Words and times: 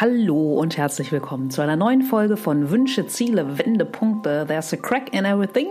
Hallo 0.00 0.54
und 0.54 0.78
herzlich 0.78 1.12
willkommen 1.12 1.50
zu 1.50 1.60
einer 1.60 1.76
neuen 1.76 2.00
Folge 2.00 2.38
von 2.38 2.70
Wünsche, 2.70 3.06
Ziele, 3.06 3.58
Wendepunkte. 3.58 4.46
There's 4.48 4.72
a 4.72 4.78
crack 4.78 5.12
in 5.12 5.26
everything. 5.26 5.66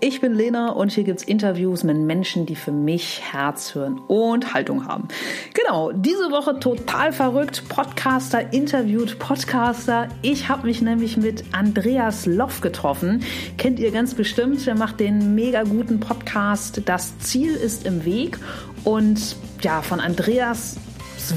Ich 0.00 0.22
bin 0.22 0.34
Lena 0.34 0.70
und 0.70 0.92
hier 0.92 1.04
gibt's 1.04 1.22
Interviews 1.22 1.84
mit 1.84 1.98
Menschen, 1.98 2.46
die 2.46 2.56
für 2.56 2.72
mich 2.72 3.20
Herz, 3.30 3.72
Hirn 3.72 3.98
und 4.08 4.54
Haltung 4.54 4.86
haben. 4.88 5.08
Genau, 5.52 5.92
diese 5.92 6.30
Woche 6.30 6.58
total 6.58 7.12
verrückt. 7.12 7.68
Podcaster 7.68 8.50
interviewt 8.54 9.18
Podcaster. 9.18 10.08
Ich 10.22 10.48
habe 10.48 10.66
mich 10.66 10.80
nämlich 10.80 11.18
mit 11.18 11.44
Andreas 11.52 12.24
Loff 12.24 12.62
getroffen. 12.62 13.24
Kennt 13.58 13.78
ihr 13.78 13.90
ganz 13.90 14.14
bestimmt. 14.14 14.66
Der 14.66 14.74
macht 14.74 15.00
den 15.00 15.34
mega 15.34 15.64
guten 15.64 16.00
Podcast. 16.00 16.80
Das 16.86 17.18
Ziel 17.18 17.54
ist 17.54 17.84
im 17.84 18.06
Weg. 18.06 18.38
Und 18.84 19.36
ja, 19.60 19.82
von 19.82 20.00
Andreas 20.00 20.76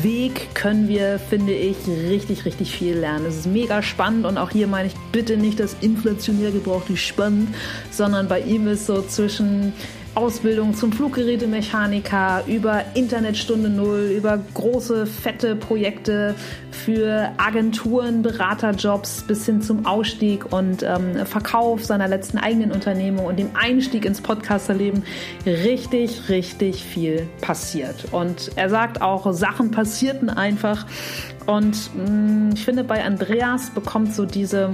Weg 0.03 0.53
können 0.55 0.87
wir, 0.87 1.19
finde 1.19 1.53
ich, 1.53 1.75
richtig, 1.87 2.45
richtig 2.45 2.75
viel 2.75 2.97
lernen. 2.97 3.25
Es 3.25 3.37
ist 3.37 3.47
mega 3.47 3.81
spannend 3.81 4.25
und 4.25 4.37
auch 4.37 4.49
hier 4.49 4.67
meine 4.67 4.87
ich 4.87 4.95
bitte 5.11 5.37
nicht 5.37 5.59
das 5.59 5.75
inflationär 5.81 6.51
gebrauchte 6.51 6.97
spannend, 6.97 7.49
sondern 7.91 8.27
bei 8.27 8.41
ihm 8.41 8.67
ist 8.67 8.85
so 8.85 9.01
zwischen 9.01 9.73
Ausbildung 10.15 10.73
zum 10.73 10.91
Fluggerätemechaniker, 10.91 12.43
über 12.47 12.83
Internetstunde 12.93 13.69
Null, 13.69 14.13
über 14.15 14.39
große, 14.53 15.05
fette 15.05 15.55
Projekte 15.55 16.35
für 16.71 17.31
Agenturen, 17.37 18.21
Beraterjobs 18.21 19.23
bis 19.23 19.45
hin 19.45 19.61
zum 19.61 19.85
Ausstieg 19.85 20.51
und 20.51 20.83
ähm, 20.83 21.25
Verkauf 21.25 21.85
seiner 21.85 22.07
letzten 22.07 22.37
eigenen 22.37 22.71
Unternehmung 22.71 23.25
und 23.25 23.37
dem 23.37 23.51
Einstieg 23.53 24.05
ins 24.05 24.21
Podcasterleben 24.21 25.03
richtig, 25.45 26.29
richtig 26.29 26.83
viel 26.83 27.27
passiert. 27.41 28.05
Und 28.11 28.51
er 28.55 28.69
sagt 28.69 29.01
auch, 29.01 29.31
Sachen 29.33 29.71
passierten 29.71 30.29
einfach. 30.29 30.85
Und 31.45 31.91
mh, 31.95 32.09
mm, 32.09 32.49
ich 32.53 32.65
finde, 32.65 32.83
bei 32.83 33.03
Andreas 33.03 33.69
bekommt 33.69 34.13
so 34.13 34.25
diese 34.25 34.71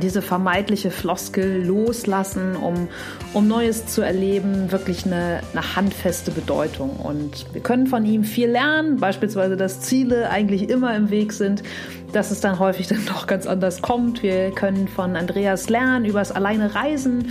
diese 0.00 0.22
vermeintliche 0.22 0.90
Floskel 0.90 1.64
loslassen, 1.64 2.56
um, 2.56 2.88
um 3.32 3.48
Neues 3.48 3.86
zu 3.86 4.02
erleben, 4.02 4.72
wirklich 4.72 5.06
eine, 5.06 5.40
eine 5.52 5.76
handfeste 5.76 6.30
Bedeutung. 6.30 6.90
Und 6.96 7.46
wir 7.52 7.62
können 7.62 7.86
von 7.86 8.04
ihm 8.04 8.24
viel 8.24 8.48
lernen, 8.48 8.98
beispielsweise, 8.98 9.56
dass 9.56 9.80
Ziele 9.80 10.30
eigentlich 10.30 10.68
immer 10.68 10.94
im 10.96 11.10
Weg 11.10 11.32
sind, 11.32 11.62
dass 12.12 12.30
es 12.30 12.40
dann 12.40 12.58
häufig 12.58 12.86
dann 12.88 13.04
doch 13.06 13.26
ganz 13.26 13.46
anders 13.46 13.82
kommt. 13.82 14.22
Wir 14.22 14.50
können 14.50 14.88
von 14.88 15.16
Andreas 15.16 15.68
lernen 15.68 16.04
über 16.04 16.18
das 16.18 16.32
alleine 16.32 16.74
Reisen 16.74 17.26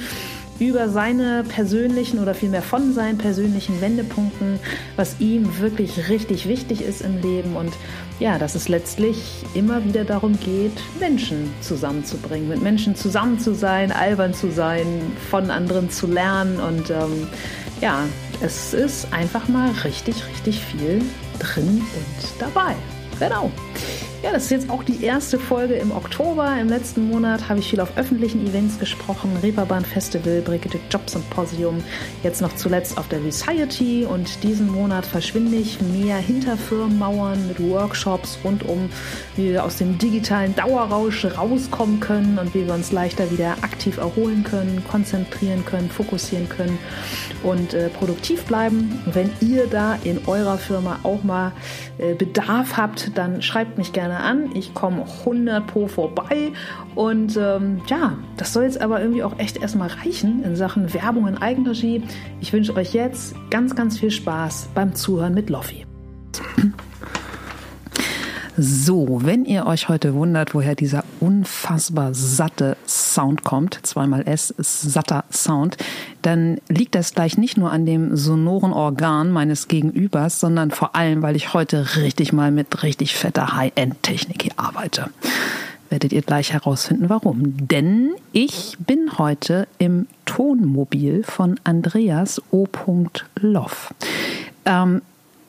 über 0.59 0.87
seine 0.89 1.43
persönlichen 1.43 2.19
oder 2.19 2.33
vielmehr 2.33 2.61
von 2.61 2.93
seinen 2.93 3.17
persönlichen 3.17 3.81
Wendepunkten, 3.81 4.59
was 4.95 5.19
ihm 5.19 5.59
wirklich 5.59 6.09
richtig 6.09 6.47
wichtig 6.47 6.81
ist 6.81 7.01
im 7.01 7.21
Leben 7.21 7.55
und 7.55 7.73
ja, 8.19 8.37
dass 8.37 8.55
es 8.55 8.69
letztlich 8.69 9.43
immer 9.53 9.83
wieder 9.83 10.05
darum 10.05 10.39
geht, 10.39 10.73
Menschen 10.99 11.53
zusammenzubringen, 11.61 12.47
mit 12.47 12.61
Menschen 12.61 12.95
zusammen 12.95 13.39
zu 13.39 13.53
sein, 13.53 13.91
albern 13.91 14.33
zu 14.33 14.51
sein, 14.51 14.85
von 15.29 15.49
anderen 15.51 15.89
zu 15.89 16.07
lernen 16.07 16.59
und 16.59 16.89
ähm, 16.89 17.27
ja, 17.81 18.05
es 18.41 18.73
ist 18.73 19.11
einfach 19.11 19.47
mal 19.47 19.69
richtig, 19.83 20.15
richtig 20.27 20.59
viel 20.59 21.01
drin 21.39 21.81
und 21.81 22.39
dabei. 22.39 22.75
Genau. 23.19 23.51
Ja, 24.25 24.31
das 24.31 24.45
ist 24.45 24.49
jetzt 24.49 24.69
auch 24.71 24.83
die 24.83 25.03
erste 25.03 25.37
Folge 25.37 25.75
im 25.75 25.91
Oktober. 25.91 26.57
Im 26.59 26.67
letzten 26.67 27.07
Monat 27.07 27.47
habe 27.47 27.59
ich 27.59 27.69
viel 27.69 27.79
auf 27.79 27.95
öffentlichen 27.95 28.47
Events 28.47 28.79
gesprochen. 28.79 29.37
Reeperbahn 29.43 29.85
Festival, 29.85 30.41
Brigitte 30.41 30.79
Job 30.89 31.07
Symposium, 31.07 31.83
jetzt 32.23 32.41
noch 32.41 32.55
zuletzt 32.55 32.97
auf 32.97 33.07
der 33.07 33.21
Society 33.21 34.03
und 34.03 34.41
diesen 34.43 34.71
Monat 34.71 35.05
verschwinde 35.05 35.57
ich 35.57 35.79
mehr 35.79 36.17
hinter 36.17 36.57
Firmenmauern 36.57 37.47
mit 37.47 37.59
Workshops 37.59 38.39
rund 38.43 38.63
um, 38.63 38.89
wie 39.35 39.51
wir 39.51 39.63
aus 39.63 39.77
dem 39.77 39.99
digitalen 39.99 40.55
Dauerrausch 40.55 41.25
rauskommen 41.25 41.99
können 41.99 42.39
und 42.39 42.55
wie 42.55 42.65
wir 42.65 42.73
uns 42.73 42.91
leichter 42.91 43.29
wieder 43.29 43.51
aktiv 43.61 43.97
erholen 43.97 44.43
können, 44.43 44.83
konzentrieren 44.89 45.63
können, 45.65 45.89
fokussieren 45.89 46.49
können 46.49 46.79
und 47.43 47.75
äh, 47.75 47.89
produktiv 47.89 48.45
bleiben. 48.45 48.99
Wenn 49.05 49.29
ihr 49.39 49.67
da 49.67 49.99
in 50.03 50.25
eurer 50.25 50.57
Firma 50.57 50.99
auch 51.03 51.23
mal 51.23 51.51
äh, 51.97 52.13
Bedarf 52.15 52.77
habt, 52.77 53.17
dann 53.17 53.41
schreibt 53.41 53.64
mich 53.77 53.93
gerne 53.93 54.17
an. 54.19 54.49
Ich 54.55 54.73
komme 54.73 55.05
100 55.21 55.65
pro 55.65 55.87
vorbei. 55.87 56.51
Und 56.95 57.37
ähm, 57.37 57.81
ja, 57.87 58.17
das 58.37 58.53
soll 58.53 58.63
jetzt 58.63 58.81
aber 58.81 59.01
irgendwie 59.01 59.23
auch 59.23 59.37
echt 59.39 59.57
erstmal 59.57 59.89
reichen 59.89 60.43
in 60.43 60.55
Sachen 60.55 60.93
Werbung 60.93 61.27
in 61.27 61.37
Eigenregie. 61.37 62.03
Ich 62.41 62.53
wünsche 62.53 62.75
euch 62.75 62.93
jetzt 62.93 63.35
ganz, 63.49 63.75
ganz 63.75 63.99
viel 63.99 64.11
Spaß 64.11 64.69
beim 64.73 64.95
Zuhören 64.95 65.33
mit 65.33 65.49
Loffi. 65.49 65.85
So, 68.57 69.19
wenn 69.21 69.43
ihr 69.43 69.65
euch 69.65 69.89
heute 69.89 70.13
wundert, 70.13 70.53
woher 70.53 70.75
dieser 70.75 71.03
unfassbar 71.25 72.13
satte 72.13 72.77
Sound 72.87 73.43
kommt, 73.43 73.79
zweimal 73.81 74.27
S 74.27 74.53
satter 74.57 75.23
Sound, 75.31 75.77
dann 76.21 76.59
liegt 76.69 76.93
das 76.93 77.15
gleich 77.15 77.37
nicht 77.37 77.57
nur 77.57 77.71
an 77.71 77.87
dem 77.87 78.15
sonoren 78.15 78.73
Organ 78.73 79.31
meines 79.31 79.67
Gegenübers, 79.67 80.39
sondern 80.39 80.69
vor 80.69 80.95
allem, 80.95 81.23
weil 81.23 81.35
ich 81.35 81.53
heute 81.55 81.95
richtig 81.95 82.31
mal 82.31 82.51
mit 82.51 82.83
richtig 82.83 83.15
fetter 83.15 83.55
High-End-Technik 83.55 84.43
hier 84.43 84.53
arbeite. 84.57 85.09
Werdet 85.89 86.13
ihr 86.13 86.21
gleich 86.21 86.53
herausfinden, 86.53 87.09
warum. 87.09 87.67
Denn 87.67 88.11
ich 88.31 88.77
bin 88.79 89.17
heute 89.17 89.67
im 89.79 90.07
Tonmobil 90.25 91.23
von 91.23 91.59
Andreas 91.63 92.41
O. 92.51 92.67
Loff. 93.39 93.93
Ähm, 94.65 95.01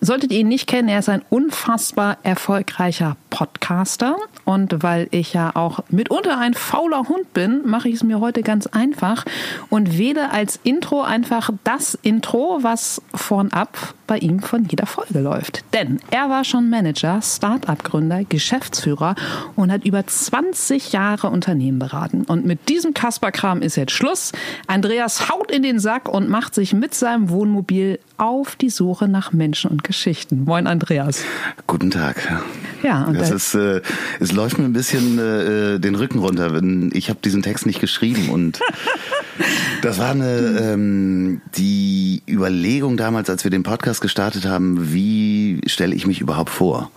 Solltet 0.07 0.31
ihr 0.31 0.39
ihn 0.39 0.47
nicht 0.47 0.69
kennen, 0.69 0.89
er 0.89 1.01
ist 1.01 1.09
ein 1.09 1.23
unfassbar 1.31 2.19
erfolgreicher 2.23 3.17
Podcaster. 3.31 4.15
Und 4.45 4.85
weil 4.85 5.09
ich 5.11 5.33
ja 5.33 5.51
auch 5.57 5.81
mitunter 5.89 6.39
ein 6.39 6.55
fauler 6.55 7.09
Hund 7.09 7.33
bin, 7.33 7.63
mache 7.65 7.89
ich 7.89 7.97
es 7.97 8.05
mir 8.05 8.21
heute 8.21 8.43
ganz 8.43 8.69
einfach 8.69 9.25
und 9.69 9.99
wähle 9.99 10.31
als 10.31 10.61
Intro 10.63 11.03
einfach 11.03 11.51
das 11.65 11.99
Intro, 12.03 12.61
was 12.63 13.03
vornab 13.15 13.95
bei 14.07 14.19
ihm 14.19 14.39
von 14.39 14.65
jeder 14.67 14.87
Folge 14.87 15.19
läuft. 15.19 15.65
Denn 15.75 15.99
er 16.13 16.31
war 16.31 16.45
schon 16.45 16.71
Manager, 16.71 17.21
Start-up-Gründer, 17.21 18.23
Geschäftsführer 18.23 19.17
und 19.57 19.73
hat 19.73 19.85
über 19.85 20.07
20 20.07 20.93
Jahre 20.93 21.31
Unternehmen 21.31 21.81
beraten. 21.81 22.23
Und 22.23 22.47
mit 22.47 22.69
diesem 22.69 22.95
Kasperkram 22.95 23.61
ist 23.61 23.75
jetzt 23.75 23.91
Schluss. 23.91 24.31
Andreas 24.69 25.29
haut 25.29 25.51
in 25.51 25.65
den 25.65 25.81
Sack 25.81 26.09
und 26.09 26.29
macht 26.29 26.55
sich 26.55 26.73
mit 26.75 26.95
seinem 26.95 27.29
Wohnmobil 27.31 27.99
auf 28.19 28.57
die 28.57 28.71
Suche 28.71 29.09
nach 29.09 29.33
Menschen 29.33 29.71
und 29.71 29.85
Geschichten. 29.85 30.45
Moin, 30.45 30.67
Andreas. 30.67 31.23
Guten 31.67 31.91
Tag. 31.91 32.17
Ja, 32.83 33.05
und 33.05 33.19
das 33.19 33.31
ist, 33.31 33.55
äh, 33.55 33.83
es 34.21 34.33
läuft 34.33 34.59
mir 34.59 34.65
ein 34.65 34.73
bisschen 34.73 35.19
äh, 35.19 35.79
den 35.79 35.95
Rücken 35.95 36.19
runter. 36.19 36.61
Ich 36.93 37.11
habe 37.11 37.19
diesen 37.23 37.43
Text 37.43 37.67
nicht 37.67 37.81
geschrieben 37.81 38.31
und 38.31 38.61
das 39.83 39.99
war 39.99 40.11
eine 40.11 40.59
ähm, 40.61 41.41
die 41.57 42.23
Überlegung 42.29 42.97
damals, 42.97 43.29
als 43.29 43.45
wir 43.45 43.51
den 43.51 43.63
Podcast 43.63 44.01
gestartet 44.01 44.47
haben, 44.47 44.93
wie 44.93 45.61
stelle 45.67 45.95
ich 45.95 46.07
mich 46.07 46.21
überhaupt 46.21 46.51
vor? 46.51 46.91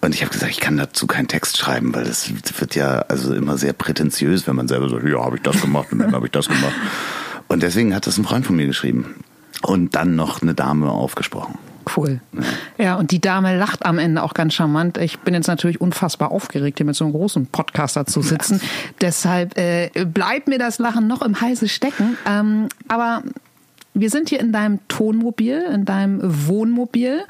Und 0.00 0.14
ich 0.14 0.22
habe 0.22 0.32
gesagt, 0.32 0.52
ich 0.52 0.60
kann 0.60 0.76
dazu 0.76 1.06
keinen 1.06 1.28
Text 1.28 1.56
schreiben, 1.56 1.94
weil 1.94 2.04
das 2.04 2.30
wird 2.60 2.74
ja 2.74 2.98
also 3.08 3.34
immer 3.34 3.56
sehr 3.56 3.72
prätentiös, 3.72 4.46
wenn 4.46 4.54
man 4.54 4.68
selber 4.68 4.90
sagt, 4.90 5.04
ja, 5.08 5.24
habe 5.24 5.36
ich 5.36 5.42
das 5.42 5.62
gemacht 5.62 5.88
und 5.92 6.00
dann 6.00 6.12
habe 6.12 6.26
ich 6.26 6.32
das 6.32 6.46
gemacht. 6.46 6.74
Und 7.48 7.62
deswegen 7.62 7.94
hat 7.94 8.06
das 8.06 8.18
ein 8.18 8.24
Freund 8.24 8.44
von 8.44 8.56
mir 8.56 8.66
geschrieben 8.66 9.14
und 9.62 9.94
dann 9.94 10.16
noch 10.16 10.42
eine 10.42 10.54
Dame 10.54 10.90
aufgesprochen. 10.90 11.58
Cool. 11.96 12.20
Ja. 12.32 12.84
ja, 12.84 12.96
und 12.96 13.10
die 13.10 13.20
Dame 13.20 13.56
lacht 13.58 13.84
am 13.84 13.98
Ende 13.98 14.22
auch 14.22 14.34
ganz 14.34 14.54
charmant. 14.54 14.98
Ich 14.98 15.18
bin 15.20 15.34
jetzt 15.34 15.48
natürlich 15.48 15.80
unfassbar 15.80 16.30
aufgeregt, 16.30 16.78
hier 16.78 16.86
mit 16.86 16.96
so 16.96 17.04
einem 17.04 17.12
großen 17.12 17.46
Podcaster 17.46 18.06
zu 18.06 18.22
sitzen. 18.22 18.60
Ja. 18.62 18.68
Deshalb 19.00 19.58
äh, 19.58 19.90
bleibt 20.06 20.48
mir 20.48 20.58
das 20.58 20.78
Lachen 20.78 21.06
noch 21.06 21.22
im 21.22 21.40
Halse 21.40 21.68
stecken. 21.68 22.16
Ähm, 22.26 22.68
aber 22.88 23.22
wir 23.92 24.10
sind 24.10 24.28
hier 24.28 24.40
in 24.40 24.52
deinem 24.52 24.80
Tonmobil, 24.88 25.62
in 25.72 25.84
deinem 25.84 26.20
Wohnmobil. 26.22 27.22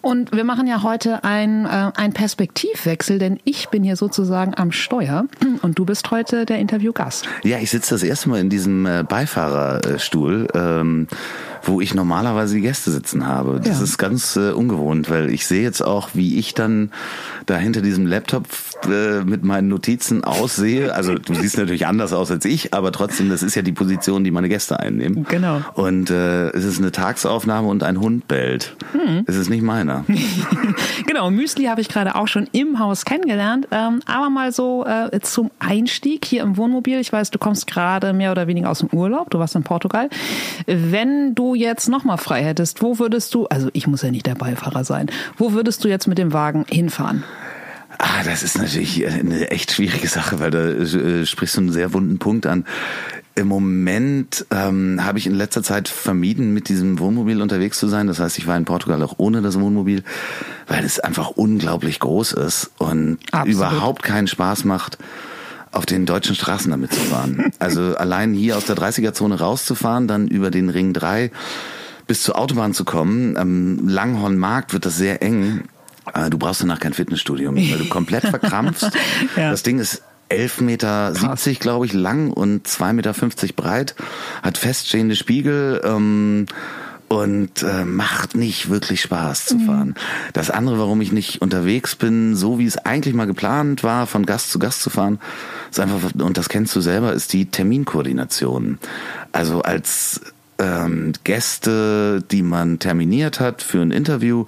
Und 0.00 0.32
wir 0.32 0.44
machen 0.44 0.66
ja 0.66 0.82
heute 0.82 1.24
ein, 1.24 1.66
äh, 1.66 1.90
ein 1.96 2.12
Perspektivwechsel, 2.12 3.18
denn 3.18 3.40
ich 3.44 3.68
bin 3.68 3.82
hier 3.82 3.96
sozusagen 3.96 4.54
am 4.54 4.70
Steuer 4.70 5.26
und 5.62 5.78
du 5.78 5.84
bist 5.84 6.10
heute 6.10 6.46
der 6.46 6.58
Interviewgast. 6.58 7.28
Ja, 7.42 7.58
ich 7.58 7.70
sitze 7.70 7.94
das 7.94 8.02
erste 8.02 8.28
Mal 8.28 8.40
in 8.40 8.48
diesem 8.48 8.86
äh, 8.86 9.02
Beifahrerstuhl. 9.02 10.48
Ähm 10.54 11.08
wo 11.68 11.80
ich 11.80 11.94
normalerweise 11.94 12.56
die 12.56 12.62
Gäste 12.62 12.90
sitzen 12.90 13.26
habe. 13.26 13.60
Das 13.62 13.78
ja. 13.78 13.84
ist 13.84 13.98
ganz 13.98 14.36
äh, 14.36 14.50
ungewohnt, 14.50 15.10
weil 15.10 15.30
ich 15.30 15.46
sehe 15.46 15.62
jetzt 15.62 15.82
auch, 15.82 16.10
wie 16.14 16.38
ich 16.38 16.54
dann 16.54 16.90
da 17.46 17.56
hinter 17.56 17.82
diesem 17.82 18.06
Laptop 18.06 18.46
äh, 18.86 19.22
mit 19.24 19.44
meinen 19.44 19.68
Notizen 19.68 20.24
aussehe. 20.24 20.94
Also 20.94 21.14
du 21.14 21.34
siehst 21.34 21.58
natürlich 21.58 21.86
anders 21.86 22.12
aus 22.12 22.30
als 22.30 22.44
ich, 22.44 22.74
aber 22.74 22.90
trotzdem, 22.92 23.28
das 23.28 23.42
ist 23.42 23.54
ja 23.54 23.62
die 23.62 23.72
Position, 23.72 24.24
die 24.24 24.30
meine 24.30 24.48
Gäste 24.48 24.80
einnehmen. 24.80 25.26
Genau. 25.28 25.60
Und 25.74 26.10
äh, 26.10 26.48
es 26.50 26.64
ist 26.64 26.78
eine 26.78 26.90
Tagsaufnahme 26.90 27.68
und 27.68 27.82
ein 27.82 28.00
Hund 28.00 28.28
bellt. 28.28 28.76
Hm. 28.92 29.24
Es 29.26 29.36
ist 29.36 29.50
nicht 29.50 29.62
meiner. 29.62 30.04
genau, 31.06 31.30
Müsli 31.30 31.64
habe 31.64 31.80
ich 31.80 31.88
gerade 31.88 32.14
auch 32.14 32.28
schon 32.28 32.48
im 32.52 32.78
Haus 32.78 33.04
kennengelernt. 33.04 33.68
Ähm, 33.70 34.00
aber 34.06 34.30
mal 34.30 34.52
so 34.52 34.86
äh, 34.86 35.20
zum 35.20 35.50
Einstieg 35.58 36.24
hier 36.24 36.42
im 36.42 36.56
Wohnmobil. 36.56 36.98
Ich 36.98 37.12
weiß, 37.12 37.30
du 37.30 37.38
kommst 37.38 37.66
gerade 37.66 38.12
mehr 38.12 38.32
oder 38.32 38.46
weniger 38.46 38.70
aus 38.70 38.78
dem 38.80 38.88
Urlaub. 38.90 39.30
Du 39.30 39.38
warst 39.38 39.54
in 39.54 39.64
Portugal. 39.64 40.08
Wenn 40.66 41.34
du 41.34 41.57
jetzt 41.58 41.88
nochmal 41.88 42.18
frei 42.18 42.42
hättest, 42.44 42.82
wo 42.82 42.98
würdest 42.98 43.34
du, 43.34 43.46
also 43.46 43.68
ich 43.72 43.86
muss 43.86 44.02
ja 44.02 44.10
nicht 44.10 44.26
der 44.26 44.34
Beifahrer 44.34 44.84
sein, 44.84 45.10
wo 45.36 45.52
würdest 45.52 45.84
du 45.84 45.88
jetzt 45.88 46.06
mit 46.06 46.18
dem 46.18 46.32
Wagen 46.32 46.64
hinfahren? 46.68 47.24
Ah, 47.98 48.22
das 48.24 48.44
ist 48.44 48.58
natürlich 48.58 49.04
eine 49.06 49.50
echt 49.50 49.72
schwierige 49.72 50.06
Sache, 50.06 50.38
weil 50.38 50.50
da 50.52 50.68
äh, 50.68 51.26
sprichst 51.26 51.56
du 51.56 51.62
einen 51.62 51.72
sehr 51.72 51.92
wunden 51.92 52.18
Punkt 52.18 52.46
an. 52.46 52.64
Im 53.34 53.48
Moment 53.48 54.46
ähm, 54.50 55.00
habe 55.04 55.18
ich 55.18 55.26
in 55.26 55.34
letzter 55.34 55.62
Zeit 55.62 55.88
vermieden, 55.88 56.54
mit 56.54 56.68
diesem 56.68 56.98
Wohnmobil 56.98 57.42
unterwegs 57.42 57.78
zu 57.78 57.88
sein. 57.88 58.06
Das 58.06 58.20
heißt, 58.20 58.38
ich 58.38 58.46
war 58.46 58.56
in 58.56 58.64
Portugal 58.64 59.02
auch 59.02 59.14
ohne 59.18 59.42
das 59.42 59.58
Wohnmobil, 59.58 60.04
weil 60.68 60.84
es 60.84 61.00
einfach 61.00 61.30
unglaublich 61.30 61.98
groß 61.98 62.32
ist 62.32 62.70
und 62.78 63.18
Absolut. 63.32 63.56
überhaupt 63.56 64.02
keinen 64.02 64.26
Spaß 64.26 64.64
macht, 64.64 64.98
auf 65.72 65.86
den 65.86 66.06
deutschen 66.06 66.34
Straßen 66.34 66.70
damit 66.70 66.92
zu 66.92 67.00
fahren. 67.00 67.52
Also 67.58 67.96
allein 67.96 68.32
hier 68.32 68.56
aus 68.56 68.64
der 68.64 68.76
30er-Zone 68.76 69.38
rauszufahren, 69.38 70.08
dann 70.08 70.28
über 70.28 70.50
den 70.50 70.70
Ring 70.70 70.92
3 70.92 71.30
bis 72.06 72.22
zur 72.22 72.38
Autobahn 72.38 72.74
zu 72.74 72.84
kommen. 72.84 73.36
Am 73.36 73.86
Langhornmarkt 73.86 74.72
wird 74.72 74.86
das 74.86 74.96
sehr 74.96 75.22
eng. 75.22 75.64
Äh, 76.14 76.30
du 76.30 76.38
brauchst 76.38 76.62
danach 76.62 76.80
kein 76.80 76.94
Fitnessstudio 76.94 77.52
mehr, 77.52 77.70
weil 77.72 77.84
du 77.84 77.88
komplett 77.88 78.22
verkrampfst. 78.28 78.90
ja. 79.36 79.50
Das 79.50 79.62
Ding 79.62 79.78
ist 79.78 80.02
11,70 80.30 80.62
Meter, 80.62 81.12
glaube 81.60 81.86
ich, 81.86 81.92
lang 81.92 82.30
und 82.30 82.66
2,50 82.66 82.92
Meter 82.92 83.14
breit, 83.54 83.94
hat 84.42 84.58
feststehende 84.58 85.16
Spiegel 85.16 85.80
ähm, 85.84 86.46
und 87.08 87.62
äh, 87.62 87.84
macht 87.84 88.34
nicht 88.34 88.68
wirklich 88.68 89.00
Spaß 89.00 89.46
zu 89.46 89.58
fahren. 89.60 89.88
Mhm. 89.88 89.94
Das 90.34 90.50
andere, 90.50 90.78
warum 90.78 91.00
ich 91.00 91.10
nicht 91.10 91.40
unterwegs 91.40 91.96
bin, 91.96 92.36
so 92.36 92.58
wie 92.58 92.66
es 92.66 92.76
eigentlich 92.76 93.14
mal 93.14 93.26
geplant 93.26 93.82
war, 93.82 94.06
von 94.06 94.26
Gast 94.26 94.50
zu 94.50 94.58
Gast 94.58 94.82
zu 94.82 94.90
fahren, 94.90 95.18
ist 95.70 95.80
einfach, 95.80 96.12
und 96.18 96.36
das 96.36 96.48
kennst 96.48 96.76
du 96.76 96.80
selber, 96.80 97.12
ist 97.14 97.32
die 97.32 97.46
Terminkoordination. 97.46 98.78
Also 99.32 99.62
als 99.62 100.20
ähm, 100.58 101.12
Gäste, 101.24 102.22
die 102.30 102.42
man 102.42 102.78
terminiert 102.78 103.40
hat 103.40 103.62
für 103.62 103.80
ein 103.80 103.90
Interview, 103.90 104.44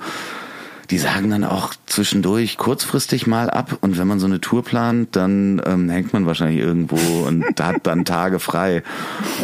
die 0.90 0.98
sagen 0.98 1.30
dann 1.30 1.44
auch 1.44 1.72
zwischendurch 1.86 2.56
kurzfristig 2.56 3.26
mal 3.26 3.48
ab 3.48 3.78
und 3.80 3.96
wenn 3.96 4.08
man 4.08 4.18
so 4.18 4.26
eine 4.26 4.40
Tour 4.40 4.64
plant, 4.64 5.14
dann 5.14 5.62
ähm, 5.64 5.88
hängt 5.88 6.12
man 6.12 6.26
wahrscheinlich 6.26 6.58
irgendwo 6.58 7.26
und 7.26 7.44
hat 7.60 7.86
dann 7.86 8.04
Tage 8.04 8.40
frei. 8.40 8.82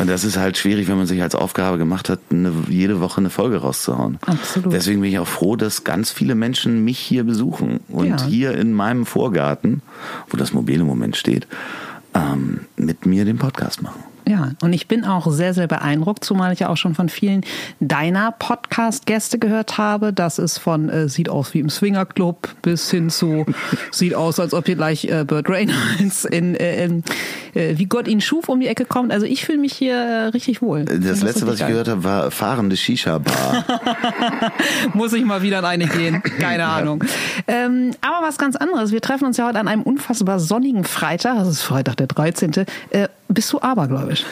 Und 0.00 0.08
das 0.08 0.24
ist 0.24 0.36
halt 0.36 0.58
schwierig, 0.58 0.88
wenn 0.88 0.96
man 0.96 1.06
sich 1.06 1.22
als 1.22 1.36
Aufgabe 1.36 1.78
gemacht 1.78 2.08
hat, 2.08 2.18
eine, 2.30 2.52
jede 2.68 3.00
Woche 3.00 3.18
eine 3.18 3.30
Folge 3.30 3.58
rauszuhauen. 3.58 4.18
Absolut. 4.26 4.72
Deswegen 4.72 5.00
bin 5.00 5.10
ich 5.10 5.18
auch 5.20 5.28
froh, 5.28 5.54
dass 5.54 5.84
ganz 5.84 6.10
viele 6.10 6.34
Menschen 6.34 6.84
mich 6.84 6.98
hier 6.98 7.22
besuchen 7.22 7.80
und 7.88 8.08
ja. 8.08 8.26
hier 8.26 8.54
in 8.56 8.72
meinem 8.72 9.06
Vorgarten, 9.06 9.82
wo 10.28 10.36
das 10.36 10.52
Mobil 10.52 10.80
im 10.80 10.86
Moment 10.86 11.16
steht, 11.16 11.46
ähm, 12.14 12.62
mit 12.76 13.06
mir 13.06 13.24
den 13.24 13.38
Podcast 13.38 13.82
machen. 13.82 14.02
Ja, 14.28 14.50
und 14.60 14.72
ich 14.72 14.88
bin 14.88 15.04
auch 15.04 15.30
sehr, 15.30 15.54
sehr 15.54 15.68
beeindruckt, 15.68 16.24
zumal 16.24 16.52
ich 16.52 16.58
ja 16.58 16.68
auch 16.68 16.76
schon 16.76 16.96
von 16.96 17.08
vielen 17.08 17.44
deiner 17.78 18.32
Podcast-Gäste 18.32 19.38
gehört 19.38 19.78
habe. 19.78 20.12
Das 20.12 20.40
ist 20.40 20.58
von 20.58 20.88
äh, 20.88 21.08
sieht 21.08 21.28
aus 21.28 21.54
wie 21.54 21.60
im 21.60 21.70
Swingerclub 21.70 22.56
bis 22.60 22.90
hin 22.90 23.08
zu 23.08 23.46
sieht 23.92 24.16
aus, 24.16 24.40
als 24.40 24.52
ob 24.52 24.66
hier 24.66 24.74
gleich 24.74 25.04
äh, 25.04 25.24
Burt 25.24 25.48
Reynolds 25.48 26.24
in, 26.24 26.56
äh, 26.56 26.84
in 26.84 27.04
wie 27.56 27.86
Gott 27.86 28.08
ihn 28.08 28.20
schuf 28.20 28.48
um 28.48 28.60
die 28.60 28.66
Ecke 28.66 28.84
kommt. 28.84 29.12
Also 29.12 29.26
ich 29.26 29.44
fühle 29.44 29.58
mich 29.58 29.72
hier 29.72 29.94
äh, 29.94 30.24
richtig 30.26 30.62
wohl. 30.62 30.84
Das 30.84 31.22
letzte, 31.22 31.46
was 31.46 31.60
ich 31.60 31.66
gehört 31.66 31.88
habe, 31.88 32.04
war 32.04 32.30
fahrende 32.30 32.76
Shisha-Bar. 32.76 33.64
Muss 34.94 35.12
ich 35.12 35.24
mal 35.24 35.42
wieder 35.42 35.60
in 35.60 35.64
eine 35.64 35.86
gehen. 35.86 36.22
Keine 36.22 36.66
Ahnung. 36.66 37.04
Ähm, 37.46 37.92
aber 38.00 38.26
was 38.26 38.38
ganz 38.38 38.56
anderes. 38.56 38.92
Wir 38.92 39.00
treffen 39.00 39.26
uns 39.26 39.36
ja 39.36 39.46
heute 39.46 39.58
an 39.58 39.68
einem 39.68 39.82
unfassbar 39.82 40.40
sonnigen 40.40 40.84
Freitag. 40.84 41.38
Das 41.38 41.48
ist 41.48 41.62
Freitag 41.62 41.96
der 41.96 42.06
13. 42.06 42.52
Äh, 42.90 43.08
bist 43.28 43.52
du 43.52 43.60
abergläubisch? 43.60 44.24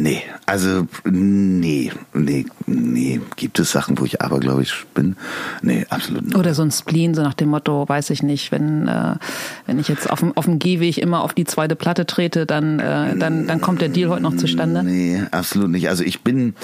Nee, 0.00 0.22
also 0.46 0.86
nee, 1.04 1.90
nee, 2.14 2.46
nee. 2.66 3.20
Gibt 3.34 3.58
es 3.58 3.72
Sachen, 3.72 3.98
wo 3.98 4.04
ich 4.04 4.22
abergläubisch 4.22 4.86
bin? 4.94 5.16
Nee, 5.60 5.86
absolut 5.90 6.24
nicht. 6.24 6.36
Oder 6.36 6.54
so 6.54 6.62
ein 6.62 6.70
Spleen, 6.70 7.14
so 7.14 7.22
nach 7.22 7.34
dem 7.34 7.48
Motto, 7.48 7.88
weiß 7.88 8.10
ich 8.10 8.22
nicht, 8.22 8.52
wenn, 8.52 8.86
äh, 8.86 9.16
wenn 9.66 9.80
ich 9.80 9.88
jetzt 9.88 10.08
auf 10.08 10.20
dem, 10.20 10.36
auf 10.36 10.44
dem 10.44 10.60
Gehweg 10.60 10.98
immer 10.98 11.22
auf 11.22 11.34
die 11.34 11.44
zweite 11.44 11.74
Platte 11.74 12.06
trete, 12.06 12.46
dann, 12.46 12.78
äh, 12.78 13.16
dann, 13.16 13.48
dann 13.48 13.60
kommt 13.60 13.80
der 13.80 13.88
Deal 13.88 14.08
heute 14.08 14.22
noch 14.22 14.36
zustande? 14.36 14.84
Nee, 14.84 15.20
absolut 15.32 15.70
nicht. 15.70 15.88
Also 15.88 16.04
ich 16.04 16.22
bin, 16.22 16.54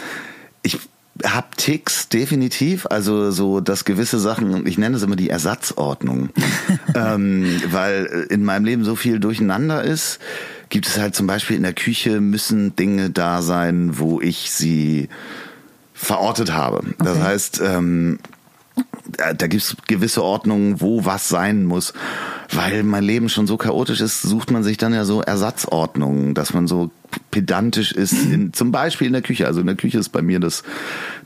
ich 0.62 0.78
hab 1.24 1.56
Ticks 1.56 2.08
definitiv, 2.08 2.86
also 2.86 3.32
so 3.32 3.60
dass 3.60 3.84
gewisse 3.84 4.20
Sachen, 4.20 4.66
ich 4.66 4.78
nenne 4.78 4.96
es 4.96 5.02
immer 5.02 5.16
die 5.16 5.30
Ersatzordnung, 5.30 6.30
ähm, 6.94 7.60
weil 7.70 8.26
in 8.30 8.44
meinem 8.44 8.64
Leben 8.64 8.84
so 8.84 8.94
viel 8.94 9.18
durcheinander 9.18 9.82
ist 9.82 10.20
gibt 10.74 10.88
es 10.88 10.98
halt 10.98 11.14
zum 11.14 11.28
Beispiel 11.28 11.56
in 11.56 11.62
der 11.62 11.72
Küche 11.72 12.20
müssen 12.20 12.74
Dinge 12.74 13.08
da 13.08 13.42
sein, 13.42 13.96
wo 13.96 14.20
ich 14.20 14.50
sie 14.50 15.08
verortet 15.92 16.52
habe. 16.52 16.78
Okay. 16.78 16.94
Das 16.98 17.20
heißt, 17.20 17.60
ähm, 17.64 18.18
da 19.16 19.46
gibt 19.46 19.62
es 19.62 19.76
gewisse 19.86 20.24
Ordnungen, 20.24 20.80
wo 20.80 21.04
was 21.04 21.28
sein 21.28 21.64
muss. 21.64 21.92
Weil 22.50 22.82
mein 22.82 23.04
Leben 23.04 23.28
schon 23.28 23.46
so 23.46 23.56
chaotisch 23.56 24.00
ist, 24.00 24.22
sucht 24.22 24.50
man 24.50 24.64
sich 24.64 24.76
dann 24.76 24.92
ja 24.92 25.04
so 25.04 25.20
Ersatzordnungen, 25.20 26.34
dass 26.34 26.54
man 26.54 26.66
so 26.66 26.90
pedantisch 27.30 27.92
ist, 27.92 28.12
in, 28.12 28.52
zum 28.52 28.72
Beispiel 28.72 29.06
in 29.06 29.12
der 29.12 29.22
Küche. 29.22 29.46
Also 29.46 29.60
in 29.60 29.66
der 29.66 29.76
Küche 29.76 29.98
ist 29.98 30.10
bei 30.10 30.22
mir 30.22 30.40
das, 30.40 30.62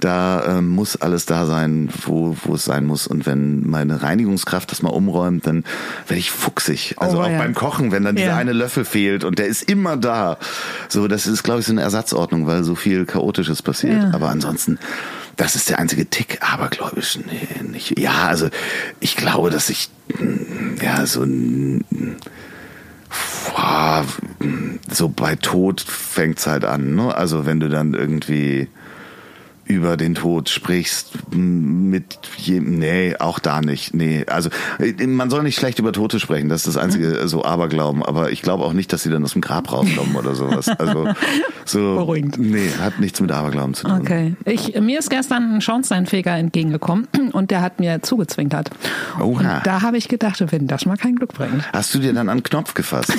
da 0.00 0.58
äh, 0.58 0.62
muss 0.62 0.96
alles 0.96 1.26
da 1.26 1.46
sein, 1.46 1.90
wo, 2.04 2.36
wo 2.44 2.54
es 2.54 2.64
sein 2.64 2.86
muss. 2.86 3.06
Und 3.06 3.26
wenn 3.26 3.68
meine 3.68 4.02
Reinigungskraft 4.02 4.70
das 4.70 4.82
mal 4.82 4.90
umräumt, 4.90 5.46
dann 5.46 5.64
werde 6.06 6.18
ich 6.18 6.30
fuchsig. 6.30 6.94
Also 6.98 7.18
oh, 7.18 7.22
auch 7.22 7.30
ja. 7.30 7.38
beim 7.38 7.54
Kochen, 7.54 7.92
wenn 7.92 8.04
dann 8.04 8.16
ja. 8.16 8.24
dieser 8.24 8.36
eine 8.36 8.52
Löffel 8.52 8.84
fehlt 8.84 9.24
und 9.24 9.38
der 9.38 9.46
ist 9.46 9.68
immer 9.68 9.96
da. 9.96 10.38
So, 10.88 11.08
das 11.08 11.26
ist, 11.26 11.42
glaube 11.42 11.60
ich, 11.60 11.66
so 11.66 11.72
eine 11.72 11.82
Ersatzordnung, 11.82 12.46
weil 12.46 12.64
so 12.64 12.74
viel 12.74 13.04
Chaotisches 13.04 13.62
passiert. 13.62 14.02
Ja. 14.02 14.10
Aber 14.12 14.30
ansonsten, 14.30 14.78
das 15.36 15.56
ist 15.56 15.68
der 15.70 15.78
einzige 15.78 16.06
Tick, 16.06 16.38
abergläubisch. 16.40 17.18
Nee, 17.26 17.68
nicht. 17.70 17.98
Ja, 17.98 18.26
also 18.28 18.48
ich 19.00 19.16
glaube, 19.16 19.50
dass 19.50 19.70
ich 19.70 19.90
ja 20.82 21.06
so 21.06 21.22
ein 21.22 21.84
so 24.90 25.08
bei 25.08 25.36
Tod 25.36 25.80
fängt's 25.80 26.46
halt 26.46 26.64
an, 26.64 26.94
ne? 26.94 27.14
Also 27.14 27.46
wenn 27.46 27.60
du 27.60 27.68
dann 27.68 27.94
irgendwie 27.94 28.68
über 29.68 29.96
den 29.96 30.14
Tod 30.14 30.48
sprichst 30.48 31.12
mit 31.30 32.18
jedem, 32.38 32.78
nee, 32.78 33.14
auch 33.18 33.38
da 33.38 33.60
nicht, 33.60 33.94
nee, 33.94 34.24
also 34.26 34.48
man 35.06 35.28
soll 35.28 35.42
nicht 35.42 35.58
schlecht 35.58 35.78
über 35.78 35.92
Tote 35.92 36.18
sprechen, 36.18 36.48
das 36.48 36.66
ist 36.66 36.74
das 36.74 36.82
einzige 36.82 37.20
mhm. 37.22 37.28
so 37.28 37.44
Aberglauben, 37.44 38.02
aber 38.02 38.32
ich 38.32 38.40
glaube 38.40 38.64
auch 38.64 38.72
nicht, 38.72 38.92
dass 38.92 39.02
sie 39.02 39.10
dann 39.10 39.22
aus 39.22 39.34
dem 39.34 39.42
Grab 39.42 39.70
rauskommen 39.70 40.16
oder 40.16 40.34
sowas, 40.34 40.68
also 40.68 41.08
so, 41.66 41.96
Beruhigend. 41.96 42.38
nee, 42.38 42.70
hat 42.80 42.98
nichts 42.98 43.20
mit 43.20 43.30
Aberglauben 43.30 43.74
zu 43.74 43.86
tun. 43.86 44.00
Okay, 44.00 44.34
ich, 44.46 44.80
mir 44.80 44.98
ist 44.98 45.10
gestern 45.10 45.56
ein 45.56 45.60
Schornsteinfeger 45.60 46.34
entgegengekommen 46.34 47.06
und 47.32 47.50
der 47.50 47.60
hat 47.60 47.78
mir 47.78 48.02
zugezwinkert. 48.02 48.70
Oha. 49.20 49.26
Und 49.26 49.66
da 49.66 49.82
habe 49.82 49.98
ich 49.98 50.08
gedacht, 50.08 50.42
wenn 50.50 50.66
das 50.66 50.86
mal 50.86 50.96
kein 50.96 51.16
Glück 51.16 51.34
bringt. 51.34 51.62
Hast 51.74 51.94
du 51.94 51.98
dir 51.98 52.14
dann 52.14 52.30
an 52.30 52.38
den 52.38 52.42
Knopf 52.42 52.72
gefasst? 52.72 53.12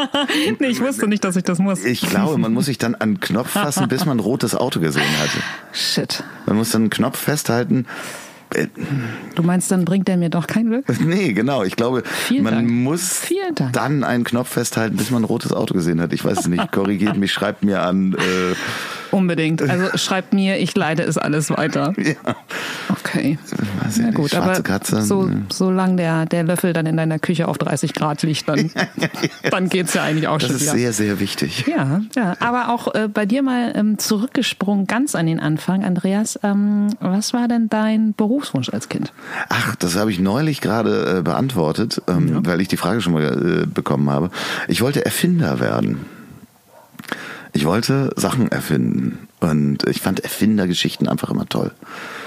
nee, 0.58 0.66
ich 0.68 0.80
wusste 0.80 1.08
nicht, 1.08 1.24
dass 1.24 1.36
ich 1.36 1.44
das 1.44 1.58
muss. 1.58 1.84
Ich 1.84 2.00
glaube, 2.00 2.38
man 2.38 2.54
muss 2.54 2.66
sich 2.66 2.78
dann 2.78 2.94
an 2.94 3.14
den 3.14 3.20
Knopf 3.20 3.50
fassen, 3.50 3.86
bis 3.88 4.06
man 4.06 4.16
ein 4.16 4.20
rotes 4.20 4.54
Auto 4.54 4.80
gesehen 4.80 5.02
hatte. 5.20 5.38
Shit. 5.90 6.22
Man 6.46 6.56
muss 6.56 6.70
dann 6.70 6.82
einen 6.82 6.90
Knopf 6.90 7.18
festhalten. 7.18 7.86
Äh, 8.54 8.66
du 9.34 9.42
meinst, 9.42 9.70
dann 9.70 9.84
bringt 9.84 10.08
er 10.08 10.16
mir 10.16 10.28
doch 10.30 10.46
kein 10.46 10.66
Glück? 10.66 10.84
Nee, 11.00 11.32
genau. 11.32 11.62
Ich 11.64 11.76
glaube, 11.76 12.02
Vielen 12.04 12.44
man 12.44 12.54
Dank. 12.54 12.70
muss 12.70 13.22
dann 13.72 14.04
einen 14.04 14.24
Knopf 14.24 14.48
festhalten, 14.50 14.96
bis 14.96 15.10
man 15.10 15.22
ein 15.22 15.26
rotes 15.26 15.52
Auto 15.52 15.74
gesehen 15.74 16.00
hat. 16.00 16.12
Ich 16.12 16.24
weiß 16.24 16.38
es 16.40 16.46
nicht. 16.48 16.72
Korrigiert 16.72 17.16
mich, 17.16 17.32
schreibt 17.32 17.64
mir 17.64 17.82
an. 17.82 18.14
Äh, 18.14 18.54
Unbedingt. 19.10 19.62
Also 19.70 19.96
schreibt 19.98 20.32
mir, 20.34 20.58
ich 20.58 20.74
leite 20.74 21.02
es 21.04 21.16
alles 21.16 21.50
weiter. 21.50 21.92
Ja. 22.10 22.34
Okay. 22.88 23.38
Ja, 23.96 24.04
ja 24.04 24.10
gut, 24.10 24.34
aber 24.34 24.60
Katze, 24.62 25.02
so, 25.02 25.24
ne. 25.24 25.42
solange 25.52 25.96
der, 25.96 26.26
der 26.26 26.42
Löffel 26.42 26.72
dann 26.72 26.86
in 26.86 26.96
deiner 26.96 27.18
Küche 27.18 27.46
auf 27.46 27.56
30 27.58 27.94
Grad 27.94 28.22
liegt, 28.22 28.48
dann, 28.48 28.70
dann 29.50 29.68
geht 29.68 29.86
es 29.86 29.94
ja 29.94 30.02
eigentlich 30.02 30.26
auch 30.26 30.38
das 30.38 30.48
schon 30.48 30.60
wieder. 30.60 30.72
Das 30.72 30.74
ist 30.74 30.80
sehr, 30.80 30.92
sehr 30.92 31.20
wichtig. 31.20 31.66
Ja, 31.66 32.00
ja. 32.16 32.36
aber 32.40 32.70
auch 32.70 32.94
äh, 32.94 33.08
bei 33.08 33.26
dir 33.26 33.42
mal 33.42 33.72
ähm, 33.76 33.98
zurückgesprungen, 33.98 34.86
ganz 34.86 35.14
an 35.14 35.26
den 35.26 35.40
Anfang, 35.40 35.84
Andreas. 35.84 36.38
Ähm, 36.42 36.88
was 37.00 37.32
war 37.32 37.46
denn 37.46 37.68
dein 37.68 38.14
Berufswunsch 38.14 38.70
als 38.70 38.88
Kind? 38.88 39.12
Ach, 39.48 39.76
das 39.76 39.96
habe 39.96 40.10
ich 40.10 40.18
neulich 40.18 40.60
gerade 40.60 41.18
äh, 41.18 41.22
beantwortet, 41.22 42.02
ähm, 42.08 42.28
ja. 42.28 42.46
weil 42.46 42.60
ich 42.60 42.68
die 42.68 42.76
Frage 42.76 43.00
schon 43.00 43.12
mal 43.12 43.62
äh, 43.62 43.66
bekommen 43.66 44.10
habe. 44.10 44.30
Ich 44.68 44.80
wollte 44.80 45.04
Erfinder 45.04 45.60
werden. 45.60 46.06
Ich 47.52 47.64
wollte 47.64 48.10
Sachen 48.16 48.50
erfinden. 48.50 49.28
Und 49.40 49.88
ich 49.88 50.02
fand 50.02 50.20
Erfindergeschichten 50.20 51.08
einfach 51.08 51.30
immer 51.30 51.48
toll. 51.48 51.72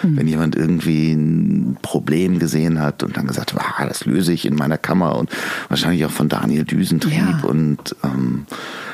Mhm. 0.01 0.17
Wenn 0.17 0.27
jemand 0.27 0.55
irgendwie 0.55 1.13
ein 1.13 1.77
Problem 1.81 2.39
gesehen 2.39 2.81
hat 2.81 3.03
und 3.03 3.15
dann 3.15 3.27
gesagt 3.27 3.53
hat, 3.53 3.61
ah, 3.61 3.85
das 3.85 4.05
löse 4.05 4.33
ich 4.33 4.45
in 4.45 4.55
meiner 4.55 4.79
Kammer 4.79 5.15
und 5.17 5.29
wahrscheinlich 5.69 6.05
auch 6.05 6.11
von 6.11 6.27
Daniel 6.27 6.63
Düsentrieb. 6.63 7.13
Ja. 7.13 7.43
Und 7.43 7.95
ähm, 8.03 8.47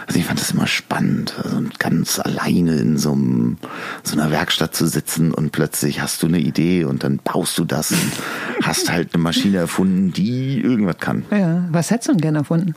also 0.05 0.19
ich 0.19 0.25
fand 0.25 0.41
das 0.41 0.51
immer 0.51 0.67
spannend, 0.67 1.36
also 1.43 1.62
ganz 1.77 2.19
alleine 2.19 2.75
in 2.77 2.98
so, 2.98 3.13
einem, 3.13 3.57
so 4.03 4.19
einer 4.19 4.31
Werkstatt 4.31 4.75
zu 4.75 4.88
sitzen 4.88 5.31
und 5.31 5.51
plötzlich 5.51 6.01
hast 6.01 6.24
du 6.24 6.27
eine 6.27 6.39
Idee 6.39 6.83
und 6.83 7.03
dann 7.03 7.19
baust 7.24 7.57
du 7.57 7.63
das 7.63 7.91
und 7.91 8.12
hast 8.63 8.91
halt 8.91 9.13
eine 9.13 9.24
Maschine 9.24 9.59
erfunden, 9.59 10.12
die 10.12 10.59
irgendwas 10.59 10.98
kann. 10.98 11.25
Ja, 11.31 11.63
was 11.71 11.91
hättest 11.91 12.09
du 12.09 12.13
denn 12.13 12.21
gerne 12.21 12.39
erfunden? 12.39 12.74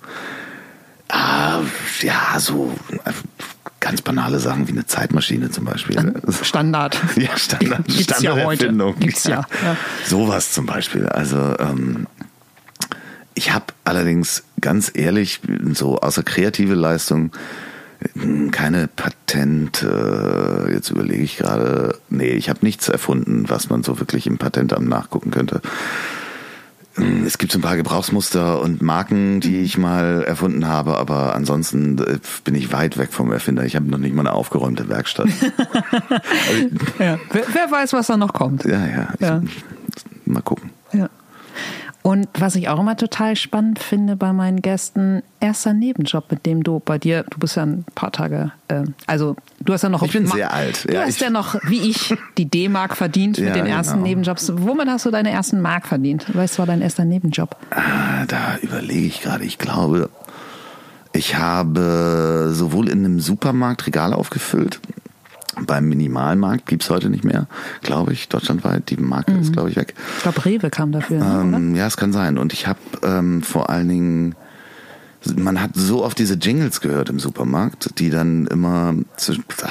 Ah, 1.13 1.61
ja, 2.01 2.41
so 2.41 2.75
ganz 3.81 4.01
banale 4.01 4.39
Sachen 4.39 4.67
wie 4.67 4.73
eine 4.73 4.87
Zeitmaschine 4.87 5.51
zum 5.51 5.67
Beispiel. 5.67 6.15
Standard. 6.43 6.99
Ja, 7.17 7.37
Standard. 7.37 7.85
Gibt's 7.85 8.05
Standard 8.05 8.39
ja 8.39 8.45
heute. 8.45 8.95
Gibt's 8.99 9.25
ja. 9.25 9.45
ja. 9.63 9.77
Sowas 10.07 10.53
zum 10.53 10.65
Beispiel. 10.65 11.07
Also 11.07 11.55
ähm, 11.59 12.07
ich 13.35 13.53
habe 13.53 13.67
allerdings 13.85 14.45
ganz 14.63 14.91
ehrlich, 14.95 15.41
so 15.73 15.99
außer 15.99 16.23
kreative 16.23 16.75
Leistung, 16.75 17.33
keine 18.51 18.89
Patente. 18.89 20.71
Jetzt 20.73 20.91
überlege 20.91 21.23
ich 21.23 21.37
gerade. 21.37 21.99
Nee, 22.09 22.31
ich 22.31 22.49
habe 22.49 22.61
nichts 22.63 22.89
erfunden, 22.89 23.45
was 23.49 23.69
man 23.69 23.83
so 23.83 24.01
wirklich 24.01 24.27
im 24.27 24.39
Patentamt 24.39 24.89
nachgucken 24.89 25.31
könnte. 25.31 25.61
Es 27.27 27.39
gibt 27.39 27.53
so 27.53 27.59
ein 27.59 27.63
paar 27.63 27.77
Gebrauchsmuster 27.77 28.61
und 28.61 28.83
Marken, 28.83 29.41
die 29.41 29.61
ich 29.61 29.79
mal 29.79 30.25
erfunden 30.25 30.69
habe, 30.69 30.99
aber 30.99 31.35
ansonsten 31.35 31.99
äh, 31.99 32.19
bin 32.45 32.55
ich 32.55 32.73
weit 32.73 32.99
weg 32.99 33.13
vom 33.13 33.33
Erfinder. 33.33 33.65
Ich 33.65 33.77
habe 33.77 33.87
noch 33.87 33.99
nicht 33.99 34.15
mal 34.15 34.23
eine 34.23 34.33
aufgeräumte 34.33 34.89
Werkstatt. 34.89 35.29
ja. 36.99 37.19
wer, 37.31 37.45
wer, 37.53 37.71
weiß, 37.71 37.95
was 37.95 38.09
da 38.09 38.17
noch 38.19 38.35
kommt. 38.35 38.65
Ja, 38.65 38.87
ja. 38.87 39.09
Ich, 39.15 39.21
ja. 39.21 39.43
Mal 40.27 40.43
gucken. 40.43 40.71
Ja. 40.93 41.09
Und 42.03 42.29
was 42.35 42.57
ich 42.57 42.69
auch 42.69 42.81
immer 42.81 42.97
total 42.97 43.37
spannend 43.37 43.79
finde 43.79 44.17
bei 44.17 44.33
meinen 44.33 44.61
Gästen, 44.61 45.23
erster 45.39 45.73
Nebenjob, 45.73 46.31
mit 46.33 46.47
dem 46.47 46.65
du 46.65 46.81
bei 46.81 46.99
dir, 46.99 47.25
du 47.31 47.39
bist 47.39 47.57
ja 47.57 47.63
ein 47.63 47.85
paar 47.95 48.11
Tage, 48.11 48.51
äh, 48.67 48.83
also 49.07 49.37
du 49.61 49.73
hast 49.73 49.83
ja 49.83 49.89
noch. 49.89 50.03
Ich 50.03 50.13
bin 50.13 50.27
sehr 50.27 50.53
alt. 50.53 50.89
Du 50.89 50.95
ja, 50.95 51.03
hast 51.03 51.21
ja 51.21 51.31
noch, 51.31 51.55
wie 51.69 51.91
ich, 51.91 52.15
die 52.39 52.47
D-Mark 52.47 52.97
verdient 52.97 53.39
ja, 53.39 53.47
mit 53.47 53.55
den 53.55 53.67
ersten 53.67 53.95
genau. 53.95 54.07
Nebenjobs. 54.09 54.53
Womit 54.57 54.89
hast 54.89 55.07
du 55.07 55.11
deine 55.13 55.31
ersten 55.31 55.61
Mark 55.61 55.87
verdient? 55.87 56.27
Was 56.35 56.59
war 56.59 56.67
dein 56.67 56.83
erster 56.83 57.05
Nebenjob? 57.05 57.57
Ah, 57.71 58.27
da 58.27 58.57
überlege 58.63 59.07
ich 59.07 59.21
gerade. 59.21 59.45
Ich 59.45 59.59
glaube, 59.59 60.11
ich 61.13 61.37
habe 61.37 62.51
sowohl 62.53 62.89
in 62.89 63.05
einem 63.05 63.21
Supermarkt 63.21 63.87
Regale 63.87 64.17
aufgefüllt 64.17 64.81
beim 65.67 65.89
Minimalmarkt 65.89 66.67
gibt 66.67 66.83
es 66.83 66.91
heute 66.91 67.11
nicht 67.11 67.25
mehr, 67.25 67.47
glaube 67.83 68.13
ich, 68.13 68.29
deutschlandweit. 68.29 68.91
Die 68.91 68.97
Marke 68.97 69.33
mhm. 69.33 69.41
ist, 69.41 69.53
glaube 69.53 69.71
ich, 69.71 69.77
weg. 69.77 69.95
Ich 70.17 70.23
glaube, 70.23 70.45
Rewe 70.45 70.71
kam 70.71 70.93
dafür. 70.93 71.21
Ähm, 71.21 71.75
ja, 71.75 71.87
es 71.87 71.97
kann 71.97 72.13
sein. 72.13 72.39
Und 72.39 72.53
ich 72.53 72.67
habe 72.67 72.81
ähm, 73.03 73.43
vor 73.43 73.71
allen 73.71 73.89
Dingen 73.89 74.35
man 75.37 75.61
hat 75.61 75.71
so 75.75 76.05
oft 76.05 76.19
diese 76.19 76.35
Jingles 76.35 76.81
gehört 76.81 77.09
im 77.09 77.19
Supermarkt, 77.19 77.99
die 77.99 78.11
dann 78.11 78.47
immer, 78.47 78.95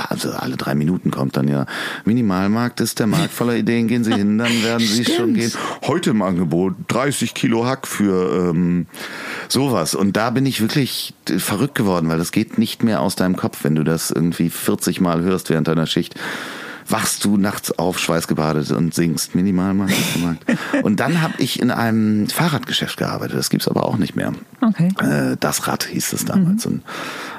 also 0.09 0.31
alle 0.31 0.57
drei 0.57 0.75
Minuten 0.75 1.11
kommt 1.11 1.37
dann 1.37 1.47
ja, 1.47 1.65
Minimalmarkt 2.05 2.79
ist 2.81 2.99
der 2.99 3.07
Markt 3.07 3.33
voller 3.33 3.55
Ideen, 3.55 3.87
gehen 3.87 4.03
Sie 4.03 4.13
hin, 4.13 4.37
dann 4.37 4.63
werden 4.63 4.85
Sie 4.85 5.03
Stimmt. 5.03 5.17
schon 5.17 5.33
gehen. 5.33 5.51
Heute 5.83 6.11
im 6.11 6.21
Angebot 6.21 6.75
30 6.87 7.33
Kilo 7.33 7.65
Hack 7.65 7.87
für 7.87 8.49
ähm, 8.49 8.87
sowas. 9.47 9.95
Und 9.95 10.17
da 10.17 10.29
bin 10.29 10.45
ich 10.45 10.61
wirklich 10.61 11.13
verrückt 11.37 11.75
geworden, 11.75 12.09
weil 12.09 12.17
das 12.17 12.31
geht 12.31 12.57
nicht 12.57 12.83
mehr 12.83 13.01
aus 13.01 13.15
deinem 13.15 13.35
Kopf, 13.35 13.63
wenn 13.63 13.75
du 13.75 13.83
das 13.83 14.11
irgendwie 14.11 14.49
40 14.49 15.01
Mal 15.01 15.21
hörst 15.21 15.49
während 15.49 15.67
deiner 15.67 15.87
Schicht 15.87 16.15
wachst 16.87 17.25
du 17.25 17.37
nachts 17.37 17.77
auf, 17.77 17.99
schweißgebadet 17.99 18.71
und 18.71 18.93
singst 18.93 19.35
Minimalmarkt. 19.35 19.93
und 20.83 20.99
dann 20.99 21.21
habe 21.21 21.35
ich 21.37 21.59
in 21.59 21.71
einem 21.71 22.27
Fahrradgeschäft 22.27 22.97
gearbeitet. 22.97 23.37
Das 23.37 23.49
gibt's 23.49 23.67
aber 23.67 23.85
auch 23.85 23.97
nicht 23.97 24.15
mehr. 24.15 24.33
Okay. 24.61 24.89
Äh, 24.99 25.37
das 25.39 25.67
Rad 25.67 25.85
hieß 25.85 26.13
es 26.13 26.25
damals. 26.25 26.65
Mhm. 26.65 26.71
Und 26.71 26.83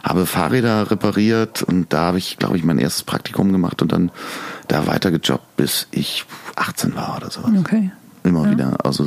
habe 0.03 0.27
Fahrräder 0.27 0.91
repariert 0.91 1.63
und 1.63 1.93
da 1.93 2.07
habe 2.07 2.19
ich, 2.19 2.39
glaube 2.39 2.57
ich, 2.57 2.65
mein 2.65 2.79
erstes 2.79 3.05
Praktikum 3.05 3.53
gemacht 3.53 3.83
und 3.83 3.93
dann 3.93 4.11
da 4.69 4.87
weitergejobbt, 4.87 5.57
bis 5.57 5.87
ich 5.91 6.25
18 6.57 6.95
war 6.95 7.17
oder 7.17 7.31
sowas. 7.31 7.51
Okay. 7.59 7.91
Immer 8.25 8.47
ja. 8.47 8.51
wieder. 8.53 8.85
Also 8.85 9.07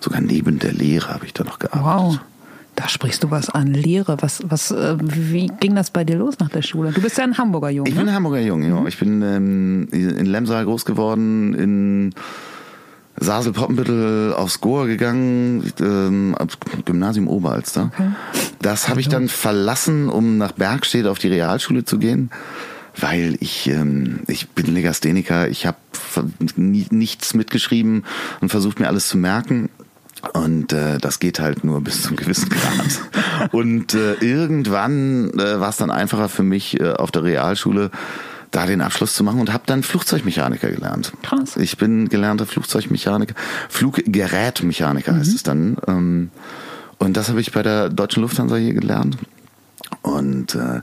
sogar 0.00 0.20
neben 0.20 0.58
der 0.58 0.72
Lehre 0.72 1.12
habe 1.12 1.26
ich 1.26 1.32
da 1.32 1.44
noch 1.44 1.58
gearbeitet. 1.58 1.84
Wow. 1.84 2.20
Da 2.78 2.86
sprichst 2.86 3.24
du 3.24 3.30
was 3.32 3.50
an 3.50 3.74
Lehre. 3.74 4.18
Was, 4.20 4.40
was, 4.46 4.70
äh, 4.70 4.96
wie 5.00 5.50
ging 5.58 5.74
das 5.74 5.90
bei 5.90 6.04
dir 6.04 6.16
los 6.16 6.38
nach 6.38 6.48
der 6.48 6.62
Schule? 6.62 6.92
Du 6.92 7.02
bist 7.02 7.18
ja 7.18 7.24
ein 7.24 7.36
Hamburger 7.36 7.70
Junge. 7.70 7.88
Ich 7.88 7.96
bin 7.96 8.08
ein 8.08 8.14
Hamburger 8.14 8.40
Junge, 8.40 8.68
ja. 8.68 8.86
Ich 8.86 8.98
bin 9.00 9.20
ähm, 9.20 9.88
in 9.90 10.26
Lemsal 10.26 10.64
groß 10.64 10.84
geworden, 10.84 11.54
in 11.54 12.14
Sasel-Poppenbüttel 13.16 14.32
aufs 14.32 14.60
Goa 14.60 14.86
gegangen, 14.86 15.72
ähm, 15.80 16.36
Gymnasium 16.84 17.26
Oberalster. 17.26 17.90
Okay. 17.92 18.10
Das 18.62 18.88
habe 18.88 19.00
ich 19.00 19.08
dann 19.08 19.26
verlassen, 19.26 20.08
um 20.08 20.38
nach 20.38 20.52
Bergstedt 20.52 21.08
auf 21.08 21.18
die 21.18 21.28
Realschule 21.28 21.84
zu 21.84 21.98
gehen 21.98 22.30
weil 23.00 23.36
ich 23.38 23.68
ähm, 23.68 24.22
ich 24.26 24.48
bin 24.48 24.74
Legastheniker, 24.74 25.48
ich 25.48 25.66
habe 25.66 25.76
nichts 26.56 27.32
mitgeschrieben 27.32 28.04
und 28.40 28.48
versucht 28.48 28.80
mir 28.80 28.88
alles 28.88 29.06
zu 29.06 29.16
merken 29.16 29.68
und 30.32 30.72
äh, 30.72 30.98
das 30.98 31.20
geht 31.20 31.40
halt 31.40 31.64
nur 31.64 31.80
bis 31.80 32.02
zum 32.02 32.16
gewissen 32.16 32.48
Grad. 32.48 33.52
Und 33.52 33.94
äh, 33.94 34.14
irgendwann 34.14 35.30
äh, 35.38 35.60
war 35.60 35.68
es 35.68 35.76
dann 35.76 35.90
einfacher 35.90 36.28
für 36.28 36.42
mich 36.42 36.80
äh, 36.80 36.92
auf 36.92 37.10
der 37.10 37.22
Realschule 37.22 37.90
da 38.50 38.66
den 38.66 38.80
Abschluss 38.80 39.14
zu 39.14 39.24
machen 39.24 39.40
und 39.40 39.52
habe 39.52 39.64
dann 39.66 39.82
Flugzeugmechaniker 39.82 40.70
gelernt. 40.70 41.12
Krass. 41.22 41.56
Ich 41.56 41.76
bin 41.76 42.08
gelernter 42.08 42.46
Flugzeugmechaniker, 42.46 43.34
Fluggerätmechaniker 43.68 45.12
mhm. 45.12 45.18
heißt 45.18 45.34
es 45.34 45.42
dann. 45.42 45.76
Ähm, 45.86 46.30
und 46.98 47.16
das 47.16 47.28
habe 47.28 47.40
ich 47.40 47.52
bei 47.52 47.62
der 47.62 47.90
Deutschen 47.90 48.22
Lufthansa 48.22 48.56
hier 48.56 48.74
gelernt. 48.74 49.18
Und 50.02 50.54
äh, 50.54 50.80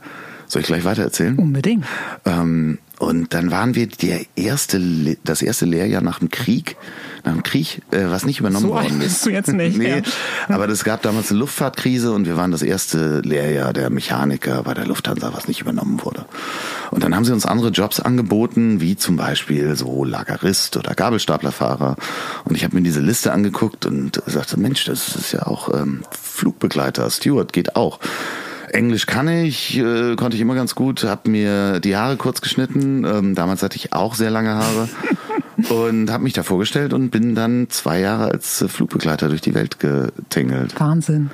soll 0.48 0.62
ich 0.62 0.68
gleich 0.68 0.86
weiter 0.86 1.04
erzählen? 1.04 1.38
Unbedingt. 1.38 1.86
Ähm, 2.24 2.77
und 3.00 3.34
dann 3.34 3.52
waren 3.52 3.75
wir 3.75 3.88
der 3.88 4.22
erste, 4.36 4.80
das 5.24 5.42
erste 5.42 5.66
Lehrjahr 5.66 6.02
nach 6.02 6.20
dem 6.20 6.30
Krieg, 6.30 6.78
nach 7.25 7.34
dem 7.34 7.44
Krieg, 7.44 7.82
äh, 7.92 8.06
was 8.06 8.25
nicht 8.25 8.40
übernommen 8.40 8.68
so 8.68 8.74
worden 8.74 9.02
ist. 9.02 9.24
Bist 9.24 9.25
du 9.25 9.30
jetzt 9.32 9.52
nicht. 9.52 9.78
nee, 9.78 9.98
ja. 9.98 10.02
aber 10.48 10.70
es 10.70 10.84
gab 10.84 11.02
damals 11.02 11.30
eine 11.30 11.40
Luftfahrtkrise 11.40 12.14
und 12.14 12.25
wir 12.25 12.38
waren 12.38 12.52
das 12.52 12.62
erste 12.62 13.20
Lehrjahr 13.20 13.74
der 13.74 13.90
Mechaniker 13.90 14.64
bei 14.64 14.74
der 14.74 14.86
Lufthansa, 14.86 15.34
was 15.34 15.48
nicht 15.48 15.62
übernommen 15.62 16.04
wurde. 16.04 16.25
Und 16.92 17.04
dann 17.04 17.16
haben 17.16 17.25
sie 17.25 17.34
uns 17.34 17.46
andere 17.46 17.70
Jobs 17.70 18.00
angeboten, 18.00 18.80
wie 18.80 18.96
zum 18.96 19.18
Beispiel 19.18 19.75
so 19.75 20.06
Lagerist 20.06 20.78
oder 20.78 20.94
Gabelstaplerfahrer. 20.94 21.98
Und 22.46 22.56
ich 22.56 22.64
habe 22.64 22.75
mir 22.75 22.84
diese 22.84 23.02
Liste 23.02 23.34
angeguckt 23.34 23.86
und 23.86 24.22
sagte, 24.25 24.58
Mensch, 24.60 24.86
das 24.86 25.16
ist 25.16 25.34
ja 25.34 25.48
auch 25.48 25.74
ähm, 25.74 26.04
Flugbegleiter, 26.12 27.10
Steward 27.10 27.52
geht 27.52 27.75
auch. 27.75 28.00
Englisch 28.75 29.05
kann 29.05 29.27
ich, 29.27 29.77
äh, 29.77 30.15
konnte 30.15 30.36
ich 30.36 30.41
immer 30.41 30.55
ganz 30.55 30.75
gut, 30.75 31.03
habe 31.03 31.29
mir 31.29 31.79
die 31.79 31.96
Haare 31.96 32.17
kurz 32.17 32.41
geschnitten. 32.41 33.05
Ähm, 33.05 33.34
damals 33.34 33.63
hatte 33.63 33.77
ich 33.77 33.94
auch 33.94 34.15
sehr 34.15 34.29
lange 34.29 34.55
Haare 34.55 34.89
und 35.70 36.12
habe 36.12 36.24
mich 36.24 36.34
da 36.34 36.44
vorgestellt 36.44 36.94
und 36.94 37.10
bin 37.10 37.36
dann 37.36 37.67
zwei 37.70 38.00
Jahre 38.00 38.25
als 38.25 38.63
Flugbegleiter 38.67 39.29
durch 39.29 39.41
die 39.41 39.55
Welt 39.55 39.79
getingelt. 39.79 40.79
Wahnsinn 40.79 41.32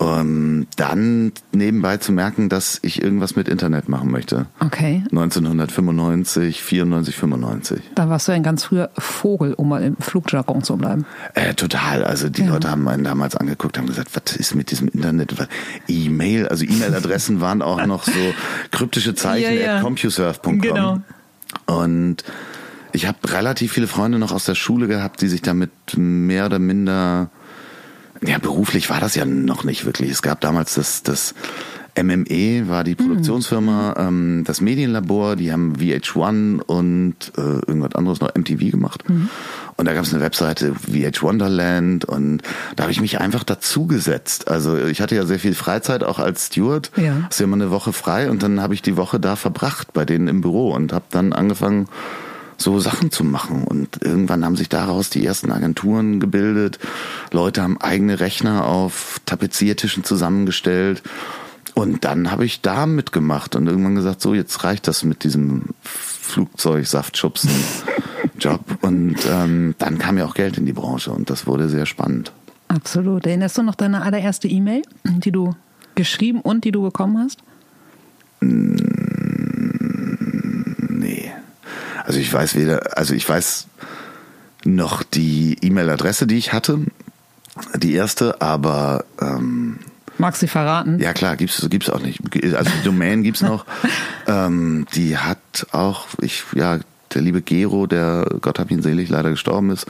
um 0.00 0.66
dann 0.76 1.30
nebenbei 1.52 1.98
zu 1.98 2.10
merken, 2.10 2.48
dass 2.48 2.78
ich 2.80 3.02
irgendwas 3.02 3.36
mit 3.36 3.48
Internet 3.48 3.90
machen 3.90 4.10
möchte. 4.10 4.46
Okay. 4.58 5.02
1995, 5.10 6.62
94, 6.62 7.14
95. 7.14 7.82
Da 7.96 8.08
warst 8.08 8.26
du 8.26 8.32
ein 8.32 8.42
ganz 8.42 8.64
früher 8.64 8.88
Vogel, 8.96 9.52
um 9.52 9.68
mal 9.68 9.82
im 9.82 9.98
Flugjargon 9.98 10.62
zu 10.62 10.78
bleiben. 10.78 11.04
Äh, 11.34 11.52
total. 11.52 12.02
Also 12.02 12.30
die 12.30 12.40
ja. 12.40 12.48
Leute 12.48 12.70
haben 12.70 12.88
einen 12.88 13.04
damals 13.04 13.36
angeguckt, 13.36 13.76
haben 13.76 13.88
gesagt, 13.88 14.08
was 14.14 14.36
ist 14.36 14.54
mit 14.54 14.70
diesem 14.70 14.88
Internet? 14.88 15.34
E-Mail, 15.86 16.48
also 16.48 16.64
E-Mail-Adressen 16.64 17.40
waren 17.42 17.60
auch 17.60 17.84
noch 17.84 18.04
so 18.04 18.34
kryptische 18.70 19.14
Zeichen 19.14 19.54
ja, 19.54 19.60
ja. 19.60 19.76
at 19.76 19.82
CompuServe.com. 19.82 20.60
Genau. 20.62 21.00
Und 21.66 22.24
ich 22.92 23.06
habe 23.06 23.18
relativ 23.30 23.72
viele 23.72 23.86
Freunde 23.86 24.18
noch 24.18 24.32
aus 24.32 24.46
der 24.46 24.54
Schule 24.54 24.88
gehabt, 24.88 25.20
die 25.20 25.28
sich 25.28 25.42
damit 25.42 25.70
mehr 25.94 26.46
oder 26.46 26.58
minder 26.58 27.28
ja, 28.26 28.38
beruflich 28.38 28.90
war 28.90 29.00
das 29.00 29.14
ja 29.14 29.24
noch 29.24 29.64
nicht 29.64 29.84
wirklich. 29.84 30.10
Es 30.10 30.22
gab 30.22 30.40
damals 30.40 30.74
das, 30.74 31.02
das 31.02 31.34
MME 32.00 32.68
war 32.68 32.84
die 32.84 32.94
Produktionsfirma, 32.94 33.94
mhm. 33.98 34.08
ähm, 34.08 34.44
das 34.44 34.60
Medienlabor, 34.60 35.36
die 35.36 35.52
haben 35.52 35.74
VH1 35.76 36.62
und 36.62 37.14
äh, 37.36 37.40
irgendwas 37.40 37.94
anderes 37.94 38.20
noch 38.20 38.34
MTV 38.34 38.70
gemacht. 38.70 39.08
Mhm. 39.08 39.28
Und 39.76 39.86
da 39.86 39.94
gab 39.94 40.04
es 40.04 40.12
eine 40.12 40.22
Webseite 40.22 40.74
VH 40.74 41.22
Wonderland 41.22 42.04
und 42.04 42.42
da 42.76 42.84
habe 42.84 42.92
ich 42.92 43.00
mich 43.00 43.20
einfach 43.20 43.44
dazugesetzt. 43.44 44.48
Also 44.48 44.76
ich 44.76 45.00
hatte 45.00 45.16
ja 45.16 45.24
sehr 45.24 45.38
viel 45.38 45.54
Freizeit 45.54 46.04
auch 46.04 46.18
als 46.18 46.46
Steward. 46.46 46.90
Ja. 46.96 47.14
Hast 47.26 47.40
ja 47.40 47.44
immer 47.44 47.56
eine 47.56 47.70
Woche 47.70 47.92
frei 47.92 48.30
und 48.30 48.42
dann 48.42 48.60
habe 48.60 48.74
ich 48.74 48.82
die 48.82 48.96
Woche 48.96 49.18
da 49.18 49.36
verbracht 49.36 49.92
bei 49.92 50.04
denen 50.04 50.28
im 50.28 50.42
Büro 50.42 50.72
und 50.72 50.92
habe 50.92 51.06
dann 51.10 51.32
angefangen 51.32 51.88
so 52.60 52.78
Sachen 52.78 53.10
zu 53.10 53.24
machen. 53.24 53.64
Und 53.64 54.02
irgendwann 54.02 54.44
haben 54.44 54.56
sich 54.56 54.68
daraus 54.68 55.10
die 55.10 55.24
ersten 55.24 55.50
Agenturen 55.50 56.20
gebildet. 56.20 56.78
Leute 57.32 57.62
haben 57.62 57.80
eigene 57.80 58.20
Rechner 58.20 58.66
auf 58.66 59.20
Tapeziertischen 59.26 60.04
zusammengestellt. 60.04 61.02
Und 61.74 62.04
dann 62.04 62.30
habe 62.30 62.44
ich 62.44 62.60
da 62.60 62.86
mitgemacht 62.86 63.56
und 63.56 63.66
irgendwann 63.66 63.94
gesagt, 63.94 64.20
so 64.20 64.34
jetzt 64.34 64.64
reicht 64.64 64.86
das 64.88 65.04
mit 65.04 65.24
diesem 65.24 65.66
Flugzeugsaftschubsen 65.82 67.50
Job. 68.38 68.60
Und 68.82 69.16
ähm, 69.28 69.74
dann 69.78 69.98
kam 69.98 70.18
ja 70.18 70.26
auch 70.26 70.34
Geld 70.34 70.58
in 70.58 70.66
die 70.66 70.72
Branche 70.72 71.10
und 71.10 71.30
das 71.30 71.46
wurde 71.46 71.68
sehr 71.68 71.86
spannend. 71.86 72.32
Absolut. 72.68 73.26
Erinnerst 73.26 73.58
du 73.58 73.62
noch 73.62 73.74
deine 73.74 74.02
allererste 74.02 74.48
E-Mail, 74.48 74.82
die 75.04 75.32
du 75.32 75.54
geschrieben 75.94 76.40
und 76.40 76.64
die 76.64 76.72
du 76.72 76.82
bekommen 76.82 77.18
hast? 77.18 77.40
Also 82.10 82.18
ich 82.18 82.32
weiß 82.32 82.56
weder, 82.56 82.98
also 82.98 83.14
ich 83.14 83.28
weiß 83.28 83.68
noch 84.64 85.04
die 85.04 85.56
E-Mail-Adresse, 85.62 86.26
die 86.26 86.38
ich 86.38 86.52
hatte, 86.52 86.80
die 87.76 87.94
erste, 87.94 88.42
aber 88.42 89.04
ähm, 89.20 89.78
Magst 90.18 90.42
du 90.42 90.46
sie 90.46 90.50
verraten? 90.50 90.98
Ja 90.98 91.12
klar, 91.12 91.36
gibt's 91.36 91.64
gibt's 91.70 91.88
auch 91.88 92.00
nicht. 92.00 92.18
Also 92.52 92.68
die 92.76 92.82
Domain 92.84 93.22
gibt's 93.22 93.42
noch. 93.42 93.64
ähm, 94.26 94.88
die 94.96 95.18
hat 95.18 95.68
auch, 95.70 96.08
ich 96.20 96.42
ja, 96.52 96.80
der 97.14 97.22
liebe 97.22 97.42
Gero, 97.42 97.86
der 97.86 98.26
Gott 98.40 98.58
hab 98.58 98.72
ihn 98.72 98.82
selig 98.82 99.08
leider 99.08 99.30
gestorben 99.30 99.70
ist, 99.70 99.86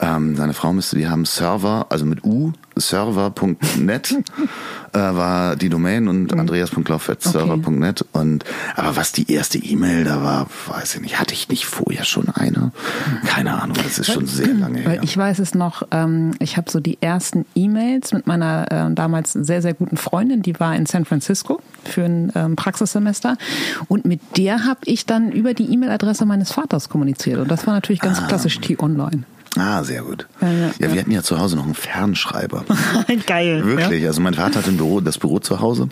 Ähm, 0.00 0.36
seine 0.36 0.54
Frau 0.54 0.72
müsste 0.72 0.96
die 0.96 1.08
haben, 1.08 1.24
Server, 1.24 1.86
also 1.88 2.04
mit 2.04 2.22
U, 2.24 2.52
server.net 2.76 4.12
äh, 4.92 4.98
war 4.98 5.56
die 5.56 5.68
Domain 5.68 6.06
und 6.06 6.32
mhm. 6.32 6.40
andreas.lauf.server.net. 6.40 8.02
Okay. 8.02 8.08
Und 8.12 8.44
aber 8.76 8.96
was 8.96 9.12
die 9.12 9.30
erste 9.32 9.58
E-Mail 9.58 10.04
da 10.04 10.22
war, 10.22 10.46
weiß 10.68 10.96
ich 10.96 11.00
nicht. 11.00 11.18
Hatte 11.18 11.34
ich 11.34 11.48
nicht 11.48 11.66
vorher 11.66 12.04
schon 12.04 12.28
eine? 12.28 12.70
Keine 13.26 13.60
Ahnung, 13.60 13.76
das 13.82 13.98
ist 13.98 14.12
schon 14.12 14.26
sehr 14.26 14.54
lange 14.54 14.78
her. 14.78 15.02
Ich 15.02 15.16
weiß 15.16 15.40
es 15.40 15.54
noch, 15.54 15.82
ähm, 15.90 16.32
ich 16.38 16.56
habe 16.56 16.70
so 16.70 16.78
die 16.78 16.98
ersten 17.00 17.44
E-Mails 17.54 18.12
mit 18.12 18.26
meiner 18.26 18.70
äh, 18.70 18.94
damals 18.94 19.32
sehr, 19.32 19.62
sehr 19.62 19.74
guten 19.74 19.96
Freundin, 19.96 20.42
die 20.42 20.58
war 20.60 20.76
in 20.76 20.86
San 20.86 21.04
Francisco 21.04 21.60
für 21.84 22.04
ein 22.04 22.32
ähm, 22.36 22.56
Praxissemester. 22.56 23.36
Und 23.88 24.04
mit 24.04 24.20
der 24.36 24.64
habe 24.64 24.80
ich 24.84 25.06
dann 25.06 25.32
über 25.32 25.54
die 25.54 25.72
E-Mail-Adresse 25.72 26.24
meines 26.24 26.52
Vaters 26.52 26.88
kommuniziert. 26.88 27.38
Und 27.38 27.50
das 27.50 27.66
war 27.66 27.74
natürlich 27.74 28.00
ganz 28.00 28.20
ah. 28.20 28.26
klassisch 28.26 28.60
T-Online. 28.60 29.24
Ah, 29.58 29.84
sehr 29.84 30.02
gut. 30.02 30.26
Ja, 30.40 30.50
ja, 30.50 30.70
ja, 30.78 30.92
wir 30.92 31.00
hatten 31.00 31.10
ja 31.10 31.22
zu 31.22 31.38
Hause 31.38 31.56
noch 31.56 31.64
einen 31.64 31.74
Fernschreiber. 31.74 32.64
Geil. 33.26 33.64
Wirklich. 33.64 34.06
Also 34.06 34.20
mein 34.20 34.34
Vater 34.34 34.60
hatte 34.60 34.70
ein 34.70 34.76
Büro, 34.76 35.00
das 35.00 35.18
Büro 35.18 35.38
zu 35.38 35.60
Hause. 35.60 35.88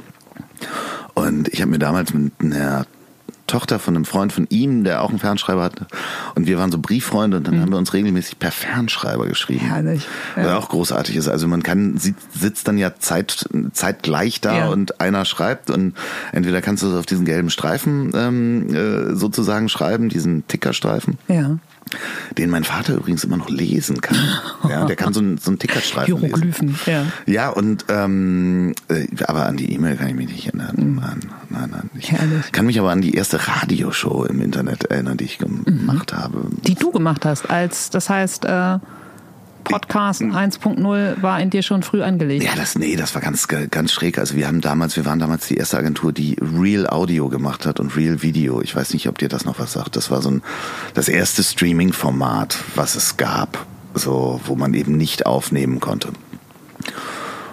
Und 1.14 1.48
ich 1.48 1.60
habe 1.60 1.70
mir 1.70 1.78
damals 1.78 2.12
mit 2.12 2.32
einer 2.40 2.86
Tochter 3.46 3.78
von 3.78 3.94
einem 3.94 4.04
Freund 4.04 4.32
von 4.32 4.46
ihm, 4.50 4.84
der 4.84 5.02
auch 5.02 5.10
einen 5.10 5.18
Fernschreiber 5.18 5.62
hatte. 5.62 5.86
Und 6.34 6.46
wir 6.46 6.58
waren 6.58 6.72
so 6.72 6.78
Brieffreunde 6.78 7.36
und 7.36 7.46
dann 7.46 7.56
mhm. 7.56 7.62
haben 7.62 7.70
wir 7.70 7.78
uns 7.78 7.92
regelmäßig 7.92 8.38
per 8.38 8.50
Fernschreiber 8.50 9.26
geschrieben. 9.26 9.66
Herrlich. 9.66 10.06
Ja. 10.36 10.44
Was 10.44 10.52
auch 10.64 10.68
großartig 10.68 11.16
ist. 11.16 11.28
Also 11.28 11.46
man 11.46 11.62
kann, 11.62 11.96
sitzt 11.98 12.66
dann 12.66 12.76
ja 12.76 12.96
zeit, 12.98 13.48
zeitgleich 13.72 14.40
da 14.40 14.58
ja. 14.58 14.68
und 14.68 15.00
einer 15.00 15.24
schreibt 15.24 15.70
und 15.70 15.94
entweder 16.32 16.60
kannst 16.60 16.82
du 16.82 16.88
es 16.88 16.94
auf 16.94 17.06
diesen 17.06 17.24
gelben 17.24 17.50
Streifen 17.50 18.10
ähm, 18.14 18.74
äh, 18.74 19.14
sozusagen 19.14 19.68
schreiben, 19.68 20.08
diesen 20.08 20.46
Tickerstreifen. 20.48 21.18
Ja 21.28 21.58
den 22.36 22.50
mein 22.50 22.64
Vater 22.64 22.94
übrigens 22.94 23.24
immer 23.24 23.36
noch 23.36 23.48
lesen 23.48 24.00
kann. 24.00 24.16
Ja, 24.68 24.84
der 24.84 24.96
kann 24.96 25.12
so 25.12 25.20
einen, 25.20 25.38
so 25.38 25.50
einen 25.50 25.60
Tickerstreifen 25.60 26.18
Hieroglyphen, 26.18 26.68
lesen. 26.68 26.80
ja. 26.86 27.06
Ja, 27.26 27.48
und 27.50 27.84
ähm, 27.88 28.74
äh, 28.88 29.06
aber 29.24 29.46
an 29.46 29.56
die 29.56 29.72
E-Mail 29.72 29.96
kann 29.96 30.08
ich 30.08 30.14
mich 30.14 30.28
nicht 30.28 30.46
erinnern. 30.46 30.74
Mhm. 30.76 30.94
Nein, 30.96 31.20
nein, 31.50 31.68
nein. 31.70 31.90
Ich 31.94 32.10
Herrlich. 32.10 32.50
kann 32.50 32.66
mich 32.66 32.80
aber 32.80 32.90
an 32.90 33.00
die 33.00 33.14
erste 33.14 33.46
Radioshow 33.46 34.24
im 34.24 34.40
Internet 34.40 34.84
erinnern, 34.84 35.16
die 35.16 35.24
ich 35.24 35.38
gemacht 35.38 36.12
mhm. 36.12 36.16
habe. 36.16 36.46
Die 36.66 36.74
du 36.74 36.90
gemacht 36.90 37.24
hast, 37.24 37.48
als 37.48 37.90
das 37.90 38.10
heißt 38.10 38.44
äh 38.46 38.78
Podcast 39.68 40.22
1.0 40.22 41.22
war 41.22 41.40
in 41.40 41.50
dir 41.50 41.62
schon 41.62 41.82
früh 41.82 42.02
angelegt. 42.02 42.44
Ja, 42.44 42.54
das, 42.54 42.76
nee, 42.76 42.96
das 42.96 43.14
war 43.14 43.22
ganz, 43.22 43.48
ganz 43.48 43.92
schräg. 43.92 44.18
Also 44.18 44.36
wir 44.36 44.46
haben 44.46 44.60
damals, 44.60 44.96
wir 44.96 45.04
waren 45.04 45.18
damals 45.18 45.48
die 45.48 45.56
erste 45.56 45.76
Agentur, 45.76 46.12
die 46.12 46.36
Real 46.40 46.88
Audio 46.88 47.28
gemacht 47.28 47.66
hat 47.66 47.80
und 47.80 47.96
Real 47.96 48.22
Video. 48.22 48.60
Ich 48.62 48.74
weiß 48.74 48.92
nicht, 48.92 49.08
ob 49.08 49.18
dir 49.18 49.28
das 49.28 49.44
noch 49.44 49.58
was 49.58 49.72
sagt. 49.72 49.96
Das 49.96 50.10
war 50.10 50.22
so 50.22 50.30
ein, 50.30 50.42
das 50.94 51.08
erste 51.08 51.42
Streaming-Format, 51.42 52.58
was 52.74 52.94
es 52.94 53.16
gab. 53.16 53.66
So, 53.94 54.40
wo 54.44 54.56
man 54.56 54.74
eben 54.74 54.96
nicht 54.96 55.24
aufnehmen 55.24 55.80
konnte. 55.80 56.10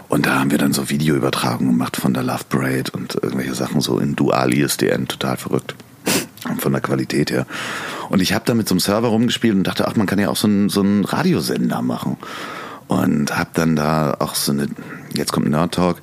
Und 0.10 0.26
da 0.28 0.40
haben 0.40 0.52
wir 0.52 0.58
dann 0.58 0.74
so 0.74 0.90
Videoübertragungen 0.90 1.74
gemacht 1.74 1.98
von 1.98 2.14
der 2.14 2.22
Love 2.22 2.44
Parade 2.50 2.92
und 2.92 3.16
irgendwelche 3.16 3.56
Sachen 3.56 3.82
so 3.82 3.98
in 3.98 4.16
Dual 4.16 4.54
ISDN, 4.54 5.08
total 5.08 5.38
verrückt. 5.38 5.74
Von 6.60 6.74
der 6.74 6.82
Qualität 6.82 7.32
her. 7.32 7.48
Und 8.14 8.22
ich 8.22 8.32
habe 8.36 8.46
da 8.46 8.54
mit 8.54 8.70
so 8.70 8.74
einem 8.76 8.80
Server 8.80 9.08
rumgespielt 9.08 9.56
und 9.56 9.64
dachte, 9.64 9.88
ach, 9.88 9.96
man 9.96 10.06
kann 10.06 10.20
ja 10.20 10.30
auch 10.30 10.36
so 10.36 10.46
einen, 10.46 10.70
so 10.70 10.82
einen 10.82 11.04
Radiosender 11.04 11.82
machen. 11.82 12.18
Und 12.88 13.36
habe 13.36 13.50
dann 13.56 13.76
da 13.76 14.18
auch 14.20 14.36
so 14.36 14.52
eine, 14.52 14.68
jetzt 15.16 15.32
kommt 15.32 15.50
Nerd 15.50 15.74
Talk, 15.74 15.98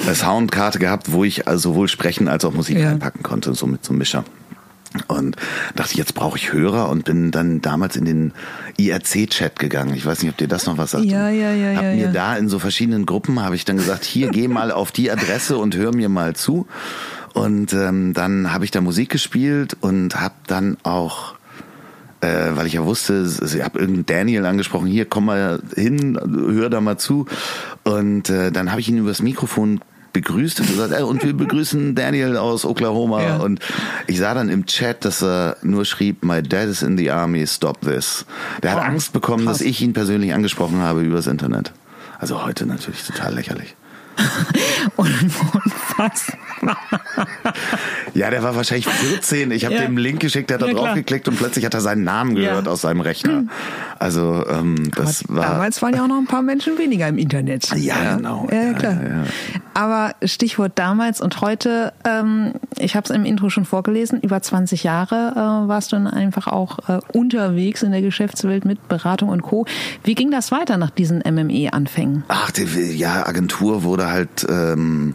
eine 0.00 0.14
Soundkarte 0.14 0.78
gehabt, 0.78 1.10
wo 1.10 1.24
ich 1.24 1.48
also 1.48 1.70
sowohl 1.70 1.88
sprechen 1.88 2.28
als 2.28 2.44
auch 2.44 2.52
Musik 2.52 2.78
ja. 2.78 2.90
einpacken 2.90 3.24
konnte, 3.24 3.54
so 3.54 3.66
mit 3.66 3.84
so 3.84 3.90
einem 3.90 3.98
Mischer. 3.98 4.24
Und 5.08 5.34
dachte, 5.74 5.96
jetzt 5.96 6.14
brauche 6.14 6.38
ich 6.38 6.52
Hörer 6.52 6.88
und 6.90 7.04
bin 7.04 7.32
dann 7.32 7.60
damals 7.60 7.96
in 7.96 8.04
den 8.04 8.34
IRC-Chat 8.76 9.58
gegangen. 9.58 9.96
Ich 9.96 10.06
weiß 10.06 10.22
nicht, 10.22 10.30
ob 10.30 10.36
dir 10.36 10.46
das 10.46 10.66
noch 10.66 10.78
was 10.78 10.92
sagt. 10.92 11.06
Ja, 11.06 11.28
ja, 11.28 11.50
ja. 11.50 11.76
Hab 11.76 11.82
ja, 11.82 11.92
mir 11.92 12.04
ja. 12.04 12.12
da 12.12 12.36
in 12.36 12.48
so 12.48 12.60
verschiedenen 12.60 13.04
Gruppen 13.04 13.42
habe 13.42 13.56
ich 13.56 13.64
dann 13.64 13.78
gesagt, 13.78 14.04
hier 14.04 14.28
geh 14.28 14.46
mal 14.46 14.70
auf 14.70 14.92
die 14.92 15.10
Adresse 15.10 15.58
und 15.58 15.74
hör 15.74 15.92
mir 15.92 16.08
mal 16.08 16.36
zu. 16.36 16.68
Und 17.34 17.72
ähm, 17.72 18.14
dann 18.14 18.52
habe 18.52 18.64
ich 18.64 18.70
da 18.70 18.80
Musik 18.80 19.10
gespielt 19.10 19.76
und 19.80 20.20
habe 20.20 20.34
dann 20.46 20.76
auch 20.84 21.37
äh, 22.20 22.50
weil 22.54 22.66
ich 22.66 22.72
ja 22.74 22.84
wusste, 22.84 23.24
ich 23.24 23.62
habe 23.62 23.78
irgendeinen 23.78 24.06
Daniel 24.06 24.46
angesprochen, 24.46 24.86
hier 24.86 25.04
komm 25.04 25.26
mal 25.26 25.60
hin, 25.74 26.18
hör 26.20 26.70
da 26.70 26.80
mal 26.80 26.98
zu. 26.98 27.26
Und 27.84 28.30
äh, 28.30 28.50
dann 28.50 28.70
habe 28.70 28.80
ich 28.80 28.88
ihn 28.88 28.98
übers 28.98 29.22
Mikrofon 29.22 29.80
begrüßt 30.12 30.60
und 30.60 30.68
gesagt, 30.68 30.92
ey, 30.92 31.02
und 31.02 31.22
wir 31.22 31.32
begrüßen 31.32 31.94
Daniel 31.94 32.36
aus 32.36 32.64
Oklahoma. 32.64 33.22
Ja. 33.22 33.36
Und 33.36 33.60
ich 34.06 34.18
sah 34.18 34.34
dann 34.34 34.48
im 34.48 34.66
Chat, 34.66 35.04
dass 35.04 35.22
er 35.22 35.56
nur 35.62 35.84
schrieb, 35.84 36.24
my 36.24 36.42
dad 36.42 36.68
is 36.68 36.82
in 36.82 36.96
the 36.96 37.10
army, 37.10 37.46
stop 37.46 37.80
this. 37.82 38.26
Der 38.62 38.72
hat 38.72 38.78
oh, 38.78 38.82
Angst 38.82 39.12
bekommen, 39.12 39.44
krass. 39.44 39.58
dass 39.58 39.66
ich 39.66 39.80
ihn 39.80 39.92
persönlich 39.92 40.34
angesprochen 40.34 40.78
habe 40.80 41.02
übers 41.02 41.26
Internet. 41.26 41.72
Also 42.18 42.44
heute 42.44 42.66
natürlich 42.66 43.04
total 43.04 43.34
lächerlich. 43.34 43.76
Unfassbar. 44.96 46.76
ja, 48.14 48.30
der 48.30 48.42
war 48.42 48.56
wahrscheinlich 48.56 48.88
14. 48.88 49.50
Ich 49.50 49.64
habe 49.64 49.74
ja. 49.74 49.82
dem 49.82 49.96
Link 49.96 50.20
geschickt, 50.20 50.50
der 50.50 50.56
hat 50.56 50.62
da 50.62 50.68
ja, 50.68 50.74
drauf 50.74 50.94
geklickt 50.94 51.28
und 51.28 51.36
plötzlich 51.36 51.64
hat 51.64 51.74
er 51.74 51.80
seinen 51.80 52.04
Namen 52.04 52.34
gehört 52.34 52.66
ja. 52.66 52.72
aus 52.72 52.82
seinem 52.82 53.00
Rechner. 53.00 53.44
Also 53.98 54.44
ähm, 54.48 54.90
das 54.94 55.24
Aber 55.28 55.38
war. 55.38 55.46
Damals 55.50 55.82
waren 55.82 55.94
ja 55.94 56.02
auch 56.04 56.08
noch 56.08 56.18
ein 56.18 56.26
paar 56.26 56.42
Menschen 56.42 56.78
weniger 56.78 57.08
im 57.08 57.18
Internet. 57.18 57.70
Ja, 57.76 58.16
genau. 58.16 58.48
Ja, 58.50 58.72
klar. 58.74 58.96
Aber 59.74 60.14
Stichwort 60.24 60.72
damals 60.74 61.20
und 61.20 61.40
heute, 61.40 61.92
ähm, 62.04 62.54
ich 62.78 62.96
habe 62.96 63.04
es 63.04 63.10
im 63.10 63.24
Intro 63.24 63.50
schon 63.50 63.64
vorgelesen, 63.64 64.20
über 64.20 64.42
20 64.42 64.82
Jahre 64.82 65.32
äh, 65.36 65.68
warst 65.68 65.92
du 65.92 65.96
dann 65.96 66.06
einfach 66.08 66.48
auch 66.48 66.88
äh, 66.88 66.98
unterwegs 67.12 67.82
in 67.82 67.92
der 67.92 68.02
Geschäftswelt 68.02 68.64
mit 68.64 68.88
Beratung 68.88 69.28
und 69.28 69.42
Co. 69.42 69.66
Wie 70.02 70.14
ging 70.14 70.30
das 70.30 70.50
weiter 70.50 70.76
nach 70.76 70.90
diesen 70.90 71.18
MME-Anfängen? 71.18 72.24
Ach, 72.28 72.50
die, 72.50 72.64
ja, 72.96 73.26
Agentur 73.26 73.84
wurde 73.84 74.07
halt. 74.10 74.46
Ähm, 74.48 75.14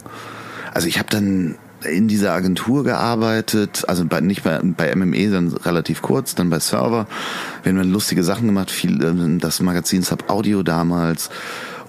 also 0.72 0.88
ich 0.88 0.98
habe 0.98 1.08
dann 1.10 1.56
in 1.84 2.08
dieser 2.08 2.32
Agentur 2.32 2.82
gearbeitet, 2.82 3.84
also 3.88 4.04
bei, 4.06 4.20
nicht 4.20 4.42
bei, 4.42 4.58
bei 4.62 4.94
MME, 4.94 5.30
sondern 5.30 5.56
relativ 5.58 6.02
kurz, 6.02 6.34
dann 6.34 6.50
bei 6.50 6.58
Server. 6.58 7.06
Wir 7.62 7.70
haben 7.70 7.78
dann 7.78 7.90
lustige 7.90 8.24
Sachen 8.24 8.46
gemacht, 8.46 8.70
viel 8.70 9.02
ähm, 9.02 9.38
das 9.38 9.60
Magazin 9.60 10.02
Sub 10.02 10.30
Audio 10.30 10.62
damals 10.62 11.30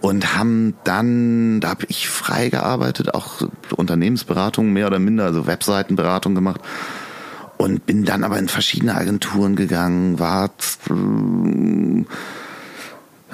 und 0.02 0.38
haben 0.38 0.76
dann, 0.84 1.62
da 1.62 1.70
habe 1.70 1.86
ich 1.88 2.10
frei 2.10 2.50
gearbeitet, 2.50 3.14
auch 3.14 3.42
Unternehmensberatung 3.76 4.72
mehr 4.72 4.88
oder 4.88 5.00
minder, 5.00 5.26
also 5.26 5.48
Webseitenberatung 5.48 6.36
gemacht 6.36 6.62
und 7.58 7.86
bin 7.86 8.04
dann 8.06 8.24
aber 8.24 8.38
in 8.38 8.48
verschiedene 8.48 8.96
Agenturen 8.96 9.56
gegangen, 9.56 10.20
war 10.20 10.52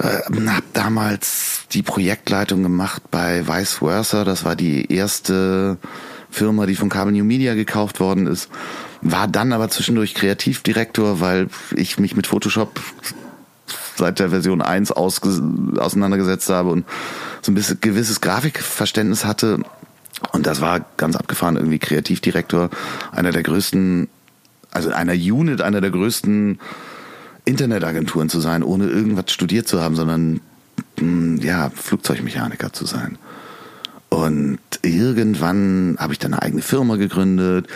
äh, 0.02 0.48
habe 0.48 0.64
damals 0.72 1.66
die 1.72 1.82
Projektleitung 1.82 2.62
gemacht 2.62 3.02
bei 3.10 3.46
Vice 3.46 3.74
Versa. 3.74 4.24
Das 4.24 4.44
war 4.44 4.56
die 4.56 4.92
erste 4.92 5.78
Firma, 6.30 6.66
die 6.66 6.74
von 6.74 6.88
Carbon 6.88 7.14
New 7.14 7.24
Media 7.24 7.54
gekauft 7.54 8.00
worden 8.00 8.26
ist. 8.26 8.48
War 9.00 9.28
dann 9.28 9.52
aber 9.52 9.68
zwischendurch 9.68 10.14
Kreativdirektor, 10.14 11.20
weil 11.20 11.48
ich 11.74 11.98
mich 11.98 12.16
mit 12.16 12.26
Photoshop 12.26 12.80
seit 13.96 14.18
der 14.18 14.30
Version 14.30 14.62
1 14.62 14.92
auseinandergesetzt 14.92 16.48
habe 16.48 16.70
und 16.70 16.84
so 17.42 17.52
ein 17.52 17.54
bisschen 17.54 17.80
gewisses 17.80 18.20
Grafikverständnis 18.20 19.24
hatte. 19.24 19.60
Und 20.32 20.46
das 20.46 20.60
war 20.60 20.84
ganz 20.96 21.16
abgefahren, 21.16 21.56
irgendwie 21.56 21.78
Kreativdirektor 21.78 22.70
einer 23.12 23.32
der 23.32 23.42
größten, 23.42 24.08
also 24.70 24.90
einer 24.90 25.14
Unit, 25.14 25.60
einer 25.60 25.80
der 25.80 25.90
größten 25.90 26.58
Internetagenturen 27.44 28.28
zu 28.28 28.40
sein, 28.40 28.62
ohne 28.62 28.86
irgendwas 28.86 29.32
studiert 29.32 29.66
zu 29.66 29.80
haben, 29.80 29.96
sondern 29.96 30.40
hm, 30.98 31.38
ja, 31.38 31.70
Flugzeugmechaniker 31.70 32.72
zu 32.72 32.86
sein. 32.86 33.18
Und 34.08 34.58
irgendwann 34.82 35.96
habe 35.98 36.12
ich 36.12 36.18
dann 36.18 36.34
eine 36.34 36.42
eigene 36.42 36.62
Firma 36.62 36.96
gegründet, 36.96 37.66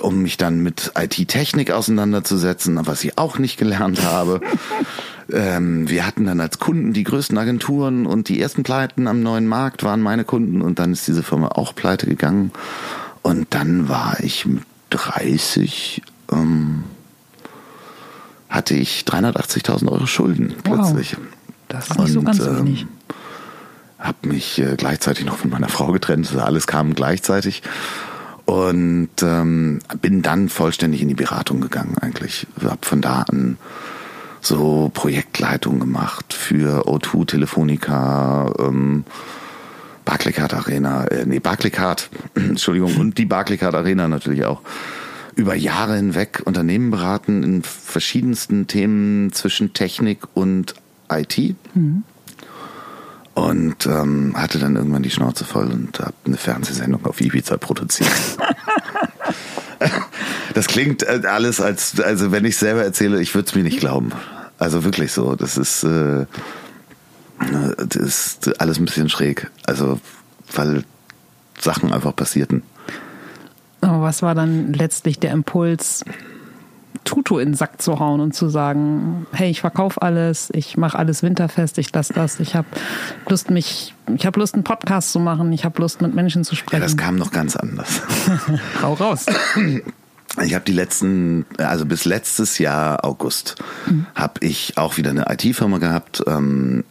um 0.00 0.22
mich 0.22 0.38
dann 0.38 0.60
mit 0.60 0.92
IT-Technik 0.98 1.70
auseinanderzusetzen, 1.70 2.78
was 2.86 3.04
ich 3.04 3.18
auch 3.18 3.38
nicht 3.38 3.58
gelernt 3.58 4.02
habe. 4.02 4.40
ähm, 5.30 5.88
wir 5.90 6.06
hatten 6.06 6.24
dann 6.24 6.40
als 6.40 6.58
Kunden 6.58 6.94
die 6.94 7.04
größten 7.04 7.36
Agenturen 7.36 8.06
und 8.06 8.30
die 8.30 8.40
ersten 8.40 8.62
Pleiten 8.62 9.06
am 9.06 9.22
neuen 9.22 9.46
Markt 9.46 9.84
waren 9.84 10.00
meine 10.00 10.24
Kunden 10.24 10.62
und 10.62 10.78
dann 10.78 10.92
ist 10.92 11.06
diese 11.06 11.22
Firma 11.22 11.48
auch 11.48 11.74
pleite 11.74 12.06
gegangen. 12.06 12.50
Und 13.20 13.48
dann 13.50 13.90
war 13.90 14.18
ich 14.20 14.46
mit 14.46 14.64
30 14.90 16.02
ähm, 16.32 16.84
hatte 18.52 18.74
ich 18.74 19.04
380.000 19.06 19.90
Euro 19.90 20.06
Schulden 20.06 20.54
plötzlich. 20.62 21.16
Wow. 21.16 21.26
Das 21.68 21.88
ist 21.88 21.98
nicht 21.98 22.08
und, 22.08 22.12
so 22.12 22.22
ganz 22.22 22.40
ähm, 22.40 22.58
wenig. 22.58 22.86
Habe 23.98 24.28
mich 24.28 24.58
äh, 24.58 24.74
gleichzeitig 24.76 25.24
noch 25.24 25.38
von 25.38 25.50
meiner 25.50 25.70
Frau 25.70 25.90
getrennt. 25.90 26.28
Also 26.28 26.40
alles 26.40 26.66
kam 26.66 26.94
gleichzeitig. 26.94 27.62
Und 28.44 29.10
ähm, 29.22 29.78
bin 30.02 30.20
dann 30.20 30.50
vollständig 30.50 31.00
in 31.00 31.08
die 31.08 31.14
Beratung 31.14 31.62
gegangen 31.62 31.96
eigentlich. 31.98 32.46
Hab 32.62 32.84
von 32.84 33.00
da 33.00 33.22
an 33.22 33.56
so 34.42 34.90
Projektleitung 34.92 35.80
gemacht 35.80 36.34
für 36.34 36.86
O2, 36.86 37.26
Telefonica, 37.26 38.52
ähm, 38.58 39.04
Barclaycard 40.04 40.52
Arena, 40.52 41.04
äh, 41.04 41.24
nee, 41.24 41.38
Barclaycard, 41.38 42.10
Entschuldigung, 42.34 42.96
und 42.98 43.16
die 43.16 43.24
Barclaycard 43.24 43.74
Arena 43.74 44.08
natürlich 44.08 44.44
auch 44.44 44.60
über 45.34 45.54
Jahre 45.54 45.96
hinweg 45.96 46.42
Unternehmen 46.44 46.90
beraten 46.90 47.42
in 47.42 47.62
verschiedensten 47.62 48.66
Themen 48.66 49.32
zwischen 49.32 49.72
Technik 49.72 50.26
und 50.34 50.74
IT. 51.10 51.56
Mhm. 51.74 52.04
Und 53.34 53.86
ähm, 53.86 54.34
hatte 54.36 54.58
dann 54.58 54.76
irgendwann 54.76 55.02
die 55.02 55.10
Schnauze 55.10 55.44
voll 55.44 55.70
und 55.72 55.98
habe 56.00 56.12
eine 56.26 56.36
Fernsehsendung 56.36 57.06
auf 57.06 57.20
Ibiza 57.20 57.56
produziert. 57.56 58.10
das 60.54 60.66
klingt 60.66 61.02
äh, 61.02 61.22
alles 61.24 61.60
als, 61.60 61.98
also 61.98 62.30
wenn 62.30 62.44
ich 62.44 62.58
selber 62.58 62.82
erzähle, 62.82 63.22
ich 63.22 63.34
würde 63.34 63.48
es 63.48 63.54
mir 63.54 63.62
nicht 63.62 63.80
glauben. 63.80 64.12
Also 64.58 64.84
wirklich 64.84 65.12
so. 65.12 65.34
Das 65.34 65.56
ist, 65.56 65.82
äh, 65.82 66.26
das 67.78 67.96
ist 67.96 68.60
alles 68.60 68.78
ein 68.78 68.84
bisschen 68.84 69.08
schräg. 69.08 69.50
Also, 69.66 69.98
weil 70.54 70.84
Sachen 71.58 71.92
einfach 71.92 72.14
passierten. 72.14 72.62
Aber 73.82 74.02
was 74.02 74.22
war 74.22 74.34
dann 74.34 74.72
letztlich 74.72 75.18
der 75.18 75.32
Impuls, 75.32 76.04
Tutu 77.04 77.38
in 77.38 77.50
den 77.50 77.54
Sack 77.54 77.82
zu 77.82 77.98
hauen 77.98 78.20
und 78.20 78.34
zu 78.34 78.48
sagen, 78.48 79.26
hey, 79.32 79.50
ich 79.50 79.60
verkaufe 79.60 80.00
alles, 80.02 80.50
ich 80.54 80.76
mache 80.76 80.98
alles 80.98 81.22
winterfest, 81.22 81.78
ich 81.78 81.92
lasse 81.92 82.12
das, 82.12 82.38
ich 82.38 82.54
habe 82.54 82.68
Lust 83.28 83.50
mich, 83.50 83.94
ich 84.14 84.24
habe 84.24 84.38
Lust 84.38 84.54
einen 84.54 84.64
Podcast 84.64 85.12
zu 85.12 85.18
machen, 85.18 85.52
ich 85.52 85.64
habe 85.64 85.80
Lust 85.80 86.00
mit 86.00 86.14
Menschen 86.14 86.44
zu 86.44 86.54
sprechen. 86.54 86.80
Ja, 86.80 86.86
das 86.86 86.96
kam 86.96 87.16
noch 87.16 87.32
ganz 87.32 87.56
anders. 87.56 88.02
Hau 88.82 88.94
raus. 88.94 89.26
Ich 90.42 90.54
habe 90.54 90.64
die 90.64 90.72
letzten, 90.72 91.44
also 91.58 91.84
bis 91.84 92.04
letztes 92.04 92.58
Jahr 92.58 93.04
August, 93.04 93.56
mhm. 93.86 94.06
habe 94.14 94.34
ich 94.40 94.78
auch 94.78 94.96
wieder 94.96 95.10
eine 95.10 95.26
IT-Firma 95.28 95.78
gehabt, 95.78 96.22
ähm, 96.26 96.84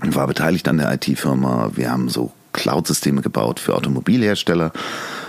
war 0.00 0.26
beteiligt 0.26 0.68
an 0.68 0.78
der 0.78 0.92
IT-Firma. 0.92 1.70
Wir 1.74 1.90
haben 1.90 2.08
so 2.08 2.32
Cloud-Systeme 2.52 3.22
gebaut 3.22 3.60
für 3.60 3.74
Automobilhersteller. 3.74 4.72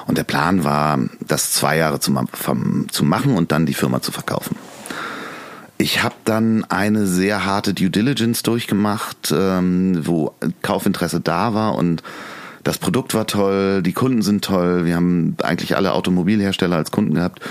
Und 0.07 0.17
der 0.17 0.23
Plan 0.23 0.63
war, 0.63 0.99
das 1.25 1.53
zwei 1.53 1.77
Jahre 1.77 1.99
zu, 1.99 2.13
zu 2.91 3.03
machen 3.03 3.35
und 3.35 3.51
dann 3.51 3.65
die 3.65 3.73
Firma 3.73 4.01
zu 4.01 4.11
verkaufen. 4.11 4.55
Ich 5.77 6.03
habe 6.03 6.15
dann 6.25 6.65
eine 6.65 7.07
sehr 7.07 7.45
harte 7.45 7.73
Due 7.73 7.89
Diligence 7.89 8.43
durchgemacht, 8.43 9.31
ähm, 9.31 10.05
wo 10.05 10.33
Kaufinteresse 10.61 11.21
da 11.21 11.53
war 11.53 11.75
und 11.75 12.03
das 12.63 12.77
Produkt 12.77 13.13
war 13.13 13.25
toll, 13.25 13.81
die 13.81 13.93
Kunden 13.93 14.21
sind 14.21 14.43
toll, 14.43 14.85
wir 14.85 14.95
haben 14.95 15.37
eigentlich 15.41 15.77
alle 15.77 15.93
Automobilhersteller 15.93 16.75
als 16.75 16.91
Kunden 16.91 17.13
gehabt. 17.13 17.41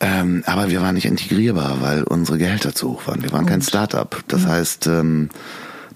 Ähm, 0.00 0.44
aber 0.46 0.70
wir 0.70 0.80
waren 0.80 0.94
nicht 0.94 1.06
integrierbar, 1.06 1.78
weil 1.80 2.04
unsere 2.04 2.38
Gehälter 2.38 2.74
zu 2.74 2.90
hoch 2.90 3.06
waren. 3.06 3.22
Wir 3.22 3.32
waren 3.32 3.46
kein 3.46 3.62
Startup. 3.62 4.22
Das 4.28 4.44
ja. 4.44 4.50
heißt, 4.50 4.86
ähm, 4.86 5.30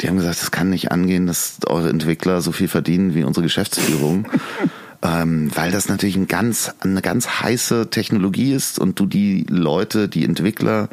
die 0.03 0.09
haben 0.09 0.17
gesagt, 0.17 0.43
es 0.43 0.51
kann 0.51 0.71
nicht 0.71 0.91
angehen, 0.91 1.27
dass 1.27 1.59
eure 1.67 1.89
Entwickler 1.89 2.41
so 2.41 2.53
viel 2.53 2.69
verdienen 2.69 3.15
wie 3.15 3.25
unsere 3.25 3.45
Geschäftsführung. 3.45 4.27
ähm, 5.03 5.51
weil 5.55 5.71
das 5.71 5.89
natürlich 5.89 6.17
ein 6.17 6.29
ganz, 6.29 6.73
eine 6.81 7.03
ganz 7.03 7.41
heiße 7.41 7.91
Technologie 7.91 8.53
ist 8.53 8.79
und 8.79 8.99
du 8.99 9.07
die 9.07 9.47
Leute, 9.49 10.09
die 10.09 10.25
Entwickler, 10.25 10.89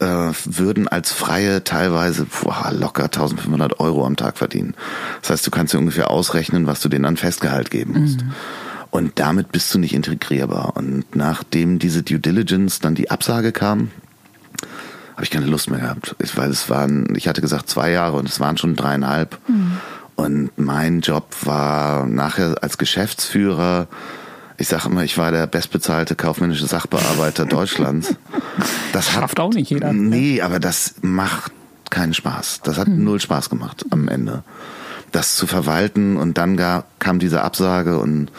äh, 0.00 0.32
würden 0.44 0.88
als 0.88 1.12
Freie 1.12 1.64
teilweise 1.64 2.26
boah, 2.26 2.70
locker 2.72 3.04
1500 3.04 3.80
Euro 3.80 4.06
am 4.06 4.16
Tag 4.16 4.38
verdienen. 4.38 4.74
Das 5.22 5.30
heißt, 5.30 5.46
du 5.46 5.50
kannst 5.50 5.74
dir 5.74 5.78
ungefähr 5.78 6.10
ausrechnen, 6.10 6.66
was 6.66 6.80
du 6.80 6.88
denen 6.88 7.04
an 7.04 7.16
Festgehalt 7.16 7.70
geben 7.70 8.00
musst. 8.00 8.22
Mhm. 8.22 8.32
Und 8.90 9.18
damit 9.18 9.52
bist 9.52 9.74
du 9.74 9.78
nicht 9.78 9.94
integrierbar. 9.94 10.76
Und 10.76 11.14
nachdem 11.14 11.78
diese 11.78 12.02
Due 12.02 12.18
Diligence 12.18 12.80
dann 12.80 12.94
die 12.94 13.10
Absage 13.10 13.52
kam, 13.52 13.90
habe 15.18 15.24
ich 15.24 15.30
keine 15.32 15.46
Lust 15.46 15.68
mehr 15.68 15.80
gehabt. 15.80 16.14
Ich, 16.22 16.36
weil 16.36 16.48
es 16.48 16.70
waren, 16.70 17.16
ich 17.16 17.26
hatte 17.26 17.40
gesagt 17.40 17.68
zwei 17.68 17.90
Jahre 17.90 18.16
und 18.18 18.28
es 18.28 18.38
waren 18.38 18.56
schon 18.56 18.76
dreieinhalb. 18.76 19.36
Mhm. 19.48 19.78
Und 20.14 20.50
mein 20.56 21.00
Job 21.00 21.34
war 21.42 22.06
nachher 22.06 22.54
als 22.62 22.78
Geschäftsführer, 22.78 23.88
ich 24.58 24.68
sage 24.68 24.88
immer, 24.88 25.02
ich 25.02 25.18
war 25.18 25.32
der 25.32 25.48
bestbezahlte 25.48 26.14
kaufmännische 26.14 26.68
Sachbearbeiter 26.68 27.46
Deutschlands. 27.46 28.14
Das 28.92 29.10
schafft 29.10 29.40
auch 29.40 29.52
nicht 29.52 29.70
jeder. 29.70 29.92
Nee, 29.92 30.40
aber 30.40 30.60
das 30.60 30.94
macht 31.00 31.50
keinen 31.90 32.14
Spaß. 32.14 32.60
Das 32.62 32.78
hat 32.78 32.86
hm. 32.86 33.02
null 33.02 33.18
Spaß 33.18 33.50
gemacht 33.50 33.86
am 33.90 34.06
Ende. 34.06 34.44
Das 35.10 35.34
zu 35.34 35.48
verwalten 35.48 36.16
und 36.16 36.38
dann 36.38 36.56
gar, 36.56 36.84
kam 37.00 37.18
diese 37.18 37.42
Absage 37.42 37.98
und 37.98 38.30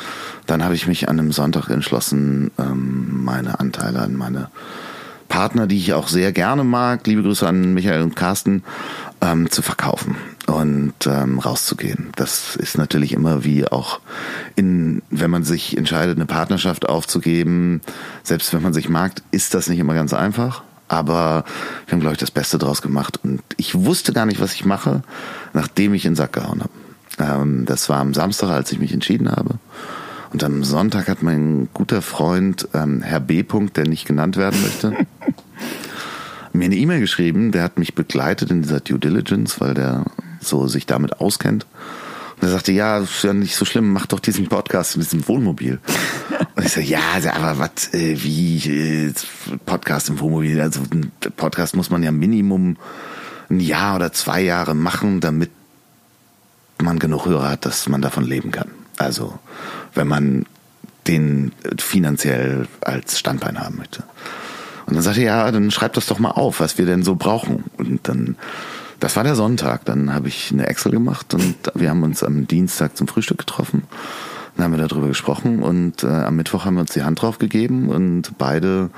dann 0.46 0.63
habe 0.63 0.76
ich 0.76 0.88
mich 0.88 1.10
an 1.10 1.20
einem 1.20 1.34
Sonntag 1.34 1.68
entschlossen, 1.70 2.52
ähm, 2.58 3.26
meine 3.26 3.60
Anteile 3.60 4.00
an 4.00 4.15
meine 4.15 4.50
Partner, 5.30 5.68
die 5.68 5.78
ich 5.78 5.94
auch 5.94 6.10
sehr 6.10 6.34
gerne 6.34 6.65
mag, 6.65 7.08
liebe 7.08 7.24
Grüße 7.24 7.48
an 7.48 7.74
Michael 7.74 8.02
und 8.02 8.15
Carsten, 8.15 8.63
ähm, 9.22 9.50
zu 9.50 9.62
verkaufen 9.62 10.18
und 10.48 10.94
ähm, 11.06 11.39
rauszugehen. 11.39 12.10
Das 12.15 12.56
ist 12.56 12.78
natürlich 12.78 13.13
immer 13.13 13.44
wie 13.44 13.68
auch 13.68 14.02
in, 14.56 15.02
wenn 15.10 15.32
man 15.32 15.44
sich 15.44 15.78
entscheidet, 15.78 16.18
eine 16.18 16.26
Partnerschaft 16.26 16.89
aufzugeben, 16.89 17.82
selbst 18.24 18.54
wenn 18.54 18.62
man 18.62 18.74
sich 18.74 18.89
mag, 18.89 19.13
ist 19.32 19.54
das 19.54 19.70
nicht 19.70 19.80
immer 19.80 19.94
ganz 19.94 20.13
einfach. 20.13 20.63
Aber 20.88 21.46
wir 21.86 21.92
haben, 21.94 22.00
glaube 22.00 22.13
ich, 22.13 22.20
das 22.20 22.32
Beste 22.32 22.58
draus 22.58 22.82
gemacht. 22.82 23.20
Und 23.24 23.42
ich 23.58 23.76
wusste 23.76 24.12
gar 24.12 24.26
nicht, 24.26 24.42
was 24.42 24.54
ich 24.54 24.65
mache, 24.65 25.04
nachdem 25.54 25.94
ich 25.94 26.04
in 26.04 26.12
den 26.12 26.18
Sack 26.18 26.34
gehauen 26.34 26.62
habe. 26.62 27.42
Ähm, 27.42 27.65
das 27.65 27.89
war 27.89 28.00
am 28.00 28.15
Samstag, 28.15 28.50
als 28.50 28.72
ich 28.72 28.80
mich 28.80 28.92
entschieden 28.92 29.30
habe. 29.30 29.60
Und 30.32 30.44
am 30.44 30.63
Sonntag 30.63 31.08
hat 31.08 31.24
mein 31.24 31.70
guter 31.74 32.02
Freund, 32.02 32.68
ähm, 32.74 33.02
Herr 33.02 33.20
B. 33.20 33.44
der 33.44 33.88
nicht 33.88 34.06
genannt 34.06 34.38
werden 34.38 34.62
möchte, 34.62 34.96
mir 36.54 36.65
eine 36.65 36.76
E-Mail 36.76 37.00
geschrieben, 37.00 37.52
der 37.52 37.63
hat 37.63 37.80
mich 37.80 37.96
begleitet 37.96 38.52
in 38.52 38.62
dieser 38.62 38.80
Due 38.80 39.00
Diligence, 39.00 39.60
weil 39.60 39.74
der 39.74 40.06
so 40.39 40.68
sich 40.68 40.86
damit 40.86 41.20
auskennt. 41.20 41.65
Und 42.36 42.48
er 42.48 42.52
sagte, 42.52 42.72
ja, 42.72 43.00
ist 43.00 43.24
ja 43.24 43.34
nicht 43.34 43.56
so 43.56 43.65
schlimm, 43.65 43.92
mach 43.92 44.06
doch 44.06 44.20
diesen 44.20 44.48
Podcast 44.48 44.96
in 44.96 45.02
diesem 45.02 45.28
Wohnmobil. 45.28 45.80
Und 46.56 46.65
ich 46.65 46.72
so, 46.72 46.80
ja, 46.80 47.00
aber 47.34 47.60
was, 47.60 47.94
äh, 47.94 48.22
wie, 48.24 48.58
äh, 48.70 49.13
Podcast 49.65 50.10
im 50.10 50.20
Wohnmobil? 50.20 50.62
Also 50.62 50.82
ein 50.92 51.12
Podcast 51.36 51.76
muss 51.76 51.89
man 51.89 52.04
ja 52.04 52.12
Minimum 52.12 52.78
ein 53.50 53.60
Jahr 53.60 53.96
oder 53.96 54.13
zwei 54.13 54.42
Jahre 54.42 54.76
machen, 54.76 55.20
damit 55.20 55.50
man 56.82 57.00
genug 57.00 57.26
Hörer 57.26 57.50
hat, 57.50 57.65
dass 57.65 57.89
man 57.89 58.02
davon 58.02 58.24
leben 58.24 58.52
kann. 58.52 58.70
Also, 58.98 59.39
wenn 59.93 60.08
man 60.08 60.45
den 61.08 61.52
finanziell 61.80 62.67
als 62.82 63.19
Standbein 63.19 63.60
haben 63.60 63.78
möchte. 63.78 64.04
Und 64.86 64.95
dann 64.95 65.04
sagte 65.04 65.21
er, 65.21 65.25
ja, 65.25 65.52
dann 65.52 65.71
schreib 65.71 65.93
das 65.93 66.08
doch 66.08 66.19
mal 66.19 66.32
auf, 66.32 66.60
was 66.60 66.78
wir 66.78 66.86
denn 66.86 67.04
so 67.04 67.15
brauchen. 67.15 67.65
Und 67.78 68.08
dann, 68.08 68.36
das 68.99 69.15
war 69.15 69.23
der 69.23 69.36
Sonntag. 69.36 69.86
Dann 69.86 70.13
habe 70.13 70.28
ich 70.28 70.52
eine 70.52 70.67
Excel 70.67 70.91
gemacht 70.91 71.34
und 71.34 71.56
wir 71.75 71.89
haben 71.89 72.04
uns 72.04 72.23
am 72.23 72.47
Dienstag 72.47 72.97
zum 72.97 73.08
Frühstück 73.08 73.38
getroffen. 73.38 73.84
Dann 74.56 74.65
haben 74.65 74.78
wir 74.78 74.88
darüber 74.88 75.08
gesprochen 75.08 75.62
und 75.62 76.04
äh, 76.04 76.08
am 76.08 76.36
Mittwoch 76.36 76.65
haben 76.65 76.73
wir 76.75 76.82
uns 76.82 76.93
die 76.93 77.04
Hand 77.04 77.21
drauf 77.21 77.38
gegeben 77.38 77.89
und 77.89 78.38
beide 78.38 78.89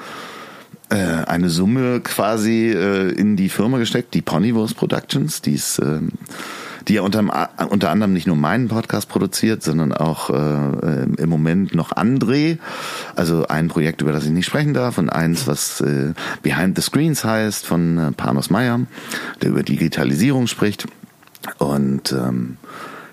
äh, 0.89 0.95
eine 0.95 1.49
Summe 1.49 1.99
quasi 2.01 2.71
äh, 2.71 3.11
in 3.11 3.35
die 3.35 3.49
Firma 3.49 3.77
gesteckt, 3.77 4.13
die 4.13 4.21
Ponywurst 4.21 4.75
Productions, 4.75 5.41
die 5.41 5.53
ist 5.53 5.79
äh, 5.79 5.99
die 6.87 6.95
ja 6.95 7.01
unter, 7.01 7.49
unter 7.69 7.89
anderem 7.89 8.13
nicht 8.13 8.27
nur 8.27 8.35
meinen 8.35 8.67
Podcast 8.67 9.09
produziert, 9.09 9.63
sondern 9.63 9.93
auch 9.93 10.29
äh, 10.29 11.03
im 11.17 11.29
Moment 11.29 11.75
noch 11.75 11.91
André. 11.91 12.57
Also 13.15 13.47
ein 13.47 13.67
Projekt, 13.67 14.01
über 14.01 14.11
das 14.11 14.25
ich 14.25 14.31
nicht 14.31 14.45
sprechen 14.45 14.73
darf 14.73 14.97
und 14.97 15.09
eins, 15.09 15.47
was 15.47 15.81
äh, 15.81 16.13
Behind 16.41 16.75
the 16.75 16.81
Screens 16.81 17.23
heißt 17.23 17.65
von 17.65 17.97
äh, 17.97 18.11
Panos 18.11 18.49
Meyer, 18.49 18.81
der 19.41 19.49
über 19.49 19.63
Digitalisierung 19.63 20.47
spricht. 20.47 20.87
Und 21.57 22.11
ähm, 22.11 22.57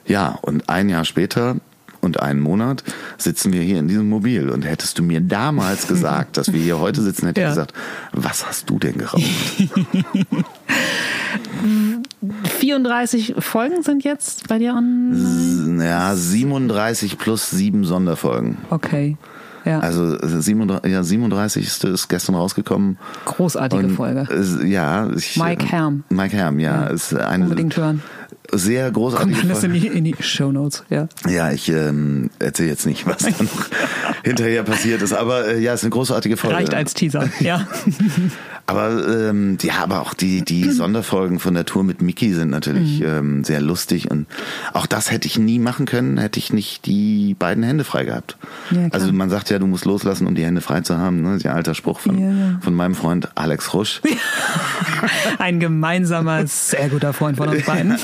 ja, 0.07 0.39
und 0.43 0.69
ein 0.69 0.89
Jahr 0.89 1.05
später 1.05 1.57
und 2.01 2.21
einen 2.21 2.41
Monat 2.41 2.85
sitzen 3.17 3.53
wir 3.53 3.63
hier 3.63 3.79
in 3.79 3.89
diesem 3.89 4.09
Mobil. 4.09 4.51
Und 4.51 4.63
hättest 4.63 4.99
du 4.99 5.03
mir 5.03 5.21
damals 5.21 5.87
gesagt, 5.89 6.37
dass 6.37 6.53
wir 6.53 6.61
hier 6.61 6.79
heute 6.79 7.03
sitzen, 7.03 7.27
hätte 7.27 7.41
ja. 7.41 7.49
ich 7.49 7.53
gesagt, 7.53 7.75
was 8.13 8.47
hast 8.47 8.71
du 8.71 8.79
denn 8.79 8.99
geraucht? 8.99 9.23
34 12.69 13.37
Folgen 13.39 13.83
sind 13.83 14.05
jetzt 14.05 14.47
bei 14.49 14.59
dir 14.59 14.75
on? 14.75 15.81
Ja, 15.81 16.15
37 16.15 17.17
plus 17.17 17.49
sieben 17.51 17.85
Sonderfolgen. 17.85 18.59
Okay. 18.69 19.17
Ja. 19.65 19.81
Also 19.81 20.19
37, 20.21 20.91
ja, 20.91 21.03
37. 21.03 21.67
ist 21.85 22.09
gestern 22.09 22.35
rausgekommen. 22.35 22.99
Großartige 23.25 23.85
Und, 23.85 23.97
Folge. 23.97 24.29
ja. 24.67 25.09
Ich, 25.17 25.37
Mike 25.37 25.67
Herm. 25.67 26.05
Mike 26.11 26.37
Herm, 26.37 26.59
ja. 26.59 26.85
ja. 26.85 26.87
Ist 26.89 27.15
eine, 27.15 27.45
Unbedingt 27.45 27.77
hören 27.77 28.03
sehr 28.53 28.91
großartig. 28.91 29.39
Kommt 29.41 29.51
alles 29.51 29.65
in 29.65 29.73
die, 29.75 29.87
in 29.87 30.05
die 30.05 30.17
Show 30.21 30.53
Notes, 30.53 30.85
ja. 30.89 31.09
Ja, 31.29 31.53
ich 31.53 31.69
ähm, 31.69 32.31
erzähle 32.39 32.71
jetzt 32.71 32.87
nicht, 32.87 33.07
was 33.07 33.19
da 33.19 33.29
noch 33.29 33.67
hinterher 34.25 34.63
passiert 34.63 35.03
ist, 35.03 35.13
aber 35.13 35.49
äh, 35.49 35.61
ja, 35.61 35.75
es 35.75 35.81
ist 35.81 35.85
eine 35.85 35.91
großartige 35.91 36.37
Folge. 36.37 36.57
Reicht 36.57 36.75
als 36.75 36.95
Teaser, 36.95 37.29
ja. 37.41 37.67
aber 38.69 38.91
ähm, 39.09 39.57
ja, 39.63 39.83
aber 39.83 40.03
auch 40.03 40.13
die 40.13 40.43
die 40.43 40.71
Sonderfolgen 40.71 41.39
von 41.39 41.55
der 41.55 41.65
Tour 41.65 41.85
mit 41.85 42.03
Mickey 42.03 42.35
sind 42.35 42.51
natürlich 42.51 43.01
mhm. 43.01 43.07
ähm, 43.07 43.45
sehr 43.45 43.63
lustig 43.63 44.11
und 44.11 44.27
auch 44.75 44.85
das 44.85 45.11
hätte 45.11 45.27
ich 45.27 45.39
nie 45.39 45.59
machen 45.59 45.87
können, 45.87 46.19
hätte 46.19 46.39
ich 46.39 46.53
nicht 46.53 46.85
die 46.85 47.35
beiden 47.39 47.65
Hände 47.65 47.85
frei 47.85 48.05
gehabt. 48.05 48.37
Ja, 48.71 48.89
also 48.91 49.11
man 49.11 49.31
sagt 49.31 49.49
ja, 49.49 49.59
du 49.59 49.67
musst 49.67 49.87
loslassen, 49.87 50.27
um 50.27 50.35
die 50.35 50.45
Hände 50.45 50.61
frei 50.61 50.83
zu 50.83 50.99
haben. 50.99 51.23
Ne? 51.23 51.29
Das 51.29 51.37
ist 51.39 51.43
ja 51.45 51.53
ein 51.53 51.57
alter 51.57 51.75
Spruch 51.75 52.01
von 52.01 52.19
ja. 52.19 52.59
von 52.61 52.75
meinem 52.75 52.95
Freund 52.95 53.31
Alex 53.37 53.73
Rusch. 53.73 54.03
ein 55.39 55.61
gemeinsamer, 55.61 56.47
sehr 56.47 56.91
guter 56.91 57.15
Freund 57.15 57.39
von 57.39 57.49
uns 57.49 57.65
beiden. 57.65 57.97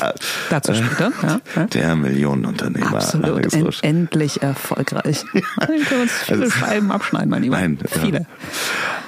Dazu 0.49 0.73
äh, 0.73 0.77
später. 0.77 1.13
Ja, 1.55 1.67
Der 1.67 1.95
Millionenunternehmer. 1.95 2.95
Absolut. 2.95 3.53
End, 3.53 3.83
endlich 3.83 4.43
erfolgreich. 4.43 5.25
Ja. 5.35 5.41
Dann 5.59 5.69
können 5.69 5.85
wir 5.91 6.03
uns 6.03 6.13
viele 6.13 6.43
also, 6.43 6.51
Scheiben 6.51 6.91
abschneiden, 6.91 7.29
mein 7.29 7.43
Lieber. 7.43 7.57
Nein, 7.57 7.79
viele. 7.87 8.27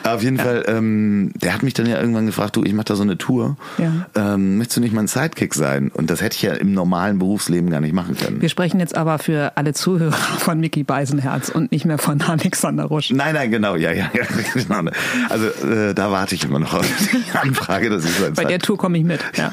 Auf 0.04 0.22
jeden 0.22 0.36
ja. 0.36 0.44
Fall, 0.44 0.64
ähm, 0.68 1.32
der 1.46 1.54
hat 1.54 1.62
mich 1.62 1.74
dann 1.74 1.86
ja 1.86 2.00
irgendwann 2.00 2.26
gefragt, 2.26 2.56
du, 2.56 2.64
ich 2.64 2.72
mache 2.72 2.86
da 2.86 2.96
so 2.96 3.04
eine 3.04 3.18
Tour. 3.18 3.56
Ja. 3.78 4.08
Ähm, 4.16 4.58
möchtest 4.58 4.78
du 4.78 4.80
nicht 4.80 4.92
mein 4.92 5.06
Sidekick 5.06 5.54
sein? 5.54 5.92
Und 5.94 6.10
das 6.10 6.20
hätte 6.20 6.34
ich 6.34 6.42
ja 6.42 6.54
im 6.54 6.72
normalen 6.72 7.20
Berufsleben 7.20 7.70
gar 7.70 7.80
nicht 7.80 7.92
machen 7.92 8.16
können. 8.16 8.42
Wir 8.42 8.48
sprechen 8.48 8.80
jetzt 8.80 8.96
aber 8.96 9.20
für 9.20 9.52
alle 9.54 9.72
Zuhörer 9.72 10.10
von 10.38 10.58
Mickey 10.58 10.82
Beisenherz 10.82 11.48
und 11.48 11.70
nicht 11.70 11.84
mehr 11.84 11.98
von 11.98 12.20
Alexander 12.26 12.86
Rusch. 12.86 13.12
Nein, 13.12 13.34
nein, 13.34 13.52
genau, 13.52 13.76
ja, 13.76 13.92
ja, 13.92 14.10
ja. 14.12 14.24
Genau. 14.54 14.90
Also 15.28 15.46
äh, 15.64 15.94
da 15.94 16.10
warte 16.10 16.34
ich 16.34 16.42
immer 16.42 16.58
noch 16.58 16.74
auf 16.74 16.84
die 17.12 17.38
Anfrage. 17.38 17.90
Dass 17.90 18.04
ich 18.04 18.10
so 18.10 18.24
Bei 18.34 18.44
der 18.44 18.58
Tour 18.58 18.76
komme 18.76 18.98
ich 18.98 19.04
mit, 19.04 19.20
ja. 19.36 19.52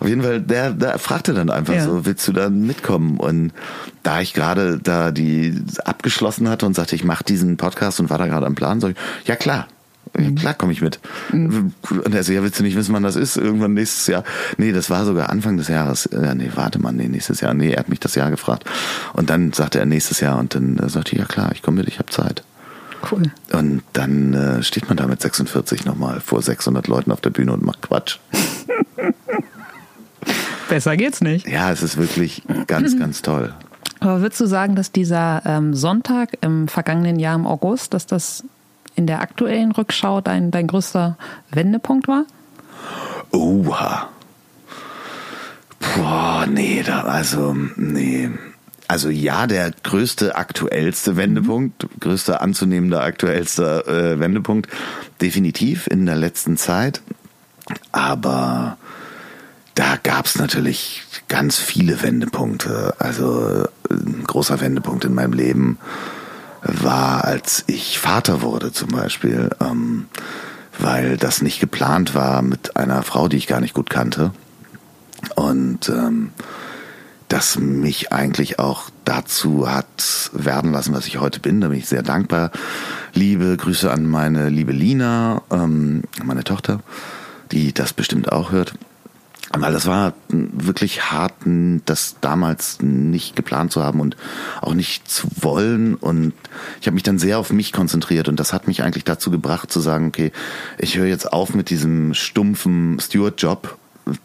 Auf 0.00 0.08
jeden 0.08 0.20
Fall, 0.20 0.42
der, 0.42 0.72
der 0.72 0.98
fragte 0.98 1.32
dann 1.32 1.48
einfach 1.48 1.80
so, 1.80 2.04
willst 2.04 2.28
du 2.28 2.32
da 2.32 2.50
mitkommen? 2.50 3.16
Und 3.16 3.52
da 4.02 4.20
ich 4.20 4.34
gerade 4.34 4.78
da 4.78 5.10
die 5.10 5.56
abgeschlossen 5.86 6.50
hatte 6.50 6.66
und 6.66 6.74
sagte, 6.74 6.94
ich 6.96 7.04
mache 7.04 7.24
diesen 7.24 7.56
Podcast 7.56 7.98
und 7.98 8.10
war 8.10 8.18
da 8.18 8.26
gerade 8.26 8.44
am 8.44 8.54
Plan, 8.54 8.80
sag 8.80 8.90
ich, 8.90 8.96
ja 9.26 9.36
klar, 9.36 9.68
ja, 10.18 10.30
klar 10.32 10.54
komme 10.54 10.72
ich 10.72 10.80
mit. 10.80 11.00
Mhm. 11.32 11.72
Und 11.90 12.14
er 12.14 12.22
so, 12.22 12.32
ja, 12.32 12.42
willst 12.42 12.58
du 12.58 12.62
nicht 12.62 12.76
wissen, 12.76 12.94
wann 12.94 13.02
das 13.02 13.16
ist? 13.16 13.36
Irgendwann 13.36 13.74
nächstes 13.74 14.06
Jahr. 14.06 14.24
Nee, 14.56 14.72
das 14.72 14.90
war 14.90 15.04
sogar 15.04 15.30
Anfang 15.30 15.56
des 15.56 15.68
Jahres. 15.68 16.08
Ja, 16.12 16.34
nee, 16.34 16.50
warte 16.54 16.78
mal, 16.78 16.92
nee, 16.92 17.08
nächstes 17.08 17.40
Jahr. 17.40 17.54
Nee, 17.54 17.72
er 17.72 17.80
hat 17.80 17.88
mich 17.88 18.00
das 18.00 18.14
Jahr 18.14 18.30
gefragt. 18.30 18.64
Und 19.12 19.30
dann 19.30 19.52
sagte 19.52 19.78
er 19.78 19.86
nächstes 19.86 20.20
Jahr 20.20 20.38
und 20.38 20.54
dann 20.54 20.78
äh, 20.78 20.88
sagte 20.88 21.12
ich, 21.12 21.18
ja 21.18 21.24
klar, 21.24 21.50
ich 21.52 21.62
komme 21.62 21.78
mit, 21.78 21.88
ich 21.88 21.98
habe 21.98 22.10
Zeit. 22.10 22.42
Cool. 23.10 23.30
Und 23.52 23.82
dann 23.92 24.34
äh, 24.34 24.62
steht 24.62 24.88
man 24.88 24.96
da 24.96 25.06
mit 25.06 25.20
46 25.20 25.84
nochmal 25.84 26.20
vor 26.20 26.42
600 26.42 26.88
Leuten 26.88 27.12
auf 27.12 27.20
der 27.20 27.30
Bühne 27.30 27.52
und 27.52 27.64
macht 27.64 27.82
Quatsch. 27.82 28.18
Besser 30.68 30.96
geht's 30.96 31.20
nicht. 31.20 31.48
Ja, 31.48 31.70
es 31.70 31.82
ist 31.82 31.96
wirklich 31.96 32.42
ganz, 32.66 32.98
ganz 32.98 33.22
toll. 33.22 33.54
Aber 34.00 34.20
würdest 34.20 34.40
du 34.40 34.46
sagen, 34.46 34.76
dass 34.76 34.92
dieser 34.92 35.42
ähm, 35.44 35.74
Sonntag 35.74 36.36
im 36.40 36.68
vergangenen 36.68 37.18
Jahr 37.18 37.34
im 37.34 37.46
August, 37.46 37.94
dass 37.94 38.06
das 38.06 38.44
in 38.98 39.06
der 39.06 39.22
aktuellen 39.22 39.70
Rückschau 39.70 40.20
dein, 40.20 40.50
dein 40.50 40.66
größter 40.66 41.16
Wendepunkt 41.52 42.08
war? 42.08 42.24
Oha. 43.30 44.08
Boah, 45.78 46.46
nee, 46.50 46.82
da, 46.84 47.02
also, 47.02 47.56
nee. 47.76 48.28
Also 48.88 49.08
ja, 49.08 49.46
der 49.46 49.70
größte, 49.84 50.34
aktuellste 50.34 51.16
Wendepunkt, 51.16 51.86
größter 52.00 52.42
anzunehmender, 52.42 53.02
aktuellster 53.04 53.86
äh, 53.86 54.18
Wendepunkt, 54.18 54.68
definitiv 55.20 55.86
in 55.86 56.04
der 56.04 56.16
letzten 56.16 56.56
Zeit. 56.56 57.00
Aber 57.92 58.78
da 59.76 59.96
gab 60.02 60.26
es 60.26 60.36
natürlich 60.38 61.04
ganz 61.28 61.58
viele 61.58 62.02
Wendepunkte. 62.02 62.94
Also 62.98 63.68
ein 63.90 64.24
großer 64.26 64.60
Wendepunkt 64.60 65.04
in 65.04 65.14
meinem 65.14 65.34
Leben 65.34 65.78
war, 66.62 67.24
als 67.24 67.64
ich 67.66 67.98
Vater 67.98 68.42
wurde 68.42 68.72
zum 68.72 68.88
Beispiel, 68.90 69.50
ähm, 69.60 70.06
weil 70.78 71.16
das 71.16 71.42
nicht 71.42 71.60
geplant 71.60 72.14
war 72.14 72.42
mit 72.42 72.76
einer 72.76 73.02
Frau, 73.02 73.28
die 73.28 73.36
ich 73.36 73.46
gar 73.46 73.60
nicht 73.60 73.74
gut 73.74 73.90
kannte. 73.90 74.32
Und 75.34 75.88
ähm, 75.88 76.30
das 77.28 77.58
mich 77.58 78.12
eigentlich 78.12 78.58
auch 78.58 78.90
dazu 79.04 79.70
hat 79.70 80.30
werden 80.32 80.72
lassen, 80.72 80.94
was 80.94 81.06
ich 81.06 81.18
heute 81.18 81.40
bin. 81.40 81.60
Da 81.60 81.68
bin 81.68 81.78
ich 81.78 81.88
sehr 81.88 82.02
dankbar. 82.02 82.50
Liebe 83.12 83.56
Grüße 83.56 83.90
an 83.90 84.06
meine 84.06 84.48
liebe 84.48 84.72
Lina, 84.72 85.42
ähm, 85.50 86.02
meine 86.22 86.44
Tochter, 86.44 86.80
die 87.52 87.72
das 87.74 87.92
bestimmt 87.92 88.32
auch 88.32 88.50
hört. 88.50 88.74
Weil 89.52 89.72
das 89.72 89.86
war 89.86 90.12
wirklich 90.28 91.10
hart, 91.10 91.32
das 91.86 92.16
damals 92.20 92.82
nicht 92.82 93.34
geplant 93.34 93.72
zu 93.72 93.82
haben 93.82 94.00
und 94.00 94.16
auch 94.60 94.74
nicht 94.74 95.10
zu 95.10 95.26
wollen. 95.40 95.94
Und 95.94 96.34
ich 96.80 96.86
habe 96.86 96.94
mich 96.94 97.02
dann 97.02 97.18
sehr 97.18 97.38
auf 97.38 97.50
mich 97.50 97.72
konzentriert 97.72 98.28
und 98.28 98.38
das 98.38 98.52
hat 98.52 98.66
mich 98.66 98.82
eigentlich 98.82 99.04
dazu 99.04 99.30
gebracht 99.30 99.72
zu 99.72 99.80
sagen, 99.80 100.08
okay, 100.08 100.32
ich 100.76 100.98
höre 100.98 101.06
jetzt 101.06 101.32
auf 101.32 101.54
mit 101.54 101.70
diesem 101.70 102.12
stumpfen 102.12 103.00
Steward-Job 103.00 103.77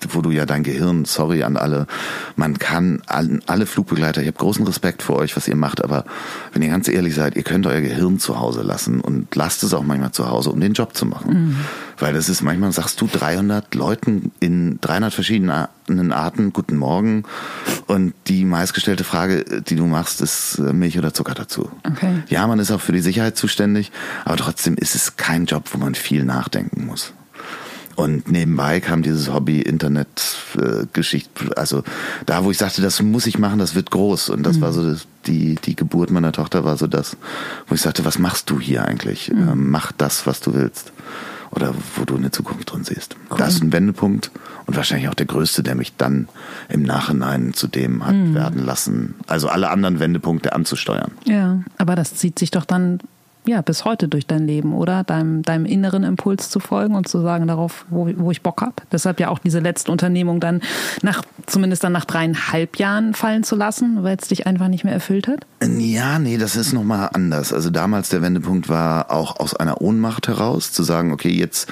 wo 0.10 0.22
du 0.22 0.32
ja 0.32 0.46
dein 0.46 0.64
Gehirn, 0.64 1.06
sorry 1.06 1.44
an 1.44 1.58
alle, 1.58 1.88
man 2.36 2.60
kann 2.60 3.02
an 3.08 3.42
alle 3.46 3.66
Flugbegleiter, 3.66 4.22
ich 4.22 4.28
habe 4.28 4.38
großen 4.38 4.66
Respekt 4.66 5.02
vor 5.02 5.18
euch, 5.18 5.36
was 5.36 5.48
ihr 5.48 5.56
macht, 5.56 5.84
aber 5.84 6.06
wenn 6.52 6.62
ihr 6.62 6.70
ganz 6.70 6.88
ehrlich 6.88 7.16
seid, 7.16 7.36
ihr 7.36 7.44
könnt 7.44 7.68
euer 7.68 7.82
Gehirn 7.82 8.20
zu 8.20 8.40
Hause 8.40 8.62
lassen 8.62 9.02
und 9.02 9.36
lasst 9.36 9.64
es 9.64 9.74
auch 9.74 9.84
manchmal 9.84 10.12
zu 10.12 10.30
Hause, 10.30 10.52
um 10.52 10.60
den 10.60 10.74
Job 10.74 10.96
zu 10.96 11.06
machen. 11.06 11.34
Mhm. 11.34 11.56
Weil 12.00 12.14
das 12.14 12.30
ist 12.30 12.42
manchmal, 12.42 12.72
sagst 12.72 13.00
du 13.02 13.08
300 13.08 13.76
Leuten 13.76 14.32
in 14.40 14.80
300 14.82 15.14
verschiedenen 15.14 16.12
Arten 16.12 16.54
Guten 16.54 16.78
Morgen 16.78 17.24
und 17.88 18.14
die 18.28 18.46
meistgestellte 18.46 19.04
Frage, 19.04 19.44
die 19.62 19.76
du 19.76 19.86
machst, 19.86 20.22
ist 20.22 20.60
äh, 20.60 20.74
Milch 20.74 20.98
oder 20.98 21.14
Zucker 21.14 21.34
dazu. 21.34 21.70
Okay. 21.90 22.24
Ja, 22.28 22.48
man 22.48 22.60
ist 22.60 22.72
auch 22.72 22.82
für 22.82 22.94
die 22.94 23.02
Sicherheit 23.02 23.38
zuständig, 23.38 23.92
aber 24.26 24.38
trotzdem 24.38 24.76
ist 24.76 24.96
es 24.96 25.18
kein 25.18 25.46
Job, 25.46 25.70
wo 25.72 25.78
man 25.78 25.96
viel 25.96 26.24
nachdenken 26.24 26.86
muss. 26.86 27.14
Und 27.96 28.32
nebenbei 28.32 28.80
kam 28.80 29.04
dieses 29.04 29.32
Hobby 29.32 29.62
Internet-Geschichte, 29.62 31.46
äh, 31.46 31.56
also 31.56 31.84
da, 32.26 32.44
wo 32.44 32.52
ich 32.52 32.58
sagte, 32.58 32.82
das 32.82 33.02
muss 33.02 33.28
ich 33.28 33.38
machen, 33.38 33.60
das 33.60 33.76
wird 33.76 33.92
groß. 33.92 34.30
Und 34.30 34.44
das 34.44 34.58
mhm. 34.58 34.62
war 34.62 34.74
so 34.74 34.96
die, 35.28 35.56
die 35.56 35.76
Geburt 35.76 36.10
meiner 36.10 36.32
Tochter 36.32 36.64
war 36.64 36.78
so 36.78 36.88
das, 36.88 37.18
wo 37.68 37.76
ich 37.76 37.82
sagte, 37.82 38.04
was 38.06 38.18
machst 38.20 38.50
du 38.50 38.60
hier 38.60 38.86
eigentlich? 38.86 39.32
Mhm. 39.32 39.50
Ähm, 39.50 39.70
mach 39.70 39.92
das, 39.92 40.26
was 40.26 40.40
du 40.42 40.54
willst. 40.54 40.92
Oder 41.52 41.76
wo 41.96 42.04
du 42.04 42.16
eine 42.16 42.32
Zukunft 42.32 42.74
drin 42.74 42.84
siehst. 42.84 43.16
Cool. 43.30 43.38
Das 43.38 43.54
ist 43.54 43.64
ein 43.64 43.72
Wendepunkt 43.72 44.32
und 44.66 44.76
wahrscheinlich 44.76 45.08
auch 45.08 45.14
der 45.14 45.28
größte, 45.28 45.62
der 45.62 45.76
mich 45.76 45.96
dann 45.96 46.28
im 46.68 46.82
Nachhinein 46.82 47.54
zu 47.54 47.68
dem 47.68 48.04
hat 48.04 48.16
mhm. 48.16 48.34
werden 48.34 48.66
lassen. 48.66 49.14
Also 49.28 49.50
alle 49.50 49.70
anderen 49.70 50.00
Wendepunkte 50.00 50.54
anzusteuern. 50.54 51.12
Ja, 51.26 51.62
aber 51.78 51.96
das 51.96 52.16
zieht 52.16 52.40
sich 52.40 52.50
doch 52.50 52.66
dann 52.66 53.00
ja, 53.46 53.62
bis 53.62 53.86
heute 53.86 54.08
durch 54.08 54.26
dein 54.26 54.48
Leben, 54.48 54.74
oder? 54.74 55.04
Deinem, 55.04 55.44
deinem 55.44 55.66
inneren 55.66 56.04
Impuls 56.04 56.50
zu 56.50 56.60
folgen 56.60 56.96
und 56.96 57.08
zu 57.08 57.22
sagen 57.22 57.48
darauf, 57.48 57.86
wo, 57.90 58.10
wo 58.18 58.32
ich 58.32 58.42
Bock 58.42 58.62
habe. 58.62 58.76
Deshalb 58.92 59.20
ja 59.20 59.30
auch 59.30 59.40
diese 59.40 59.60
letzte 59.60 59.92
Unternehmung 59.92 60.40
dann 60.40 60.62
nach, 61.02 61.24
zumindest 61.46 61.84
dann 61.84 61.92
nach 61.92 62.06
dreieinhalb 62.06 62.78
Jahren 62.78 63.14
fallen 63.14 63.44
zu 63.44 63.56
lassen, 63.56 64.04
weil 64.04 64.18
es 64.20 64.30
dich 64.30 64.48
einfach 64.48 64.68
nicht 64.68 64.84
mehr 64.84 64.94
erfüllt 64.94 65.28
hat? 65.28 65.46
Ja, 65.62 66.20
nee, 66.20 66.38
das 66.38 66.56
ist 66.56 66.74
nochmal 66.74 67.10
anders. 67.14 67.52
Also 67.54 67.70
damals 67.70 68.10
der 68.10 68.22
Wendepunkt 68.22 68.70
war 68.70 69.12
auch 69.12 69.40
aus 69.40 69.56
einer 69.56 69.82
Ohnmacht 69.82 70.28
heraus, 70.28 70.72
zu 70.72 70.84
sagen, 70.84 71.12
okay, 71.12 71.32
jetzt, 71.32 71.70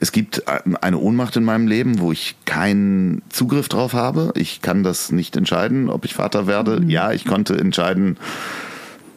es 0.00 0.12
gibt 0.12 0.44
eine 0.46 0.98
Ohnmacht 0.98 1.36
in 1.36 1.44
meinem 1.44 1.66
Leben, 1.66 2.00
wo 2.00 2.12
ich 2.12 2.36
keinen 2.44 3.22
Zugriff 3.30 3.68
drauf 3.68 3.94
habe. 3.94 4.32
Ich 4.34 4.62
kann 4.62 4.82
das 4.82 5.10
nicht 5.10 5.36
entscheiden, 5.36 5.88
ob 5.88 6.04
ich 6.04 6.14
Vater 6.14 6.46
werde. 6.46 6.80
Mhm. 6.80 6.90
Ja, 6.90 7.12
ich 7.12 7.24
konnte 7.24 7.56
entscheiden, 7.56 8.18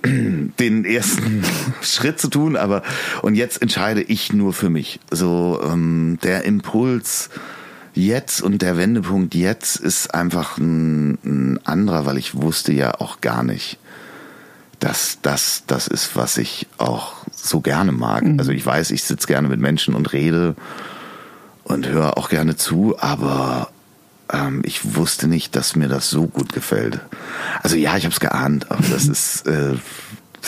den 0.59 0.85
ersten 0.85 1.43
Schritt 1.81 2.19
zu 2.19 2.29
tun, 2.29 2.55
aber 2.55 2.83
und 3.21 3.35
jetzt 3.35 3.61
entscheide 3.61 4.01
ich 4.01 4.33
nur 4.33 4.53
für 4.53 4.69
mich. 4.69 4.99
So 5.11 5.59
ähm, 5.63 6.19
der 6.23 6.43
Impuls 6.43 7.29
jetzt 7.93 8.41
und 8.41 8.61
der 8.61 8.77
Wendepunkt 8.77 9.33
jetzt 9.35 9.77
ist 9.77 10.13
einfach 10.13 10.57
ein, 10.57 11.17
ein 11.25 11.59
anderer, 11.65 12.05
weil 12.05 12.17
ich 12.17 12.35
wusste 12.35 12.71
ja 12.71 12.93
auch 12.99 13.21
gar 13.21 13.43
nicht, 13.43 13.79
dass 14.79 15.19
das 15.21 15.63
das 15.65 15.87
ist, 15.87 16.15
was 16.15 16.37
ich 16.37 16.67
auch 16.77 17.15
so 17.31 17.61
gerne 17.61 17.91
mag. 17.91 18.23
Mhm. 18.23 18.39
Also 18.39 18.51
ich 18.51 18.65
weiß, 18.65 18.91
ich 18.91 19.03
sitze 19.03 19.27
gerne 19.27 19.47
mit 19.47 19.59
Menschen 19.59 19.95
und 19.95 20.13
rede 20.13 20.55
und 21.63 21.87
höre 21.87 22.17
auch 22.17 22.29
gerne 22.29 22.55
zu, 22.55 22.95
aber 22.99 23.69
ähm, 24.31 24.61
ich 24.63 24.95
wusste 24.95 25.27
nicht, 25.27 25.55
dass 25.55 25.75
mir 25.75 25.87
das 25.87 26.09
so 26.09 26.27
gut 26.27 26.53
gefällt. 26.53 26.99
Also 27.63 27.75
ja, 27.75 27.95
ich 27.97 28.03
habe 28.03 28.13
es 28.13 28.19
geahnt, 28.19 28.71
aber 28.71 28.83
das 28.89 29.07
ist 29.07 29.47
äh, 29.47 29.75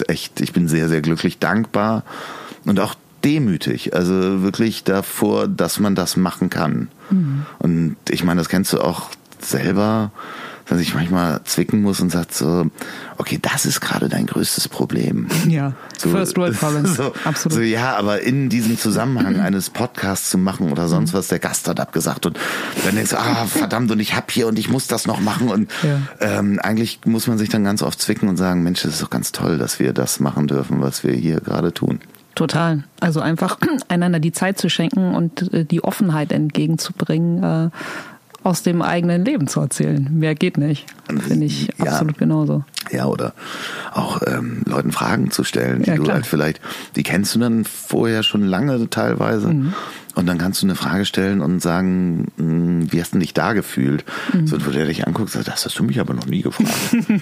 echt, 0.07 0.41
ich 0.41 0.53
bin 0.53 0.67
sehr, 0.67 0.89
sehr 0.89 1.01
glücklich, 1.01 1.39
dankbar 1.39 2.03
und 2.65 2.79
auch 2.79 2.95
demütig, 3.23 3.93
also 3.93 4.41
wirklich 4.41 4.83
davor, 4.83 5.47
dass 5.47 5.79
man 5.79 5.95
das 5.95 6.15
machen 6.15 6.49
kann. 6.49 6.89
Mhm. 7.09 7.45
Und 7.59 7.97
ich 8.09 8.23
meine, 8.23 8.39
das 8.39 8.49
kennst 8.49 8.73
du 8.73 8.79
auch 8.79 9.09
selber 9.39 10.11
dass 10.69 10.79
ich 10.79 10.93
manchmal 10.93 11.41
zwicken 11.45 11.81
muss 11.81 11.99
und 11.99 12.11
sagt 12.11 12.33
so, 12.33 12.67
okay, 13.17 13.39
das 13.41 13.65
ist 13.65 13.81
gerade 13.81 14.07
dein 14.07 14.25
größtes 14.25 14.67
Problem. 14.67 15.27
Ja, 15.49 15.73
so, 15.97 16.09
First 16.09 16.37
World 16.37 16.57
Problems, 16.59 16.95
so, 16.95 17.13
absolut. 17.23 17.55
So, 17.55 17.61
ja, 17.61 17.95
aber 17.95 18.21
in 18.21 18.49
diesem 18.49 18.77
Zusammenhang 18.77 19.39
eines 19.39 19.71
Podcasts 19.71 20.29
zu 20.29 20.37
machen 20.37 20.71
oder 20.71 20.87
sonst 20.87 21.13
was, 21.13 21.27
der 21.27 21.39
Gast 21.39 21.67
hat 21.67 21.79
abgesagt 21.79 22.27
und 22.27 22.37
dann 22.85 22.93
denkst 22.93 23.11
du, 23.11 23.17
ah, 23.17 23.45
verdammt, 23.45 23.89
und 23.91 23.99
ich 23.99 24.15
hab 24.15 24.29
hier 24.31 24.47
und 24.47 24.59
ich 24.59 24.69
muss 24.69 24.85
das 24.85 25.07
noch 25.07 25.21
machen 25.21 25.49
und 25.49 25.71
ja. 25.81 26.01
ähm, 26.19 26.59
eigentlich 26.61 26.99
muss 27.05 27.25
man 27.27 27.39
sich 27.39 27.49
dann 27.49 27.63
ganz 27.63 27.81
oft 27.81 27.99
zwicken 27.99 28.29
und 28.29 28.37
sagen, 28.37 28.61
Mensch, 28.61 28.83
das 28.83 28.93
ist 28.93 29.01
doch 29.01 29.09
ganz 29.09 29.31
toll, 29.31 29.57
dass 29.57 29.79
wir 29.79 29.93
das 29.93 30.19
machen 30.19 30.47
dürfen, 30.47 30.81
was 30.81 31.03
wir 31.03 31.13
hier 31.13 31.41
gerade 31.41 31.73
tun. 31.73 31.99
Total. 32.39 32.83
Also 33.01 33.19
einfach 33.19 33.57
einander 33.89 34.19
die 34.19 34.31
Zeit 34.31 34.57
zu 34.57 34.69
schenken 34.69 35.13
und 35.13 35.51
äh, 35.53 35.65
die 35.65 35.83
Offenheit 35.83 36.31
entgegenzubringen, 36.31 37.43
äh, 37.43 37.69
aus 38.43 38.63
dem 38.63 38.81
eigenen 38.81 39.25
Leben 39.25 39.47
zu 39.47 39.59
erzählen. 39.59 40.07
Mehr 40.11 40.35
geht 40.35 40.57
nicht. 40.57 40.85
Finde 41.27 41.45
ich 41.45 41.69
ja, 41.77 41.85
absolut 41.91 42.17
genauso. 42.17 42.63
Ja, 42.91 43.05
oder 43.05 43.33
auch 43.91 44.21
ähm, 44.25 44.63
Leuten 44.65 44.91
Fragen 44.91 45.31
zu 45.31 45.43
stellen, 45.43 45.83
die 45.83 45.91
ja, 45.91 45.95
du 45.95 46.11
halt 46.11 46.25
vielleicht, 46.25 46.59
die 46.95 47.03
kennst 47.03 47.35
du 47.35 47.39
dann 47.39 47.65
vorher 47.65 48.23
schon 48.23 48.43
lange 48.43 48.89
teilweise. 48.89 49.47
Mhm. 49.47 49.73
Und 50.15 50.25
dann 50.25 50.37
kannst 50.37 50.61
du 50.61 50.65
eine 50.65 50.75
Frage 50.75 51.05
stellen 51.05 51.39
und 51.39 51.61
sagen, 51.61 52.27
hm, 52.37 52.91
wie 52.91 52.99
hast 52.99 53.13
du 53.13 53.19
dich 53.19 53.33
da 53.33 53.53
gefühlt? 53.53 54.03
Mhm. 54.33 54.47
So, 54.47 54.65
wo 54.65 54.71
der 54.71 54.85
dich 54.85 55.07
anguckt, 55.07 55.29
sagt, 55.29 55.47
das 55.47 55.63
hast 55.63 55.79
du 55.79 55.83
mich 55.83 55.99
aber 55.99 56.13
noch 56.13 56.25
nie 56.25 56.41
gefragt. 56.41 56.69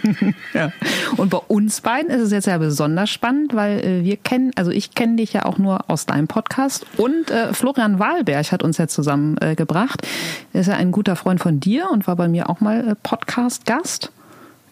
ja. 0.53 0.71
Und 1.17 1.30
bei 1.30 1.38
uns 1.38 1.82
beiden 1.82 2.10
ist 2.10 2.21
es 2.21 2.32
jetzt 2.32 2.47
ja 2.47 2.58
besonders 2.58 3.12
spannend, 3.12 3.53
weil 3.53 3.86
äh, 3.86 4.03
wir 4.03 4.17
kennen, 4.17 4.51
also 4.56 4.71
ich 4.71 4.95
kenne 4.95 5.17
dich 5.17 5.34
ja 5.34 5.45
auch 5.45 5.60
nur 5.60 5.89
aus 5.91 6.08
deinem 6.08 6.27
Podcast 6.27 6.88
und 6.97 7.30
äh, 7.30 7.53
Florian 7.53 7.99
Wahlberg 7.99 8.51
hat 8.51 8.63
uns 8.63 8.80
ja 8.80 8.88
zusammengebracht. 8.88 10.01
Äh, 10.03 10.08
er 10.53 10.62
ist 10.62 10.67
ja 10.67 10.73
ein 10.73 10.91
guter 10.91 11.15
Freund 11.15 11.39
von 11.39 11.60
dir 11.60 11.89
und 11.91 12.08
war 12.08 12.15
bei 12.15 12.27
mir 12.27 12.49
auch 12.49 12.62
mal 12.62 12.88
äh, 12.88 12.95
Podcast-Gast. 12.95 14.12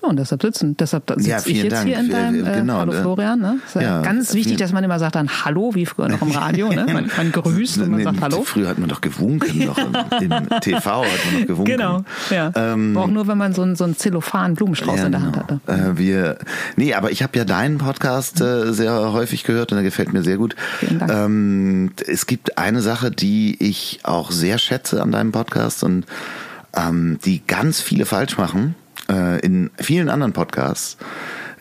Und 0.07 0.17
deshalb 0.17 0.41
sitzen, 0.41 0.77
deshalb 0.77 1.09
sitze 1.09 1.29
ja, 1.29 1.39
ich 1.45 1.63
jetzt 1.63 1.71
Dank. 1.73 1.87
hier 1.87 1.99
in 1.99 2.09
deinem, 2.09 2.45
äh, 2.45 2.57
genau, 2.57 2.77
Hallo 2.79 2.93
ne? 2.93 3.01
Florian. 3.01 3.39
Ne? 3.39 3.57
Ist 3.65 3.75
ja, 3.75 4.01
ganz 4.01 4.33
wichtig, 4.33 4.57
dass 4.57 4.71
man 4.71 4.83
immer 4.83 4.99
sagt 4.99 5.15
dann 5.15 5.29
Hallo, 5.43 5.75
wie 5.75 5.85
früher 5.85 6.09
noch 6.09 6.21
im 6.21 6.31
Radio. 6.31 6.69
Ne? 6.69 6.85
Man, 6.91 7.09
man 7.15 7.31
grüßt 7.31 7.79
und 7.79 7.91
man 7.91 8.03
sagt 8.03 8.21
Hallo. 8.21 8.43
Früher 8.43 8.69
hat 8.69 8.77
man 8.77 8.89
doch 8.89 9.01
gewunken, 9.01 9.65
noch 9.65 9.77
im, 9.77 9.93
im 10.31 10.49
TV 10.61 11.03
hat 11.03 11.25
man 11.25 11.41
noch 11.41 11.47
gewunken. 11.47 11.71
Genau, 11.71 12.03
ja. 12.29 12.51
Ähm, 12.55 12.97
auch 12.97 13.07
nur, 13.07 13.27
wenn 13.27 13.37
man 13.37 13.53
so 13.53 13.61
einen, 13.61 13.75
so 13.75 13.83
einen 13.83 13.97
Zellophan-Blumenstrauß 13.97 14.99
ja, 14.99 15.05
in 15.05 15.11
der 15.11 15.21
Hand 15.21 15.33
genau. 15.33 15.59
hatte. 15.67 15.91
Äh, 15.91 15.97
wir, 15.97 16.37
nee, 16.75 16.93
aber 16.93 17.11
ich 17.11 17.23
habe 17.23 17.37
ja 17.37 17.45
deinen 17.45 17.77
Podcast 17.77 18.41
äh, 18.41 18.73
sehr 18.73 19.11
häufig 19.13 19.43
gehört 19.43 19.71
und 19.71 19.77
der 19.77 19.83
gefällt 19.83 20.13
mir 20.13 20.23
sehr 20.23 20.37
gut. 20.37 20.55
Vielen 20.79 20.99
Dank. 20.99 21.11
Ähm, 21.11 21.91
es 22.07 22.25
gibt 22.27 22.57
eine 22.57 22.81
Sache, 22.81 23.11
die 23.11 23.55
ich 23.59 23.99
auch 24.03 24.31
sehr 24.31 24.57
schätze 24.57 25.01
an 25.01 25.11
deinem 25.11 25.31
Podcast 25.31 25.83
und 25.83 26.05
ähm, 26.75 27.19
die 27.25 27.45
ganz 27.45 27.81
viele 27.81 28.05
falsch 28.05 28.37
machen 28.37 28.75
äh, 29.09 29.39
in 29.39 29.71
vielen 29.77 30.09
anderen 30.09 30.33
Podcasts 30.33 30.97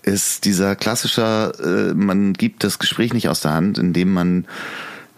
ist 0.02 0.44
dieser 0.44 0.76
klassische, 0.76 1.52
äh, 1.62 1.94
man 1.94 2.34
gibt 2.34 2.64
das 2.64 2.78
Gespräch 2.78 3.14
nicht 3.14 3.28
aus 3.28 3.40
der 3.40 3.54
Hand, 3.54 3.78
indem 3.78 4.12
man 4.12 4.46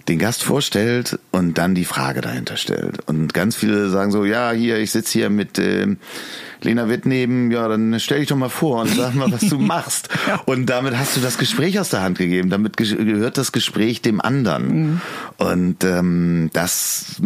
den 0.08 0.18
Gast 0.20 0.44
vorstellt 0.44 1.18
und 1.32 1.58
dann 1.58 1.74
die 1.74 1.84
Frage 1.84 2.20
dahinter 2.20 2.56
stellt. 2.56 3.00
Und 3.08 3.34
ganz 3.34 3.56
viele 3.56 3.90
sagen 3.90 4.12
so, 4.12 4.24
ja, 4.24 4.52
hier, 4.52 4.78
ich 4.78 4.92
sitze 4.92 5.18
hier 5.18 5.30
mit 5.30 5.58
äh, 5.58 5.96
Lena 6.62 6.88
Witt 6.88 7.06
neben, 7.06 7.50
ja, 7.50 7.66
dann 7.66 7.98
stell 7.98 8.20
dich 8.20 8.28
doch 8.28 8.36
mal 8.36 8.48
vor 8.48 8.82
und 8.82 8.94
sag 8.94 9.14
mal, 9.14 9.30
was 9.32 9.48
du 9.48 9.58
machst. 9.58 10.08
ja. 10.28 10.40
Und 10.46 10.66
damit 10.66 10.96
hast 10.96 11.16
du 11.16 11.20
das 11.20 11.38
Gespräch 11.38 11.80
aus 11.80 11.90
der 11.90 12.02
Hand 12.02 12.18
gegeben. 12.18 12.50
Damit 12.50 12.76
gehört 12.76 13.36
das 13.36 13.50
Gespräch 13.50 14.00
dem 14.00 14.20
anderen. 14.20 14.68
Mhm. 14.68 15.00
Und 15.38 15.84
ähm, 15.84 16.50
das 16.52 17.20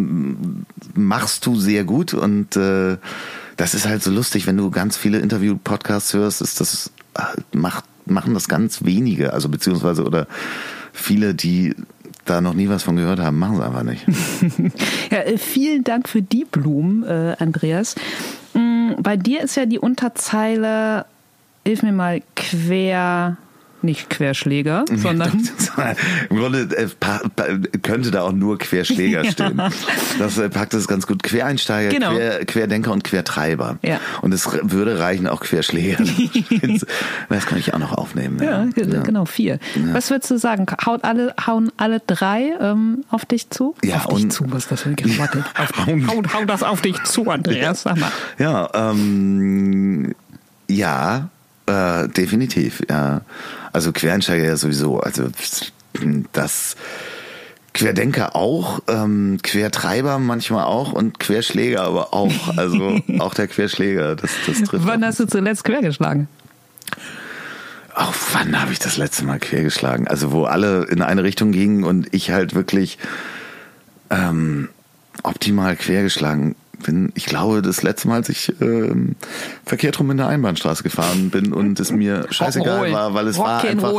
machst 0.95 1.45
du 1.45 1.57
sehr 1.57 1.85
gut 1.85 2.15
und 2.15 2.57
äh, 2.57 2.97
das 3.61 3.75
ist 3.75 3.87
halt 3.87 4.03
so 4.03 4.11
lustig, 4.11 4.47
wenn 4.47 4.57
du 4.57 4.71
ganz 4.71 4.97
viele 4.97 5.19
Interview-Podcasts 5.19 6.15
hörst, 6.15 6.41
ist 6.41 6.61
das 6.61 6.91
macht, 7.53 7.85
machen 8.07 8.33
das 8.33 8.49
ganz 8.49 8.87
wenige, 8.87 9.35
also 9.35 9.51
beziehungsweise 9.51 10.05
oder 10.05 10.27
viele, 10.95 11.35
die 11.35 11.75
da 12.25 12.41
noch 12.41 12.55
nie 12.55 12.71
was 12.71 12.83
von 12.83 12.97
gehört 12.97 13.21
haben, 13.21 13.39
machen 13.39 13.57
es 13.57 13.61
einfach 13.61 13.83
nicht. 13.83 14.07
ja, 15.11 15.19
äh, 15.19 15.37
vielen 15.37 15.85
Dank 15.85 16.09
für 16.09 16.23
die 16.23 16.47
Blumen, 16.47 17.03
äh, 17.05 17.37
Andreas. 17.39 17.97
Mm, 18.55 18.93
bei 19.03 19.19
dir 19.19 19.43
ist 19.43 19.57
ja 19.57 19.67
die 19.67 19.79
Unterzeile, 19.79 21.05
hilf 21.67 21.83
mir 21.83 21.93
mal, 21.93 22.23
quer 22.37 23.37
nicht 23.83 24.11
Querschläger, 24.11 24.85
sondern. 24.95 25.49
Im 26.29 26.37
Grunde 26.37 26.69
äh, 26.77 26.89
könnte 27.83 28.11
da 28.11 28.23
auch 28.23 28.33
nur 28.33 28.59
Querschläger 28.59 29.25
stehen. 29.31 29.59
ja. 29.59 29.71
Das 30.19 30.39
äh, 30.39 30.49
packt 30.49 30.75
es 30.75 30.89
ganz 30.89 31.07
gut. 31.07 31.23
Quereinsteiger, 31.23 31.91
genau. 31.91 32.15
Quer, 32.15 32.45
Querdenker 32.45 32.93
und 32.93 33.05
Quertreiber. 33.05 33.79
Ja. 33.83 34.01
Und 34.23 34.33
es 34.33 34.49
würde 34.63 34.99
reichen 34.99 35.27
auch 35.27 35.41
Querschläger. 35.41 36.05
das 37.29 37.47
kann 37.47 37.59
ich 37.59 37.75
auch 37.75 37.79
noch 37.79 37.93
aufnehmen. 37.93 38.43
Ja, 38.43 38.67
ja. 38.77 39.03
genau, 39.03 39.25
vier. 39.25 39.59
Was 39.93 40.11
würdest 40.11 40.31
du 40.31 40.39
sagen? 40.39 40.67
Haut 40.85 41.05
alle, 41.05 41.35
hauen 41.47 41.71
alle 41.77 42.01
drei 42.07 42.53
ähm, 42.61 43.05
auf 43.11 43.25
dich 43.25 43.51
zu? 43.51 43.75
Ja, 43.83 44.05
auf 44.05 44.15
dich 44.15 44.31
zu, 44.31 44.45
was 44.49 44.69
das 44.69 44.83
für 44.83 44.91
ein 44.91 44.97
Grammatik? 44.97 45.45
hau, 45.57 46.23
hau 46.35 46.45
das 46.45 46.63
auf 46.63 46.81
dich 46.81 47.03
zu, 47.05 47.31
Andreas, 47.31 47.83
sag 47.83 47.99
mal. 47.99 48.11
Ja, 48.39 48.69
ähm, 48.75 50.15
ja, 50.69 51.29
äh, 51.67 52.09
definitiv, 52.09 52.83
ja. 52.89 53.23
Also 53.73 53.93
Quereinsteiger 53.93 54.45
ja 54.45 54.57
sowieso. 54.57 55.01
Also 55.01 55.29
das 56.33 56.77
Querdenker 57.73 58.35
auch, 58.35 58.81
ähm, 58.89 59.39
Quertreiber 59.43 60.19
manchmal 60.19 60.65
auch 60.65 60.93
und 60.93 61.21
Querschläger 61.21 61.83
aber 61.83 62.13
auch. 62.13 62.57
Also 62.57 63.01
auch 63.19 63.35
der 63.35 63.49
Querschläger, 63.49 64.17
das, 64.17 64.31
das 64.47 64.63
trifft. 64.63 64.87
Wann 64.87 65.05
hast 65.05 65.21
du 65.21 65.27
zuletzt 65.27 65.65
quergeschlagen? 65.65 66.29
Auch 67.95 68.15
wann 68.33 68.61
habe 68.61 68.73
ich 68.73 68.79
das 68.79 68.97
letzte 68.97 69.25
Mal 69.25 69.39
quergeschlagen? 69.39 70.09
Also 70.09 70.33
wo 70.33 70.45
alle 70.45 70.85
in 70.85 71.03
eine 71.03 71.23
Richtung 71.23 71.53
gingen 71.53 71.85
und 71.85 72.09
ich 72.13 72.31
halt 72.31 72.55
wirklich 72.55 72.99
ähm, 74.11 74.69
optimal 75.23 75.77
quergeschlagen 75.77 76.57
bin, 76.81 77.13
ich 77.15 77.27
glaube, 77.27 77.63
das 77.63 77.83
letzte 77.83 78.09
Mal, 78.09 78.17
als 78.17 78.29
ich 78.29 78.53
ähm, 78.61 79.17
verkehrt 79.65 79.99
rum 79.99 80.11
in 80.11 80.17
der 80.17 80.29
Einbahnstraße 80.29 80.83
gefahren 80.83 81.31
bin 81.31 81.53
und 81.53 81.79
es 81.81 81.93
mir 81.93 82.27
scheißegal 82.31 82.93
war, 82.93 83.15
weil 83.15 83.29
es 83.29 83.39
war 83.39 83.63
einfach 83.65 83.93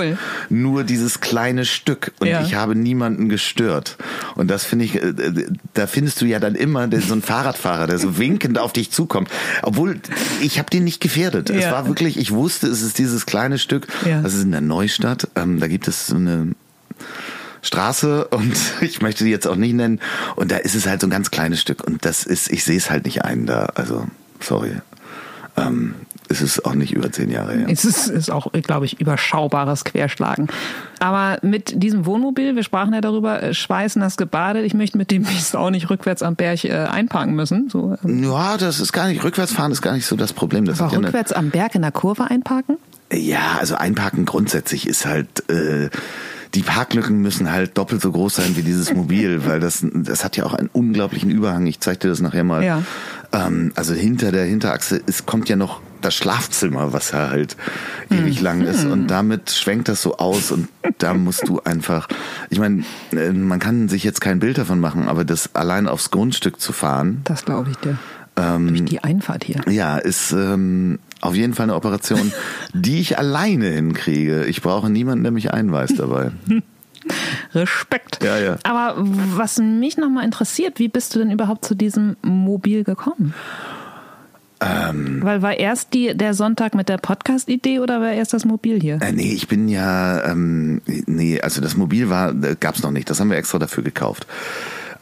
nur 0.49 0.83
dieses 0.83 1.21
kleine 1.21 1.65
Stück 1.65 2.11
und 2.19 2.27
ja. 2.27 2.41
ich 2.41 2.55
habe 2.55 2.75
niemanden 2.75 3.29
gestört. 3.29 3.97
Und 4.35 4.49
das 4.49 4.65
finde 4.65 4.85
ich, 4.85 4.95
äh, 4.95 5.13
da 5.73 5.87
findest 5.87 6.21
du 6.21 6.25
ja 6.25 6.39
dann 6.39 6.55
immer 6.55 6.89
so 7.01 7.13
einen 7.13 7.21
Fahrradfahrer, 7.21 7.87
der 7.87 7.99
so 7.99 8.17
winkend 8.17 8.59
auf 8.59 8.73
dich 8.73 8.91
zukommt. 8.91 9.29
Obwohl, 9.61 9.99
ich 10.41 10.59
habe 10.59 10.69
den 10.69 10.83
nicht 10.83 11.01
gefährdet. 11.01 11.49
Ja. 11.49 11.55
Es 11.55 11.71
war 11.71 11.87
wirklich, 11.87 12.17
ich 12.17 12.31
wusste, 12.31 12.67
es 12.67 12.81
ist 12.81 12.97
dieses 12.97 13.25
kleine 13.25 13.57
Stück. 13.57 13.87
Ja. 14.05 14.21
Das 14.21 14.33
ist 14.33 14.43
in 14.43 14.51
der 14.51 14.61
Neustadt. 14.61 15.27
Ähm, 15.35 15.59
da 15.59 15.67
gibt 15.67 15.87
es 15.87 16.07
so 16.07 16.15
eine 16.15 16.53
Straße 17.61 18.27
und 18.27 18.55
ich 18.81 19.01
möchte 19.01 19.23
die 19.23 19.31
jetzt 19.31 19.47
auch 19.47 19.55
nicht 19.55 19.73
nennen. 19.73 19.99
Und 20.35 20.51
da 20.51 20.57
ist 20.57 20.75
es 20.75 20.87
halt 20.87 21.01
so 21.01 21.07
ein 21.07 21.11
ganz 21.11 21.31
kleines 21.31 21.61
Stück 21.61 21.85
und 21.85 22.05
das 22.05 22.23
ist, 22.23 22.51
ich 22.51 22.63
sehe 22.63 22.77
es 22.77 22.89
halt 22.89 23.05
nicht 23.05 23.23
ein 23.23 23.45
da. 23.45 23.65
Also, 23.75 24.07
sorry. 24.39 24.73
Ähm, 25.57 25.95
es 26.31 26.41
ist 26.41 26.65
auch 26.65 26.75
nicht 26.75 26.93
über 26.93 27.11
zehn 27.11 27.29
Jahre 27.29 27.53
her. 27.53 27.67
Es 27.69 27.83
ist, 27.83 28.07
ist 28.07 28.31
auch, 28.31 28.51
glaube 28.53 28.85
ich, 28.85 29.01
überschaubares 29.01 29.83
Querschlagen. 29.83 30.47
Aber 30.99 31.39
mit 31.41 31.83
diesem 31.83 32.05
Wohnmobil, 32.05 32.55
wir 32.55 32.63
sprachen 32.63 32.93
ja 32.93 33.01
darüber, 33.01 33.43
äh, 33.43 33.53
schweißen 33.53 34.01
das 34.01 34.15
gebadet. 34.15 34.65
Ich 34.65 34.73
möchte 34.73 34.97
mit 34.97 35.11
dem 35.11 35.23
Biest 35.23 35.57
auch 35.57 35.69
nicht 35.69 35.89
rückwärts 35.89 36.23
am 36.23 36.35
Berg 36.35 36.63
äh, 36.63 36.71
einparken 36.71 37.35
müssen. 37.35 37.69
So, 37.69 37.97
ähm. 38.05 38.23
Ja, 38.23 38.57
das 38.57 38.79
ist 38.79 38.93
gar 38.93 39.07
nicht, 39.07 39.23
rückwärts 39.23 39.51
fahren 39.51 39.73
ist 39.73 39.81
gar 39.81 39.93
nicht 39.93 40.05
so 40.05 40.15
das 40.15 40.31
Problem. 40.31 40.63
Das 40.63 40.79
Aber 40.79 40.95
rückwärts 40.95 41.31
ja 41.31 41.37
am 41.37 41.49
Berg 41.49 41.75
in 41.75 41.81
der 41.81 41.91
Kurve 41.91 42.23
einparken? 42.29 42.77
Ja, 43.11 43.57
also 43.59 43.75
einparken 43.75 44.25
grundsätzlich 44.25 44.87
ist 44.87 45.05
halt, 45.05 45.49
äh, 45.49 45.89
die 46.53 46.63
Parklücken 46.63 47.21
müssen 47.21 47.51
halt 47.51 47.77
doppelt 47.77 48.01
so 48.01 48.11
groß 48.11 48.35
sein 48.35 48.55
wie 48.55 48.61
dieses 48.61 48.93
Mobil, 48.93 49.45
weil 49.45 49.59
das, 49.59 49.85
das 49.93 50.23
hat 50.23 50.35
ja 50.35 50.45
auch 50.45 50.53
einen 50.53 50.69
unglaublichen 50.71 51.29
Überhang. 51.29 51.65
Ich 51.67 51.79
zeig 51.79 51.99
dir 52.01 52.09
das 52.09 52.19
nachher 52.19 52.43
mal. 52.43 52.63
Ja. 52.63 52.83
Ähm, 53.31 53.71
also 53.75 53.93
hinter 53.93 54.31
der 54.31 54.45
Hinterachse 54.45 55.01
es 55.05 55.25
kommt 55.25 55.47
ja 55.47 55.55
noch 55.55 55.81
das 56.01 56.15
Schlafzimmer, 56.15 56.93
was 56.93 57.11
ja 57.11 57.29
halt 57.29 57.55
mhm. 58.09 58.19
ewig 58.19 58.41
lang 58.41 58.61
ist. 58.61 58.85
Und 58.85 59.07
damit 59.07 59.51
schwenkt 59.51 59.87
das 59.87 60.01
so 60.01 60.17
aus 60.17 60.51
und 60.51 60.67
da 60.97 61.13
musst 61.13 61.47
du 61.47 61.61
einfach, 61.61 62.07
ich 62.49 62.59
meine, 62.59 62.83
äh, 63.11 63.31
man 63.31 63.59
kann 63.59 63.87
sich 63.87 64.03
jetzt 64.03 64.19
kein 64.19 64.39
Bild 64.39 64.57
davon 64.57 64.79
machen, 64.79 65.07
aber 65.07 65.23
das 65.23 65.55
allein 65.55 65.87
aufs 65.87 66.11
Grundstück 66.11 66.59
zu 66.59 66.73
fahren. 66.73 67.21
Das 67.23 67.45
glaube 67.45 67.69
ich 67.71 67.77
dir. 67.77 67.97
Ähm, 68.35 68.67
Durch 68.69 68.85
die 68.85 69.03
Einfahrt 69.03 69.43
hier. 69.43 69.61
Ja, 69.69 69.97
ist 69.97 70.31
ähm, 70.31 70.99
auf 71.21 71.35
jeden 71.35 71.53
Fall 71.53 71.65
eine 71.65 71.75
Operation, 71.75 72.33
die 72.73 72.99
ich 72.99 73.17
alleine 73.17 73.67
hinkriege. 73.67 74.45
Ich 74.45 74.61
brauche 74.61 74.89
niemanden, 74.89 75.23
der 75.23 75.31
mich 75.31 75.53
einweist 75.53 75.99
dabei. 75.99 76.31
Respekt. 77.53 78.23
Ja, 78.23 78.37
ja. 78.37 78.57
Aber 78.63 78.95
was 78.97 79.57
mich 79.57 79.97
nochmal 79.97 80.25
interessiert, 80.25 80.79
wie 80.79 80.87
bist 80.87 81.15
du 81.15 81.19
denn 81.19 81.31
überhaupt 81.31 81.65
zu 81.65 81.75
diesem 81.75 82.15
Mobil 82.21 82.83
gekommen? 82.83 83.33
Ähm, 84.61 85.21
Weil 85.23 85.41
war 85.41 85.57
erst 85.57 85.93
die, 85.95 86.15
der 86.15 86.35
Sonntag 86.35 86.75
mit 86.75 86.87
der 86.87 86.97
Podcast-Idee 86.97 87.79
oder 87.79 87.99
war 87.99 88.11
erst 88.11 88.33
das 88.33 88.45
Mobil 88.45 88.79
hier? 88.79 89.01
Äh, 89.01 89.11
nee, 89.11 89.33
ich 89.33 89.47
bin 89.47 89.67
ja, 89.67 90.23
ähm, 90.23 90.81
nee, 90.85 91.41
also 91.41 91.61
das 91.61 91.75
Mobil 91.75 92.09
war, 92.09 92.29
äh, 92.29 92.55
gab's 92.59 92.83
noch 92.83 92.91
nicht, 92.91 93.09
das 93.09 93.19
haben 93.19 93.31
wir 93.31 93.37
extra 93.37 93.57
dafür 93.57 93.83
gekauft. 93.83 94.27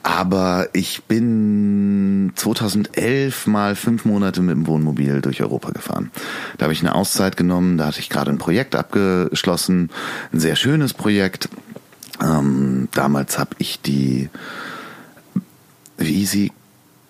Aber 0.01 0.69
ich 0.73 1.03
bin 1.03 2.31
2011 2.35 3.47
mal 3.47 3.75
fünf 3.75 4.05
Monate 4.05 4.41
mit 4.41 4.55
dem 4.55 4.65
Wohnmobil 4.65 5.21
durch 5.21 5.41
Europa 5.41 5.71
gefahren. 5.71 6.11
Da 6.57 6.63
habe 6.63 6.73
ich 6.73 6.79
eine 6.81 6.95
Auszeit 6.95 7.35
genommen, 7.35 7.77
da 7.77 7.87
hatte 7.87 7.99
ich 7.99 8.09
gerade 8.09 8.31
ein 8.31 8.37
Projekt 8.37 8.75
abgeschlossen, 8.75 9.89
ein 10.31 10.39
sehr 10.39 10.55
schönes 10.55 10.93
Projekt. 10.93 11.49
Ähm, 12.21 12.87
damals 12.93 13.39
habe 13.39 13.51
ich 13.59 13.81
die, 13.81 14.29
wie 15.97 16.25
sie 16.25 16.51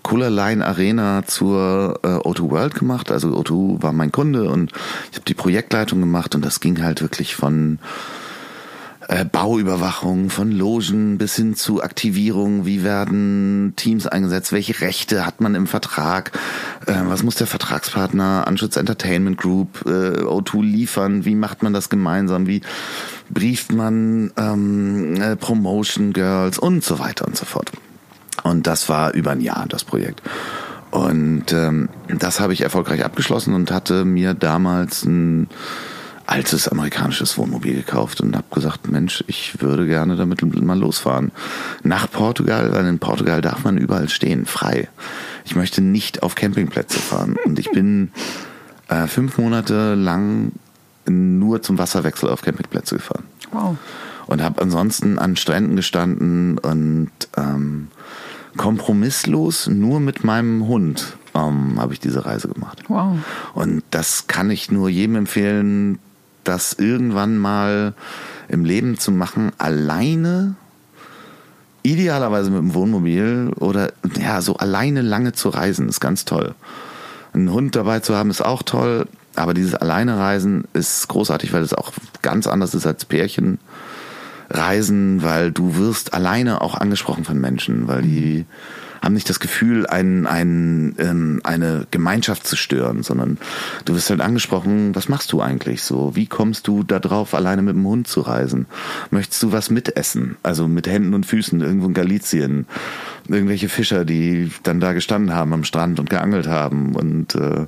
Cooler 0.01 0.31
Line 0.31 0.65
Arena 0.65 1.23
zur 1.27 1.99
äh, 2.03 2.07
O2 2.07 2.49
World 2.49 2.75
gemacht. 2.75 3.11
Also 3.11 3.29
O2 3.29 3.83
war 3.83 3.93
mein 3.93 4.11
Kunde 4.11 4.49
und 4.49 4.71
ich 5.11 5.17
habe 5.17 5.25
die 5.27 5.35
Projektleitung 5.35 5.99
gemacht 5.99 6.33
und 6.33 6.43
das 6.43 6.59
ging 6.59 6.81
halt 6.81 7.01
wirklich 7.01 7.35
von 7.35 7.77
äh, 9.10 9.26
Bauüberwachung 9.26 10.30
von 10.30 10.51
Logen 10.51 11.18
bis 11.18 11.36
hin 11.36 11.55
zu 11.55 11.82
Aktivierung, 11.82 12.68
wie 12.68 12.84
werden 12.84 13.74
Teams 13.76 14.05
eingesetzt, 14.05 14.51
welche 14.51 14.82
Rechte 14.82 15.26
hat 15.26 15.41
man 15.41 15.55
im 15.55 15.66
Vertrag, 15.66 16.32
äh, 16.86 16.93
was 17.05 17.24
muss 17.24 17.36
der 17.36 17.47
Vertragspartner 17.47 18.45
Anschutz 18.47 18.78
Entertainment 18.78 19.38
Group, 19.38 19.84
äh, 19.88 20.22
O2 20.22 20.62
liefern, 20.62 21.26
wie 21.26 21.34
macht 21.34 21.64
man 21.64 21.74
das 21.74 21.89
gemeinsam, 21.89 22.45
wie 22.45 22.62
brieft 23.32 23.74
man 23.74 24.32
ähm, 24.38 25.20
äh, 25.20 25.36
Promotion 25.36 26.14
Girls? 26.14 26.60
Und 26.60 26.84
so 26.84 26.99
weiter 26.99 27.26
und 27.26 27.36
so 27.36 27.45
fort. 27.45 27.72
Und 28.43 28.68
das 28.68 28.89
war 28.89 29.14
über 29.16 29.32
ein 29.32 29.41
Jahr 29.41 29.66
das 29.68 29.84
Projekt. 29.84 30.22
Und 30.91 31.51
ähm, 31.51 31.89
das 32.07 32.39
habe 32.39 32.53
ich 32.53 32.62
erfolgreich 32.62 33.03
abgeschlossen 33.03 33.53
und 33.53 33.72
hatte 33.72 34.05
mir 34.05 34.36
damals 34.36 35.03
ein 35.03 35.49
altes 36.30 36.67
amerikanisches 36.67 37.38
Wohnmobil 37.38 37.75
gekauft 37.75 38.21
und 38.21 38.36
habe 38.36 38.45
gesagt, 38.53 38.89
Mensch, 38.89 39.23
ich 39.27 39.61
würde 39.61 39.88
gerne 39.88 40.15
damit 40.15 40.41
mal 40.63 40.77
losfahren. 40.77 41.32
Nach 41.84 42.09
Portugal, 42.09 42.71
weil 42.71 42.86
in 42.86 42.99
Portugal 42.99 43.41
darf 43.41 43.63
man 43.63 43.77
überall 43.77 44.09
stehen, 44.09 44.45
frei. 44.45 44.88
Ich 45.45 45.55
möchte 45.55 45.82
nicht 45.82 46.21
auf 46.21 46.36
Campingplätze 46.36 46.99
fahren. 46.99 47.36
Und 47.45 47.57
ich 47.57 47.71
bin 47.71 48.11
äh, 48.89 49.07
fünf 49.07 49.38
Monate 49.38 49.95
lang 49.95 50.51
nur 51.07 51.61
zum 51.61 51.77
Wasserwechsel 51.80 52.30
auf 52.30 52.41
Campingplätze 52.41 52.95
gefahren. 52.95 53.23
Wow. 53.51 53.77
Und 54.27 54.43
habe 54.43 54.61
ansonsten 54.61 55.17
an 55.17 55.36
Stränden 55.36 55.75
gestanden 55.75 56.59
und 56.59 57.09
ähm, 57.36 57.88
kompromisslos 58.57 59.67
nur 59.67 59.99
mit 59.99 60.23
meinem 60.23 60.67
Hund 60.67 61.17
ähm, 61.34 61.80
habe 61.80 61.93
ich 61.93 61.99
diese 61.99 62.25
Reise 62.25 62.47
gemacht. 62.47 62.84
Wow. 62.88 63.17
Und 63.53 63.84
das 63.89 64.27
kann 64.27 64.51
ich 64.51 64.71
nur 64.71 64.89
jedem 64.89 65.15
empfehlen, 65.15 65.97
das 66.43 66.73
irgendwann 66.73 67.37
mal 67.37 67.93
im 68.47 68.65
Leben 68.65 68.97
zu 68.97 69.11
machen, 69.11 69.51
alleine, 69.57 70.55
idealerweise 71.83 72.49
mit 72.49 72.59
dem 72.59 72.73
Wohnmobil 72.73 73.51
oder 73.59 73.93
ja, 74.19 74.41
so 74.41 74.57
alleine 74.57 75.01
lange 75.01 75.33
zu 75.33 75.49
reisen, 75.49 75.87
ist 75.87 75.99
ganz 75.99 76.25
toll. 76.25 76.55
Einen 77.33 77.51
Hund 77.51 77.75
dabei 77.75 77.99
zu 77.99 78.15
haben, 78.15 78.31
ist 78.31 78.43
auch 78.43 78.63
toll, 78.63 79.07
aber 79.35 79.53
dieses 79.53 79.75
alleine 79.75 80.17
Reisen 80.17 80.65
ist 80.73 81.07
großartig, 81.07 81.53
weil 81.53 81.61
es 81.61 81.73
auch 81.73 81.93
ganz 82.21 82.47
anders 82.47 82.73
ist 82.73 82.85
als 82.85 83.05
Pärchen. 83.05 83.59
Reisen, 84.49 85.21
weil 85.21 85.51
du 85.51 85.75
wirst 85.75 86.13
alleine 86.15 86.61
auch 86.61 86.73
angesprochen 86.73 87.23
von 87.23 87.39
Menschen, 87.39 87.87
weil 87.87 88.01
die 88.01 88.45
haben 89.01 89.13
nicht 89.13 89.29
das 89.29 89.39
Gefühl, 89.39 89.87
ein, 89.87 90.27
ein, 90.27 90.95
ähm, 90.97 91.41
eine 91.43 91.87
Gemeinschaft 91.91 92.45
zu 92.45 92.55
stören, 92.55 93.03
sondern 93.03 93.37
du 93.85 93.93
wirst 93.95 94.09
halt 94.09 94.21
angesprochen, 94.21 94.95
was 94.95 95.09
machst 95.09 95.31
du 95.31 95.41
eigentlich 95.41 95.83
so? 95.83 96.15
Wie 96.15 96.27
kommst 96.27 96.67
du 96.67 96.83
da 96.83 96.99
drauf, 96.99 97.33
alleine 97.33 97.61
mit 97.61 97.75
dem 97.75 97.85
Hund 97.85 98.07
zu 98.07 98.21
reisen? 98.21 98.65
Möchtest 99.11 99.41
du 99.43 99.51
was 99.51 99.69
mitessen? 99.69 100.37
Also 100.43 100.67
mit 100.67 100.87
Händen 100.87 101.13
und 101.13 101.25
Füßen 101.25 101.61
irgendwo 101.61 101.87
in 101.87 101.93
Galizien. 101.93 102.67
Irgendwelche 103.27 103.69
Fischer, 103.69 104.05
die 104.05 104.51
dann 104.63 104.79
da 104.79 104.93
gestanden 104.93 105.33
haben 105.33 105.53
am 105.53 105.63
Strand 105.63 105.99
und 105.99 106.09
geangelt 106.09 106.47
haben 106.47 106.95
und 106.95 107.35
äh, 107.35 107.67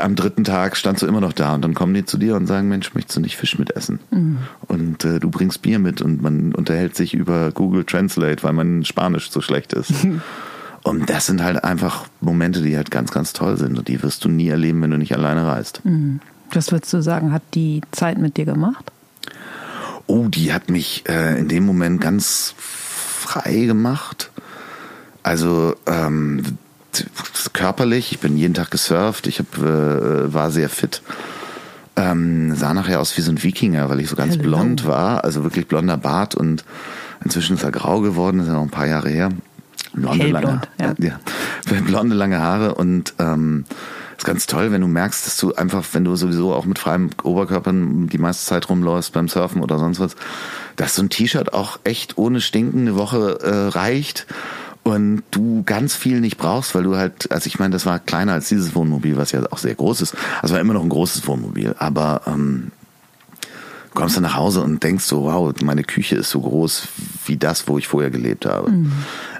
am 0.00 0.14
dritten 0.16 0.44
Tag 0.44 0.76
standst 0.76 1.02
du 1.02 1.06
immer 1.06 1.20
noch 1.20 1.32
da 1.32 1.54
und 1.54 1.62
dann 1.62 1.74
kommen 1.74 1.94
die 1.94 2.04
zu 2.04 2.18
dir 2.18 2.36
und 2.36 2.46
sagen, 2.46 2.68
Mensch, 2.68 2.94
möchtest 2.94 3.16
du 3.16 3.20
nicht 3.20 3.36
Fisch 3.36 3.58
mitessen? 3.58 4.00
Mhm. 4.10 4.38
Und 4.66 5.04
äh, 5.04 5.20
du 5.20 5.30
bringst 5.30 5.62
Bier 5.62 5.78
mit 5.78 6.02
und 6.02 6.22
man 6.22 6.54
unterhält 6.54 6.96
sich 6.96 7.14
über 7.14 7.52
Google 7.52 7.84
Translate, 7.84 8.42
weil 8.42 8.52
mein 8.52 8.84
Spanisch 8.84 9.30
so 9.30 9.40
schlecht 9.40 9.72
ist. 9.72 9.92
und 10.82 11.10
das 11.10 11.26
sind 11.26 11.42
halt 11.42 11.62
einfach 11.62 12.06
Momente, 12.20 12.62
die 12.62 12.76
halt 12.76 12.90
ganz, 12.90 13.10
ganz 13.10 13.32
toll 13.32 13.56
sind 13.56 13.78
und 13.78 13.88
die 13.88 14.02
wirst 14.02 14.24
du 14.24 14.28
nie 14.28 14.48
erleben, 14.48 14.82
wenn 14.82 14.90
du 14.90 14.98
nicht 14.98 15.14
alleine 15.14 15.46
reist. 15.46 15.84
Mhm. 15.84 16.20
Was 16.52 16.72
würdest 16.72 16.92
du 16.92 17.02
sagen, 17.02 17.32
hat 17.32 17.42
die 17.54 17.82
Zeit 17.90 18.18
mit 18.18 18.36
dir 18.36 18.44
gemacht? 18.44 18.92
Oh, 20.06 20.28
die 20.28 20.52
hat 20.52 20.70
mich 20.70 21.04
äh, 21.08 21.38
in 21.38 21.48
dem 21.48 21.66
Moment 21.66 22.00
ganz 22.00 22.54
frei 22.56 23.64
gemacht. 23.64 24.30
Also 25.22 25.74
ähm, 25.86 26.58
körperlich, 27.52 28.12
ich 28.12 28.20
bin 28.20 28.36
jeden 28.36 28.54
Tag 28.54 28.70
gesurft, 28.70 29.26
ich 29.26 29.38
hab, 29.38 29.58
äh, 29.58 30.32
war 30.32 30.50
sehr 30.50 30.68
fit. 30.68 31.02
Ähm, 31.96 32.54
sah 32.56 32.74
nachher 32.74 33.00
aus 33.00 33.16
wie 33.16 33.20
so 33.20 33.30
ein 33.30 33.42
Wikinger, 33.42 33.88
weil 33.88 34.00
ich 34.00 34.08
so 34.08 34.16
ganz 34.16 34.36
Hello. 34.36 34.42
blond 34.42 34.84
war, 34.86 35.24
also 35.24 35.44
wirklich 35.44 35.68
blonder 35.68 35.96
Bart 35.96 36.34
und 36.34 36.64
inzwischen 37.22 37.56
ist 37.56 37.62
er 37.62 37.70
grau 37.70 38.00
geworden, 38.00 38.40
ist 38.40 38.48
ja 38.48 38.54
noch 38.54 38.62
ein 38.62 38.70
paar 38.70 38.86
Jahre 38.86 39.08
her. 39.08 39.30
Blonde, 39.92 40.26
lange, 40.26 40.60
ja. 40.80 40.94
ja. 40.98 41.20
blonde 41.86 42.16
lange 42.16 42.40
Haare 42.40 42.74
und 42.74 43.14
ähm, 43.20 43.64
ist 44.16 44.24
ganz 44.24 44.46
toll, 44.46 44.72
wenn 44.72 44.80
du 44.80 44.88
merkst, 44.88 45.26
dass 45.26 45.36
du 45.36 45.54
einfach, 45.54 45.84
wenn 45.92 46.04
du 46.04 46.16
sowieso 46.16 46.52
auch 46.52 46.64
mit 46.64 46.78
freiem 46.78 47.10
Oberkörper 47.22 47.72
die 47.72 48.18
meiste 48.18 48.44
Zeit 48.44 48.68
rumläufst 48.68 49.12
beim 49.12 49.28
Surfen 49.28 49.62
oder 49.62 49.78
sonst 49.78 50.00
was, 50.00 50.16
dass 50.76 50.96
so 50.96 51.02
ein 51.02 51.10
T-Shirt 51.10 51.52
auch 51.52 51.78
echt 51.84 52.18
ohne 52.18 52.40
Stinken 52.40 52.80
eine 52.80 52.96
Woche 52.96 53.38
äh, 53.40 53.68
reicht 53.76 54.26
und 54.84 55.22
du 55.30 55.62
ganz 55.64 55.94
viel 55.94 56.20
nicht 56.20 56.36
brauchst, 56.36 56.74
weil 56.74 56.84
du 56.84 56.96
halt, 56.96 57.32
also 57.32 57.46
ich 57.46 57.58
meine, 57.58 57.72
das 57.72 57.86
war 57.86 57.98
kleiner 57.98 58.34
als 58.34 58.48
dieses 58.48 58.74
Wohnmobil, 58.74 59.16
was 59.16 59.32
ja 59.32 59.40
auch 59.50 59.58
sehr 59.58 59.74
groß 59.74 60.02
ist. 60.02 60.14
Also 60.42 60.54
war 60.54 60.60
immer 60.60 60.74
noch 60.74 60.82
ein 60.82 60.90
großes 60.90 61.26
Wohnmobil, 61.26 61.74
aber 61.78 62.20
ähm, 62.26 62.70
du 63.40 63.94
kommst 63.94 64.16
dann 64.16 64.24
nach 64.24 64.36
Hause 64.36 64.60
und 64.60 64.82
denkst 64.82 65.04
so, 65.04 65.24
wow, 65.24 65.52
meine 65.62 65.84
Küche 65.84 66.16
ist 66.16 66.30
so 66.30 66.40
groß 66.40 66.88
wie 67.24 67.38
das, 67.38 67.66
wo 67.66 67.78
ich 67.78 67.88
vorher 67.88 68.10
gelebt 68.10 68.44
habe. 68.44 68.70
Mhm. 68.70 68.92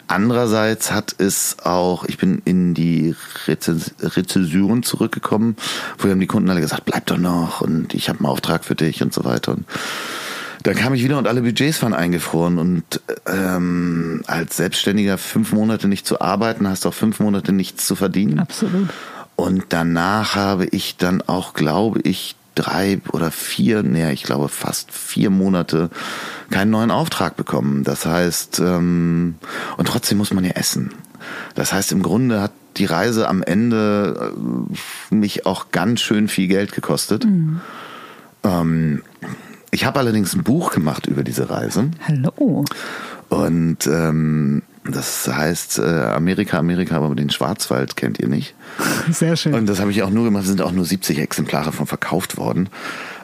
Andererseits 0.07 0.93
hat 0.93 1.15
es 1.19 1.57
auch, 1.63 2.05
ich 2.05 2.19
bin 2.19 2.41
in 2.45 2.73
die 2.73 3.15
Rezession 3.47 4.83
zurückgekommen, 4.83 5.57
wo 5.99 6.09
haben 6.09 6.21
die 6.21 6.27
Kunden 6.27 6.49
alle 6.51 6.61
gesagt, 6.61 6.87
bleib 6.87 7.07
doch 7.07 7.19
noch 7.19 7.61
und 7.61 7.95
ich 7.95 8.09
habe 8.09 8.21
einen 8.21 8.27
Auftrag 8.27 8.65
für 8.65 8.75
dich 8.75 9.03
und 9.03 9.13
so 9.13 9.25
weiter. 9.25 9.53
Und 9.53 9.67
dann 10.65 10.75
kam 10.75 10.95
ich 10.95 11.05
wieder 11.05 11.19
und 11.19 11.29
alle 11.29 11.43
Budgets 11.43 11.83
waren 11.83 11.95
eingefroren. 11.95 12.59
Und 12.59 13.01
ähm, 13.27 14.23
als 14.27 14.57
Selbstständiger 14.57 15.19
fünf 15.19 15.53
Monate 15.53 15.89
nicht 15.89 16.07
zu 16.07 16.21
arbeiten, 16.21 16.67
hast 16.67 16.87
auch 16.87 16.95
fünf 16.95 17.21
Monate 17.21 17.53
nichts 17.53 17.87
zu 17.87 17.95
verdienen. 17.95 18.41
Absolut. 18.41 18.89
Und 19.37 19.67
danach 19.69 20.35
habe 20.35 20.67
ich 20.67 20.97
dann 20.97 21.21
auch, 21.21 21.53
glaube 21.53 22.01
ich, 22.01 22.35
drei 22.55 23.01
oder 23.13 23.31
vier, 23.31 23.83
nee, 23.83 24.11
ich 24.13 24.23
glaube 24.23 24.49
fast 24.49 24.91
vier 24.91 25.29
Monate 25.29 25.91
keinen 26.51 26.71
neuen 26.71 26.91
Auftrag 26.91 27.37
bekommen. 27.37 27.85
Das 27.85 28.07
heißt, 28.07 28.61
ähm, 28.61 29.35
und 29.77 29.89
trotzdem 29.89 30.19
muss 30.19 30.33
man 30.33 30.45
ja 30.45 30.53
essen. 30.53 30.93
Das 31.55 31.75
heißt, 31.75 31.93
im 31.93 32.03
Grunde 32.03 32.41
hat 32.41 32.53
die 32.79 32.87
Reise 32.87 33.29
am 33.29 33.43
Ende 33.43 34.33
äh, 34.33 35.15
mich 35.15 35.45
auch 35.45 35.73
ganz 35.73 36.01
schön 36.01 36.29
viel 36.29 36.49
Geld 36.49 36.73
gekostet. 36.73 37.27
Mhm. 37.27 37.61
Ähm, 38.45 39.03
ich 39.75 39.85
habe 39.85 39.99
allerdings 39.99 40.35
ein 40.35 40.45
Buch 40.45 40.71
gemacht 40.71 41.07
über 41.07 41.25
diese 41.25 41.51
Reise. 41.51 41.91
Hallo. 42.07 42.65
Und 43.29 43.87
ähm, 43.89 44.63
das 44.85 45.27
heißt 45.27 45.81
äh, 45.81 45.83
Amerika, 45.83 46.59
Amerika, 46.59 46.97
aber 46.97 47.15
den 47.17 47.31
Schwarzwald 47.31 47.97
kennt 47.97 48.21
ihr 48.21 48.29
nicht. 48.29 48.55
Sehr 49.11 49.37
schön. 49.37 49.53
Und 49.55 49.67
das 49.67 49.81
habe 49.81 49.91
ich 49.91 50.05
auch 50.05 50.11
nur 50.11 50.25
gemacht, 50.25 50.45
es 50.45 50.49
sind 50.49 50.63
auch 50.63 50.71
nur 50.71 50.85
70 50.85 51.19
Exemplare 51.19 51.73
von 51.73 51.87
verkauft 51.87 52.37
worden. 52.37 52.69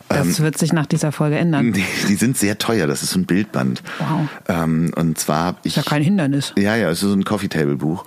Das 0.09 0.41
ähm, 0.41 0.45
wird 0.45 0.59
sich 0.59 0.73
nach 0.73 0.87
dieser 0.87 1.13
Folge 1.13 1.39
ändern. 1.39 1.73
Die, 1.73 1.85
die, 2.09 2.17
sind 2.17 2.37
sehr 2.37 2.59
teuer, 2.59 2.89
das 2.89 3.05
ist 3.05 3.11
so 3.11 3.21
ein 3.21 3.27
Bildband. 3.27 3.85
Wow. 4.01 4.29
Ähm, 4.49 4.91
und 4.97 5.19
zwar 5.19 5.45
habe 5.45 5.59
ich. 5.63 5.77
Ist 5.77 5.85
ja 5.85 5.89
kein 5.89 6.03
Hindernis. 6.03 6.53
Ja, 6.59 6.75
ja, 6.75 6.91
es 6.91 7.01
ist 7.01 7.09
so 7.09 7.15
ein 7.15 7.25
Coffee 7.25 7.47
Table 7.47 7.77
Buch. 7.77 8.05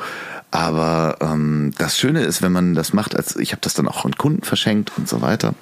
Aber 0.51 1.15
ähm, 1.21 1.71
das 1.77 1.97
Schöne 1.97 2.23
ist, 2.23 2.41
wenn 2.41 2.51
man 2.51 2.75
das 2.75 2.91
macht, 2.91 3.15
als 3.15 3.37
ich 3.37 3.53
habe 3.53 3.61
das 3.61 3.73
dann 3.73 3.87
auch 3.87 4.03
an 4.03 4.17
Kunden 4.17 4.43
verschenkt 4.43 4.91
und 4.97 5.07
so 5.07 5.21
weiter 5.21 5.55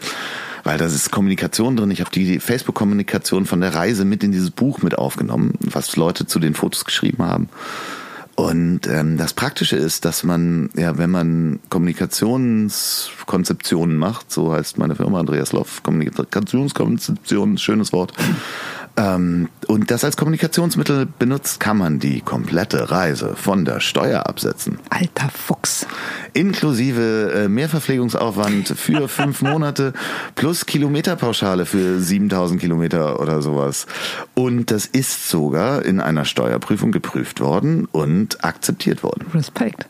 weil 0.64 0.78
da 0.78 0.86
ist 0.86 1.12
Kommunikation 1.12 1.76
drin. 1.76 1.92
Ich 1.92 2.02
habe 2.02 2.12
die 2.12 2.40
Facebook-Kommunikation 2.40 3.46
von 3.46 3.62
der 3.62 3.76
Reise 3.76 4.06
mit 4.06 4.24
in 4.24 4.32
dieses 4.32 4.52
Buch 4.52 4.82
mit 4.82 4.98
aufgenommen, 4.98 5.54
was 5.60 5.96
Leute 5.96 6.26
zu 6.26 6.40
den 6.40 6.54
Fotos 6.54 6.86
geschrieben 6.86 7.24
haben. 7.24 7.50
Und 8.36 8.88
ähm, 8.88 9.18
das 9.18 9.34
Praktische 9.34 9.76
ist, 9.76 10.06
dass 10.06 10.24
man, 10.24 10.70
ja, 10.76 10.98
wenn 10.98 11.12
man 11.12 11.60
Kommunikationskonzeptionen 11.70 13.98
macht, 13.98 14.32
so 14.32 14.54
heißt 14.54 14.78
meine 14.78 14.96
Firma 14.96 15.20
Andreas 15.20 15.52
Loff, 15.52 15.84
Kommunikationskonzeption, 15.84 17.58
schönes 17.58 17.92
Wort, 17.94 18.14
ähm, 18.98 19.50
und 19.68 19.90
das 19.92 20.04
als 20.04 20.18
Kommunikationsmittel 20.18 21.08
benutzt, 21.18 21.60
kann 21.60 21.78
man 21.78 22.00
die 22.00 22.22
komplette 22.22 22.92
Reise 22.92 23.36
von 23.36 23.66
der 23.66 23.80
Steuer 23.80 24.28
absetzen. 24.28 24.80
Alter 24.90 25.30
Fuchs. 25.30 25.88
Inklusive 26.34 27.32
äh, 27.34 27.48
Mehrverpflegungsaufwand 27.48 28.70
für 28.70 29.08
fünf 29.08 29.42
Monate 29.42 29.94
plus 30.36 30.66
Kilometerpauschale 30.66 31.66
für 31.66 32.00
7000 32.00 32.60
Kilometer 32.60 33.20
oder 33.20 33.42
sowas. 33.42 33.88
Und 34.34 34.72
das 34.72 34.86
ist 34.86 35.30
sogar 35.30 35.86
in 35.86 36.00
einer 36.00 36.26
Steuerprüfung 36.26 36.92
geprüft 36.92 37.40
worden 37.40 37.88
und 37.92 38.44
akzeptiert 38.44 39.04
worden. 39.04 39.26
Respekt. 39.34 39.88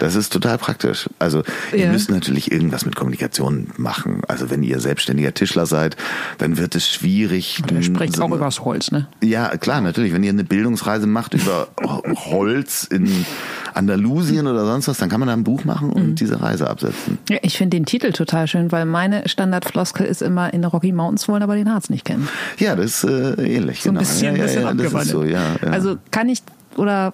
Das 0.00 0.14
ist 0.14 0.32
total 0.32 0.56
praktisch. 0.56 1.08
Also 1.18 1.42
ja. 1.72 1.78
ihr 1.78 1.88
müsst 1.88 2.10
natürlich 2.10 2.50
irgendwas 2.50 2.86
mit 2.86 2.96
Kommunikation 2.96 3.68
machen. 3.76 4.22
Also 4.28 4.50
wenn 4.50 4.62
ihr 4.62 4.80
selbstständiger 4.80 5.34
Tischler 5.34 5.66
seid, 5.66 5.96
dann 6.38 6.56
wird 6.56 6.74
es 6.74 6.88
schwierig. 6.88 7.60
Und 7.62 7.72
er 7.72 7.82
spricht 7.82 8.16
so, 8.16 8.22
auch 8.22 8.28
über 8.28 8.46
das 8.46 8.64
Holz, 8.64 8.90
ne? 8.90 9.08
Ja, 9.22 9.56
klar, 9.58 9.80
natürlich. 9.82 10.12
Wenn 10.12 10.24
ihr 10.24 10.30
eine 10.30 10.44
Bildungsreise 10.44 11.06
macht 11.06 11.34
über 11.34 11.68
Holz 11.82 12.84
in 12.84 13.26
Andalusien 13.74 14.46
oder 14.46 14.64
sonst 14.64 14.88
was, 14.88 14.98
dann 14.98 15.10
kann 15.10 15.20
man 15.20 15.26
da 15.26 15.34
ein 15.34 15.44
Buch 15.44 15.64
machen 15.64 15.90
und 15.90 16.08
mhm. 16.08 16.14
diese 16.14 16.40
Reise 16.40 16.70
absetzen. 16.70 17.18
Ja, 17.28 17.38
ich 17.42 17.58
finde 17.58 17.76
den 17.76 17.84
Titel 17.84 18.12
total 18.12 18.46
schön, 18.46 18.72
weil 18.72 18.86
meine 18.86 19.28
Standardfloskel 19.28 20.06
ist 20.06 20.22
immer 20.22 20.52
in 20.54 20.62
der 20.62 20.70
Rocky 20.70 20.92
Mountains 20.92 21.28
wollen 21.28 21.42
aber 21.42 21.56
den 21.56 21.72
Harz 21.72 21.90
nicht 21.90 22.04
kennen. 22.04 22.28
Ja, 22.58 22.74
das 22.74 23.04
ist 23.04 23.04
äh, 23.04 23.56
ähnlich. 23.56 23.82
So 23.82 23.90
ein 23.90 23.94
genau. 23.94 24.00
bisschen, 24.00 24.36
ja, 24.36 24.42
bisschen 24.42 24.62
ja, 24.62 24.84
ja, 24.84 25.04
so, 25.04 25.24
ja, 25.24 25.56
Also 25.70 25.96
kann 26.10 26.28
ich 26.28 26.42
oder 26.76 27.12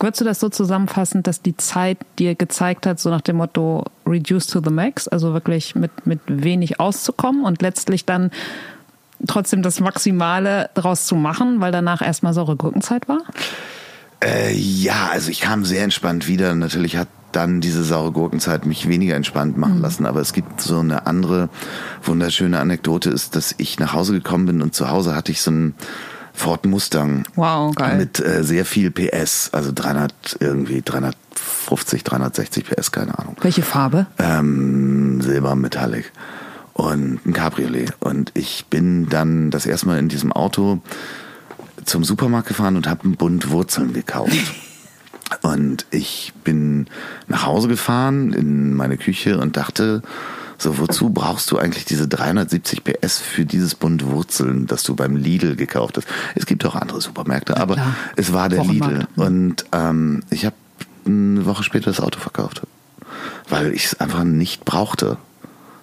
Würdest 0.00 0.20
du 0.20 0.24
das 0.24 0.38
so 0.38 0.48
zusammenfassen, 0.48 1.22
dass 1.22 1.42
die 1.42 1.56
Zeit 1.56 1.98
dir 2.18 2.36
gezeigt 2.36 2.86
hat, 2.86 3.00
so 3.00 3.10
nach 3.10 3.20
dem 3.20 3.36
Motto 3.36 3.84
reduce 4.06 4.46
to 4.46 4.60
the 4.62 4.70
max, 4.70 5.08
also 5.08 5.32
wirklich 5.32 5.74
mit, 5.74 6.06
mit 6.06 6.20
wenig 6.28 6.78
auszukommen 6.78 7.44
und 7.44 7.62
letztlich 7.62 8.04
dann 8.04 8.30
trotzdem 9.26 9.62
das 9.62 9.80
Maximale 9.80 10.70
daraus 10.74 11.06
zu 11.06 11.16
machen, 11.16 11.60
weil 11.60 11.72
danach 11.72 12.00
erstmal 12.00 12.32
saure 12.32 12.54
Gurkenzeit 12.54 13.08
war? 13.08 13.22
Äh, 14.22 14.54
ja, 14.54 15.08
also 15.10 15.30
ich 15.30 15.40
kam 15.40 15.64
sehr 15.64 15.82
entspannt 15.82 16.28
wieder. 16.28 16.54
Natürlich 16.54 16.96
hat 16.96 17.08
dann 17.32 17.60
diese 17.60 17.84
saure 17.84 18.12
Gurkenzeit 18.12 18.66
mich 18.66 18.88
weniger 18.88 19.14
entspannt 19.14 19.56
machen 19.56 19.76
mhm. 19.76 19.82
lassen. 19.82 20.06
Aber 20.06 20.20
es 20.20 20.32
gibt 20.32 20.60
so 20.60 20.78
eine 20.78 21.06
andere 21.06 21.48
wunderschöne 22.02 22.58
Anekdote, 22.58 23.10
ist, 23.10 23.36
dass 23.36 23.54
ich 23.58 23.78
nach 23.78 23.92
Hause 23.92 24.12
gekommen 24.12 24.46
bin 24.46 24.62
und 24.62 24.74
zu 24.74 24.90
Hause 24.90 25.14
hatte 25.14 25.32
ich 25.32 25.40
so 25.40 25.50
ein 25.50 25.74
Ford 26.38 26.64
Mustang. 26.66 27.24
Wow, 27.34 27.74
geil. 27.74 27.98
Mit 27.98 28.20
äh, 28.20 28.42
sehr 28.42 28.64
viel 28.64 28.90
PS, 28.90 29.50
also 29.52 29.72
300 29.74 30.38
irgendwie 30.40 30.82
350, 30.82 32.04
360 32.04 32.64
PS, 32.64 32.92
keine 32.92 33.18
Ahnung. 33.18 33.36
Welche 33.40 33.62
Farbe? 33.62 34.06
Ähm, 34.18 35.20
Silber 35.20 35.56
Metallic 35.56 36.12
und 36.74 37.26
ein 37.26 37.32
Cabriolet. 37.32 37.92
Und 37.98 38.30
ich 38.34 38.66
bin 38.66 39.08
dann 39.08 39.50
das 39.50 39.66
erste 39.66 39.88
Mal 39.88 39.98
in 39.98 40.08
diesem 40.08 40.32
Auto 40.32 40.80
zum 41.84 42.04
Supermarkt 42.04 42.48
gefahren 42.48 42.76
und 42.76 42.86
habe 42.88 43.04
einen 43.04 43.16
Bund 43.16 43.50
Wurzeln 43.50 43.92
gekauft. 43.92 44.32
und 45.42 45.86
ich 45.90 46.32
bin 46.44 46.86
nach 47.26 47.44
Hause 47.44 47.68
gefahren 47.68 48.32
in 48.32 48.74
meine 48.74 48.96
Küche 48.96 49.38
und 49.38 49.56
dachte, 49.56 50.02
so, 50.58 50.78
wozu 50.78 51.10
brauchst 51.10 51.50
du 51.52 51.58
eigentlich 51.58 51.84
diese 51.84 52.08
370 52.08 52.82
PS 52.82 53.20
für 53.20 53.46
dieses 53.46 53.76
Bund 53.76 54.04
Wurzeln, 54.06 54.66
das 54.66 54.82
du 54.82 54.96
beim 54.96 55.14
Lidl 55.14 55.54
gekauft 55.54 55.96
hast? 55.96 56.08
Es 56.34 56.46
gibt 56.46 56.66
auch 56.66 56.74
andere 56.74 57.00
Supermärkte, 57.00 57.52
ja, 57.52 57.60
aber 57.60 57.74
klar. 57.74 57.94
es 58.16 58.32
war 58.32 58.48
der 58.48 58.64
Lidl. 58.64 59.06
Und 59.14 59.64
ähm, 59.70 60.24
ich 60.30 60.44
habe 60.44 60.56
eine 61.06 61.46
Woche 61.46 61.62
später 61.62 61.90
das 61.90 62.00
Auto 62.00 62.18
verkauft, 62.18 62.62
weil 63.48 63.72
ich 63.72 63.84
es 63.84 64.00
einfach 64.00 64.24
nicht 64.24 64.64
brauchte. 64.64 65.16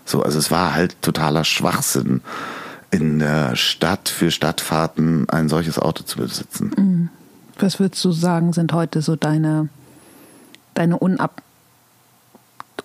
So, 0.03 0.21
also 0.21 0.37
es 0.37 0.51
war 0.51 0.73
halt 0.73 1.01
totaler 1.01 1.45
Schwachsinn, 1.45 2.21
in 2.91 3.19
der 3.19 3.55
Stadt 3.55 4.09
für 4.09 4.29
Stadtfahrten 4.29 5.29
ein 5.29 5.49
solches 5.49 5.79
Auto 5.79 6.03
zu 6.03 6.17
besitzen. 6.17 6.71
Mhm. 6.77 7.09
Was 7.59 7.79
würdest 7.79 8.03
du 8.03 8.11
sagen, 8.11 8.51
sind 8.51 8.73
heute 8.73 9.01
so 9.01 9.15
deine, 9.15 9.69
deine 10.73 10.99
unab 10.99 11.41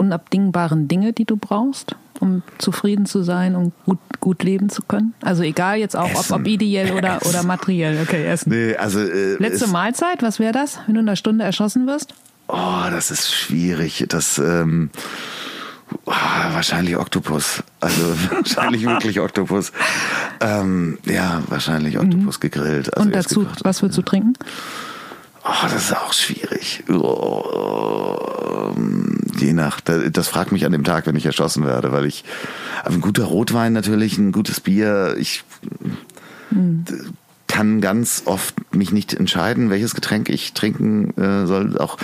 unabdingbaren 0.00 0.88
Dinge, 0.88 1.12
die 1.12 1.26
du 1.26 1.36
brauchst, 1.36 1.94
um 2.20 2.42
zufrieden 2.58 3.04
zu 3.04 3.22
sein 3.22 3.54
und 3.54 3.72
gut, 3.84 3.98
gut 4.18 4.42
leben 4.42 4.70
zu 4.70 4.82
können? 4.82 5.14
Also 5.20 5.42
egal 5.42 5.78
jetzt 5.78 5.94
auch, 5.94 6.10
ob, 6.14 6.30
ob, 6.30 6.46
ideell 6.46 6.92
oder, 6.92 7.20
oder 7.28 7.42
materiell. 7.42 8.00
Okay, 8.02 8.24
Essen. 8.26 8.50
Nee, 8.50 8.76
also, 8.76 9.00
äh, 9.00 9.34
Letzte 9.36 9.68
Mahlzeit, 9.68 10.22
was 10.22 10.38
wäre 10.38 10.52
das, 10.52 10.78
wenn 10.86 10.94
du 10.94 11.00
in 11.00 11.08
einer 11.08 11.16
Stunde 11.16 11.44
erschossen 11.44 11.86
wirst? 11.86 12.14
Oh, 12.48 12.84
das 12.90 13.10
ist 13.10 13.32
schwierig. 13.32 14.06
Das, 14.08 14.38
ähm, 14.38 14.90
oh, 16.06 16.12
wahrscheinlich 16.52 16.96
Oktopus. 16.96 17.62
Also 17.80 18.02
wahrscheinlich 18.30 18.84
wirklich 18.86 19.20
Oktopus. 19.20 19.72
Ähm, 20.40 20.98
ja, 21.04 21.42
wahrscheinlich 21.48 21.98
Oktopus 21.98 22.38
mhm. 22.38 22.40
gegrillt. 22.40 22.96
Also 22.96 23.06
und 23.06 23.14
dazu, 23.14 23.46
was 23.62 23.82
würdest 23.82 23.98
du 23.98 24.02
trinken? 24.02 24.32
Oh, 25.44 25.62
das 25.62 25.74
ist 25.74 25.96
auch 25.96 26.12
schwierig. 26.12 26.84
Oh, 26.90 28.74
je 29.40 29.52
nach, 29.52 29.80
das 29.80 30.28
fragt 30.28 30.52
mich 30.52 30.64
an 30.64 30.72
dem 30.72 30.84
Tag, 30.84 31.06
wenn 31.06 31.16
ich 31.16 31.26
erschossen 31.26 31.64
werde, 31.64 31.92
weil 31.92 32.06
ich, 32.06 32.24
ein 32.84 33.00
guter 33.00 33.24
Rotwein 33.24 33.72
natürlich, 33.72 34.18
ein 34.18 34.32
gutes 34.32 34.60
Bier, 34.60 35.16
ich 35.18 35.44
hm. 36.50 36.84
kann 37.46 37.80
ganz 37.80 38.22
oft 38.26 38.74
mich 38.74 38.92
nicht 38.92 39.14
entscheiden, 39.14 39.70
welches 39.70 39.94
Getränk 39.94 40.28
ich 40.28 40.52
trinken 40.52 41.16
äh, 41.16 41.46
soll. 41.46 41.78
Auch 41.78 41.98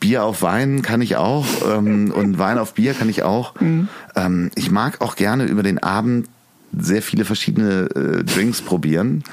Bier 0.00 0.24
auf 0.24 0.42
Wein 0.42 0.82
kann 0.82 1.02
ich 1.02 1.16
auch 1.16 1.46
ähm, 1.66 2.10
und 2.14 2.38
Wein 2.38 2.58
auf 2.58 2.74
Bier 2.74 2.94
kann 2.94 3.08
ich 3.08 3.22
auch. 3.22 3.58
Hm. 3.60 3.88
Ähm, 4.14 4.50
ich 4.54 4.70
mag 4.70 5.00
auch 5.00 5.16
gerne 5.16 5.44
über 5.44 5.62
den 5.62 5.78
Abend 5.82 6.28
sehr 6.76 7.02
viele 7.02 7.24
verschiedene 7.24 7.88
äh, 7.94 8.24
Drinks 8.24 8.60
probieren. 8.60 9.24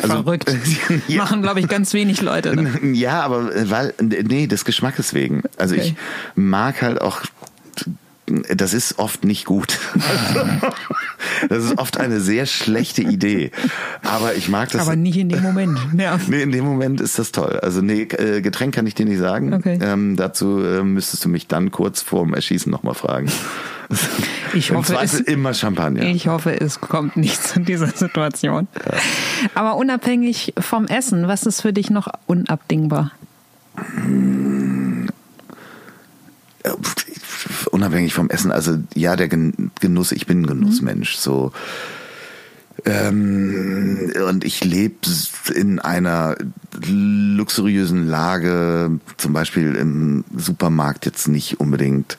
Also, 0.00 0.22
Verrückt. 0.22 0.50
ja. 1.08 1.22
Machen, 1.22 1.42
glaube 1.42 1.60
ich, 1.60 1.68
ganz 1.68 1.92
wenig 1.92 2.20
Leute. 2.20 2.54
Ne? 2.54 2.78
Ja, 2.98 3.22
aber 3.22 3.54
äh, 3.54 3.70
weil, 3.70 3.94
nee, 4.00 4.46
des 4.46 4.64
Geschmackes 4.64 5.14
wegen. 5.14 5.42
Also 5.56 5.74
okay. 5.74 5.84
ich 5.84 5.94
mag 6.34 6.82
halt 6.82 7.00
auch 7.00 7.22
das 8.54 8.74
ist 8.74 8.98
oft 8.98 9.24
nicht 9.24 9.44
gut. 9.44 9.78
das 11.48 11.64
ist 11.64 11.78
oft 11.78 11.98
eine 11.98 12.20
sehr 12.20 12.46
schlechte 12.46 13.02
Idee. 13.02 13.50
Aber 14.02 14.34
ich 14.34 14.48
mag 14.48 14.70
das. 14.70 14.82
Aber 14.82 14.96
nicht 14.96 15.16
in 15.16 15.28
dem 15.28 15.42
Moment. 15.42 15.78
Ja. 15.96 16.18
Nee, 16.26 16.42
in 16.42 16.52
dem 16.52 16.64
Moment 16.64 17.00
ist 17.00 17.18
das 17.18 17.32
toll. 17.32 17.58
Also 17.62 17.80
nee, 17.80 18.02
äh, 18.02 18.40
Getränk 18.40 18.74
kann 18.74 18.86
ich 18.86 18.94
dir 18.94 19.06
nicht 19.06 19.18
sagen. 19.18 19.54
Okay. 19.54 19.78
Ähm, 19.80 20.16
dazu 20.16 20.62
äh, 20.62 20.82
müsstest 20.82 21.24
du 21.24 21.28
mich 21.28 21.46
dann 21.46 21.70
kurz 21.70 22.02
vorm 22.02 22.34
Erschießen 22.34 22.70
nochmal 22.70 22.94
fragen. 22.94 23.30
Ich 24.54 24.70
hoffe, 24.72 24.98
es, 25.02 25.20
immer 25.20 25.54
Champagner. 25.54 26.02
Ich 26.02 26.28
hoffe, 26.28 26.58
es 26.58 26.80
kommt 26.80 27.16
nicht 27.16 27.42
zu 27.42 27.60
dieser 27.60 27.88
Situation. 27.88 28.68
Ja. 28.84 28.98
Aber 29.54 29.76
unabhängig 29.76 30.54
vom 30.58 30.86
Essen, 30.86 31.28
was 31.28 31.46
ist 31.46 31.62
für 31.62 31.72
dich 31.72 31.90
noch 31.90 32.08
unabdingbar? 32.26 33.12
Unabhängig 37.70 38.14
vom 38.14 38.30
Essen, 38.30 38.52
also 38.52 38.78
ja, 38.94 39.16
der 39.16 39.28
Genuss, 39.28 40.12
ich 40.12 40.26
bin 40.26 40.42
ein 40.42 40.46
Genussmensch, 40.46 41.16
mhm. 41.16 41.20
so. 41.20 41.52
Ähm, 42.84 44.12
und 44.28 44.44
ich 44.44 44.62
lebe 44.64 44.96
in 45.54 45.80
einer 45.80 46.36
luxuriösen 46.86 48.06
Lage, 48.06 49.00
zum 49.16 49.32
Beispiel 49.32 49.74
im 49.74 50.24
Supermarkt 50.36 51.04
jetzt 51.06 51.26
nicht 51.28 51.58
unbedingt 51.58 52.18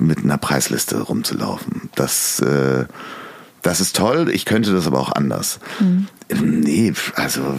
mit 0.00 0.18
einer 0.18 0.38
Preisliste 0.38 1.00
rumzulaufen. 1.00 1.90
Das, 1.94 2.40
äh, 2.40 2.86
das 3.62 3.80
ist 3.80 3.96
toll. 3.96 4.30
Ich 4.32 4.44
könnte 4.44 4.72
das 4.72 4.86
aber 4.86 5.00
auch 5.00 5.12
anders. 5.12 5.60
Mhm. 5.80 6.08
Nee, 6.40 6.92
also 7.14 7.58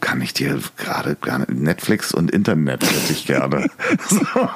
kann 0.00 0.20
ich 0.20 0.34
dir 0.34 0.60
gerade 0.76 1.14
gar 1.16 1.38
nicht. 1.38 1.50
Netflix 1.50 2.12
und 2.12 2.30
Internet 2.30 2.82
hätte 2.84 3.12
ich 3.12 3.26
gerne. 3.26 3.68
so. 4.08 4.48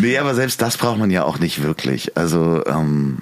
Nee, 0.00 0.18
aber 0.18 0.34
selbst 0.34 0.62
das 0.62 0.76
braucht 0.76 0.98
man 0.98 1.10
ja 1.10 1.24
auch 1.24 1.38
nicht 1.38 1.62
wirklich. 1.62 2.16
Also, 2.16 2.64
ähm, 2.66 3.18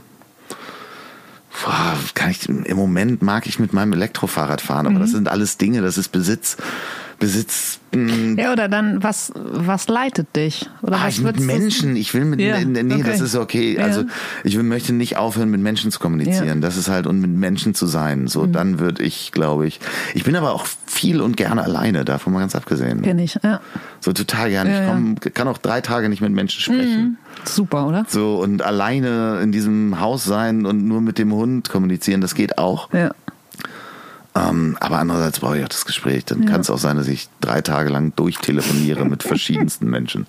boah, 1.62 1.96
kann 2.14 2.30
ich, 2.30 2.48
im 2.48 2.76
Moment 2.76 3.22
mag 3.22 3.46
ich 3.46 3.58
mit 3.58 3.72
meinem 3.72 3.92
Elektrofahrrad 3.92 4.60
fahren, 4.60 4.86
aber 4.86 4.96
mhm. 4.96 5.00
das 5.00 5.10
sind 5.10 5.28
alles 5.28 5.58
Dinge, 5.58 5.82
das 5.82 5.98
ist 5.98 6.08
Besitz. 6.08 6.56
Besitz. 7.24 7.80
Mh. 7.94 8.42
Ja, 8.42 8.52
oder 8.52 8.68
dann, 8.68 9.02
was, 9.02 9.32
was 9.34 9.88
leitet 9.88 10.36
dich? 10.36 10.68
Oder 10.82 10.96
ah, 10.96 11.06
was 11.06 11.20
mit 11.20 11.40
Menschen. 11.40 11.96
Ich 11.96 12.12
will 12.12 12.26
mit, 12.26 12.38
ja, 12.38 12.62
nee, 12.62 12.80
okay. 12.80 13.02
das 13.02 13.22
ist 13.22 13.34
okay. 13.34 13.78
Also, 13.78 14.02
ja. 14.02 14.06
ich 14.42 14.58
möchte 14.58 14.92
nicht 14.92 15.16
aufhören, 15.16 15.48
mit 15.48 15.62
Menschen 15.62 15.90
zu 15.90 15.98
kommunizieren. 16.00 16.46
Ja. 16.46 16.54
Das 16.56 16.76
ist 16.76 16.88
halt, 16.88 17.06
und 17.06 17.20
mit 17.20 17.30
Menschen 17.30 17.74
zu 17.74 17.86
sein. 17.86 18.26
So, 18.26 18.42
mhm. 18.42 18.52
dann 18.52 18.78
würde 18.78 19.02
ich, 19.02 19.32
glaube 19.32 19.66
ich, 19.66 19.80
ich 20.12 20.24
bin 20.24 20.36
aber 20.36 20.52
auch 20.52 20.66
viel 20.84 21.22
und 21.22 21.38
gerne 21.38 21.62
alleine, 21.62 22.04
davon 22.04 22.34
mal 22.34 22.40
ganz 22.40 22.54
abgesehen. 22.54 23.00
Kenn 23.00 23.18
ich, 23.18 23.38
ja. 23.42 23.60
So 24.00 24.12
total 24.12 24.50
gerne. 24.50 24.82
ich 24.82 24.86
komm, 24.86 25.16
kann 25.32 25.48
auch 25.48 25.56
drei 25.56 25.80
Tage 25.80 26.10
nicht 26.10 26.20
mit 26.20 26.32
Menschen 26.32 26.60
sprechen. 26.60 27.02
Mhm. 27.02 27.16
Super, 27.46 27.86
oder? 27.86 28.04
So, 28.06 28.36
und 28.36 28.60
alleine 28.60 29.40
in 29.42 29.50
diesem 29.50 29.98
Haus 29.98 30.24
sein 30.24 30.66
und 30.66 30.86
nur 30.86 31.00
mit 31.00 31.16
dem 31.16 31.32
Hund 31.32 31.70
kommunizieren, 31.70 32.20
das 32.20 32.34
geht 32.34 32.58
auch. 32.58 32.92
Ja. 32.92 33.12
Ähm, 34.36 34.76
aber 34.80 34.98
andererseits 34.98 35.38
brauche 35.38 35.58
ich 35.58 35.64
auch 35.64 35.68
das 35.68 35.84
Gespräch. 35.84 36.24
Dann 36.24 36.42
ja. 36.42 36.50
kann 36.50 36.60
es 36.60 36.68
auch 36.68 36.78
sein, 36.78 36.96
dass 36.96 37.06
ich 37.06 37.28
drei 37.40 37.60
Tage 37.60 37.90
lang 37.90 38.12
durchtelefoniere 38.16 39.04
mit 39.04 39.22
verschiedensten 39.22 39.88
Menschen. 39.88 40.26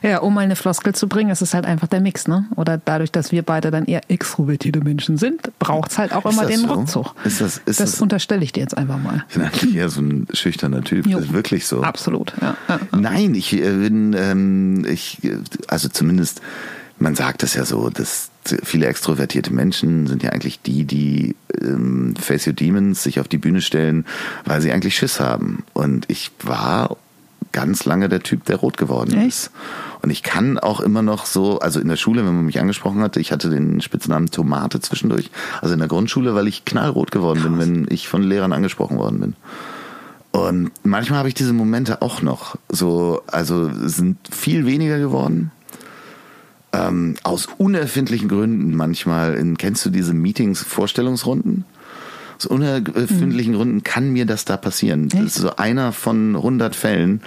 Ja, 0.00 0.18
um 0.18 0.34
mal 0.34 0.42
eine 0.42 0.54
Floskel 0.54 0.94
zu 0.94 1.08
bringen, 1.08 1.30
ist 1.30 1.42
es 1.42 1.54
halt 1.54 1.64
einfach 1.64 1.88
der 1.88 2.00
Mix, 2.00 2.28
ne? 2.28 2.46
Oder 2.54 2.78
dadurch, 2.78 3.10
dass 3.10 3.32
wir 3.32 3.42
beide 3.42 3.72
dann 3.72 3.84
eher 3.86 4.08
extrovertierte 4.08 4.80
Menschen 4.80 5.18
sind, 5.18 5.50
braucht 5.58 5.90
es 5.90 5.98
halt 5.98 6.12
auch 6.12 6.24
ist 6.24 6.34
immer 6.34 6.46
den 6.46 6.60
so? 6.60 6.66
Rückzug. 6.72 7.14
Ist 7.24 7.40
das, 7.40 7.58
ist 7.58 7.80
das, 7.80 7.92
das 7.92 8.00
unterstelle 8.00 8.44
ich 8.44 8.52
dir 8.52 8.60
jetzt 8.60 8.76
einfach 8.76 8.98
mal. 8.98 9.24
Ich 9.28 9.34
bin 9.34 9.42
eigentlich 9.42 9.74
eher 9.74 9.88
so 9.88 10.02
ein 10.02 10.28
schüchterner 10.32 10.84
Typ. 10.84 11.06
Jo. 11.06 11.18
Das 11.18 11.26
ist 11.26 11.32
wirklich 11.32 11.66
so. 11.66 11.82
Absolut, 11.82 12.34
ja. 12.40 12.56
Nein, 12.92 13.34
ich 13.34 13.52
äh, 13.54 13.72
bin, 13.72 14.14
ähm, 14.16 14.84
ich, 14.84 15.18
also 15.66 15.88
zumindest, 15.88 16.42
man 17.00 17.16
sagt 17.16 17.42
es 17.42 17.54
ja 17.54 17.64
so, 17.64 17.90
dass 17.90 18.30
viele 18.62 18.86
extrovertierte 18.86 19.52
Menschen 19.52 20.06
sind 20.06 20.22
ja 20.22 20.30
eigentlich 20.30 20.60
die, 20.62 20.84
die 20.84 21.36
ähm, 21.60 22.14
Face 22.16 22.46
Your 22.46 22.52
Demons 22.52 23.02
sich 23.02 23.20
auf 23.20 23.28
die 23.28 23.38
Bühne 23.38 23.60
stellen, 23.60 24.04
weil 24.44 24.60
sie 24.60 24.72
eigentlich 24.72 24.96
Schiss 24.96 25.20
haben. 25.20 25.64
Und 25.72 26.04
ich 26.08 26.30
war 26.42 26.96
ganz 27.52 27.84
lange 27.84 28.08
der 28.08 28.22
Typ, 28.22 28.44
der 28.44 28.56
rot 28.56 28.76
geworden 28.76 29.16
Echt? 29.16 29.26
ist. 29.26 29.50
Und 30.02 30.10
ich 30.10 30.22
kann 30.22 30.58
auch 30.58 30.80
immer 30.80 31.02
noch 31.02 31.26
so, 31.26 31.58
also 31.58 31.80
in 31.80 31.88
der 31.88 31.96
Schule, 31.96 32.24
wenn 32.24 32.34
man 32.34 32.46
mich 32.46 32.60
angesprochen 32.60 33.00
hatte, 33.00 33.20
ich 33.20 33.32
hatte 33.32 33.50
den 33.50 33.80
Spitznamen 33.80 34.30
Tomate 34.30 34.80
zwischendurch. 34.80 35.30
Also 35.60 35.72
in 35.74 35.80
der 35.80 35.88
Grundschule, 35.88 36.34
weil 36.34 36.46
ich 36.46 36.64
knallrot 36.64 37.10
geworden 37.10 37.42
bin, 37.42 37.58
wenn 37.58 37.86
ich 37.90 38.08
von 38.08 38.22
Lehrern 38.22 38.52
angesprochen 38.52 38.98
worden 38.98 39.20
bin. 39.20 39.36
Und 40.30 40.70
manchmal 40.84 41.20
habe 41.20 41.28
ich 41.28 41.34
diese 41.34 41.52
Momente 41.52 42.02
auch 42.02 42.22
noch. 42.22 42.56
So, 42.68 43.22
also 43.26 43.70
sind 43.74 44.18
viel 44.30 44.66
weniger 44.66 44.98
geworden. 44.98 45.50
Ähm, 46.72 47.16
aus 47.22 47.48
unerfindlichen 47.56 48.28
Gründen 48.28 48.74
manchmal. 48.74 49.34
In, 49.34 49.56
kennst 49.56 49.84
du 49.86 49.90
diese 49.90 50.14
Meetings, 50.14 50.62
Vorstellungsrunden? 50.62 51.64
Aus 52.36 52.46
unerfindlichen 52.46 53.52
mhm. 53.52 53.56
Gründen 53.56 53.82
kann 53.82 54.12
mir 54.12 54.26
das 54.26 54.44
da 54.44 54.56
passieren. 54.56 55.06
Echt? 55.06 55.14
Das 55.14 55.22
ist 55.22 55.34
so 55.36 55.56
einer 55.56 55.92
von 55.92 56.36
100 56.36 56.76
Fällen. 56.76 57.22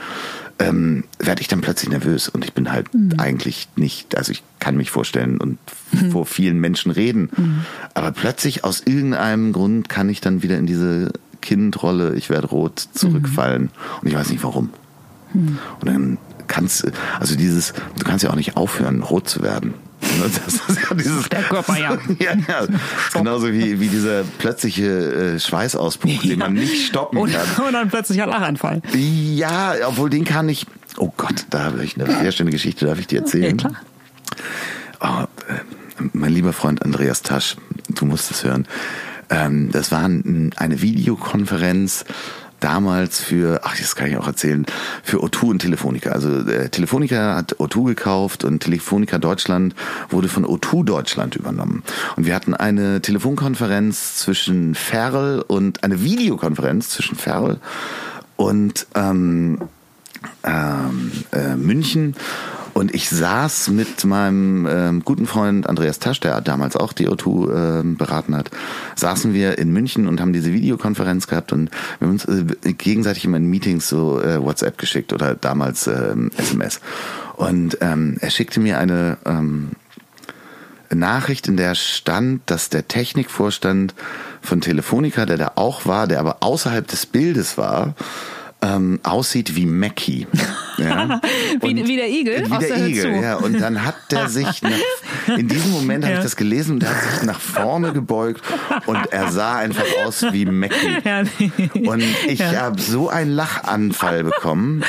Ähm, 0.59 1.05
werde 1.17 1.41
ich 1.41 1.47
dann 1.47 1.61
plötzlich 1.61 1.89
nervös 1.89 2.29
und 2.29 2.45
ich 2.45 2.53
bin 2.53 2.71
halt 2.71 2.93
mhm. 2.93 3.13
eigentlich 3.17 3.67
nicht, 3.75 4.15
also 4.15 4.31
ich 4.31 4.43
kann 4.59 4.77
mich 4.77 4.91
vorstellen 4.91 5.39
und 5.39 5.57
mhm. 5.91 6.11
vor 6.11 6.27
vielen 6.27 6.59
Menschen 6.59 6.91
reden, 6.91 7.31
mhm. 7.35 7.61
aber 7.95 8.11
plötzlich 8.11 8.63
aus 8.63 8.83
irgendeinem 8.85 9.53
Grund 9.53 9.89
kann 9.89 10.07
ich 10.07 10.21
dann 10.21 10.43
wieder 10.43 10.59
in 10.59 10.67
diese 10.67 11.13
Kindrolle, 11.41 12.15
ich 12.15 12.29
werde 12.29 12.47
rot, 12.47 12.79
zurückfallen. 12.93 13.63
Mhm. 13.63 13.69
Und 14.01 14.07
ich 14.07 14.13
weiß 14.13 14.29
nicht 14.29 14.43
warum. 14.43 14.69
Mhm. 15.33 15.57
Und 15.79 15.87
dann 15.87 16.17
kannst 16.51 16.85
also 17.19 17.35
dieses, 17.35 17.73
du 17.97 18.03
kannst 18.03 18.23
ja 18.23 18.29
auch 18.29 18.35
nicht 18.35 18.57
aufhören, 18.57 19.01
rot 19.01 19.29
zu 19.29 19.41
werden. 19.41 19.73
Das 20.01 20.53
ist 20.55 20.81
ja 20.89 20.95
dieses, 20.95 21.29
Der 21.29 21.43
Körper, 21.43 21.77
ja. 21.79 21.97
ja, 22.19 22.33
ja. 22.47 22.67
Genauso 23.13 23.51
wie, 23.53 23.79
wie 23.79 23.87
dieser 23.87 24.23
plötzliche 24.23 25.35
äh, 25.35 25.39
Schweißausbruch, 25.39 26.21
den 26.21 26.39
man 26.39 26.53
nicht 26.53 26.87
stoppen 26.87 27.17
und, 27.17 27.31
kann. 27.31 27.65
Und 27.65 27.73
dann 27.73 27.89
plötzlich 27.89 28.21
ein 28.21 28.29
Lachanfall. 28.29 28.81
Ja, 28.93 29.75
obwohl 29.87 30.09
den 30.09 30.25
kann 30.25 30.49
ich. 30.49 30.65
Oh 30.97 31.11
Gott, 31.15 31.45
da 31.49 31.63
habe 31.63 31.83
ich 31.83 31.99
eine 31.99 32.11
sehr 32.19 32.31
schöne 32.31 32.51
Geschichte, 32.51 32.85
darf 32.85 32.99
ich 32.99 33.07
dir 33.07 33.19
erzählen? 33.19 33.57
Ja, 33.57 33.69
klar. 33.69 35.27
Oh, 35.49 35.51
äh, 35.51 36.09
mein 36.13 36.33
lieber 36.33 36.51
Freund 36.51 36.83
Andreas 36.83 37.21
Tasch, 37.21 37.55
du 37.89 38.05
musst 38.05 38.29
es 38.31 38.43
hören. 38.43 38.67
Ähm, 39.29 39.71
das 39.71 39.91
war 39.91 40.03
eine 40.03 40.81
Videokonferenz 40.81 42.05
damals 42.61 43.19
für, 43.19 43.61
ach, 43.63 43.77
das 43.77 43.95
kann 43.95 44.09
ich 44.09 44.17
auch 44.17 44.27
erzählen, 44.27 44.65
für 45.03 45.17
O2 45.17 45.49
und 45.49 45.59
Telefonica. 45.59 46.11
Also 46.11 46.29
äh, 46.47 46.69
Telefonica 46.69 47.35
hat 47.35 47.55
O2 47.55 47.87
gekauft 47.87 48.43
und 48.45 48.61
Telefonica 48.61 49.17
Deutschland 49.17 49.75
wurde 50.09 50.29
von 50.29 50.45
O2 50.45 50.85
Deutschland 50.85 51.35
übernommen. 51.35 51.83
Und 52.15 52.25
wir 52.25 52.35
hatten 52.35 52.53
eine 52.53 53.01
Telefonkonferenz 53.01 54.15
zwischen 54.15 54.75
Ferl 54.75 55.43
und 55.45 55.83
eine 55.83 56.03
Videokonferenz 56.03 56.89
zwischen 56.89 57.17
Ferl 57.17 57.59
und 58.37 58.87
ähm, 58.95 59.59
ähm, 60.43 61.11
äh, 61.31 61.55
München 61.55 62.15
und 62.73 62.93
ich 62.93 63.09
saß 63.09 63.69
mit 63.69 64.03
meinem 64.05 64.67
ähm, 64.69 65.01
guten 65.03 65.27
Freund 65.27 65.67
Andreas 65.67 65.99
Tasch, 65.99 66.19
der 66.19 66.41
damals 66.41 66.75
auch 66.75 66.93
die 66.93 67.09
O2 67.09 67.79
äh, 67.79 67.83
beraten 67.95 68.35
hat, 68.35 68.51
saßen 68.95 69.33
wir 69.33 69.57
in 69.57 69.71
München 69.71 70.07
und 70.07 70.21
haben 70.21 70.33
diese 70.33 70.53
Videokonferenz 70.53 71.27
gehabt 71.27 71.51
und 71.51 71.69
wir 71.99 72.07
haben 72.07 72.13
uns 72.13 72.25
äh, 72.25 72.73
gegenseitig 72.73 73.25
immer 73.25 73.37
in 73.37 73.49
Meetings 73.49 73.87
so 73.87 74.21
äh, 74.21 74.41
WhatsApp 74.41 74.77
geschickt 74.77 75.13
oder 75.13 75.35
damals 75.35 75.87
äh, 75.87 76.15
SMS. 76.37 76.79
Und 77.35 77.77
ähm, 77.81 78.17
er 78.21 78.29
schickte 78.29 78.59
mir 78.59 78.77
eine 78.77 79.17
ähm, 79.25 79.71
Nachricht, 80.93 81.47
in 81.47 81.57
der 81.57 81.75
stand, 81.75 82.41
dass 82.47 82.69
der 82.69 82.87
Technikvorstand 82.87 83.95
von 84.41 84.61
Telefonica, 84.61 85.25
der 85.25 85.37
da 85.37 85.51
auch 85.55 85.85
war, 85.85 86.07
der 86.07 86.19
aber 86.19 86.37
außerhalb 86.41 86.87
des 86.87 87.05
Bildes 87.05 87.57
war, 87.57 87.95
ähm, 88.61 88.99
aussieht 89.03 89.55
wie 89.55 89.65
Mackie. 89.65 90.27
Ja? 90.77 91.21
wie, 91.61 91.85
wie, 91.85 91.95
der 91.95 92.09
Igel? 92.09 92.45
Wie 92.49 92.57
der, 92.57 92.87
Igel, 92.87 93.21
ja. 93.21 93.35
Und 93.35 93.61
dann 93.61 93.85
hat 93.85 93.95
der 94.09 94.29
sich, 94.29 94.63
nach, 94.63 94.71
in 95.37 95.47
diesem 95.47 95.69
Moment 95.69 96.03
ja. 96.03 96.09
habe 96.09 96.17
ich 96.17 96.23
das 96.23 96.35
gelesen 96.35 96.75
und 96.75 96.83
er 96.83 96.89
hat 96.89 97.11
sich 97.11 97.23
nach 97.23 97.39
vorne 97.39 97.93
gebeugt 97.93 98.41
und 98.87 98.97
er 99.11 99.31
sah 99.31 99.57
einfach 99.57 99.85
aus 100.03 100.25
wie 100.31 100.45
Mackie. 100.45 100.97
Ja. 101.03 101.23
Und 101.87 102.03
ich 102.27 102.41
habe 102.41 102.81
so 102.81 103.09
einen 103.09 103.31
Lachanfall 103.31 104.23
bekommen, 104.23 104.83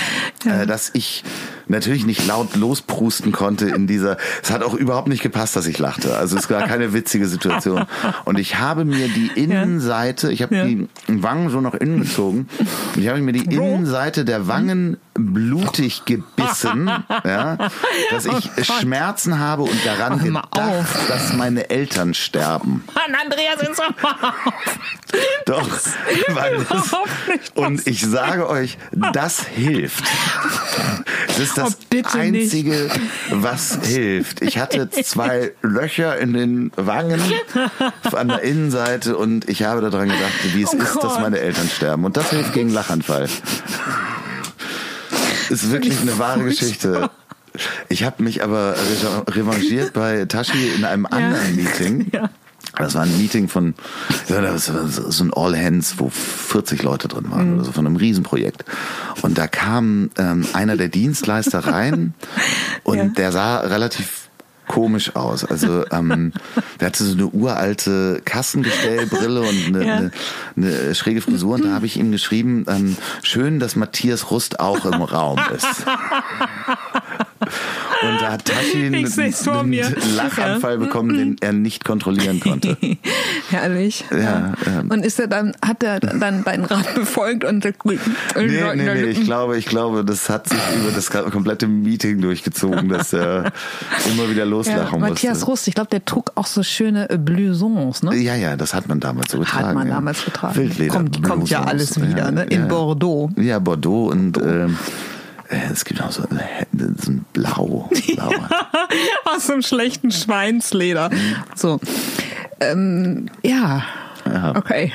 äh, 0.46 0.66
dass 0.66 0.90
ich 0.94 1.24
natürlich 1.72 2.06
nicht 2.06 2.26
laut 2.26 2.54
losprusten 2.54 3.32
konnte 3.32 3.68
in 3.68 3.86
dieser. 3.86 4.16
Es 4.42 4.50
hat 4.50 4.62
auch 4.62 4.74
überhaupt 4.74 5.08
nicht 5.08 5.22
gepasst, 5.22 5.56
dass 5.56 5.66
ich 5.66 5.78
lachte. 5.78 6.16
Also 6.16 6.36
es 6.36 6.48
war 6.48 6.62
keine 6.68 6.92
witzige 6.92 7.26
Situation. 7.26 7.86
Und 8.24 8.38
ich 8.38 8.58
habe 8.58 8.84
mir 8.84 9.08
die 9.08 9.30
Innenseite, 9.34 10.30
ich 10.30 10.42
habe 10.42 10.64
die 10.64 10.88
Wangen 11.08 11.50
so 11.50 11.60
nach 11.60 11.74
innen 11.74 12.00
gezogen 12.02 12.48
und 12.94 13.02
ich 13.02 13.08
habe 13.08 13.20
mir 13.20 13.32
die 13.32 13.52
Innenseite 13.54 14.24
der 14.24 14.46
Wangen 14.46 14.98
blutig 15.14 16.04
gebissen, 16.04 16.86
ja, 17.24 17.56
dass 18.10 18.26
ich 18.26 18.50
oh 18.56 18.62
Schmerzen 18.80 19.38
habe 19.38 19.62
und 19.62 19.86
daran 19.86 20.18
gedacht, 20.18 21.08
dass 21.08 21.32
meine 21.34 21.70
Eltern 21.70 22.14
sterben. 22.14 22.84
Mann, 22.94 23.14
Andreas, 23.20 23.60
jetzt 23.62 23.80
auf. 23.80 23.92
Doch, 25.44 25.68
weil 26.28 26.64
das, 26.64 26.96
und 27.54 27.86
ich 27.86 28.00
sage 28.06 28.48
euch, 28.48 28.78
das 29.12 29.44
hilft. 29.44 30.04
Das 31.26 31.38
ist 31.38 31.58
das 31.58 31.76
oh, 31.94 32.18
Einzige, 32.18 32.70
nicht. 32.70 33.00
was 33.30 33.78
hilft. 33.82 34.40
Ich 34.40 34.58
hatte 34.58 34.88
zwei 34.90 35.52
Löcher 35.60 36.16
in 36.18 36.32
den 36.32 36.72
Wangen 36.76 37.20
an 38.12 38.28
der 38.28 38.42
Innenseite 38.42 39.16
und 39.16 39.48
ich 39.48 39.64
habe 39.64 39.82
daran 39.82 40.08
gedacht, 40.08 40.54
wie 40.54 40.62
es 40.62 40.72
oh 40.72 40.78
ist, 40.78 40.94
Gott. 40.94 41.04
dass 41.04 41.18
meine 41.20 41.38
Eltern 41.38 41.68
sterben. 41.68 42.04
Und 42.04 42.16
das 42.16 42.30
hilft 42.30 42.54
gegen 42.54 42.70
Lachanfall. 42.70 43.28
Ist 45.52 45.70
wirklich 45.70 46.00
eine 46.00 46.18
wahre 46.18 46.44
Geschichte. 46.44 47.10
Ich 47.90 48.04
habe 48.04 48.22
mich 48.22 48.42
aber 48.42 48.74
revanchiert 49.28 49.92
bei 49.92 50.24
Tashi 50.24 50.68
in 50.74 50.86
einem 50.86 51.04
anderen 51.04 51.56
ja. 51.56 51.62
Meeting. 51.62 52.10
Ja. 52.12 52.30
Das 52.76 52.94
war 52.94 53.02
ein 53.02 53.18
Meeting 53.18 53.48
von, 53.48 53.74
ja, 54.28 54.40
das 54.40 54.72
war 54.72 54.86
so 54.88 55.24
ein 55.24 55.32
All 55.34 55.54
Hands, 55.54 55.94
wo 55.98 56.08
40 56.08 56.82
Leute 56.82 57.06
drin 57.06 57.30
waren 57.30 57.48
mhm. 57.48 57.54
oder 57.56 57.64
so 57.64 57.72
von 57.72 57.86
einem 57.86 57.96
Riesenprojekt. 57.96 58.64
Und 59.20 59.36
da 59.36 59.46
kam 59.46 60.10
ähm, 60.16 60.46
einer 60.54 60.76
der 60.78 60.88
Dienstleister 60.88 61.58
rein 61.58 62.14
und 62.84 62.96
ja. 62.96 63.04
der 63.04 63.32
sah 63.32 63.58
relativ 63.58 64.21
komisch 64.66 65.16
aus. 65.16 65.44
Also 65.44 65.84
ähm, 65.90 66.32
der 66.80 66.88
hatte 66.88 67.04
so 67.04 67.12
eine 67.12 67.26
uralte 67.26 68.20
Kassengestellbrille 68.24 69.40
und 69.40 69.66
eine, 69.66 69.86
ja. 69.86 69.96
eine, 69.96 70.10
eine 70.56 70.94
schräge 70.94 71.20
Frisur. 71.20 71.54
Und 71.54 71.64
da 71.64 71.72
habe 71.72 71.86
ich 71.86 71.96
ihm 71.96 72.12
geschrieben, 72.12 72.64
ähm, 72.68 72.96
schön, 73.22 73.58
dass 73.58 73.76
Matthias 73.76 74.30
Rust 74.30 74.60
auch 74.60 74.84
im 74.84 75.02
Raum 75.02 75.40
ist. 75.54 75.66
Und 77.42 78.20
da 78.20 78.32
hat 78.32 78.44
Tashi 78.44 78.86
einen, 78.86 79.06
Lachanfall 80.16 80.78
bekommen, 80.78 81.16
den 81.16 81.36
er 81.40 81.52
nicht 81.52 81.84
kontrollieren 81.84 82.40
konnte. 82.40 82.76
Herrlich. 83.50 84.04
Ja, 84.10 84.54
ähm. 84.66 84.90
Und 84.90 85.04
ist 85.04 85.20
er 85.20 85.28
dann, 85.28 85.54
hat 85.64 85.82
er 85.82 86.00
dann 86.00 86.42
deinen 86.44 86.64
Rat 86.64 86.94
befolgt 86.94 87.44
und 87.44 87.64
nee, 87.64 87.98
nee, 88.36 88.74
nee, 88.74 89.04
ich 89.04 89.22
glaube, 89.24 89.58
ich 89.58 89.66
glaube, 89.66 90.04
das 90.04 90.28
hat 90.28 90.48
sich 90.48 90.58
über 90.76 90.90
das 90.90 91.10
komplette 91.10 91.68
Meeting 91.68 92.20
durchgezogen, 92.20 92.88
dass 92.88 93.12
er 93.12 93.52
immer 94.12 94.28
wieder 94.30 94.44
loslachen 94.44 95.00
ja, 95.00 95.08
Matthias 95.08 95.38
musste. 95.38 95.46
Rust, 95.46 95.68
ich 95.68 95.74
glaube, 95.74 95.90
der 95.90 96.04
trug 96.04 96.32
auch 96.34 96.46
so 96.46 96.62
schöne 96.62 97.08
äh, 97.10 97.18
Blusons, 97.18 98.02
ne? 98.02 98.16
Ja, 98.16 98.34
ja, 98.34 98.56
das 98.56 98.74
hat 98.74 98.88
man 98.88 99.00
damals 99.00 99.32
so 99.32 99.38
getragen. 99.38 99.68
Hat 99.68 99.74
man 99.74 99.88
ja. 99.88 99.94
damals 99.94 100.24
getragen. 100.24 100.56
Wildleder. 100.56 100.92
Kommt, 100.92 101.22
kommt 101.22 101.50
ja 101.50 101.64
alles 101.64 102.00
wieder, 102.00 102.18
ja, 102.18 102.30
ne? 102.30 102.44
In 102.44 102.68
Bordeaux. 102.68 103.30
Ja, 103.36 103.58
Bordeaux 103.58 104.10
und 104.10 104.38
ähm, 104.38 104.76
äh, 105.48 105.72
es 105.72 105.84
gibt 105.84 106.02
auch 106.02 106.10
so, 106.10 106.24
so 106.98 107.12
ein 107.12 107.24
Blau. 107.32 107.90
Blau. 108.14 108.32
Aus 109.24 109.50
einem 109.50 109.62
schlechten 109.62 110.10
Schweinsleder. 110.10 111.10
So. 111.54 111.80
Ähm, 112.60 113.30
ja. 113.42 113.84
Ja. 114.26 114.54
Okay. 114.56 114.92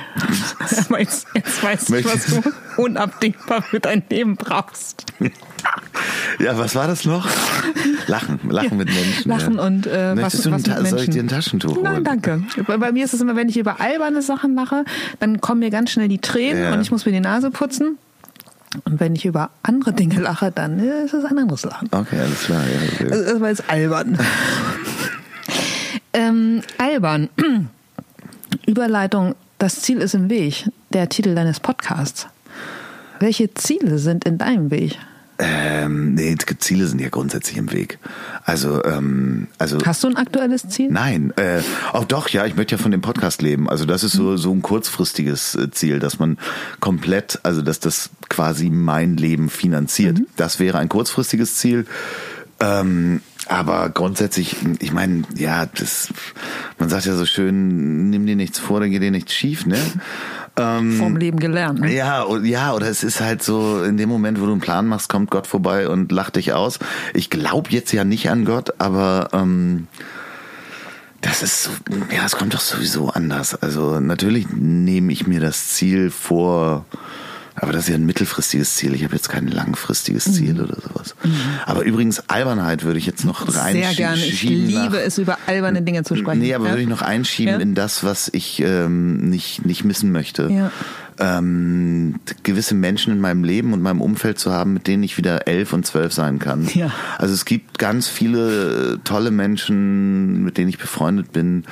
Aber 0.88 1.00
jetzt, 1.00 1.28
jetzt 1.34 1.64
weißt 1.64 1.90
du, 1.90 2.06
was 2.06 2.26
du 2.28 2.82
unabdingbar 2.82 3.62
für 3.62 3.80
dein 3.80 4.04
Leben 4.10 4.36
brauchst. 4.36 5.06
Ja, 6.40 6.58
was 6.58 6.76
war 6.76 6.88
das 6.88 7.04
noch? 7.04 7.28
Lachen, 8.06 8.40
Lachen 8.48 8.70
ja. 8.70 8.76
mit 8.76 8.88
Menschen. 8.88 9.30
Lachen 9.30 9.56
ja. 9.56 9.66
und 9.66 9.88
äh, 9.88 10.14
Möchtest 10.14 10.50
was, 10.52 10.64
du 10.64 10.72
was 10.72 10.90
soll 10.92 11.00
ich 11.02 11.10
dir 11.10 11.24
ein 11.24 11.28
Taschentuch 11.28 11.76
holen? 11.76 11.84
Nein, 11.84 12.04
danke. 12.04 12.44
Bei, 12.68 12.78
bei, 12.78 12.92
mir 12.92 13.04
ist 13.04 13.14
es 13.14 13.22
immer, 13.22 13.36
wenn 13.36 13.50
ich 13.50 13.58
über 13.58 13.82
alberne 13.82 14.22
Sachen 14.22 14.54
lache, 14.56 14.86
dann 15.20 15.42
kommen 15.42 15.60
mir 15.60 15.72
ganz 15.72 15.90
schnell 15.90 16.08
die 16.08 16.20
Tränen 16.20 16.74
und 16.74 16.82
ich 16.82 16.92
muss 16.92 17.06
mir 17.06 17.12
die 17.12 17.20
Nase 17.20 17.50
putzen. 17.50 17.98
Und 18.84 19.00
wenn 19.00 19.16
ich 19.16 19.26
über 19.26 19.50
andere 19.64 19.94
Dinge 19.94 20.20
lache, 20.20 20.52
dann 20.52 20.80
ist 20.80 21.14
es 21.14 21.26
ein 21.26 21.38
anderes 21.38 21.64
Lachen. 21.64 21.90
Okay, 21.92 22.20
alles 22.20 22.44
klar. 22.44 22.64
Ja, 22.64 22.80
okay. 22.94 23.12
Also, 23.12 23.32
das 23.32 23.42
war 23.42 23.50
jetzt 23.50 23.70
albern. 23.70 24.18
ähm, 26.14 26.62
albern. 26.78 27.30
Überleitung, 28.66 29.36
das 29.58 29.82
Ziel 29.82 30.00
ist 30.00 30.14
im 30.14 30.30
Weg, 30.30 30.70
der 30.92 31.10
Titel 31.10 31.34
deines 31.34 31.60
Podcasts. 31.60 32.28
Welche 33.20 33.54
Ziele 33.54 33.98
sind 33.98 34.26
in 34.26 34.38
deinem 34.38 34.70
Weg? 34.70 34.98
Ähm, 35.40 36.16
nee, 36.16 36.36
Ziele 36.60 36.88
sind 36.88 37.00
ja 37.00 37.10
grundsätzlich 37.10 37.58
im 37.58 37.72
Weg. 37.72 38.00
Also, 38.44 38.84
ähm, 38.84 39.48
also. 39.60 39.78
Hast 39.86 40.04
du 40.04 40.08
ein 40.08 40.16
aktuelles 40.16 40.68
Ziel? 40.68 40.90
Nein, 40.90 41.32
äh, 41.36 41.62
auch 41.94 42.06
doch, 42.06 42.30
ja, 42.30 42.46
ich 42.46 42.56
möchte 42.56 42.76
ja 42.76 42.82
von 42.82 42.92
dem 42.92 43.02
Podcast 43.02 43.42
leben. 43.42 43.70
Also 43.70 43.86
das 43.86 44.04
ist 44.04 44.14
so, 44.14 44.36
so 44.38 44.52
ein 44.52 44.64
kurzfristiges 44.64 45.56
äh, 45.56 45.70
Ziel, 45.70 46.00
dass 46.00 46.18
man 46.18 46.38
komplett, 46.80 47.40
also 47.44 47.62
dass 47.62 47.80
das 47.80 48.10
quasi 48.30 48.70
mein 48.72 49.16
Leben 49.16 49.50
finanziert. 49.50 50.20
Mhm. 50.20 50.28
Das 50.38 50.60
wäre 50.60 50.80
ein 50.80 50.90
kurzfristiges 50.90 51.56
Ziel. 51.58 51.86
Ähm, 52.60 53.22
aber 53.48 53.90
grundsätzlich, 53.90 54.56
ich 54.80 54.92
meine, 54.92 55.24
ja, 55.36 55.68
das, 55.68 56.10
man 56.80 56.90
sagt 56.90 57.06
ja 57.06 57.16
so 57.16 57.26
schön, 57.26 58.10
nimm 58.10 58.26
dir 58.26 58.36
nichts 58.36 58.60
vor, 58.60 58.80
dann 58.80 58.92
geht 58.92 59.04
dir 59.04 59.12
nichts 59.12 59.34
schief, 59.34 59.66
ne? 59.66 59.78
Ähm, 60.58 60.94
Vom 60.94 61.16
Leben 61.16 61.40
gelernt. 61.40 61.82
Ne? 61.82 61.94
Ja, 61.94 62.26
ja, 62.44 62.74
oder 62.74 62.88
es 62.88 63.04
ist 63.04 63.22
halt 63.22 63.44
so, 63.44 63.84
in 63.84 63.98
dem 63.98 64.10
Moment, 64.10 64.42
wo 64.42 64.46
du 64.46 64.52
einen 64.52 64.62
Plan 64.62 64.88
machst, 64.88 65.10
kommt 65.10 65.30
Gott 65.30 65.48
vorbei 65.48 65.88
und 65.88 66.12
lacht 66.12 66.36
dich 66.36 66.54
aus. 66.54 66.80
Ich 67.14 67.30
glaube 67.30 67.70
jetzt 67.72 67.92
ja 67.92 68.04
nicht 68.04 68.30
an 68.30 68.46
Gott, 68.46 68.74
aber 68.80 69.30
ähm, 69.34 69.88
das 71.22 71.44
ist 71.44 71.64
so, 71.64 71.72
ja, 72.14 72.26
es 72.26 72.36
kommt 72.36 72.54
doch 72.54 72.60
sowieso 72.60 73.10
anders. 73.10 73.56
Also 73.56 74.00
natürlich 74.00 74.48
nehme 74.52 75.12
ich 75.12 75.28
mir 75.28 75.40
das 75.40 75.70
Ziel 75.70 76.10
vor, 76.10 76.86
aber 77.60 77.72
das 77.72 77.84
ist 77.84 77.90
ja 77.90 77.96
ein 77.96 78.06
mittelfristiges 78.06 78.76
Ziel. 78.76 78.94
Ich 78.94 79.04
habe 79.04 79.16
jetzt 79.16 79.30
kein 79.30 79.48
langfristiges 79.48 80.28
mhm. 80.28 80.34
Ziel 80.34 80.62
oder 80.62 80.76
sowas. 80.80 81.16
Mhm. 81.24 81.34
Aber 81.66 81.84
übrigens, 81.84 82.30
Albernheit 82.30 82.84
würde 82.84 83.00
ich 83.00 83.08
jetzt 83.08 83.26
noch 83.26 83.42
reinschieben. 83.48 83.82
Sehr 83.82 83.94
gerne. 83.96 84.24
Ich 84.24 84.44
liebe 84.44 84.74
nach, 84.74 84.94
es, 84.94 85.18
über 85.18 85.40
alberne 85.48 85.82
Dinge 85.82 86.04
zu 86.04 86.16
sprechen. 86.16 86.40
Nee, 86.40 86.54
aber 86.54 86.66
ja? 86.66 86.72
würde 86.72 86.84
ich 86.84 86.88
noch 86.88 87.02
einschieben 87.02 87.56
ja? 87.56 87.60
in 87.60 87.74
das, 87.74 88.04
was 88.04 88.30
ich 88.32 88.62
ähm, 88.62 89.30
nicht, 89.30 89.66
nicht 89.66 89.84
missen 89.84 90.12
möchte. 90.12 90.50
Ja. 90.52 90.72
Ähm, 91.20 92.20
gewisse 92.44 92.76
Menschen 92.76 93.12
in 93.12 93.20
meinem 93.20 93.44
Leben 93.44 93.74
und 93.74 93.82
meinem 93.82 94.02
Umfeld 94.02 94.38
zu 94.38 94.52
haben, 94.54 94.74
mit 94.74 94.86
denen 94.86 95.02
ich 95.02 95.18
wieder 95.18 95.48
elf 95.48 95.74
und 95.74 95.84
zwölf 95.84 96.14
sein 96.14 96.38
kann. 96.38 96.70
Ja. 96.76 96.92
Also 97.18 97.34
es 97.34 97.46
gibt 97.46 97.80
ganz 97.80 98.08
viele 98.08 99.00
tolle 99.04 99.32
Menschen, 99.32 100.44
mit 100.44 100.60
denen 100.60 100.70
ich 100.70 100.78
befreundet 100.78 101.32
bin, 101.32 101.64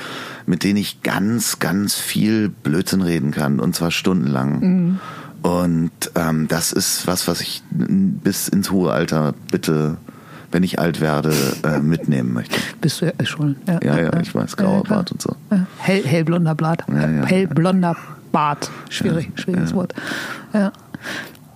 mit 0.48 0.64
denen 0.64 0.78
ich 0.78 1.04
ganz, 1.04 1.60
ganz 1.60 1.94
viel 1.94 2.50
Blödsinn 2.50 3.04
reden 3.04 3.30
kann 3.30 3.60
und 3.60 3.76
zwar 3.76 3.92
stundenlang. 3.92 4.60
Mhm. 4.62 5.00
Und 5.46 5.92
ähm, 6.16 6.48
das 6.48 6.74
ist 6.74 7.06
was, 7.06 7.28
was 7.28 7.40
ich 7.40 7.62
bis 7.70 8.48
ins 8.48 8.72
hohe 8.72 8.92
Alter 8.92 9.36
bitte, 9.52 9.98
wenn 10.52 10.64
ich 10.64 10.80
alt 10.80 11.02
werde, 11.02 11.32
äh, 11.64 11.78
mitnehmen 11.78 12.34
möchte. 12.34 12.60
Bist 12.82 13.02
du 13.02 13.06
ja 13.06 13.26
schon. 13.28 13.56
Ja, 13.68 13.80
ja, 13.84 14.00
ja, 14.06 14.20
ich 14.20 14.34
weiß, 14.34 14.58
grauer 14.58 14.82
Bart 14.86 15.12
und 15.12 15.22
so. 15.22 15.36
Hell, 15.78 16.04
hellblonder 16.04 16.56
Bart. 16.56 16.88
Hellblonder 16.88 17.96
Bart. 18.32 18.72
Schwierig, 18.90 19.34
schwieriges 19.36 19.76
Wort. 19.76 19.94
Ja. 20.52 20.72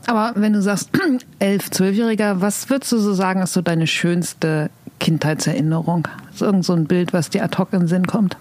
Aber 0.06 0.34
wenn 0.36 0.54
du 0.54 0.62
sagst, 0.62 0.92
elf, 1.40 1.72
zwölfjähriger, 1.72 2.42
was 2.42 2.70
würdest 2.70 2.92
du 2.92 3.00
so 3.00 3.16
sagen, 3.16 3.42
ist 3.42 3.54
so 3.54 3.64
deine 3.64 3.88
schönste 3.88 4.70
Kindheitserinnerung? 5.00 6.08
Ist 6.32 6.44
irgend 6.44 6.64
so 6.64 6.74
ein 6.74 6.86
Bild, 6.86 7.12
was 7.12 7.32
dir 7.32 7.44
ad 7.44 7.58
hoc 7.58 7.74
in 7.74 7.80
den 7.80 7.88
Sinn 7.88 8.06
kommt? 8.06 8.38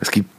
Es 0.00 0.10
gibt 0.10 0.30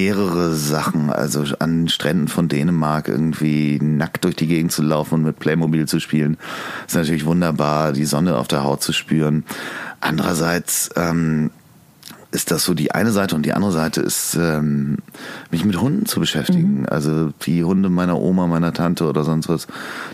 mehrere 0.00 0.54
Sachen. 0.54 1.10
Also 1.10 1.44
an 1.58 1.88
Stränden 1.88 2.28
von 2.28 2.48
Dänemark 2.48 3.08
irgendwie 3.08 3.78
nackt 3.82 4.24
durch 4.24 4.36
die 4.36 4.46
Gegend 4.46 4.72
zu 4.72 4.82
laufen 4.82 5.14
und 5.14 5.22
mit 5.24 5.38
Playmobil 5.38 5.86
zu 5.86 6.00
spielen, 6.00 6.38
ist 6.86 6.94
natürlich 6.94 7.26
wunderbar, 7.26 7.92
die 7.92 8.06
Sonne 8.06 8.36
auf 8.38 8.48
der 8.48 8.64
Haut 8.64 8.82
zu 8.82 8.92
spüren. 8.92 9.44
Andererseits 10.00 10.90
ähm, 10.96 11.50
ist 12.32 12.50
das 12.50 12.64
so 12.64 12.74
die 12.74 12.92
eine 12.92 13.10
Seite 13.10 13.34
und 13.34 13.44
die 13.44 13.52
andere 13.52 13.72
Seite 13.72 14.00
ist, 14.00 14.36
ähm, 14.36 14.98
mich 15.50 15.64
mit 15.64 15.80
Hunden 15.80 16.06
zu 16.06 16.20
beschäftigen. 16.20 16.80
Mhm. 16.80 16.86
Also 16.88 17.32
die 17.44 17.64
Hunde 17.64 17.88
meiner 17.88 18.18
Oma, 18.18 18.46
meiner 18.46 18.72
Tante 18.72 19.04
oder 19.08 19.24
sonst 19.24 19.48
was. 19.48 19.66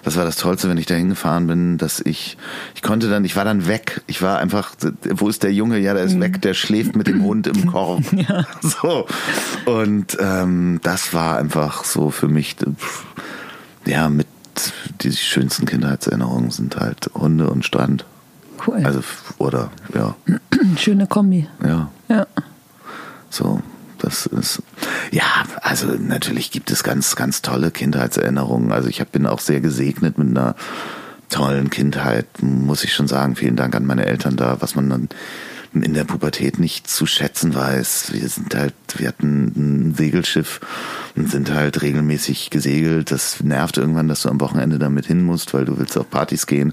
Das 0.03 0.17
war 0.17 0.25
das 0.25 0.37
Tollste, 0.37 0.69
wenn 0.71 0.79
ich 0.79 0.87
da 0.87 0.95
hingefahren 0.95 1.47
bin, 1.47 1.79
dass 1.79 2.01
ich, 2.01 2.39
ich 2.75 2.83
konnte 2.83 3.11
dann, 3.11 3.25
ich 3.25 3.37
war 3.37 3.45
dann 3.45 3.67
weg. 3.67 4.03
Ich 4.07 4.23
war 4.23 4.39
einfach, 4.39 4.73
wo 5.11 5.29
ist 5.29 5.43
der 5.43 5.53
Junge? 5.53 5.79
Ja, 5.79 5.93
der 5.93 6.05
ist 6.05 6.15
mhm. 6.15 6.23
weg, 6.23 6.43
der 6.43 6.55
schläft 6.55 6.97
mit 6.97 7.07
dem 7.07 7.23
Hund 7.23 7.47
im 7.47 7.67
Korb. 7.67 8.03
ja. 8.13 8.45
So. 8.63 9.07
Und 9.65 10.17
ähm, 10.21 10.81
das 10.83 11.15
war 11.15 11.39
einfach 11.39 11.85
so 11.85 12.11
für 12.11 12.29
mich, 12.29 12.57
ja, 13.85 14.09
mit 14.09 14.27
die 15.03 15.13
schönsten 15.13 15.67
Kindheitserinnerungen 15.67 16.51
sind 16.51 16.77
halt 16.77 17.11
Hunde 17.15 17.51
und 17.51 17.65
Strand. 17.65 18.05
Cool. 18.67 18.85
Also, 18.85 19.01
oder, 19.39 19.71
ja. 19.95 20.15
Schöne 20.77 21.07
Kombi. 21.07 21.49
Ja. 21.65 21.91
Ja. 22.09 22.27
So, 23.31 23.61
das 23.99 24.27
ist, 24.27 24.63
ja, 25.11 25.25
also 25.63 25.89
natürlich 25.89 26.51
gibt 26.51 26.71
es 26.71 26.85
ganz, 26.85 27.17
ganz 27.17 27.43
tolle 27.43 27.71
Kindheitserinnerungen. 27.71 28.73
Also 28.73 28.89
ich 28.89 29.05
bin 29.09 29.27
auch 29.27 29.41
sehr 29.41 29.61
gesegnet 29.61 30.19
mit 30.19 30.29
einer 30.29 30.55
tollen 31.29 31.71
Kindheit, 31.71 32.27
muss 32.41 32.85
ich 32.85 32.93
schon 32.93 33.09
sagen. 33.09 33.37
Vielen 33.37 33.57
Dank 33.57 33.75
an 33.75 33.87
meine 33.87 34.07
Eltern 34.07 34.37
da, 34.37 34.59
was 34.61 34.75
man 34.75 34.91
dann 34.91 35.09
in 35.75 35.95
der 35.95 36.05
Pubertät 36.05 36.59
nicht 36.59 36.89
zu 36.89 37.07
schätzen 37.07 37.55
weiß. 37.55 38.13
Wir 38.13 38.29
sind 38.29 38.55
halt, 38.55 38.75
wir 38.97 39.09
hatten 39.09 39.89
ein 39.89 39.95
Segelschiff 39.95 40.61
und 41.17 41.31
sind 41.31 41.53
halt 41.53 41.83
regelmäßig 41.83 42.51
gesegelt. 42.51 43.11
Das 43.11 43.43
nervt 43.43 43.77
irgendwann, 43.77 44.09
dass 44.09 44.23
du 44.23 44.29
am 44.29 44.41
Wochenende 44.41 44.79
damit 44.79 45.07
hin 45.07 45.25
musst, 45.25 45.53
weil 45.55 45.65
du 45.65 45.79
willst 45.79 45.99
auf 45.99 46.09
Partys 46.09 46.47
gehen. 46.47 46.73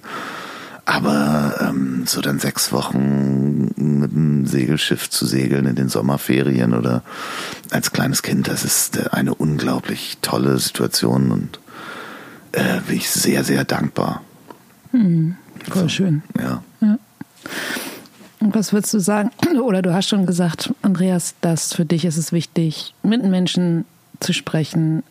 Aber 0.86 1.56
ähm, 1.62 2.04
so 2.06 2.20
dann 2.20 2.40
sechs 2.40 2.74
Wochen 2.74 3.72
mit 3.78 4.12
einem 4.12 4.46
Segelschiff 4.46 5.10
zu 5.10 5.26
segeln 5.26 5.66
in 5.66 5.76
den 5.76 5.88
Sommerferien 5.88 6.74
oder 6.74 7.04
als 7.72 7.94
kleines 7.94 8.22
Kind, 8.22 8.50
das 8.50 8.66
ist 8.66 9.14
eine 9.14 9.34
unglaublich 9.34 10.18
tolle 10.22 10.58
Situation 10.60 11.32
und 11.32 11.60
äh, 12.52 12.82
bin 12.86 12.98
ich 12.98 13.10
sehr, 13.10 13.46
sehr 13.46 13.64
dankbar. 13.64 14.22
Hm, 14.92 15.36
voll 15.70 15.84
so, 15.84 15.90
schön. 15.90 16.22
Ja. 16.38 16.64
ja. 16.82 17.00
Und 18.40 18.54
was 18.54 18.74
würdest 18.74 18.94
du 18.94 19.00
sagen, 19.00 19.32
oder 19.64 19.82
du 19.82 19.94
hast 19.94 20.10
schon 20.10 20.26
gesagt, 20.26 20.74
Andreas, 20.82 21.36
dass 21.40 21.74
für 21.74 21.86
dich 21.86 22.04
ist 22.04 22.18
es 22.18 22.34
wichtig, 22.34 22.94
mit 23.04 23.24
Menschen 23.24 23.86
zu 24.20 24.34
sprechen, 24.34 25.04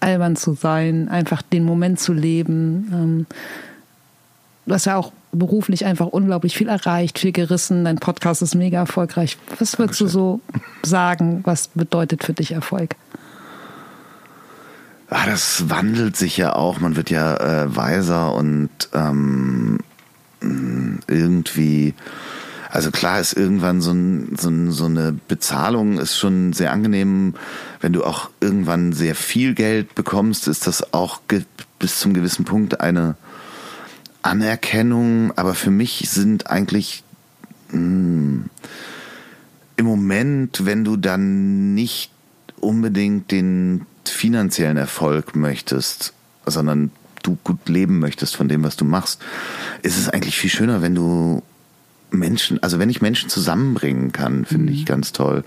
albern 0.00 0.36
zu 0.36 0.52
sein, 0.52 1.08
einfach 1.08 1.40
den 1.40 1.64
Moment 1.64 1.98
zu 1.98 2.12
leben. 2.12 2.90
Ähm, 2.92 3.26
du 4.66 4.74
hast 4.74 4.86
ja 4.86 4.96
auch 4.96 5.12
beruflich 5.32 5.84
einfach 5.84 6.06
unglaublich 6.06 6.56
viel 6.56 6.68
erreicht, 6.68 7.18
viel 7.18 7.32
gerissen. 7.32 7.84
Dein 7.84 7.96
Podcast 7.96 8.42
ist 8.42 8.54
mega 8.54 8.78
erfolgreich. 8.78 9.36
Was 9.58 9.78
würdest 9.78 10.00
du 10.00 10.06
so 10.06 10.40
sagen, 10.82 11.40
was 11.44 11.68
bedeutet 11.68 12.24
für 12.24 12.32
dich 12.32 12.52
Erfolg? 12.52 12.94
Ah, 15.10 15.26
das 15.26 15.68
wandelt 15.68 16.16
sich 16.16 16.36
ja 16.36 16.54
auch. 16.54 16.80
Man 16.80 16.96
wird 16.96 17.10
ja 17.10 17.36
äh, 17.36 17.76
weiser 17.76 18.34
und 18.34 18.70
ähm, 18.94 19.78
irgendwie, 20.40 21.94
also 22.70 22.90
klar 22.90 23.20
ist 23.20 23.34
irgendwann 23.34 23.80
so, 23.80 23.92
ein, 23.92 24.36
so, 24.38 24.48
ein, 24.48 24.70
so 24.72 24.86
eine 24.86 25.12
Bezahlung 25.12 25.98
ist 25.98 26.18
schon 26.18 26.52
sehr 26.52 26.72
angenehm. 26.72 27.34
Wenn 27.80 27.92
du 27.92 28.04
auch 28.04 28.30
irgendwann 28.40 28.92
sehr 28.92 29.14
viel 29.14 29.54
Geld 29.54 29.94
bekommst, 29.94 30.48
ist 30.48 30.66
das 30.66 30.92
auch 30.92 31.20
bis 31.78 32.00
zum 32.00 32.14
gewissen 32.14 32.44
Punkt 32.44 32.80
eine 32.80 33.16
Anerkennung, 34.24 35.32
aber 35.36 35.54
für 35.54 35.70
mich 35.70 36.08
sind 36.10 36.48
eigentlich 36.48 37.04
mh, 37.68 37.78
hm, 37.78 38.44
im 39.76 39.86
Moment, 39.86 40.64
wenn 40.64 40.84
du 40.84 40.96
dann 40.96 41.74
nicht 41.74 42.10
unbedingt 42.60 43.30
den 43.30 43.86
finanziellen 44.04 44.76
Erfolg 44.76 45.34
möchtest, 45.34 46.14
sondern 46.46 46.90
du 47.22 47.36
gut 47.42 47.68
leben 47.68 47.98
möchtest 47.98 48.36
von 48.36 48.48
dem, 48.48 48.62
was 48.62 48.76
du 48.76 48.84
machst, 48.84 49.20
ist 49.82 49.98
es 49.98 50.08
eigentlich 50.08 50.36
viel 50.36 50.50
schöner, 50.50 50.82
wenn 50.82 50.94
du 50.94 51.42
Menschen, 52.10 52.62
also 52.62 52.78
wenn 52.78 52.90
ich 52.90 53.02
Menschen 53.02 53.28
zusammenbringen 53.28 54.12
kann, 54.12 54.44
finde 54.44 54.72
mhm. 54.72 54.78
ich 54.78 54.86
ganz 54.86 55.12
toll. 55.12 55.42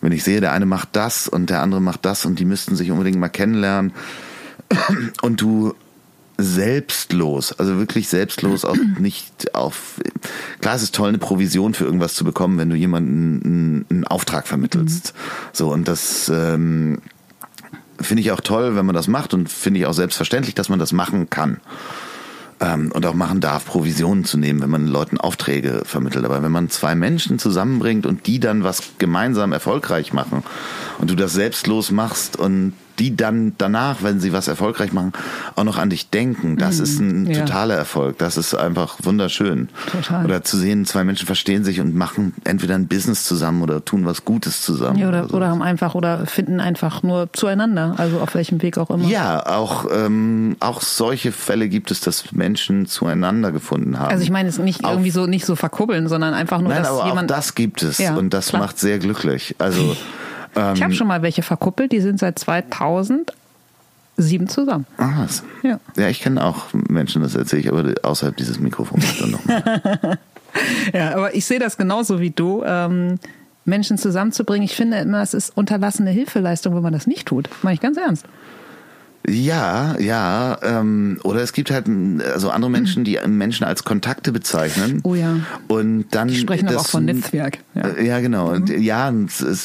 Wenn 0.00 0.12
ich 0.12 0.24
sehe, 0.24 0.40
der 0.40 0.52
eine 0.52 0.66
macht 0.66 0.88
das 0.92 1.28
und 1.28 1.50
der 1.50 1.62
andere 1.62 1.80
macht 1.80 2.04
das 2.04 2.26
und 2.26 2.38
die 2.38 2.44
müssten 2.44 2.74
sich 2.74 2.90
unbedingt 2.90 3.18
mal 3.18 3.28
kennenlernen 3.28 3.92
und 5.22 5.40
du 5.40 5.74
selbstlos, 6.42 7.52
also 7.52 7.78
wirklich 7.78 8.08
selbstlos, 8.08 8.64
auch 8.64 8.76
nicht 8.98 9.54
auf. 9.54 10.00
Klar, 10.60 10.74
es 10.74 10.82
ist 10.82 10.94
toll, 10.94 11.08
eine 11.08 11.18
Provision 11.18 11.74
für 11.74 11.84
irgendwas 11.84 12.14
zu 12.14 12.24
bekommen, 12.24 12.58
wenn 12.58 12.70
du 12.70 12.76
jemanden 12.76 13.86
einen, 13.88 14.06
Auftrag 14.06 14.46
vermittelst. 14.46 15.14
Mhm. 15.14 15.48
So, 15.52 15.72
und 15.72 15.86
das 15.86 16.30
ähm, 16.34 16.98
finde 18.00 18.22
ich 18.22 18.32
auch 18.32 18.40
toll, 18.40 18.76
wenn 18.76 18.86
man 18.86 18.94
das 18.94 19.08
macht 19.08 19.34
und 19.34 19.48
finde 19.48 19.80
ich 19.80 19.86
auch 19.86 19.92
selbstverständlich, 19.92 20.54
dass 20.54 20.68
man 20.68 20.78
das 20.78 20.92
machen 20.92 21.30
kann. 21.30 21.60
Ähm, 22.60 22.92
und 22.92 23.06
auch 23.06 23.14
machen 23.14 23.40
darf, 23.40 23.64
Provisionen 23.64 24.24
zu 24.24 24.36
nehmen, 24.36 24.60
wenn 24.60 24.70
man 24.70 24.86
Leuten 24.86 25.18
Aufträge 25.18 25.82
vermittelt. 25.84 26.24
Aber 26.24 26.42
wenn 26.42 26.52
man 26.52 26.68
zwei 26.68 26.94
Menschen 26.94 27.38
zusammenbringt 27.38 28.04
und 28.04 28.26
die 28.26 28.38
dann 28.38 28.64
was 28.64 28.82
gemeinsam 28.98 29.52
erfolgreich 29.52 30.12
machen 30.12 30.42
und 30.98 31.08
du 31.10 31.14
das 31.14 31.32
selbstlos 31.32 31.90
machst 31.90 32.36
und 32.36 32.74
die 33.00 33.16
dann 33.16 33.54
danach, 33.56 34.02
wenn 34.02 34.20
sie 34.20 34.32
was 34.32 34.46
erfolgreich 34.46 34.92
machen, 34.92 35.12
auch 35.56 35.64
noch 35.64 35.78
an 35.78 35.88
dich 35.88 36.10
denken. 36.10 36.58
Das 36.58 36.76
mhm. 36.76 36.84
ist 36.84 37.00
ein 37.00 37.26
ja. 37.30 37.40
totaler 37.40 37.74
Erfolg. 37.74 38.18
Das 38.18 38.36
ist 38.36 38.54
einfach 38.54 38.98
wunderschön. 39.02 39.70
Total. 39.90 40.26
Oder 40.26 40.44
zu 40.44 40.58
sehen, 40.58 40.84
zwei 40.84 41.02
Menschen 41.02 41.26
verstehen 41.26 41.64
sich 41.64 41.80
und 41.80 41.94
machen 41.94 42.34
entweder 42.44 42.74
ein 42.74 42.88
Business 42.88 43.24
zusammen 43.24 43.62
oder 43.62 43.82
tun 43.84 44.04
was 44.04 44.26
Gutes 44.26 44.60
zusammen. 44.60 44.98
Ja, 44.98 45.08
oder, 45.08 45.24
oder, 45.24 45.34
oder 45.34 45.48
haben 45.48 45.62
einfach 45.62 45.94
oder 45.94 46.26
finden 46.26 46.60
einfach 46.60 47.02
nur 47.02 47.32
zueinander, 47.32 47.94
also 47.96 48.20
auf 48.20 48.34
welchem 48.34 48.60
Weg 48.60 48.76
auch 48.76 48.90
immer. 48.90 49.08
Ja, 49.08 49.46
auch, 49.46 49.86
ähm, 49.90 50.56
auch 50.60 50.82
solche 50.82 51.32
Fälle 51.32 51.70
gibt 51.70 51.90
es, 51.90 52.02
dass 52.02 52.32
Menschen 52.32 52.84
zueinander 52.84 53.50
gefunden 53.50 53.98
haben. 53.98 54.10
Also 54.10 54.22
ich 54.22 54.30
meine, 54.30 54.50
es 54.50 54.58
nicht 54.58 54.84
auf, 54.84 54.92
irgendwie 54.92 55.10
so 55.10 55.24
nicht 55.24 55.46
so 55.46 55.56
verkuppeln, 55.56 56.06
sondern 56.06 56.34
einfach 56.34 56.60
nur, 56.60 56.68
nein, 56.68 56.82
dass 56.82 56.92
aber 56.92 57.06
jemand. 57.06 57.32
Auch 57.32 57.36
das 57.36 57.54
gibt 57.54 57.82
es 57.82 57.96
ja, 57.96 58.14
und 58.14 58.34
das 58.34 58.48
klar. 58.48 58.60
macht 58.60 58.78
sehr 58.78 58.98
glücklich. 58.98 59.54
Also 59.58 59.96
ähm, 60.56 60.74
ich 60.74 60.82
habe 60.82 60.92
schon 60.92 61.06
mal 61.06 61.22
welche 61.22 61.42
verkuppelt, 61.42 61.92
die 61.92 62.00
sind 62.00 62.18
seit 62.18 62.38
2000 62.38 63.32
sieben 64.16 64.48
zusammen. 64.48 64.86
Ah, 64.98 65.26
ja. 65.62 65.80
ja, 65.96 66.08
ich 66.08 66.20
kenne 66.20 66.44
auch 66.44 66.66
Menschen, 66.72 67.22
das 67.22 67.34
erzähle 67.34 67.62
ich 67.62 67.68
aber 67.68 67.94
außerhalb 68.02 68.36
dieses 68.36 68.60
Mikrofons 68.60 69.18
dann 69.18 69.30
nochmal. 69.30 70.18
ja, 70.92 71.14
aber 71.14 71.34
ich 71.34 71.44
sehe 71.46 71.58
das 71.58 71.76
genauso 71.76 72.20
wie 72.20 72.30
du. 72.30 72.62
Ähm, 72.64 73.18
Menschen 73.64 73.98
zusammenzubringen. 73.98 74.64
Ich 74.64 74.74
finde 74.74 74.98
immer, 74.98 75.22
es 75.22 75.34
ist 75.34 75.56
unterlassene 75.56 76.10
Hilfeleistung, 76.10 76.74
wenn 76.74 76.82
man 76.82 76.92
das 76.92 77.06
nicht 77.06 77.26
tut. 77.26 77.48
Meine 77.62 77.74
ich 77.74 77.80
ganz 77.80 77.96
ernst. 77.96 78.26
Ja, 79.28 79.98
ja. 79.98 80.58
Ähm, 80.62 81.20
oder 81.24 81.40
es 81.42 81.52
gibt 81.52 81.70
halt 81.70 81.86
also 82.32 82.50
andere 82.50 82.70
Menschen, 82.70 83.04
die 83.04 83.18
Menschen 83.26 83.64
als 83.64 83.84
Kontakte 83.84 84.32
bezeichnen. 84.32 85.00
Oh 85.04 85.14
ja. 85.14 85.36
Und 85.68 86.06
dann 86.10 86.28
die 86.28 86.36
sprechen 86.36 86.66
das, 86.66 86.74
aber 86.74 86.82
auch 86.82 86.88
von 86.88 87.04
Netzwerk. 87.04 87.58
Ja, 87.74 87.82
äh, 87.82 88.06
ja 88.06 88.20
genau. 88.20 88.58
Mhm. 88.58 88.66
Ja, 88.80 89.12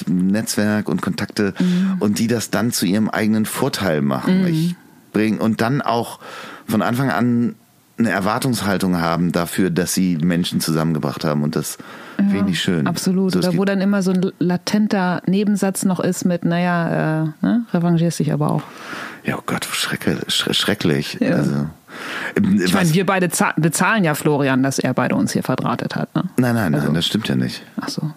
Netzwerk 0.08 0.90
und 0.90 1.02
Kontakte 1.02 1.54
mhm. 1.60 1.96
und 2.00 2.20
die 2.20 2.28
das 2.28 2.50
dann 2.50 2.72
zu 2.72 2.86
ihrem 2.86 3.10
eigenen 3.10 3.46
Vorteil 3.46 4.02
machen. 4.02 4.42
Mhm. 4.42 4.48
Ich 4.48 4.76
bring 5.14 5.40
und 5.40 5.62
dann 5.62 5.82
auch 5.82 6.20
von 6.68 6.82
Anfang 6.82 7.10
an 7.10 7.56
eine 7.98 8.10
Erwartungshaltung 8.10 9.00
haben 9.00 9.32
dafür, 9.32 9.70
dass 9.70 9.94
sie 9.94 10.18
Menschen 10.18 10.60
zusammengebracht 10.60 11.24
haben 11.24 11.44
und 11.44 11.56
das 11.56 11.78
ja, 12.20 12.26
finde 12.26 12.52
ich 12.52 12.60
schön. 12.60 12.88
Absolut. 12.88 13.32
So, 13.32 13.40
Oder 13.40 13.58
wo 13.58 13.64
dann 13.64 13.80
immer 13.80 14.02
so 14.02 14.12
ein 14.12 14.32
latenter 14.40 15.22
Nebensatz 15.26 15.86
noch 15.86 16.02
ist 16.02 16.26
mit, 16.26 16.44
naja, 16.44 17.24
äh, 17.24 17.46
ne, 17.46 17.66
revanchierst 17.74 18.20
dich 18.20 18.34
aber 18.34 18.52
auch. 18.52 18.64
Ja, 19.26 19.38
oh 19.38 19.44
Gott, 19.46 19.66
schrecklich. 19.66 21.18
Ja. 21.20 21.36
Also, 21.36 21.68
ich 22.64 22.74
meine, 22.74 22.94
wir 22.94 23.06
beide 23.06 23.30
bezahlen 23.58 24.04
ja 24.04 24.16
Florian, 24.16 24.62
dass 24.64 24.80
er 24.80 24.94
beide 24.94 25.16
uns 25.16 25.34
hier 25.34 25.44
verdrahtet 25.44 25.96
hat. 25.96 26.14
Ne? 26.14 26.24
Nein, 26.38 26.56
nein, 26.56 26.74
also. 26.76 26.88
nein, 26.88 26.96
das 26.96 27.08
stimmt 27.08 27.28
ja 27.28 27.36
nicht. 27.36 27.64
Ach 27.80 27.90
so. 27.90 28.12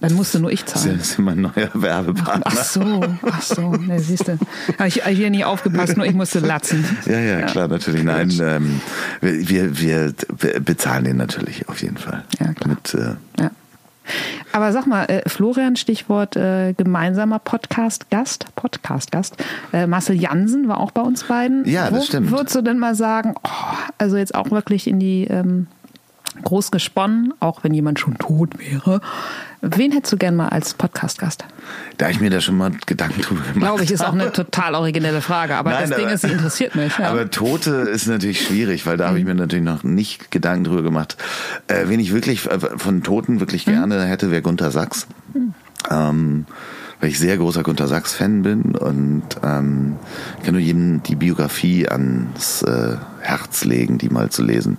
Dann 0.00 0.14
musste 0.14 0.40
nur 0.40 0.50
ich 0.50 0.64
zahlen. 0.64 0.96
Das 0.98 1.10
ist 1.10 1.18
mein 1.18 1.42
neuer 1.42 1.68
Werbepartner. 1.74 2.44
Ach 2.46 2.64
so, 2.64 3.04
ach 3.30 3.42
so. 3.42 3.72
Ne, 3.72 4.00
siehst 4.00 4.28
du. 4.28 4.38
Habe 4.78 4.88
ich 4.88 5.02
hier 5.04 5.28
nie 5.28 5.44
aufgepasst, 5.44 5.96
nur 5.96 6.06
ich 6.06 6.14
musste 6.14 6.38
latzen. 6.38 6.84
Ja, 7.04 7.20
ja, 7.20 7.42
klar, 7.42 7.68
natürlich. 7.68 8.02
Nein, 8.02 8.32
ähm, 8.40 8.80
wir, 9.20 9.78
wir, 9.78 10.14
wir, 10.38 10.60
bezahlen 10.60 11.04
den 11.04 11.18
natürlich 11.18 11.68
auf 11.68 11.82
jeden 11.82 11.98
Fall. 11.98 12.24
Ja, 12.38 12.54
klar. 12.54 12.68
Mit, 12.68 12.94
äh, 12.94 13.42
ja. 13.42 13.50
Aber 14.52 14.72
sag 14.72 14.86
mal, 14.86 15.04
äh, 15.04 15.28
Florian, 15.28 15.76
Stichwort 15.76 16.36
äh, 16.36 16.72
gemeinsamer 16.74 17.38
Podcast-Gast, 17.38 18.46
Podcast-Gast. 18.56 19.36
Äh, 19.72 19.86
Marcel 19.86 20.16
Jansen 20.16 20.68
war 20.68 20.80
auch 20.80 20.90
bei 20.90 21.02
uns 21.02 21.24
beiden. 21.24 21.64
Ja, 21.66 21.90
das 21.90 22.00
Wo 22.00 22.04
stimmt. 22.04 22.30
Würdest 22.30 22.54
du 22.54 22.62
denn 22.62 22.78
mal 22.78 22.94
sagen, 22.94 23.34
oh, 23.44 23.48
also 23.98 24.16
jetzt 24.16 24.34
auch 24.34 24.50
wirklich 24.50 24.86
in 24.86 24.98
die 24.98 25.24
ähm, 25.24 25.66
groß 26.44 26.70
gesponnen, 26.70 27.34
auch 27.40 27.64
wenn 27.64 27.74
jemand 27.74 27.98
schon 27.98 28.18
tot 28.18 28.58
wäre. 28.58 29.00
Wen 29.62 29.92
hättest 29.92 30.14
du 30.14 30.16
gern 30.16 30.36
mal 30.36 30.48
als 30.48 30.72
Podcast-Gast? 30.72 31.44
Da 31.98 32.08
ich 32.08 32.18
mir 32.18 32.30
da 32.30 32.40
schon 32.40 32.56
mal 32.56 32.72
Gedanken 32.86 33.20
drüber 33.20 33.42
gemacht 33.42 33.58
Glaube 33.58 33.84
ich, 33.84 33.90
ist 33.90 34.02
auch 34.02 34.14
eine 34.14 34.32
total 34.32 34.74
originelle 34.74 35.20
Frage, 35.20 35.56
aber 35.56 35.70
Nein, 35.70 35.90
das 35.90 35.98
Ding 35.98 36.08
ist, 36.08 36.22
sie 36.22 36.28
interessiert 36.28 36.74
mich. 36.74 36.96
Ja. 36.96 37.10
Aber 37.10 37.30
Tote 37.30 37.70
ist 37.70 38.06
natürlich 38.06 38.40
schwierig, 38.46 38.86
weil 38.86 38.96
da 38.96 39.08
habe 39.08 39.18
ich 39.18 39.24
mir 39.26 39.34
natürlich 39.34 39.64
noch 39.64 39.82
nicht 39.82 40.30
Gedanken 40.30 40.64
drüber 40.64 40.82
gemacht. 40.82 41.18
Äh, 41.68 41.88
wen 41.88 42.00
ich 42.00 42.14
wirklich 42.14 42.46
äh, 42.46 42.58
von 42.58 43.02
Toten 43.02 43.40
wirklich 43.40 43.66
mhm. 43.66 43.72
gerne 43.72 44.04
hätte, 44.04 44.30
wäre 44.30 44.40
Gunter 44.40 44.70
Sachs. 44.70 45.06
Mhm. 45.34 45.54
Ähm, 45.90 46.46
weil 47.00 47.10
ich 47.10 47.18
sehr 47.18 47.36
großer 47.36 47.62
Gunter 47.62 47.88
Sachs-Fan 47.88 48.42
bin 48.42 48.74
und 48.76 49.24
ähm, 49.42 49.96
kann 50.44 50.52
nur 50.52 50.60
jedem 50.60 51.02
die 51.02 51.16
Biografie 51.16 51.88
ans 51.88 52.62
äh, 52.62 52.96
Herz 53.20 53.64
legen, 53.64 53.98
die 53.98 54.10
mal 54.10 54.30
zu 54.30 54.42
lesen 54.42 54.76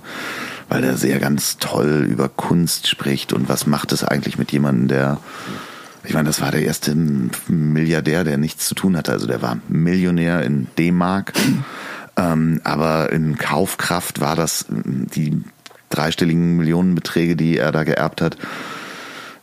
weil 0.71 0.85
er 0.85 0.95
sehr 0.95 1.19
ganz 1.19 1.57
toll 1.57 2.07
über 2.09 2.29
Kunst 2.29 2.87
spricht 2.87 3.33
und 3.33 3.49
was 3.49 3.67
macht 3.67 3.91
es 3.91 4.05
eigentlich 4.05 4.37
mit 4.37 4.53
jemandem, 4.53 4.87
der 4.87 5.17
ich 6.05 6.13
meine, 6.13 6.29
das 6.29 6.39
war 6.39 6.49
der 6.49 6.63
erste 6.63 6.95
Milliardär, 6.95 8.23
der 8.23 8.37
nichts 8.37 8.67
zu 8.67 8.73
tun 8.73 8.95
hatte. 8.95 9.11
Also 9.11 9.27
der 9.27 9.41
war 9.41 9.59
Millionär 9.67 10.43
in 10.43 10.67
D-Mark, 10.77 11.33
ähm, 12.17 12.61
aber 12.63 13.11
in 13.11 13.37
Kaufkraft 13.37 14.21
war 14.21 14.37
das 14.37 14.65
die 14.69 15.43
dreistelligen 15.89 16.55
Millionenbeträge, 16.55 17.35
die 17.35 17.57
er 17.57 17.73
da 17.73 17.83
geerbt 17.83 18.21
hat, 18.21 18.37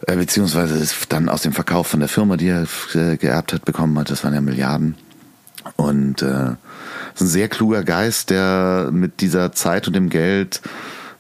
äh, 0.07 0.16
beziehungsweise 0.16 0.83
dann 1.11 1.29
aus 1.29 1.43
dem 1.43 1.53
Verkauf 1.53 1.89
von 1.89 2.01
der 2.01 2.09
Firma, 2.09 2.39
die 2.39 2.49
er 2.49 2.66
äh, 2.95 3.18
geerbt 3.18 3.53
hat, 3.53 3.66
bekommen 3.66 3.99
hat. 3.99 4.11
Das 4.11 4.24
waren 4.24 4.33
ja 4.33 4.41
Milliarden. 4.41 4.95
Und 5.76 6.22
äh, 6.22 6.53
ist 7.14 7.20
ein 7.20 7.26
sehr 7.26 7.49
kluger 7.49 7.85
Geist, 7.85 8.31
der 8.31 8.89
mit 8.91 9.20
dieser 9.20 9.53
Zeit 9.53 9.87
und 9.87 9.95
dem 9.95 10.09
Geld 10.09 10.62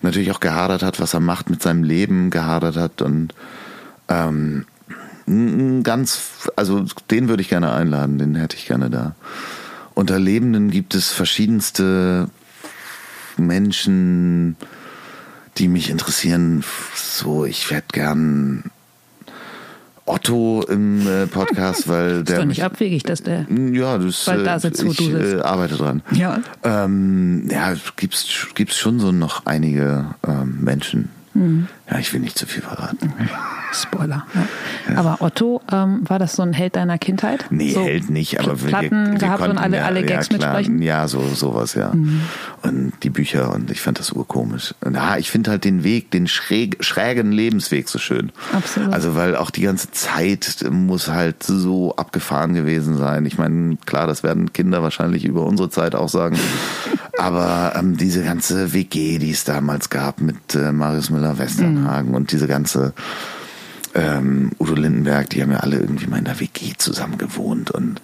natürlich 0.02 0.30
auch 0.30 0.40
gehadert 0.40 0.82
hat, 0.82 1.00
was 1.00 1.14
er 1.14 1.20
macht 1.20 1.50
mit 1.50 1.62
seinem 1.62 1.82
Leben, 1.82 2.30
gehadert 2.30 2.76
hat 2.76 3.02
und 3.02 3.34
ähm, 4.08 4.64
ganz, 5.82 6.50
also 6.56 6.86
den 7.10 7.28
würde 7.28 7.42
ich 7.42 7.48
gerne 7.48 7.72
einladen, 7.72 8.18
den 8.18 8.34
hätte 8.34 8.56
ich 8.56 8.66
gerne 8.66 8.88
da. 8.90 9.14
Unter 9.94 10.18
Lebenden 10.18 10.70
gibt 10.70 10.94
es 10.94 11.10
verschiedenste 11.10 12.30
Menschen, 13.36 14.56
die 15.58 15.68
mich 15.68 15.90
interessieren. 15.90 16.64
So, 16.94 17.44
ich 17.44 17.70
werde 17.70 17.86
gern 17.92 18.70
Otto 20.08 20.64
im 20.68 21.06
äh, 21.06 21.26
Podcast, 21.26 21.88
weil 21.88 22.24
der. 22.24 22.36
Ist 22.36 22.42
doch 22.42 22.46
nicht 22.46 22.64
abwegig, 22.64 23.02
dass 23.02 23.22
der. 23.22 23.46
Ja, 23.72 23.98
das 23.98 24.24
bald 24.24 24.46
da 24.46 24.58
sitzt, 24.58 24.84
wo 24.84 24.90
ich, 24.90 24.96
du 24.96 25.04
sitzt. 25.04 25.34
Äh, 25.34 25.40
arbeite 25.40 25.76
dran. 25.76 26.02
Ja. 26.12 26.40
Ähm, 26.62 27.48
ja, 27.50 27.74
gibt's 27.96 28.48
gibt's 28.54 28.76
schon 28.76 28.98
so 29.00 29.12
noch 29.12 29.46
einige 29.46 30.14
ähm, 30.26 30.58
Menschen, 30.62 31.10
Mhm. 31.34 31.68
Ja, 31.90 31.98
ich 31.98 32.12
will 32.12 32.20
nicht 32.20 32.38
zu 32.38 32.46
viel 32.46 32.62
verraten. 32.62 33.12
Spoiler. 33.72 34.26
Ja. 34.34 34.92
Ja. 34.92 34.98
Aber 34.98 35.16
Otto, 35.20 35.60
ähm, 35.70 36.00
war 36.08 36.18
das 36.18 36.34
so 36.34 36.42
ein 36.42 36.52
Held 36.52 36.76
deiner 36.76 36.98
Kindheit? 36.98 37.46
Nee, 37.50 37.72
so 37.72 37.84
Held 37.84 38.08
nicht, 38.10 38.40
aber 38.40 38.54
Platten 38.54 39.06
wir, 39.06 39.12
wir 39.12 39.18
gehabt 39.18 39.46
und 39.46 39.58
alle, 39.58 39.78
ja, 39.78 39.84
alle 39.84 40.02
Gags 40.02 40.28
klar, 40.28 40.38
mitsprechen? 40.38 40.82
Ja, 40.82 41.06
so 41.06 41.22
sowas, 41.34 41.74
ja. 41.74 41.92
Mhm. 41.94 42.22
Und 42.62 42.92
die 43.02 43.10
Bücher 43.10 43.52
und 43.54 43.70
ich 43.70 43.80
fand 43.80 43.98
das 43.98 44.12
urkomisch. 44.12 44.74
Ja, 44.90 45.16
ich 45.16 45.30
finde 45.30 45.50
halt 45.50 45.64
den 45.64 45.84
Weg, 45.84 46.10
den 46.10 46.26
schräg, 46.26 46.82
schrägen 46.82 47.32
Lebensweg 47.32 47.88
so 47.88 47.98
schön. 47.98 48.32
Absolut. 48.52 48.92
Also 48.92 49.14
weil 49.14 49.36
auch 49.36 49.50
die 49.50 49.62
ganze 49.62 49.90
Zeit 49.90 50.64
muss 50.70 51.08
halt 51.08 51.42
so 51.42 51.94
abgefahren 51.96 52.54
gewesen 52.54 52.96
sein. 52.96 53.26
Ich 53.26 53.38
meine, 53.38 53.76
klar, 53.84 54.06
das 54.06 54.22
werden 54.22 54.52
Kinder 54.52 54.82
wahrscheinlich 54.82 55.24
über 55.24 55.44
unsere 55.44 55.70
Zeit 55.70 55.94
auch 55.94 56.08
sagen. 56.08 56.38
aber 57.18 57.74
ähm, 57.76 57.96
diese 57.96 58.22
ganze 58.22 58.72
WG, 58.72 59.18
die 59.18 59.32
es 59.32 59.44
damals 59.44 59.90
gab 59.90 60.20
mit 60.20 60.54
äh, 60.54 60.72
Marius 60.72 61.10
Müller 61.10 61.38
Westernhagen 61.38 62.10
mhm. 62.10 62.14
und 62.14 62.32
diese 62.32 62.46
ganze 62.46 62.92
ähm, 63.94 64.52
Udo 64.60 64.74
Lindenberg, 64.74 65.28
die 65.30 65.42
haben 65.42 65.50
ja 65.50 65.58
alle 65.58 65.78
irgendwie 65.78 66.06
mal 66.06 66.18
in 66.18 66.24
der 66.24 66.38
WG 66.38 66.74
zusammen 66.78 67.18
gewohnt 67.18 67.70
und 67.72 68.00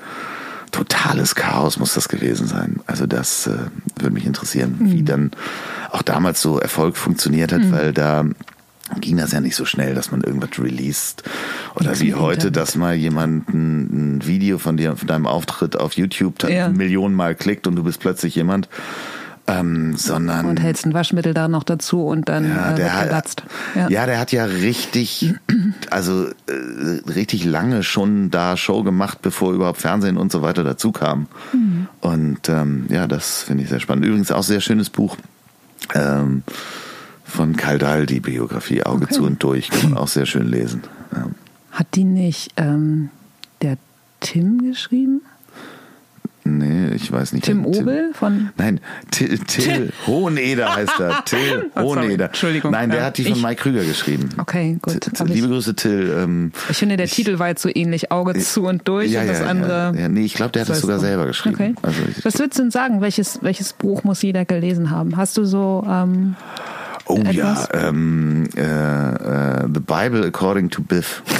totales 0.72 1.36
Chaos 1.36 1.78
muss 1.78 1.94
das 1.94 2.08
gewesen 2.08 2.48
sein. 2.48 2.80
Also 2.86 3.06
das 3.06 3.46
äh, 3.46 3.56
würde 3.96 4.14
mich 4.14 4.26
interessieren, 4.26 4.76
mhm. 4.80 4.92
wie 4.92 5.02
dann 5.04 5.30
auch 5.92 6.02
damals 6.02 6.42
so 6.42 6.58
Erfolg 6.58 6.96
funktioniert 6.96 7.52
hat, 7.52 7.62
mhm. 7.62 7.72
weil 7.72 7.92
da 7.92 8.24
ging 9.00 9.16
das 9.16 9.32
ja 9.32 9.40
nicht 9.40 9.56
so 9.56 9.64
schnell, 9.64 9.94
dass 9.94 10.10
man 10.10 10.22
irgendwas 10.22 10.58
released. 10.58 11.22
Oder 11.74 11.98
wie 12.00 12.14
heute, 12.14 12.52
dass 12.52 12.76
mal 12.76 12.94
jemand 12.94 13.48
ein, 13.48 14.16
ein, 14.16 14.26
Video 14.26 14.58
von 14.58 14.76
dir, 14.76 14.96
von 14.96 15.08
deinem 15.08 15.26
Auftritt 15.26 15.78
auf 15.78 15.94
YouTube 15.94 16.48
ja. 16.48 16.68
Millionen 16.68 17.14
Mal 17.14 17.34
klickt 17.34 17.66
und 17.66 17.76
du 17.76 17.82
bist 17.82 18.00
plötzlich 18.00 18.34
jemand. 18.36 18.68
Ähm, 19.46 19.94
sondern 19.96 20.46
und 20.46 20.62
hältst 20.62 20.86
ein 20.86 20.94
Waschmittel 20.94 21.34
da 21.34 21.48
noch 21.48 21.64
dazu 21.64 22.06
und 22.06 22.30
dann 22.30 22.48
ja, 22.48 22.72
äh, 22.72 22.76
der 22.76 22.94
hat, 22.94 23.42
ja. 23.74 23.88
ja. 23.90 24.06
der 24.06 24.18
hat 24.18 24.32
ja 24.32 24.46
richtig, 24.46 25.34
also 25.90 26.28
äh, 26.28 27.10
richtig 27.10 27.44
lange 27.44 27.82
schon 27.82 28.30
da 28.30 28.56
Show 28.56 28.82
gemacht, 28.82 29.18
bevor 29.20 29.52
überhaupt 29.52 29.78
Fernsehen 29.82 30.16
und 30.16 30.32
so 30.32 30.40
weiter 30.40 30.64
dazu 30.64 30.92
kam. 30.92 31.26
Mhm. 31.52 31.88
Und 32.00 32.48
ähm, 32.48 32.86
ja, 32.88 33.06
das 33.06 33.42
finde 33.42 33.64
ich 33.64 33.68
sehr 33.68 33.80
spannend. 33.80 34.06
Übrigens 34.06 34.32
auch 34.32 34.42
sehr 34.42 34.62
schönes 34.62 34.88
Buch. 34.88 35.18
Ähm, 35.94 36.42
von 37.24 37.56
Kaldal, 37.56 38.06
die 38.06 38.20
Biografie 38.20 38.84
Auge 38.84 39.04
okay. 39.04 39.14
zu 39.14 39.24
und 39.24 39.42
durch, 39.42 39.68
kann 39.68 39.90
man 39.90 39.98
auch 39.98 40.08
sehr 40.08 40.24
schön 40.24 40.48
lesen. 40.48 40.84
Ja. 41.12 41.26
Hat 41.74 41.88
die 41.94 42.04
nicht 42.04 42.52
ähm, 42.56 43.10
der 43.60 43.76
Tim 44.20 44.70
geschrieben? 44.70 45.22
Nee, 46.44 46.94
ich 46.94 47.10
weiß 47.10 47.32
nicht. 47.32 47.46
Tim 47.46 47.66
Obel 47.66 48.12
von? 48.12 48.50
Nein, 48.56 48.78
Till, 49.10 49.38
Till 49.38 49.92
Hoheneder 50.06 50.76
heißt 50.76 51.00
er. 51.00 51.24
Till 51.24 51.70
oh, 51.74 51.80
Hoheneder. 51.80 52.26
Entschuldigung. 52.26 52.70
Nein, 52.70 52.90
der 52.90 53.06
hat 53.06 53.18
die 53.18 53.24
von 53.24 53.40
Mike 53.42 53.62
Krüger 53.62 53.82
geschrieben. 53.82 54.28
Okay, 54.36 54.78
gut. 54.80 55.10
Liebe 55.24 55.48
Grüße, 55.48 55.74
Till. 55.74 56.14
Ähm, 56.16 56.52
ich 56.68 56.76
finde, 56.76 56.96
der 56.96 57.08
Titel 57.08 57.40
war 57.40 57.48
jetzt 57.48 57.62
so 57.62 57.70
ähnlich, 57.74 58.12
Auge 58.12 58.38
zu 58.38 58.66
und 58.66 58.86
durch 58.86 59.10
ja, 59.10 59.22
und 59.22 59.28
das 59.28 59.40
andere. 59.40 59.94
Ja, 59.98 60.08
nee, 60.08 60.26
ich 60.26 60.34
glaube, 60.34 60.52
der 60.52 60.62
hat 60.62 60.68
das 60.68 60.80
sogar 60.80 61.00
selber 61.00 61.26
geschrieben. 61.26 61.56
Okay. 61.56 61.74
Also, 61.82 62.02
Was 62.22 62.38
würdest 62.38 62.58
du 62.58 62.62
denn 62.62 62.70
sagen? 62.70 63.00
Welches, 63.00 63.42
welches 63.42 63.72
Buch 63.72 64.04
muss 64.04 64.22
jeder 64.22 64.44
gelesen 64.44 64.90
haben? 64.90 65.16
Hast 65.16 65.36
du 65.38 65.44
so... 65.44 65.82
Oh 67.06 67.18
etwas? 67.18 67.34
ja, 67.34 67.88
ähm, 67.88 68.48
äh, 68.56 68.62
äh, 68.62 69.68
The 69.72 69.80
Bible 69.80 70.26
According 70.26 70.70
to 70.70 70.82
Biff. 70.82 71.22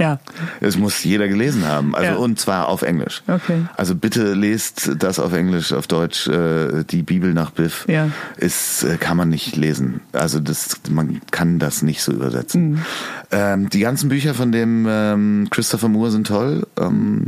Ja. 0.00 0.18
Es 0.60 0.78
muss 0.78 1.04
jeder 1.04 1.28
gelesen 1.28 1.66
haben. 1.66 1.94
Also 1.94 2.12
ja. 2.12 2.16
und 2.16 2.40
zwar 2.40 2.68
auf 2.68 2.80
Englisch. 2.80 3.22
Okay. 3.28 3.66
Also 3.76 3.94
bitte 3.94 4.32
lest 4.32 4.92
das 4.98 5.18
auf 5.18 5.34
Englisch, 5.34 5.74
auf 5.74 5.86
Deutsch. 5.86 6.26
Äh, 6.26 6.84
die 6.84 7.02
Bibel 7.02 7.34
nach 7.34 7.50
Biff 7.50 7.84
ja. 7.86 8.08
ist 8.38 8.82
äh, 8.82 8.96
kann 8.96 9.18
man 9.18 9.28
nicht 9.28 9.56
lesen. 9.56 10.00
Also 10.12 10.40
das 10.40 10.80
man 10.88 11.20
kann 11.30 11.58
das 11.58 11.82
nicht 11.82 12.02
so 12.02 12.12
übersetzen. 12.12 12.70
Mhm. 12.70 12.84
Ähm, 13.30 13.68
die 13.68 13.80
ganzen 13.80 14.08
Bücher 14.08 14.32
von 14.32 14.52
dem 14.52 14.86
ähm, 14.88 15.48
Christopher 15.50 15.88
Moore 15.88 16.10
sind 16.10 16.26
toll. 16.26 16.66
Ähm, 16.80 17.26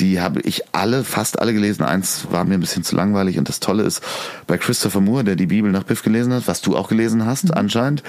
die 0.00 0.20
habe 0.20 0.40
ich 0.40 0.62
alle, 0.72 1.04
fast 1.04 1.38
alle 1.38 1.52
gelesen. 1.52 1.82
Eins 1.82 2.26
war 2.30 2.44
mir 2.44 2.54
ein 2.54 2.60
bisschen 2.60 2.84
zu 2.84 2.96
langweilig. 2.96 3.38
Und 3.38 3.48
das 3.48 3.60
Tolle 3.60 3.82
ist, 3.82 4.02
bei 4.46 4.58
Christopher 4.58 5.00
Moore, 5.00 5.24
der 5.24 5.36
die 5.36 5.46
Bibel 5.46 5.70
nach 5.70 5.84
Biff 5.84 6.02
gelesen 6.02 6.32
hat, 6.32 6.48
was 6.48 6.62
du 6.62 6.76
auch 6.76 6.88
gelesen 6.88 7.26
hast 7.26 7.44
mhm. 7.44 7.54
anscheinend, 7.54 8.02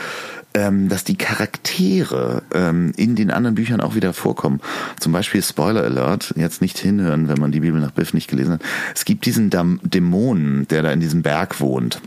ähm, 0.53 0.89
dass 0.89 1.03
die 1.03 1.17
Charaktere 1.17 2.43
ähm, 2.53 2.93
in 2.95 3.15
den 3.15 3.31
anderen 3.31 3.55
Büchern 3.55 3.81
auch 3.81 3.95
wieder 3.95 4.13
vorkommen. 4.13 4.61
Zum 4.99 5.11
Beispiel 5.11 5.41
Spoiler 5.41 5.83
Alert, 5.83 6.33
jetzt 6.35 6.61
nicht 6.61 6.77
hinhören, 6.77 7.27
wenn 7.27 7.39
man 7.39 7.51
die 7.51 7.61
Bibel 7.61 7.79
nach 7.79 7.91
Biff 7.91 8.13
nicht 8.13 8.29
gelesen 8.29 8.53
hat. 8.53 8.61
Es 8.95 9.05
gibt 9.05 9.25
diesen 9.25 9.49
Dämonen, 9.49 10.67
der 10.69 10.83
da 10.83 10.91
in 10.91 10.99
diesem 10.99 11.21
Berg 11.21 11.59
wohnt. 11.59 12.01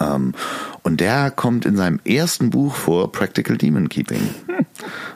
Ähm, 0.00 0.34
und 0.82 1.00
der 1.00 1.30
kommt 1.30 1.64
in 1.64 1.76
seinem 1.76 2.00
ersten 2.04 2.50
Buch 2.50 2.74
vor, 2.74 3.12
Practical 3.12 3.56
Demon 3.56 3.88
Keeping. 3.88 4.20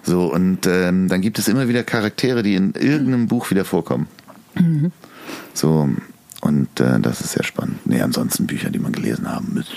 So, 0.03 0.33
und 0.33 0.67
ähm, 0.67 1.09
dann 1.09 1.21
gibt 1.21 1.39
es 1.39 1.49
immer 1.49 1.69
wieder 1.69 1.83
Charaktere, 1.83 2.43
die 2.43 2.55
in 2.55 2.73
irgendeinem 2.75 3.27
Buch 3.27 3.51
wieder 3.51 3.65
vorkommen. 3.65 4.07
Mhm. 4.55 4.93
So, 5.55 5.89
und 6.41 6.81
äh, 6.81 6.99
das 7.01 7.21
ist 7.21 7.33
sehr 7.33 7.45
spannend. 7.45 7.87
Nee, 7.87 8.01
ansonsten 8.01 8.47
Bücher, 8.47 8.71
die 8.71 8.79
man 8.79 8.93
gelesen 8.93 9.31
haben 9.31 9.53
müsste. 9.53 9.77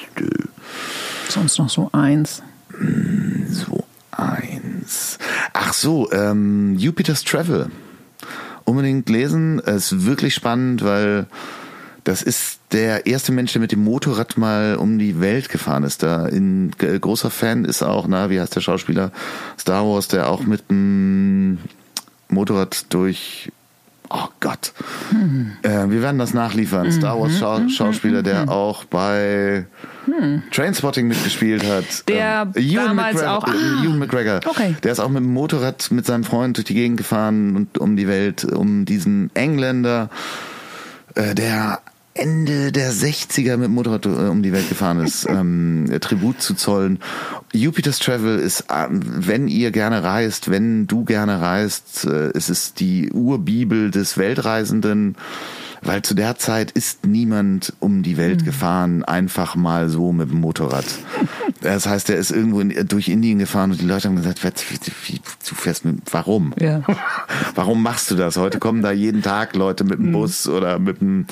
Sonst 1.29 1.57
noch 1.57 1.69
so 1.69 1.89
eins. 1.91 2.41
So 3.49 3.83
eins. 4.11 5.19
Ach 5.53 5.73
so, 5.73 6.11
ähm, 6.11 6.75
Jupiter's 6.77 7.23
Travel. 7.23 7.69
Unbedingt 8.63 9.09
lesen. 9.09 9.59
Es 9.59 9.91
ist 9.91 10.05
wirklich 10.05 10.33
spannend, 10.33 10.83
weil 10.83 11.27
das 12.03 12.21
ist 12.21 12.59
der 12.71 13.05
erste 13.05 13.31
Mensch, 13.31 13.53
der 13.53 13.61
mit 13.61 13.71
dem 13.71 13.83
Motorrad 13.83 14.37
mal 14.37 14.75
um 14.75 14.99
die 14.99 15.19
Welt 15.19 15.49
gefahren 15.49 15.83
ist. 15.83 16.03
Da 16.03 16.25
ein 16.25 16.71
äh, 16.79 16.99
großer 16.99 17.29
Fan 17.29 17.65
ist 17.65 17.81
auch, 17.81 18.07
na, 18.07 18.29
wie 18.29 18.39
heißt 18.39 18.55
der 18.55 18.61
Schauspieler? 18.61 19.11
Star 19.59 19.85
Wars, 19.85 20.07
der 20.07 20.29
auch 20.29 20.41
mit 20.41 20.69
dem 20.69 21.59
Motorrad 22.29 22.85
durch 22.89 23.51
Oh 24.15 24.27
Gott. 24.41 24.73
Hm. 25.09 25.53
Äh, 25.63 25.89
wir 25.89 26.03
werden 26.03 26.19
das 26.19 26.35
nachliefern. 26.35 26.85
Mhm. 26.85 26.91
Star 26.91 27.19
Wars 27.19 27.39
Schau 27.39 27.59
mhm. 27.59 27.69
Schauspieler, 27.69 28.21
der 28.21 28.43
mhm. 28.43 28.49
auch 28.49 28.83
bei 28.83 29.65
hm. 30.05 30.43
Trainspotting 30.51 31.07
mitgespielt 31.07 31.63
hat. 31.65 32.07
Der 32.07 32.47
ähm, 32.53 32.75
damals 32.75 33.15
McGregor, 33.15 33.37
auch. 33.37 33.47
Ah. 33.47 33.83
Ewan 33.83 33.97
McGregor. 33.97 34.39
Okay. 34.45 34.75
Der 34.83 34.91
ist 34.91 34.99
auch 34.99 35.09
mit 35.09 35.23
dem 35.23 35.33
Motorrad 35.33 35.89
mit 35.89 36.05
seinem 36.05 36.25
Freund 36.25 36.57
durch 36.57 36.65
die 36.65 36.75
Gegend 36.75 36.97
gefahren 36.97 37.55
und 37.55 37.79
um 37.79 37.95
die 37.95 38.07
Welt, 38.07 38.45
um 38.45 38.85
diesen 38.85 39.35
Engländer 39.35 40.11
äh, 41.15 41.33
der 41.33 41.81
Ende 42.15 42.71
der 42.71 42.91
60er 42.91 43.57
mit 43.57 43.65
dem 43.65 43.73
Motorrad 43.73 44.05
äh, 44.05 44.09
um 44.09 44.43
die 44.43 44.51
Welt 44.51 44.69
gefahren 44.69 44.99
ist, 44.99 45.25
ähm, 45.29 45.85
Tribut 45.99 46.41
zu 46.41 46.53
zollen. 46.53 46.99
Jupiter's 47.51 47.99
Travel 47.99 48.39
ist, 48.39 48.61
äh, 48.69 48.87
wenn 48.89 49.47
ihr 49.47 49.71
gerne 49.71 50.03
reist, 50.03 50.51
wenn 50.51 50.85
du 50.85 51.05
gerne 51.05 51.41
reist, 51.41 52.05
äh, 52.05 52.31
es 52.35 52.49
ist 52.49 52.79
die 52.79 53.11
Urbibel 53.11 53.89
des 53.89 54.17
Weltreisenden, 54.17 55.15
weil 55.81 56.01
zu 56.01 56.13
der 56.13 56.37
Zeit 56.37 56.71
ist 56.71 57.05
niemand 57.05 57.73
um 57.79 58.03
die 58.03 58.17
Welt 58.17 58.41
mhm. 58.41 58.45
gefahren, 58.45 59.03
einfach 59.03 59.55
mal 59.55 59.89
so 59.89 60.11
mit 60.11 60.29
dem 60.29 60.41
Motorrad. 60.41 60.85
Das 61.61 61.87
heißt, 61.87 62.09
er 62.09 62.17
ist 62.17 62.31
irgendwo 62.31 62.59
in, 62.59 62.87
durch 62.89 63.07
Indien 63.07 63.39
gefahren 63.39 63.71
und 63.71 63.79
die 63.79 63.85
Leute 63.85 64.09
haben 64.09 64.17
gesagt, 64.17 64.43
wie, 64.43 65.19
du 65.19 65.55
fährst 65.55 65.85
mit, 65.85 66.01
warum? 66.11 66.53
Ja. 66.59 66.81
Warum 67.55 67.81
machst 67.81 68.11
du 68.11 68.15
das? 68.15 68.35
Heute 68.35 68.59
kommen 68.59 68.81
da 68.81 68.91
jeden 68.91 69.21
Tag 69.21 69.55
Leute 69.55 69.85
mit 69.85 69.97
dem 69.97 70.07
mhm. 70.07 70.11
Bus 70.11 70.49
oder 70.49 70.77
mit 70.77 70.99
dem 70.99 71.25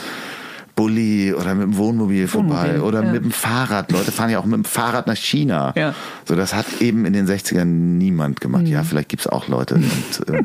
Bulli 0.82 1.32
oder 1.32 1.54
mit 1.54 1.64
dem 1.64 1.78
Wohnmobil 1.78 2.28
vorbei 2.28 2.70
Wohnmobil, 2.70 2.82
oder 2.82 3.04
ja. 3.04 3.12
mit 3.12 3.24
dem 3.24 3.30
Fahrrad. 3.30 3.92
Leute 3.92 4.12
fahren 4.12 4.32
ja 4.32 4.40
auch 4.40 4.46
mit 4.46 4.56
dem 4.56 4.64
Fahrrad 4.64 5.06
nach 5.06 5.16
China. 5.16 5.74
Ja. 5.76 5.94
So, 6.28 6.36
das 6.36 6.56
hat 6.56 6.82
eben 6.82 7.06
in 7.06 7.14
den 7.14 7.28
60ern 7.28 7.66
niemand 7.66 8.42
gemacht. 8.42 8.64
Mhm. 8.64 8.70
Ja, 8.70 8.84
vielleicht 8.84 9.10
gibt 9.10 9.22
es 9.22 9.28
auch 9.28 9.48
Leute. 9.48 9.76
Und, 9.76 10.30
äh, 10.34 10.44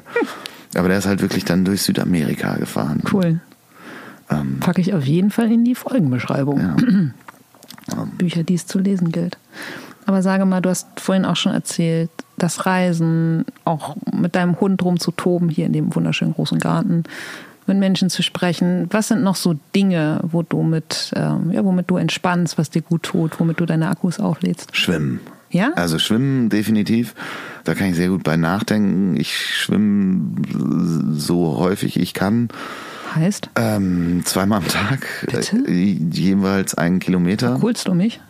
aber 0.78 0.88
der 0.88 0.98
ist 0.98 1.06
halt 1.06 1.22
wirklich 1.22 1.46
dann 1.46 1.64
durch 1.64 1.80
Südamerika 1.80 2.56
gefahren. 2.56 3.02
Cool. 3.10 3.40
Ähm, 4.28 4.58
Packe 4.60 4.82
ich 4.82 4.92
auf 4.92 5.06
jeden 5.06 5.30
Fall 5.30 5.50
in 5.50 5.64
die 5.64 5.74
Folgenbeschreibung. 5.74 6.60
Ja. 6.60 6.76
Bücher, 8.18 8.42
die 8.42 8.56
es 8.56 8.66
zu 8.66 8.78
lesen 8.78 9.12
gilt. 9.12 9.38
Aber 10.04 10.20
sage 10.20 10.44
mal, 10.44 10.60
du 10.60 10.68
hast 10.68 11.00
vorhin 11.00 11.24
auch 11.24 11.36
schon 11.36 11.52
erzählt, 11.52 12.10
das 12.36 12.66
Reisen, 12.66 13.46
auch 13.64 13.96
mit 14.12 14.34
deinem 14.34 14.60
Hund 14.60 14.82
rumzutoben 14.82 15.48
hier 15.48 15.64
in 15.64 15.72
dem 15.72 15.94
wunderschönen 15.94 16.34
großen 16.34 16.58
Garten, 16.58 17.04
mit 17.66 17.78
Menschen 17.78 18.10
zu 18.10 18.22
sprechen. 18.22 18.86
Was 18.90 19.08
sind 19.08 19.22
noch 19.22 19.36
so 19.36 19.56
Dinge, 19.74 20.20
wo 20.22 20.42
du 20.42 20.62
mit, 20.62 21.12
ähm, 21.16 21.50
ja, 21.52 21.64
womit 21.64 21.90
du 21.90 21.96
entspannst, 21.96 22.58
was 22.58 22.70
dir 22.70 22.82
gut 22.82 23.02
tut, 23.02 23.38
womit 23.40 23.60
du 23.60 23.66
deine 23.66 23.88
Akkus 23.88 24.20
auflädst? 24.20 24.76
Schwimmen. 24.76 25.20
Ja? 25.50 25.72
Also 25.74 25.98
schwimmen 25.98 26.48
definitiv. 26.48 27.14
Da 27.64 27.74
kann 27.74 27.88
ich 27.88 27.96
sehr 27.96 28.08
gut 28.08 28.22
bei 28.24 28.36
nachdenken. 28.36 29.16
Ich 29.18 29.54
schwimme 29.54 30.36
so 31.12 31.58
häufig 31.58 31.98
ich 31.98 32.14
kann. 32.14 32.48
Heißt? 33.14 33.50
Ähm, 33.56 34.22
zweimal 34.24 34.58
am 34.58 34.68
Tag. 34.68 35.06
Bitte? 35.30 35.56
Äh, 35.66 35.98
jeweils 36.12 36.74
einen 36.74 36.98
Kilometer. 36.98 37.50
Verkohlst 37.52 37.88
du 37.88 37.94
mich? 37.94 38.20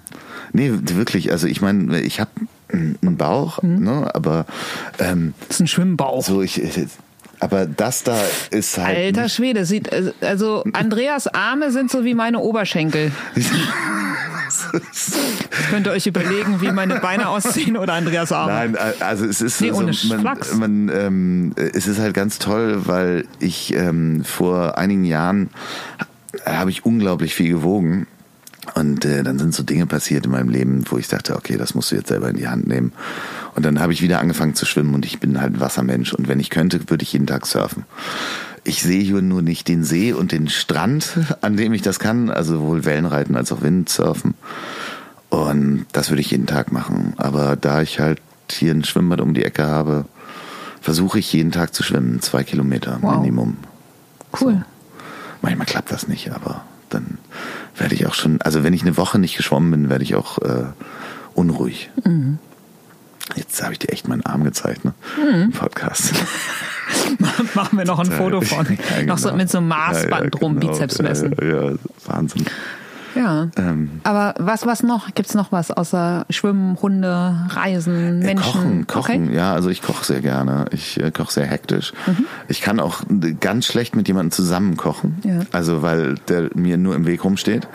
Nee, 0.52 0.70
wirklich. 0.72 1.32
Also 1.32 1.46
ich 1.48 1.60
meine, 1.60 2.00
ich 2.00 2.20
habe 2.20 2.30
einen 2.68 3.16
Bauch, 3.16 3.62
mhm. 3.62 3.84
ne, 3.84 4.14
aber 4.14 4.46
ähm, 4.98 5.34
das 5.48 5.56
ist 5.56 5.60
ein 5.60 5.66
Schwimmbauch. 5.66 6.24
So 6.24 6.42
ich 6.42 6.62
aber 7.40 7.66
das 7.66 8.02
da 8.02 8.18
ist 8.50 8.78
halt. 8.78 8.96
Alter 8.96 9.28
Schwede, 9.28 9.64
sieht, 9.64 9.90
also 10.22 10.64
Andreas 10.72 11.26
Arme 11.28 11.70
sind 11.70 11.90
so 11.90 12.04
wie 12.04 12.14
meine 12.14 12.38
Oberschenkel. 12.38 13.12
Könnt 15.70 15.86
ihr 15.86 15.92
euch 15.92 16.06
überlegen, 16.06 16.60
wie 16.60 16.70
meine 16.70 17.00
Beine 17.00 17.28
aussehen 17.28 17.76
oder 17.76 17.94
Andreas 17.94 18.32
Arme? 18.32 18.52
Nein, 18.52 18.76
also 19.00 19.26
es 19.26 19.40
ist 19.40 19.60
nee, 19.60 19.72
so, 19.72 19.82
man, 20.08 20.38
man 20.56 20.88
ähm, 20.88 21.52
es 21.56 21.86
ist 21.86 21.98
halt 21.98 22.14
ganz 22.14 22.38
toll, 22.38 22.82
weil 22.86 23.26
ich 23.40 23.74
ähm, 23.74 24.24
vor 24.24 24.78
einigen 24.78 25.04
Jahren 25.04 25.50
habe 26.44 26.70
ich 26.70 26.84
unglaublich 26.84 27.34
viel 27.34 27.50
gewogen 27.50 28.06
und 28.74 29.04
äh, 29.04 29.22
dann 29.22 29.38
sind 29.38 29.54
so 29.54 29.62
Dinge 29.62 29.86
passiert 29.86 30.26
in 30.26 30.32
meinem 30.32 30.48
Leben, 30.48 30.84
wo 30.88 30.98
ich 30.98 31.08
dachte, 31.08 31.36
okay, 31.36 31.56
das 31.56 31.74
musst 31.74 31.92
du 31.92 31.96
jetzt 31.96 32.08
selber 32.08 32.28
in 32.28 32.36
die 32.36 32.48
Hand 32.48 32.66
nehmen. 32.66 32.92
Und 33.56 33.64
dann 33.64 33.80
habe 33.80 33.92
ich 33.94 34.02
wieder 34.02 34.20
angefangen 34.20 34.54
zu 34.54 34.66
schwimmen 34.66 34.94
und 34.94 35.06
ich 35.06 35.18
bin 35.18 35.40
halt 35.40 35.54
ein 35.54 35.60
Wassermensch. 35.60 36.12
Und 36.12 36.28
wenn 36.28 36.40
ich 36.40 36.50
könnte, 36.50 36.90
würde 36.90 37.02
ich 37.02 37.14
jeden 37.14 37.26
Tag 37.26 37.46
surfen. 37.46 37.86
Ich 38.64 38.82
sehe 38.82 39.00
hier 39.00 39.22
nur 39.22 39.40
nicht 39.40 39.66
den 39.66 39.82
See 39.82 40.12
und 40.12 40.30
den 40.30 40.48
Strand, 40.48 41.18
an 41.40 41.56
dem 41.56 41.72
ich 41.72 41.80
das 41.80 41.98
kann. 41.98 42.30
Also 42.30 42.56
sowohl 42.58 42.84
Wellenreiten 42.84 43.34
als 43.34 43.50
auch 43.52 43.62
Windsurfen. 43.62 44.34
Und 45.30 45.86
das 45.92 46.10
würde 46.10 46.20
ich 46.20 46.30
jeden 46.30 46.46
Tag 46.46 46.70
machen. 46.70 47.14
Aber 47.16 47.56
da 47.56 47.80
ich 47.80 47.98
halt 47.98 48.20
hier 48.50 48.72
ein 48.72 48.84
Schwimmbad 48.84 49.22
um 49.22 49.32
die 49.32 49.44
Ecke 49.44 49.66
habe, 49.66 50.04
versuche 50.82 51.18
ich 51.18 51.32
jeden 51.32 51.50
Tag 51.50 51.74
zu 51.74 51.82
schwimmen. 51.82 52.20
Zwei 52.20 52.44
Kilometer 52.44 52.98
wow. 53.00 53.16
Minimum. 53.16 53.56
Cool. 54.38 54.52
So. 54.52 54.62
Manchmal 55.40 55.66
klappt 55.66 55.90
das 55.90 56.08
nicht, 56.08 56.30
aber 56.30 56.62
dann 56.90 57.16
werde 57.76 57.94
ich 57.94 58.06
auch 58.06 58.14
schon, 58.14 58.40
also 58.42 58.62
wenn 58.62 58.74
ich 58.74 58.82
eine 58.82 58.98
Woche 58.98 59.18
nicht 59.18 59.36
geschwommen 59.38 59.70
bin, 59.70 59.88
werde 59.88 60.04
ich 60.04 60.14
auch 60.14 60.38
äh, 60.42 60.64
unruhig. 61.34 61.90
Mhm. 62.04 62.38
Jetzt 63.34 63.62
habe 63.62 63.72
ich 63.72 63.78
dir 63.78 63.90
echt 63.90 64.08
meinen 64.08 64.24
Arm 64.24 64.44
gezeigt, 64.44 64.84
ne? 64.84 64.94
Mhm. 65.18 65.50
Podcast. 65.50 66.12
Machen 67.54 67.78
wir 67.78 67.84
noch 67.84 67.98
ein 67.98 68.10
Foto 68.10 68.40
von. 68.40 68.66
Ja, 68.66 69.00
genau. 69.00 69.14
Noch 69.14 69.18
so 69.18 69.32
mit 69.32 69.50
so 69.50 69.58
einem 69.58 69.68
Maßband 69.68 70.10
ja, 70.10 70.24
ja, 70.24 70.30
drum, 70.30 70.60
genau. 70.60 70.72
Bizeps 70.72 71.00
messen. 71.00 71.34
Ja, 71.42 71.72
Wahnsinn. 72.06 72.46
Ja. 73.16 73.48
Ähm, 73.56 74.00
Aber 74.04 74.34
was, 74.38 74.66
was 74.66 74.82
noch? 74.82 75.14
Gibt 75.14 75.28
es 75.28 75.34
noch 75.34 75.50
was 75.50 75.70
außer 75.70 76.26
Schwimmen, 76.30 76.76
Hunde, 76.80 77.46
Reisen, 77.48 78.22
äh, 78.22 78.26
Menschen? 78.26 78.52
Kochen, 78.52 78.86
kochen, 78.86 79.24
okay. 79.28 79.36
ja. 79.36 79.52
Also 79.54 79.70
ich 79.70 79.82
koche 79.82 80.04
sehr 80.04 80.20
gerne. 80.20 80.66
Ich 80.70 81.00
äh, 81.00 81.10
koche 81.10 81.32
sehr 81.32 81.46
hektisch. 81.46 81.92
Mhm. 82.06 82.26
Ich 82.48 82.60
kann 82.60 82.78
auch 82.78 83.02
ganz 83.40 83.66
schlecht 83.66 83.96
mit 83.96 84.06
jemandem 84.08 84.32
zusammen 84.32 84.76
kochen. 84.76 85.20
Ja. 85.24 85.40
Also 85.52 85.82
weil 85.82 86.16
der 86.28 86.50
mir 86.54 86.76
nur 86.76 86.94
im 86.94 87.06
Weg 87.06 87.24
rumsteht. 87.24 87.66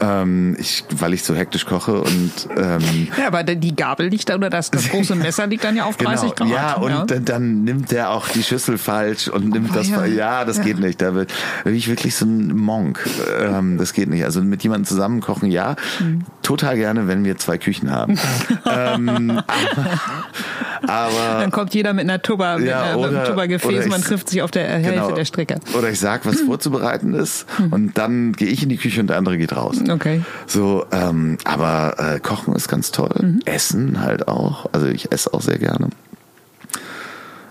Ähm, 0.00 0.56
ich, 0.58 0.84
weil 0.90 1.14
ich 1.14 1.22
so 1.24 1.34
hektisch 1.34 1.66
koche 1.66 2.00
und 2.00 2.32
ähm, 2.56 3.08
ja, 3.18 3.26
aber 3.26 3.42
die 3.42 3.74
Gabel 3.74 4.08
liegt 4.08 4.28
da 4.28 4.36
oder 4.36 4.50
das, 4.50 4.70
das 4.70 4.88
große 4.88 5.14
Messer 5.16 5.46
liegt 5.46 5.64
dann 5.64 5.76
ja 5.76 5.84
auf 5.84 5.96
30 5.96 6.34
genau, 6.34 6.50
Grad. 6.50 6.50
Ja, 6.50 6.74
und 6.74 6.90
ja. 6.90 7.04
Dann, 7.04 7.24
dann, 7.24 7.64
nimmt 7.64 7.90
der 7.90 8.10
auch 8.10 8.28
die 8.28 8.42
Schüssel 8.42 8.78
falsch 8.78 9.28
und 9.28 9.50
nimmt 9.50 9.70
oh, 9.72 9.74
das. 9.74 9.88
Ja, 9.88 10.04
ja 10.04 10.44
das 10.44 10.58
ja. 10.58 10.64
geht 10.64 10.78
nicht. 10.78 11.00
Da 11.00 11.10
bin 11.10 11.26
ich 11.64 11.88
wirklich 11.88 12.14
so 12.14 12.26
ein 12.26 12.56
Monk. 12.56 13.08
Ähm, 13.40 13.78
das 13.78 13.92
geht 13.92 14.08
nicht. 14.08 14.24
Also 14.24 14.40
mit 14.42 14.62
jemandem 14.62 14.86
zusammen 14.86 15.20
kochen, 15.20 15.50
ja, 15.50 15.76
mhm. 16.00 16.24
total 16.42 16.76
gerne, 16.76 17.08
wenn 17.08 17.24
wir 17.24 17.36
zwei 17.38 17.58
Küchen 17.58 17.90
haben. 17.90 18.18
ähm, 18.66 19.40
aber, 20.82 20.92
aber, 20.92 21.40
dann 21.40 21.50
kommt 21.50 21.74
jeder 21.74 21.92
mit 21.92 22.04
einer 22.04 22.22
Tuba, 22.22 22.58
mit, 22.58 22.68
oder, 22.68 22.96
mit 22.96 23.16
einem 23.16 23.26
Tuba-Gefäß, 23.26 23.88
man 23.88 24.02
trifft 24.02 24.28
sich 24.28 24.42
auf 24.42 24.50
der 24.50 24.66
Hälfte 24.68 24.92
genau, 24.92 25.10
der 25.12 25.24
Strecke. 25.24 25.60
Oder 25.76 25.90
ich 25.90 25.98
sag, 25.98 26.24
was 26.26 26.40
vorzubereiten 26.40 27.14
ist 27.14 27.46
mhm. 27.58 27.72
und 27.72 27.98
dann 27.98 28.32
gehe 28.32 28.48
ich 28.48 28.62
in 28.62 28.68
die 28.68 28.76
Küche 28.76 29.00
und 29.00 29.08
der 29.08 29.16
andere 29.16 29.38
geht 29.38 29.56
raus. 29.56 29.78
Okay. 29.88 30.22
So, 30.46 30.86
ähm, 30.92 31.38
aber 31.44 31.94
äh, 31.98 32.20
Kochen 32.20 32.54
ist 32.54 32.68
ganz 32.68 32.90
toll. 32.90 33.14
Mhm. 33.20 33.40
Essen 33.44 34.00
halt 34.00 34.28
auch. 34.28 34.66
Also 34.72 34.86
ich 34.86 35.12
esse 35.12 35.32
auch 35.32 35.42
sehr 35.42 35.58
gerne. 35.58 35.88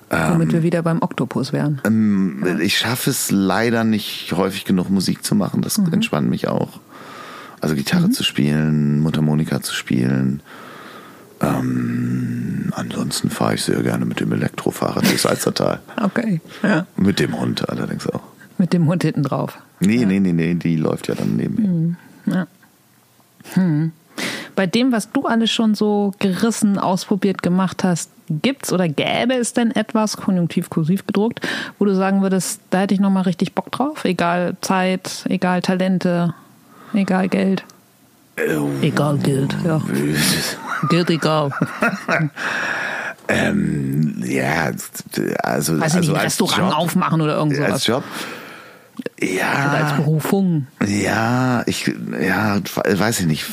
Womit 0.09 0.49
ähm, 0.49 0.53
wir 0.53 0.63
wieder 0.63 0.81
beim 0.83 1.01
Oktopus 1.01 1.51
wären. 1.51 1.81
Ähm, 1.85 2.43
ja. 2.45 2.59
Ich 2.59 2.77
schaffe 2.77 3.09
es 3.09 3.29
leider 3.29 3.83
nicht 3.83 4.31
häufig 4.33 4.63
genug 4.63 4.89
Musik 4.89 5.23
zu 5.23 5.35
machen. 5.35 5.61
Das 5.61 5.77
mhm. 5.77 5.93
entspannt 5.93 6.29
mich 6.29 6.47
auch. 6.47 6.79
Also 7.59 7.75
Gitarre 7.75 8.07
mhm. 8.07 8.13
zu 8.13 8.23
spielen, 8.23 9.01
Mundharmonika 9.01 9.61
zu 9.61 9.73
spielen. 9.73 10.41
Ähm, 11.41 12.71
ansonsten 12.75 13.29
fahre 13.29 13.55
ich 13.55 13.63
sehr 13.63 13.81
gerne 13.83 14.05
mit 14.05 14.19
dem 14.19 14.31
Elektrofahrrad 14.31 15.05
durchs 15.05 15.25
Alstertal. 15.25 15.79
okay. 16.01 16.41
Ja. 16.63 16.87
Mit 16.95 17.19
dem 17.19 17.39
Hund 17.39 17.69
allerdings 17.69 18.07
auch. 18.07 18.23
Mit 18.57 18.73
dem 18.73 18.87
Hund 18.87 19.03
hinten 19.03 19.23
drauf. 19.23 19.59
Nee, 19.79 20.01
ja. 20.01 20.07
nee, 20.07 20.19
nee, 20.19 20.33
nee, 20.33 20.55
die 20.55 20.77
läuft 20.77 21.09
ja 21.09 21.15
dann 21.15 21.35
neben 21.35 21.55
mir. 21.55 21.67
Mhm. 21.67 21.97
Ja. 22.27 22.47
Hm. 23.53 23.91
Bei 24.55 24.65
dem, 24.65 24.91
was 24.91 25.11
du 25.11 25.25
alles 25.25 25.51
schon 25.51 25.75
so 25.75 26.13
gerissen, 26.19 26.79
ausprobiert, 26.79 27.43
gemacht 27.43 27.83
hast, 27.83 28.09
gibt's 28.29 28.73
oder 28.73 28.87
gäbe 28.87 29.35
es 29.35 29.53
denn 29.53 29.71
etwas, 29.71 30.17
konjunktiv 30.17 30.69
kursiv 30.69 31.05
gedruckt, 31.05 31.47
wo 31.77 31.85
du 31.85 31.95
sagen 31.95 32.21
würdest, 32.21 32.61
da 32.71 32.79
hätte 32.79 32.93
ich 32.93 32.99
nochmal 32.99 33.23
richtig 33.23 33.53
Bock 33.53 33.71
drauf? 33.71 34.03
Egal 34.03 34.57
Zeit, 34.61 35.25
egal 35.29 35.61
Talente, 35.61 36.33
egal 36.93 37.29
Geld. 37.29 37.63
Egal 38.81 39.17
Geld, 39.17 39.55
ja. 39.65 39.81
Geld 40.89 41.09
egal. 41.09 41.51
ähm, 43.27 44.23
ja, 44.23 44.71
also. 45.43 45.73
Also 45.73 45.73
nicht 45.73 46.09
ein 46.09 46.15
Restaurant 46.15 46.71
Job, 46.71 46.77
aufmachen 46.77 47.21
oder 47.21 47.35
irgendwas. 47.35 47.71
Als 47.71 47.87
Job. 47.87 48.03
Ja. 49.19 49.69
Oder 49.69 49.85
als 49.85 49.95
Berufung. 49.95 50.67
Ja, 50.85 51.63
ich, 51.65 51.91
ja, 52.21 52.59
weiß 52.85 53.21
ich 53.21 53.25
nicht. 53.25 53.45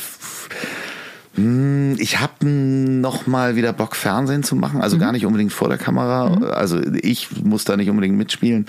Hm, 1.35 1.95
ich 1.99 2.19
habe 2.19 2.45
noch 2.47 3.27
mal 3.27 3.55
wieder 3.55 3.73
Bock, 3.73 3.95
Fernsehen 3.95 4.43
zu 4.43 4.55
machen. 4.55 4.81
Also 4.81 4.95
mhm. 4.95 5.01
gar 5.01 5.11
nicht 5.11 5.25
unbedingt 5.25 5.53
vor 5.53 5.69
der 5.69 5.77
Kamera. 5.77 6.29
Mhm. 6.29 6.43
Also 6.45 6.81
ich 7.01 7.43
muss 7.43 7.65
da 7.65 7.77
nicht 7.77 7.89
unbedingt 7.89 8.17
mitspielen. 8.17 8.67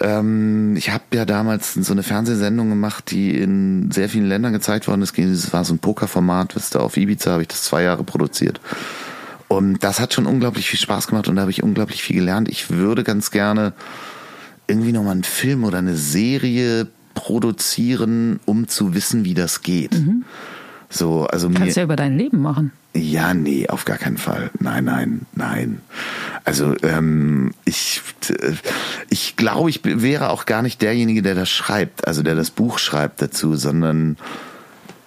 Ähm, 0.00 0.76
ich 0.76 0.90
habe 0.90 1.04
ja 1.14 1.24
damals 1.24 1.74
so 1.74 1.92
eine 1.92 2.02
Fernsehsendung 2.02 2.68
gemacht, 2.68 3.10
die 3.10 3.36
in 3.36 3.90
sehr 3.90 4.08
vielen 4.08 4.28
Ländern 4.28 4.52
gezeigt 4.52 4.88
worden 4.88 5.02
ist. 5.02 5.18
Es 5.18 5.52
war 5.52 5.64
so 5.64 5.74
ein 5.74 5.78
Pokerformat, 5.78 6.56
was 6.56 6.70
da 6.70 6.80
auf 6.80 6.96
Ibiza 6.96 7.32
habe 7.32 7.42
ich 7.42 7.48
das 7.48 7.64
zwei 7.64 7.82
Jahre 7.82 8.04
produziert. 8.04 8.60
Und 9.48 9.84
das 9.84 10.00
hat 10.00 10.12
schon 10.12 10.26
unglaublich 10.26 10.68
viel 10.68 10.78
Spaß 10.78 11.06
gemacht 11.06 11.28
und 11.28 11.36
da 11.36 11.42
habe 11.42 11.50
ich 11.50 11.62
unglaublich 11.62 12.02
viel 12.02 12.16
gelernt. 12.16 12.48
Ich 12.48 12.70
würde 12.70 13.04
ganz 13.04 13.30
gerne 13.30 13.74
irgendwie 14.66 14.92
nochmal 14.92 15.12
einen 15.12 15.24
Film 15.24 15.64
oder 15.64 15.78
eine 15.78 15.96
Serie 15.96 16.88
produzieren, 17.14 18.40
um 18.44 18.68
zu 18.68 18.94
wissen, 18.94 19.24
wie 19.24 19.34
das 19.34 19.62
geht. 19.62 19.94
Mhm. 19.94 20.24
So, 20.88 21.26
also 21.26 21.48
Kannst 21.48 21.76
mir, 21.76 21.80
ja 21.80 21.82
über 21.82 21.96
dein 21.96 22.16
Leben 22.16 22.40
machen. 22.40 22.72
Ja, 22.94 23.34
nee, 23.34 23.68
auf 23.68 23.84
gar 23.84 23.98
keinen 23.98 24.16
Fall. 24.16 24.50
Nein, 24.60 24.84
nein, 24.84 25.26
nein. 25.34 25.80
Also 26.44 26.74
ähm, 26.82 27.52
ich, 27.64 28.02
äh, 28.30 28.52
ich 29.10 29.36
glaube, 29.36 29.68
ich 29.70 29.80
wäre 29.84 30.30
auch 30.30 30.46
gar 30.46 30.62
nicht 30.62 30.80
derjenige, 30.80 31.22
der 31.22 31.34
das 31.34 31.50
schreibt, 31.50 32.06
also 32.06 32.22
der 32.22 32.34
das 32.34 32.50
Buch 32.50 32.78
schreibt 32.78 33.20
dazu, 33.20 33.56
sondern 33.56 34.16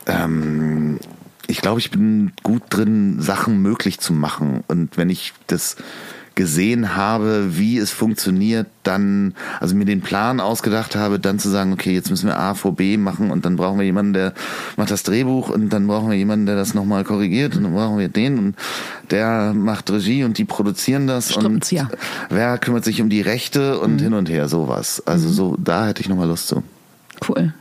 ähm, 0.06 1.00
ich 1.48 1.62
glaube, 1.62 1.80
ich 1.80 1.90
bin 1.90 2.32
gut 2.44 2.64
drin, 2.70 3.22
Sachen 3.22 3.62
möglich 3.62 4.00
zu 4.00 4.14
machen. 4.14 4.64
Und 4.68 4.98
wenn 4.98 5.10
ich 5.10 5.34
das 5.48 5.78
gesehen 6.40 6.96
habe, 6.96 7.58
wie 7.58 7.78
es 7.78 7.92
funktioniert, 7.92 8.68
dann, 8.84 9.34
also 9.60 9.76
mir 9.76 9.84
den 9.84 10.00
Plan 10.00 10.40
ausgedacht 10.40 10.96
habe, 10.96 11.20
dann 11.20 11.38
zu 11.38 11.50
sagen, 11.50 11.74
okay, 11.74 11.94
jetzt 11.94 12.10
müssen 12.10 12.28
wir 12.28 12.40
A 12.40 12.54
vor 12.54 12.78
B 12.78 12.96
machen 12.96 13.30
und 13.30 13.44
dann 13.44 13.58
brauchen 13.58 13.78
wir 13.78 13.86
jemanden, 13.86 14.14
der 14.14 14.34
macht 14.78 14.90
das 14.90 15.04
Drehbuch 15.04 15.50
und 15.50 15.68
dann 15.74 15.86
brauchen 15.88 16.10
wir 16.10 16.16
jemanden, 16.16 16.46
der 16.46 16.56
das 16.56 16.74
nochmal 16.74 17.04
korrigiert 17.04 17.58
und 17.58 17.64
dann 17.64 17.74
brauchen 17.74 17.98
wir 17.98 18.08
den 18.08 18.40
und 18.40 18.56
der 19.12 19.54
macht 19.54 19.92
Regie 19.92 20.24
und 20.24 20.38
die 20.38 20.46
produzieren 20.46 21.08
das 21.08 21.34
Stimmt's, 21.34 21.74
und 21.74 21.78
ja. 21.78 21.90
wer 22.30 22.58
kümmert 22.58 22.86
sich 22.86 23.02
um 23.02 23.10
die 23.10 23.20
Rechte 23.20 23.78
und 23.78 23.96
mhm. 23.96 24.00
hin 24.00 24.14
und 24.14 24.30
her, 24.30 24.48
sowas. 24.48 25.04
Also 25.06 25.28
mhm. 25.28 25.34
so, 25.34 25.58
da 25.62 25.88
hätte 25.88 26.00
ich 26.00 26.08
nochmal 26.08 26.30
Lust 26.30 26.48
zu. 26.48 26.64
Cool. 27.28 27.54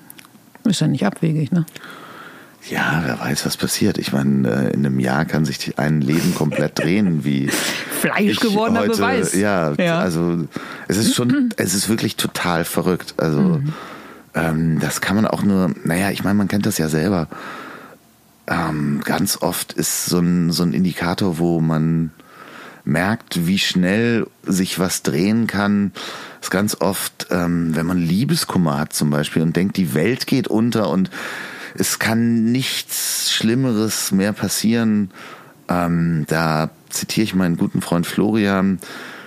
Ist 0.62 0.80
ja 0.80 0.86
nicht 0.86 1.04
abwegig, 1.04 1.50
ne? 1.50 1.66
Ja, 2.70 3.02
wer 3.04 3.18
weiß, 3.18 3.46
was 3.46 3.56
passiert. 3.56 3.98
Ich 3.98 4.12
meine, 4.12 4.48
äh, 4.48 4.70
in 4.72 4.84
einem 4.84 5.00
Jahr 5.00 5.24
kann 5.24 5.44
sich 5.44 5.78
ein 5.78 6.00
Leben 6.00 6.34
komplett 6.34 6.78
drehen, 6.78 7.24
wie 7.24 7.48
Fleisch 8.00 8.40
gewordener 8.40 8.80
heute, 8.80 8.92
Beweis. 8.92 9.34
Ja, 9.34 9.72
ja, 9.78 9.98
also 9.98 10.46
es 10.86 10.96
ist 10.96 11.14
schon, 11.14 11.50
es 11.56 11.74
ist 11.74 11.88
wirklich 11.88 12.16
total 12.16 12.64
verrückt. 12.64 13.14
Also 13.16 13.40
mhm. 13.40 13.72
ähm, 14.34 14.80
das 14.80 15.00
kann 15.00 15.16
man 15.16 15.26
auch 15.26 15.42
nur, 15.42 15.72
naja, 15.84 16.10
ich 16.10 16.24
meine, 16.24 16.34
man 16.34 16.48
kennt 16.48 16.66
das 16.66 16.78
ja 16.78 16.88
selber. 16.88 17.28
Ähm, 18.46 19.00
ganz 19.04 19.40
oft 19.40 19.72
ist 19.72 20.06
so 20.06 20.18
ein, 20.18 20.52
so 20.52 20.62
ein 20.62 20.72
Indikator, 20.72 21.38
wo 21.38 21.60
man 21.60 22.10
merkt, 22.84 23.46
wie 23.46 23.58
schnell 23.58 24.26
sich 24.42 24.78
was 24.78 25.02
drehen 25.02 25.46
kann, 25.46 25.92
ist 26.40 26.50
ganz 26.50 26.80
oft, 26.80 27.26
ähm, 27.30 27.76
wenn 27.76 27.86
man 27.86 27.98
Liebeskummer 27.98 28.78
hat 28.78 28.94
zum 28.94 29.10
Beispiel 29.10 29.42
und 29.42 29.54
denkt, 29.54 29.76
die 29.76 29.92
Welt 29.94 30.26
geht 30.26 30.48
unter 30.48 30.88
und 30.88 31.10
es 31.78 31.98
kann 31.98 32.50
nichts 32.50 33.32
Schlimmeres 33.32 34.12
mehr 34.12 34.32
passieren. 34.32 35.10
Ähm, 35.68 36.24
da 36.28 36.70
zitiere 36.90 37.24
ich 37.24 37.34
meinen 37.34 37.56
guten 37.56 37.80
Freund 37.80 38.06
Florian, 38.06 38.78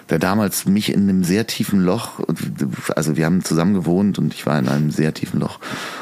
der 0.10 0.20
damals 0.20 0.66
mich 0.66 0.92
in 0.92 1.04
einem 1.04 1.24
sehr 1.24 1.48
tiefen 1.48 1.82
Loch, 1.82 2.20
also 2.96 3.16
wir 3.16 3.26
haben 3.26 3.44
zusammen 3.44 3.74
gewohnt 3.74 4.20
und 4.20 4.34
ich 4.34 4.46
war 4.46 4.60
in 4.60 4.68
einem 4.68 4.92
sehr 4.92 5.14
tiefen 5.14 5.40
Loch 5.40 5.60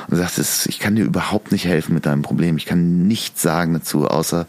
und 0.07 0.17
sagte, 0.17 0.43
ich 0.65 0.79
kann 0.79 0.95
dir 0.95 1.05
überhaupt 1.05 1.51
nicht 1.51 1.65
helfen 1.65 1.93
mit 1.93 2.05
deinem 2.05 2.23
Problem. 2.23 2.57
Ich 2.57 2.65
kann 2.65 3.07
nichts 3.07 3.41
sagen 3.41 3.73
dazu, 3.73 4.07
außer 4.07 4.47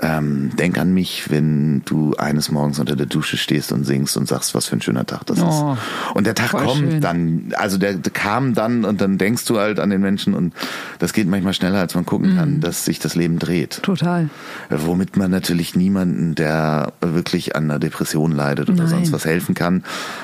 ähm, 0.00 0.50
denk 0.56 0.78
an 0.78 0.92
mich, 0.92 1.30
wenn 1.30 1.82
du 1.84 2.14
eines 2.16 2.50
Morgens 2.50 2.78
unter 2.78 2.96
der 2.96 3.06
Dusche 3.06 3.38
stehst 3.38 3.72
und 3.72 3.84
singst 3.84 4.16
und 4.16 4.28
sagst, 4.28 4.54
was 4.54 4.66
für 4.66 4.76
ein 4.76 4.82
schöner 4.82 5.06
Tag 5.06 5.24
das 5.26 5.40
oh, 5.40 5.72
ist. 5.74 6.14
Und 6.14 6.26
der 6.26 6.34
Tag 6.34 6.50
kommt 6.50 6.76
schön. 6.76 7.00
dann, 7.00 7.54
also 7.56 7.78
der, 7.78 7.94
der, 7.94 8.12
kam 8.12 8.52
dann 8.52 8.84
und 8.84 9.00
dann 9.00 9.16
denkst 9.16 9.46
du 9.46 9.58
halt 9.58 9.80
an 9.80 9.88
den 9.88 10.02
Menschen 10.02 10.34
und 10.34 10.52
das 10.98 11.12
geht 11.12 11.28
manchmal 11.28 11.54
schneller, 11.54 11.78
als 11.78 11.94
man 11.94 12.04
gucken 12.04 12.32
mhm. 12.32 12.36
kann, 12.36 12.60
dass 12.60 12.84
sich 12.84 12.98
das 12.98 13.14
Leben 13.14 13.38
dreht. 13.38 13.82
Total. 13.82 14.28
Womit 14.68 15.16
man 15.16 15.30
natürlich 15.30 15.74
niemanden, 15.74 16.34
der 16.34 16.92
wirklich 17.00 17.56
an 17.56 17.64
einer 17.64 17.78
Depression 17.78 18.32
leidet 18.32 18.68
oder 18.68 18.84
Nein. 18.84 18.88
sonst 18.88 19.12
was 19.12 19.24
helfen 19.24 19.54
kann, 19.54 19.82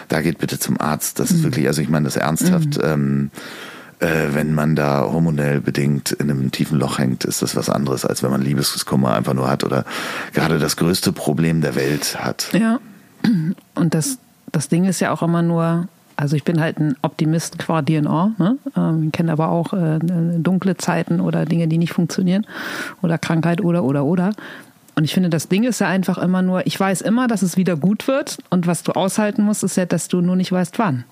da 0.08 0.20
geht 0.20 0.38
bitte 0.38 0.58
zum 0.58 0.78
Arzt. 0.80 1.18
Das 1.18 1.30
mhm. 1.30 1.36
ist 1.36 1.42
wirklich, 1.44 1.66
also 1.66 1.80
ich 1.80 1.88
meine 1.88 2.04
das 2.04 2.16
ernsthaft. 2.16 2.76
Mhm. 2.76 2.84
Ähm, 2.84 3.30
äh, 4.02 4.34
wenn 4.34 4.52
man 4.52 4.74
da 4.74 5.02
hormonell 5.02 5.60
bedingt 5.60 6.10
in 6.10 6.30
einem 6.30 6.50
tiefen 6.50 6.78
Loch 6.78 6.98
hängt, 6.98 7.24
ist 7.24 7.40
das 7.40 7.54
was 7.54 7.70
anderes, 7.70 8.04
als 8.04 8.22
wenn 8.22 8.30
man 8.30 8.42
Liebeskummer 8.42 9.14
einfach 9.14 9.34
nur 9.34 9.48
hat 9.48 9.62
oder 9.62 9.84
gerade 10.32 10.58
das 10.58 10.76
größte 10.76 11.12
Problem 11.12 11.60
der 11.60 11.76
Welt 11.76 12.18
hat. 12.22 12.48
Ja. 12.52 12.80
Und 13.74 13.94
das, 13.94 14.18
das 14.50 14.68
Ding 14.68 14.84
ist 14.84 15.00
ja 15.00 15.12
auch 15.12 15.22
immer 15.22 15.42
nur, 15.42 15.86
also 16.16 16.34
ich 16.34 16.42
bin 16.42 16.60
halt 16.60 16.78
ein 16.78 16.96
Optimist 17.02 17.58
qua 17.60 17.80
DNA, 17.80 18.32
ne? 18.38 18.58
ähm, 18.76 19.12
kenne 19.12 19.30
aber 19.30 19.48
auch 19.50 19.72
äh, 19.72 20.00
dunkle 20.00 20.76
Zeiten 20.76 21.20
oder 21.20 21.44
Dinge, 21.44 21.68
die 21.68 21.78
nicht 21.78 21.92
funktionieren 21.92 22.44
oder 23.02 23.18
Krankheit 23.18 23.60
oder 23.60 23.84
oder 23.84 24.04
oder. 24.04 24.32
Und 24.94 25.04
ich 25.04 25.14
finde, 25.14 25.30
das 25.30 25.48
Ding 25.48 25.62
ist 25.62 25.78
ja 25.78 25.88
einfach 25.88 26.18
immer 26.18 26.42
nur, 26.42 26.66
ich 26.66 26.78
weiß 26.78 27.00
immer, 27.02 27.28
dass 27.28 27.42
es 27.42 27.56
wieder 27.56 27.76
gut 27.76 28.08
wird 28.08 28.38
und 28.50 28.66
was 28.66 28.82
du 28.82 28.92
aushalten 28.92 29.42
musst, 29.42 29.62
ist 29.62 29.76
ja, 29.76 29.86
dass 29.86 30.08
du 30.08 30.20
nur 30.20 30.36
nicht 30.36 30.50
weißt, 30.52 30.78
wann. 30.78 31.04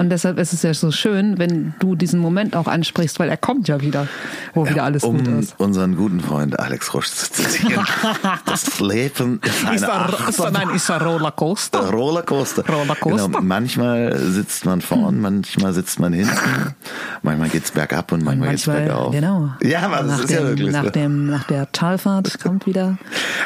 Und 0.00 0.08
deshalb 0.08 0.38
ist 0.38 0.54
es 0.54 0.62
ja 0.62 0.72
so 0.72 0.90
schön, 0.92 1.36
wenn 1.36 1.74
du 1.78 1.94
diesen 1.94 2.20
Moment 2.20 2.56
auch 2.56 2.66
ansprichst, 2.66 3.18
weil 3.18 3.28
er 3.28 3.36
kommt 3.36 3.68
ja 3.68 3.82
wieder, 3.82 4.08
wo 4.54 4.66
wieder 4.66 4.84
alles 4.84 5.04
um 5.04 5.18
gut 5.18 5.28
ist. 5.28 5.60
unseren 5.60 5.94
guten 5.94 6.20
Freund 6.20 6.58
Alex 6.58 6.94
Rosch 6.94 7.08
zu 7.08 7.30
zitieren. 7.30 7.84
das 8.46 8.80
Leben 8.80 9.42
ist 9.44 9.66
eine 9.66 9.76
ist 9.76 10.40
da, 10.40 10.50
Nein, 10.50 10.70
ist 10.70 10.90
ein 10.90 11.02
Rollercoaster. 11.02 11.90
Rollercoaster. 11.90 12.64
Rollercoaster. 12.66 13.26
Genau, 13.26 13.40
manchmal 13.42 14.16
sitzt 14.16 14.64
man 14.64 14.80
vorn, 14.80 15.20
manchmal 15.20 15.74
sitzt 15.74 16.00
man 16.00 16.14
hinten. 16.14 16.74
Manchmal 17.20 17.50
geht's 17.50 17.70
bergab 17.70 18.10
und 18.12 18.24
manchmal, 18.24 18.48
manchmal 18.48 18.76
geht's 18.78 18.88
bergauf. 18.88 19.12
Genau. 19.12 19.50
Ja, 19.62 19.80
aber 19.80 20.02
das 20.04 20.20
ist 20.20 20.30
dem, 20.30 20.36
ja 20.38 20.48
wirklich 20.48 20.72
nach, 20.72 20.84
so. 20.84 20.90
dem, 20.90 21.26
nach 21.26 21.44
der 21.44 21.70
Talfahrt 21.72 22.40
kommt 22.42 22.64
wieder. 22.64 22.96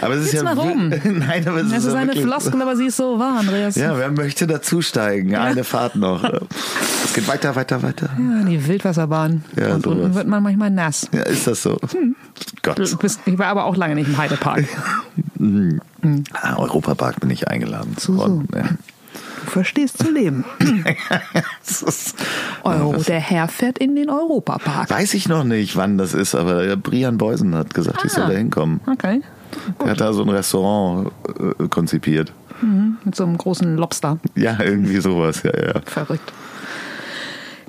Aber 0.00 0.14
es 0.14 0.26
ist 0.26 0.34
ja 0.34 0.44
mal 0.44 0.56
rum. 0.56 0.90
Nein, 1.04 1.48
aber 1.48 1.62
es, 1.62 1.72
es 1.72 1.78
ist, 1.78 1.86
ist 1.86 1.94
eine 1.94 2.12
Floskel, 2.12 2.62
aber 2.62 2.76
sie 2.76 2.86
ist 2.86 2.96
so 2.96 3.18
wahr, 3.18 3.40
Andreas. 3.40 3.74
Ja, 3.74 3.98
wer 3.98 4.12
möchte 4.12 4.46
dazusteigen? 4.46 5.34
Eine 5.34 5.64
Fahrt 5.64 5.96
noch. 5.96 6.22
geht 7.14 7.28
weiter, 7.28 7.56
weiter, 7.56 7.82
weiter. 7.82 8.10
Ja, 8.18 8.44
die 8.44 8.66
Wildwasserbahn. 8.66 9.44
Ja, 9.58 9.74
und 9.74 9.86
unten 9.86 10.14
wird 10.14 10.26
man 10.26 10.42
manchmal 10.42 10.70
nass. 10.70 11.08
Ja, 11.12 11.22
ist 11.22 11.46
das 11.46 11.62
so? 11.62 11.78
Hm. 11.92 12.16
Gott. 12.62 12.76
Bist, 13.00 13.20
ich 13.24 13.38
war 13.38 13.46
aber 13.46 13.64
auch 13.64 13.76
lange 13.76 13.94
nicht 13.94 14.08
im 14.08 14.18
Heidepark. 14.18 14.64
mhm. 15.38 15.80
Ah, 16.34 16.56
Europapark 16.56 17.20
bin 17.20 17.30
ich 17.30 17.48
eingeladen. 17.48 17.96
So, 17.98 18.18
so. 18.18 18.42
Ja. 18.54 18.64
Du 19.44 19.50
verstehst 19.50 19.96
zu 19.96 20.10
leben. 20.10 20.44
Euro, 22.62 23.02
der 23.02 23.20
Herr 23.20 23.48
fährt 23.48 23.78
in 23.78 23.96
den 23.96 24.10
Europapark. 24.10 24.90
Weiß 24.90 25.14
ich 25.14 25.28
noch 25.28 25.44
nicht, 25.44 25.76
wann 25.76 25.96
das 25.96 26.12
ist, 26.12 26.34
aber 26.34 26.76
Brian 26.76 27.16
Beusen 27.16 27.54
hat 27.54 27.72
gesagt, 27.72 28.00
ah, 28.02 28.04
ich 28.04 28.12
soll 28.12 28.26
da 28.26 28.32
hinkommen. 28.32 28.80
Okay. 28.86 29.22
Gut. 29.78 29.86
Er 29.86 29.90
hat 29.92 30.00
da 30.00 30.12
so 30.12 30.22
ein 30.22 30.28
Restaurant 30.28 31.10
äh, 31.58 31.68
konzipiert. 31.68 32.32
Mhm, 32.64 32.98
mit 33.04 33.14
so 33.14 33.24
einem 33.24 33.36
großen 33.36 33.76
Lobster. 33.76 34.18
Ja, 34.34 34.58
irgendwie 34.60 34.98
sowas, 35.00 35.42
ja, 35.42 35.52
ja. 35.56 35.80
Verrückt. 35.84 36.32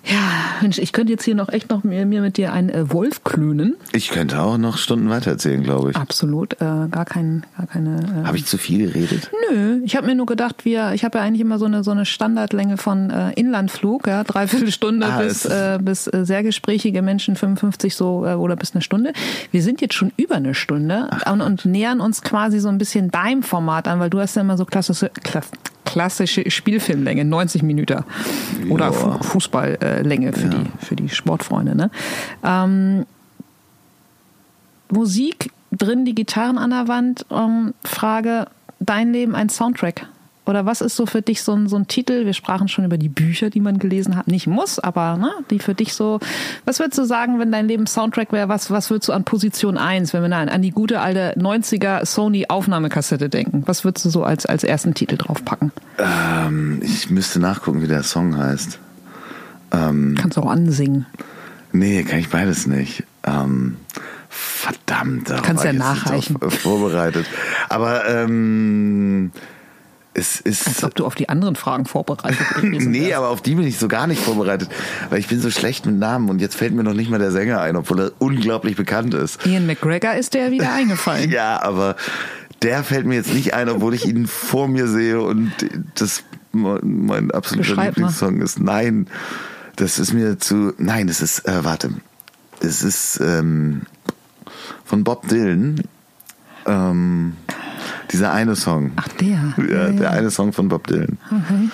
Ja, 0.07 0.61
Mensch, 0.61 0.77
ich 0.77 0.93
könnte 0.93 1.11
jetzt 1.11 1.23
hier 1.23 1.35
noch 1.35 1.49
echt 1.49 1.69
noch 1.69 1.83
mir, 1.83 2.05
mir 2.05 2.21
mit 2.21 2.37
dir 2.37 2.53
einen 2.53 2.69
äh, 2.69 2.91
Wolf 2.91 3.23
klönen. 3.23 3.75
Ich 3.91 4.09
könnte 4.09 4.39
auch 4.39 4.57
noch 4.57 4.77
Stunden 4.77 5.09
weiter 5.09 5.31
erzählen, 5.31 5.63
glaube 5.63 5.91
ich. 5.91 5.97
Absolut, 5.97 6.53
äh, 6.53 6.87
gar, 6.91 7.05
kein, 7.05 7.43
gar 7.57 7.65
keine. 7.65 8.21
Äh, 8.23 8.25
habe 8.25 8.37
ich 8.37 8.45
zu 8.45 8.57
viel 8.57 8.91
geredet? 8.91 9.31
Nö, 9.49 9.81
ich 9.83 9.95
habe 9.95 10.05
mir 10.07 10.15
nur 10.15 10.27
gedacht, 10.27 10.63
wir, 10.63 10.93
ich 10.93 11.03
habe 11.03 11.17
ja 11.17 11.23
eigentlich 11.23 11.41
immer 11.41 11.57
so 11.57 11.65
eine 11.65 11.83
so 11.83 11.91
eine 11.91 12.05
Standardlänge 12.05 12.77
von 12.77 13.09
äh, 13.09 13.31
Inlandflug, 13.33 14.07
ja, 14.07 14.23
dreiviertel 14.23 14.71
Stunde 14.71 15.07
ah, 15.07 15.19
bis 15.19 15.45
äh, 15.45 15.79
bis 15.81 16.07
äh, 16.07 16.25
sehr 16.25 16.43
gesprächige 16.43 17.01
Menschen 17.01 17.35
55 17.35 17.95
so 17.95 18.25
äh, 18.25 18.33
oder 18.33 18.55
bis 18.55 18.75
eine 18.75 18.81
Stunde. 18.81 19.13
Wir 19.51 19.63
sind 19.63 19.81
jetzt 19.81 19.95
schon 19.95 20.11
über 20.17 20.35
eine 20.35 20.53
Stunde 20.53 21.09
und, 21.31 21.41
und 21.41 21.65
nähern 21.65 21.99
uns 21.99 22.21
quasi 22.21 22.59
so 22.59 22.69
ein 22.69 22.77
bisschen 22.77 23.09
deinem 23.09 23.43
Format 23.43 23.87
an, 23.87 23.99
weil 23.99 24.09
du 24.09 24.19
hast 24.19 24.35
ja 24.35 24.41
immer 24.41 24.57
so 24.57 24.65
klassische, 24.65 25.09
klass, 25.23 25.49
klassische 25.85 26.49
Spielfilmlänge, 26.49 27.23
90 27.23 27.63
Minuten. 27.63 28.03
Oder 28.69 28.91
ja. 28.91 29.21
Fußballlänge 29.21 30.33
für, 30.33 30.47
ja. 30.47 30.49
die, 30.49 30.85
für 30.85 30.95
die 30.95 31.09
Sportfreunde. 31.09 31.75
Ne? 31.75 31.91
Ähm, 32.43 33.05
Musik 34.89 35.51
drin, 35.71 36.05
die 36.05 36.15
Gitarren 36.15 36.57
an 36.57 36.69
der 36.69 36.87
Wand. 36.87 37.25
Ähm, 37.31 37.73
Frage, 37.83 38.47
dein 38.79 39.13
Leben 39.13 39.35
ein 39.35 39.49
Soundtrack? 39.49 40.07
Oder 40.45 40.65
was 40.65 40.81
ist 40.81 40.95
so 40.95 41.05
für 41.05 41.21
dich 41.21 41.41
so 41.41 41.53
ein, 41.53 41.67
so 41.67 41.75
ein 41.75 41.87
Titel? 41.87 42.25
Wir 42.25 42.33
sprachen 42.33 42.67
schon 42.67 42.85
über 42.85 42.97
die 42.97 43.09
Bücher, 43.09 43.49
die 43.49 43.59
man 43.59 43.79
gelesen 43.79 44.15
hat. 44.15 44.27
Nicht 44.27 44.47
muss, 44.47 44.79
aber 44.79 45.17
ne, 45.17 45.31
die 45.49 45.59
für 45.59 45.73
dich 45.73 45.93
so. 45.93 46.19
Was 46.65 46.79
würdest 46.79 46.99
du 46.99 47.05
sagen, 47.05 47.39
wenn 47.39 47.51
dein 47.51 47.67
Leben 47.67 47.87
Soundtrack 47.87 48.31
wäre? 48.31 48.47
Was, 48.47 48.69
was 48.69 48.89
würdest 48.89 49.09
du 49.09 49.13
an 49.13 49.23
Position 49.23 49.77
1, 49.77 50.13
wenn 50.13 50.21
wir 50.21 50.35
an, 50.35 50.49
an 50.49 50.61
die 50.61 50.71
gute 50.71 50.99
alte 50.99 51.33
90er 51.39 52.05
Sony 52.05 52.45
Aufnahmekassette 52.47 53.29
denken? 53.29 53.63
Was 53.65 53.83
würdest 53.83 54.05
du 54.05 54.09
so 54.09 54.23
als, 54.23 54.45
als 54.45 54.63
ersten 54.63 54.93
Titel 54.93 55.17
draufpacken? 55.17 55.71
Ähm, 55.97 56.79
ich 56.83 57.09
müsste 57.09 57.39
nachgucken, 57.39 57.81
wie 57.81 57.87
der 57.87 58.03
Song 58.03 58.37
heißt. 58.37 58.79
Ähm, 59.71 60.15
Kannst 60.19 60.37
du 60.37 60.41
auch 60.41 60.51
ansingen. 60.51 61.05
Nee, 61.71 62.03
kann 62.03 62.19
ich 62.19 62.29
beides 62.29 62.67
nicht. 62.67 63.03
Ähm, 63.25 63.77
verdammt. 64.29 65.33
Kannst 65.43 65.63
ja 65.63 65.73
nachreichen. 65.73 66.37
Vorbereitet. 66.39 67.25
Aber 67.69 68.07
ähm, 68.07 69.31
es 70.15 70.39
ist. 70.39 70.67
Als 70.67 70.83
ob 70.83 70.95
du 70.95 71.05
auf 71.05 71.13
die 71.13 71.29
anderen 71.29 71.55
Fragen 71.55 71.85
vorbereitet 71.85 72.39
bist. 72.61 72.87
nee, 72.87 73.13
aber 73.13 73.29
auf 73.29 73.41
die 73.41 73.55
bin 73.55 73.67
ich 73.67 73.77
so 73.77 73.87
gar 73.87 74.07
nicht 74.07 74.21
vorbereitet, 74.21 74.69
weil 75.09 75.19
ich 75.19 75.27
bin 75.27 75.39
so 75.41 75.51
schlecht 75.51 75.85
mit 75.85 75.97
Namen 75.97 76.29
und 76.29 76.39
jetzt 76.39 76.55
fällt 76.55 76.73
mir 76.73 76.83
noch 76.83 76.93
nicht 76.93 77.09
mal 77.09 77.19
der 77.19 77.31
Sänger 77.31 77.61
ein, 77.61 77.75
obwohl 77.75 77.99
er 77.99 78.11
unglaublich 78.19 78.75
bekannt 78.75 79.13
ist. 79.13 79.45
Ian 79.45 79.67
McGregor 79.67 80.13
ist 80.15 80.33
der 80.33 80.51
wieder 80.51 80.71
eingefallen. 80.73 81.29
ja, 81.31 81.61
aber 81.61 81.95
der 82.61 82.83
fällt 82.83 83.05
mir 83.05 83.15
jetzt 83.15 83.33
nicht 83.33 83.53
ein, 83.53 83.69
obwohl 83.69 83.93
ich 83.93 84.05
ihn 84.05 84.25
vor 84.25 84.67
mir 84.67 84.87
sehe 84.87 85.21
und 85.21 85.51
das 85.95 86.23
mein 86.51 87.31
absoluter 87.31 87.69
Beschreib 87.69 87.95
Lieblingssong 87.97 88.37
mal. 88.37 88.43
ist. 88.43 88.59
Nein, 88.59 89.07
das 89.75 89.99
ist 89.99 90.13
mir 90.13 90.39
zu. 90.39 90.73
Nein, 90.77 91.09
es 91.09 91.21
ist. 91.21 91.45
Äh, 91.47 91.65
warte, 91.65 91.89
es 92.61 92.81
ist 92.81 93.19
ähm, 93.21 93.81
von 94.85 95.03
Bob 95.03 95.27
Dylan. 95.27 95.83
Ähm, 96.65 97.33
dieser 98.11 98.31
eine 98.31 98.55
Song. 98.55 98.91
Ach, 98.95 99.07
der. 99.07 99.53
Ja, 99.57 99.63
ja 99.63 99.91
der 99.91 100.01
ja. 100.01 100.09
eine 100.11 100.31
Song 100.31 100.53
von 100.53 100.67
Bob 100.67 100.87
Dylan. 100.87 101.17
Okay. 101.25 101.69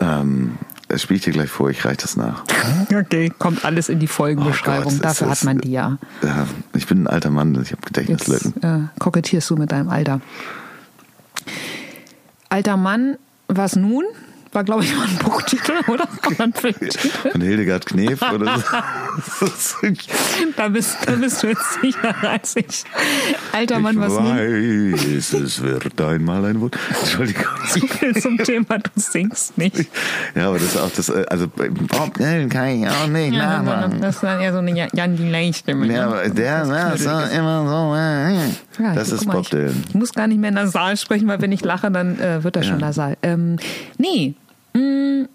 Ähm, 0.00 0.58
das 0.88 1.00
spiele 1.02 1.16
ich 1.16 1.24
dir 1.24 1.32
gleich 1.32 1.48
vor, 1.48 1.70
ich 1.70 1.84
reiche 1.84 1.98
das 2.02 2.16
nach. 2.16 2.44
Okay, 2.94 3.32
kommt 3.38 3.64
alles 3.64 3.88
in 3.88 3.98
die 3.98 4.06
Folgenbeschreibung. 4.06 4.92
Oh 4.92 4.96
Gott, 4.96 5.04
Dafür 5.04 5.30
hat 5.30 5.44
man 5.44 5.58
die 5.58 5.72
ja. 5.72 5.96
ja. 6.22 6.46
Ich 6.74 6.86
bin 6.86 7.04
ein 7.04 7.06
alter 7.06 7.30
Mann, 7.30 7.58
ich 7.62 7.72
habe 7.72 7.80
Gedächtnislücken. 7.82 8.52
Jetzt, 8.56 8.64
äh, 8.64 8.80
kokettierst 8.98 9.48
du 9.48 9.56
mit 9.56 9.72
deinem 9.72 9.88
Alter. 9.88 10.20
Alter 12.50 12.76
Mann, 12.76 13.16
was 13.48 13.76
nun? 13.76 14.04
War, 14.52 14.64
glaube 14.64 14.84
ich, 14.84 14.94
mal 14.94 15.06
ein 15.06 15.16
Buchtitel, 15.16 15.72
oder? 15.88 16.06
Von 17.32 17.40
Hildegard 17.40 17.86
Knef 17.86 18.20
oder 18.20 18.58
so. 18.58 19.86
da, 20.56 20.68
bist, 20.68 20.98
da 21.06 21.12
bist 21.12 21.42
du 21.42 21.46
jetzt 21.48 21.80
sicher 21.80 22.14
als 22.20 22.56
ich. 22.56 22.84
Alter 23.52 23.78
Mann, 23.78 23.98
was 23.98 24.14
weiß, 24.14 25.32
nun? 25.32 25.44
es 25.44 25.62
wird 25.62 25.98
einmal 26.02 26.44
ein 26.44 26.60
Wunsch. 26.60 26.76
Entschuldigung. 27.00 27.46
So 27.72 27.86
viel 27.86 28.14
zum 28.16 28.36
Thema, 28.36 28.78
du 28.78 28.90
singst 28.96 29.56
nicht. 29.56 29.86
Ja, 30.34 30.48
aber 30.48 30.58
das 30.58 30.74
ist 30.74 30.76
auch 30.76 30.90
das, 30.90 31.08
äh, 31.08 31.24
also 31.30 31.46
Bob 31.48 32.14
Dylan 32.18 32.50
kann 32.50 32.68
ich 32.68 32.86
auch 32.86 33.06
nicht 33.06 33.32
ja, 33.32 33.62
nachmachen. 33.62 34.00
Das 34.00 34.16
ist 34.16 34.22
dann 34.22 34.40
eher 34.40 34.52
so 34.52 34.58
eine 34.58 34.88
Jan 34.92 35.16
Delay-Stimme. 35.16 35.86
Ja, 35.86 36.06
aber 36.06 36.28
der 36.28 36.66
das 36.66 37.00
ist 37.00 37.06
immer 37.06 37.66
so. 37.66 37.94
Äh, 37.94 38.84
ja, 38.84 38.94
das 38.94 39.12
ist 39.12 39.26
Bob 39.26 39.48
Dylan. 39.48 39.82
Ich 39.88 39.94
muss 39.94 40.12
gar 40.12 40.26
nicht 40.26 40.38
mehr 40.38 40.50
nasal 40.50 40.96
sprechen, 40.98 41.28
weil 41.28 41.40
wenn 41.40 41.52
ich 41.52 41.64
lache, 41.64 41.90
dann 41.90 42.20
äh, 42.20 42.44
wird 42.44 42.56
das 42.56 42.66
ja. 42.66 42.72
schon 42.72 42.80
nasal. 42.80 43.16
Ähm, 43.22 43.56
nee, 43.96 44.34
hm, 44.74 45.28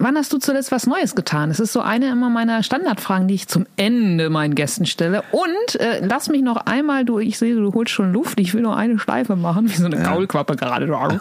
wann 0.00 0.16
hast 0.16 0.32
du 0.32 0.38
zuletzt 0.38 0.72
was 0.72 0.86
Neues 0.86 1.14
getan? 1.14 1.50
Es 1.50 1.60
ist 1.60 1.72
so 1.72 1.80
eine 1.80 2.10
immer 2.10 2.30
meiner 2.30 2.62
Standardfragen, 2.62 3.28
die 3.28 3.34
ich 3.34 3.48
zum 3.48 3.66
Ende 3.76 4.30
meinen 4.30 4.54
Gästen 4.54 4.86
stelle. 4.86 5.22
Und 5.30 5.80
äh, 5.80 6.04
lass 6.04 6.28
mich 6.28 6.42
noch 6.42 6.66
einmal, 6.66 7.04
du, 7.04 7.18
ich 7.18 7.38
sehe, 7.38 7.54
du 7.54 7.72
holst 7.72 7.92
schon 7.92 8.12
Luft, 8.12 8.40
ich 8.40 8.54
will 8.54 8.62
noch 8.62 8.76
eine 8.76 8.98
Schleife 8.98 9.36
machen, 9.36 9.70
wie 9.70 9.76
so 9.76 9.86
eine 9.86 9.96
ja. 9.96 10.02
Kaulquappe 10.02 10.56
gerade. 10.56 11.20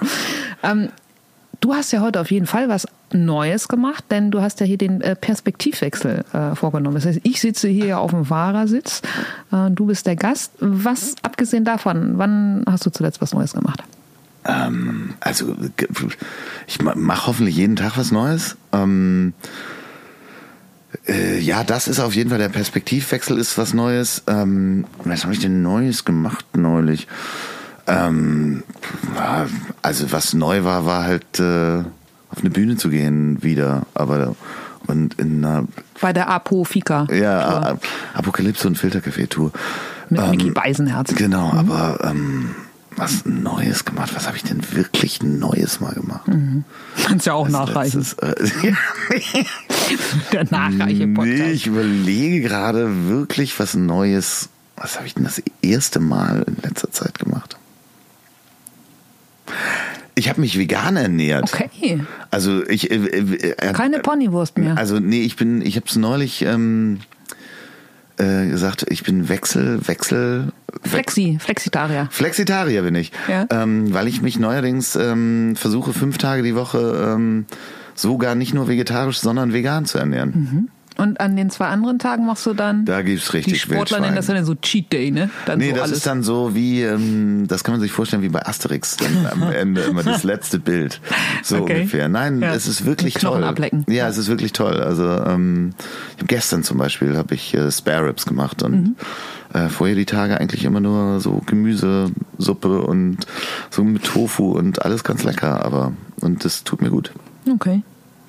ähm, 0.63 0.89
du 1.61 1.73
hast 1.73 1.91
ja 1.91 2.01
heute 2.01 2.21
auf 2.21 2.31
jeden 2.31 2.47
Fall 2.47 2.69
was 2.69 2.87
Neues 3.11 3.67
gemacht, 3.67 4.05
denn 4.11 4.31
du 4.31 4.41
hast 4.41 4.59
ja 4.59 4.65
hier 4.65 4.77
den 4.77 5.01
äh, 5.01 5.15
Perspektivwechsel 5.15 6.23
äh, 6.31 6.55
vorgenommen. 6.55 6.95
Das 6.95 7.05
heißt, 7.05 7.21
ich 7.23 7.41
sitze 7.41 7.67
hier 7.67 7.99
auf 7.99 8.11
dem 8.11 8.25
Fahrersitz, 8.25 9.01
äh, 9.51 9.69
du 9.71 9.87
bist 9.87 10.05
der 10.05 10.15
Gast. 10.15 10.53
Was, 10.59 11.15
abgesehen 11.23 11.65
davon, 11.65 12.17
wann 12.17 12.63
hast 12.69 12.85
du 12.85 12.91
zuletzt 12.91 13.21
was 13.21 13.33
Neues 13.33 13.53
gemacht? 13.53 13.83
Ähm, 14.49 15.13
also 15.19 15.55
ich 16.67 16.81
mache 16.81 17.27
hoffentlich 17.27 17.55
jeden 17.55 17.75
Tag 17.75 17.97
was 17.97 18.11
Neues. 18.11 18.57
Ähm, 18.73 19.33
äh, 21.07 21.39
ja, 21.39 21.63
das 21.63 21.87
ist 21.87 21.99
auf 21.99 22.15
jeden 22.15 22.29
Fall 22.29 22.39
der 22.39 22.49
Perspektivwechsel 22.49 23.37
ist 23.37 23.57
was 23.57 23.73
Neues. 23.73 24.23
Ähm, 24.27 24.85
was 25.03 25.23
habe 25.23 25.33
ich 25.33 25.39
denn 25.39 25.61
Neues 25.61 26.05
gemacht 26.05 26.45
neulich? 26.57 27.07
Ähm, 27.87 28.63
also 29.81 30.11
was 30.11 30.33
neu 30.33 30.63
war, 30.63 30.85
war 30.85 31.03
halt 31.03 31.39
äh, 31.39 31.79
auf 32.31 32.39
eine 32.39 32.49
Bühne 32.49 32.77
zu 32.77 32.89
gehen 32.89 33.41
wieder, 33.43 33.85
aber 33.93 34.35
und 34.87 35.19
in 35.19 35.43
einer 35.43 35.67
bei 36.01 36.13
der 36.13 36.29
Apo 36.29 36.63
Fika. 36.63 37.07
Ja, 37.11 37.77
Apokalypse 38.13 38.67
und 38.67 38.77
Filtercafé 38.77 39.27
Tour. 39.27 39.51
Mit 40.09 40.21
ähm, 40.21 40.31
Mickey 40.31 40.51
Beisenherz. 40.51 41.13
Genau, 41.15 41.51
mhm. 41.51 41.59
aber 41.59 41.99
ähm, 42.03 42.55
was 42.99 43.25
Neues 43.25 43.85
gemacht. 43.85 44.13
Was 44.13 44.27
habe 44.27 44.37
ich 44.37 44.43
denn 44.43 44.61
wirklich 44.71 45.23
Neues 45.23 45.79
mal 45.79 45.93
gemacht? 45.93 46.27
Mhm. 46.27 46.63
Kannst 47.05 47.25
ja 47.25 47.33
auch 47.33 47.45
das 47.45 47.53
nachreichen. 47.53 47.99
Letztes, 47.99 48.19
äh, 48.19 48.73
Der 50.31 50.43
Nachreiche-Podcast. 50.45 51.39
Nee, 51.39 51.51
ich 51.51 51.67
überlege 51.67 52.41
gerade 52.41 53.07
wirklich 53.07 53.59
was 53.59 53.73
Neues. 53.73 54.49
Was 54.75 54.97
habe 54.97 55.07
ich 55.07 55.13
denn 55.13 55.23
das 55.23 55.41
erste 55.61 55.99
Mal 55.99 56.43
in 56.47 56.57
letzter 56.61 56.91
Zeit 56.91 57.19
gemacht? 57.19 57.57
Ich 60.15 60.29
habe 60.29 60.41
mich 60.41 60.59
vegan 60.59 60.97
ernährt. 60.97 61.53
Okay. 61.53 62.03
Also 62.29 62.67
ich 62.67 62.91
äh, 62.91 62.95
äh, 62.95 63.51
äh 63.51 63.73
keine 63.73 63.99
Ponywurst 63.99 64.57
mehr. 64.57 64.77
Also 64.77 64.99
nee, 64.99 65.21
ich 65.21 65.37
bin, 65.37 65.61
ich 65.61 65.75
habe 65.77 65.85
es 65.87 65.95
neulich 65.95 66.41
ähm, 66.41 66.99
äh, 68.19 68.47
gesagt, 68.47 68.85
ich 68.89 69.03
bin 69.03 69.29
Wechsel, 69.29 69.87
Wechsel. 69.87 70.51
Flexi, 70.83 71.37
Flexitarier. 71.39 72.07
Flexitarier 72.11 72.83
bin 72.83 72.95
ich. 72.95 73.11
Ja. 73.27 73.47
Ähm, 73.49 73.93
weil 73.93 74.07
ich 74.07 74.21
mich 74.21 74.37
neuerdings 74.37 74.95
ähm, 74.95 75.55
versuche, 75.55 75.93
fünf 75.93 76.17
Tage 76.17 76.43
die 76.43 76.55
Woche 76.55 77.13
ähm, 77.15 77.45
sogar 77.95 78.35
nicht 78.35 78.53
nur 78.53 78.67
vegetarisch, 78.67 79.19
sondern 79.19 79.53
vegan 79.53 79.85
zu 79.85 79.97
ernähren. 79.97 80.31
Mhm. 80.31 80.69
Und 80.97 81.21
an 81.21 81.37
den 81.37 81.49
zwei 81.49 81.67
anderen 81.67 81.97
Tagen 81.97 82.25
machst 82.25 82.45
du 82.45 82.53
dann. 82.53 82.83
Da 82.83 83.01
gibt's 83.01 83.33
richtig 83.33 83.53
Die 83.53 83.59
Sportler 83.59 84.01
nennen 84.01 84.17
das 84.17 84.25
dann 84.25 84.43
so 84.43 84.55
Cheat 84.55 84.91
Day, 84.91 85.11
ne? 85.11 85.29
Dann 85.45 85.59
nee, 85.59 85.69
so 85.69 85.75
das 85.75 85.83
alles. 85.83 85.97
ist 85.97 86.07
dann 86.07 86.23
so 86.23 86.55
wie, 86.55 86.83
ähm, 86.83 87.45
das 87.47 87.63
kann 87.63 87.73
man 87.73 87.81
sich 87.81 87.93
vorstellen 87.93 88.21
wie 88.21 88.29
bei 88.29 88.45
Asterix 88.45 88.97
dann 88.97 89.25
am 89.31 89.43
Ende 89.51 89.81
immer 89.81 90.03
das 90.03 90.23
letzte 90.23 90.59
Bild. 90.59 90.99
So 91.41 91.59
okay. 91.59 91.77
ungefähr. 91.77 92.09
Nein, 92.09 92.41
ja. 92.41 92.53
es 92.53 92.67
ist 92.67 92.85
wirklich 92.85 93.13
toll. 93.13 93.43
Ablecken. 93.45 93.85
Ja, 93.87 94.09
es 94.09 94.17
ist 94.17 94.27
wirklich 94.27 94.51
toll. 94.51 94.81
Also 94.81 95.05
ähm, 95.05 95.73
gestern 96.27 96.63
zum 96.63 96.77
Beispiel 96.77 97.15
habe 97.15 97.33
ich 97.33 97.53
äh, 97.53 97.71
Spare 97.71 98.07
Ribs 98.07 98.25
gemacht 98.25 98.61
und 98.61 98.73
mhm. 98.73 98.95
äh, 99.53 99.69
vorher 99.69 99.95
die 99.95 100.05
Tage 100.05 100.37
eigentlich 100.37 100.65
immer 100.65 100.81
nur 100.81 101.21
so 101.21 101.41
Gemüsesuppe 101.45 102.81
und 102.81 103.19
so 103.69 103.85
mit 103.85 104.03
Tofu 104.03 104.51
und 104.51 104.83
alles 104.83 105.05
ganz 105.05 105.23
lecker, 105.23 105.63
aber 105.63 105.93
und 106.19 106.43
das 106.43 106.65
tut 106.65 106.81
mir 106.81 106.89
gut. 106.89 107.13
Okay. 107.49 107.83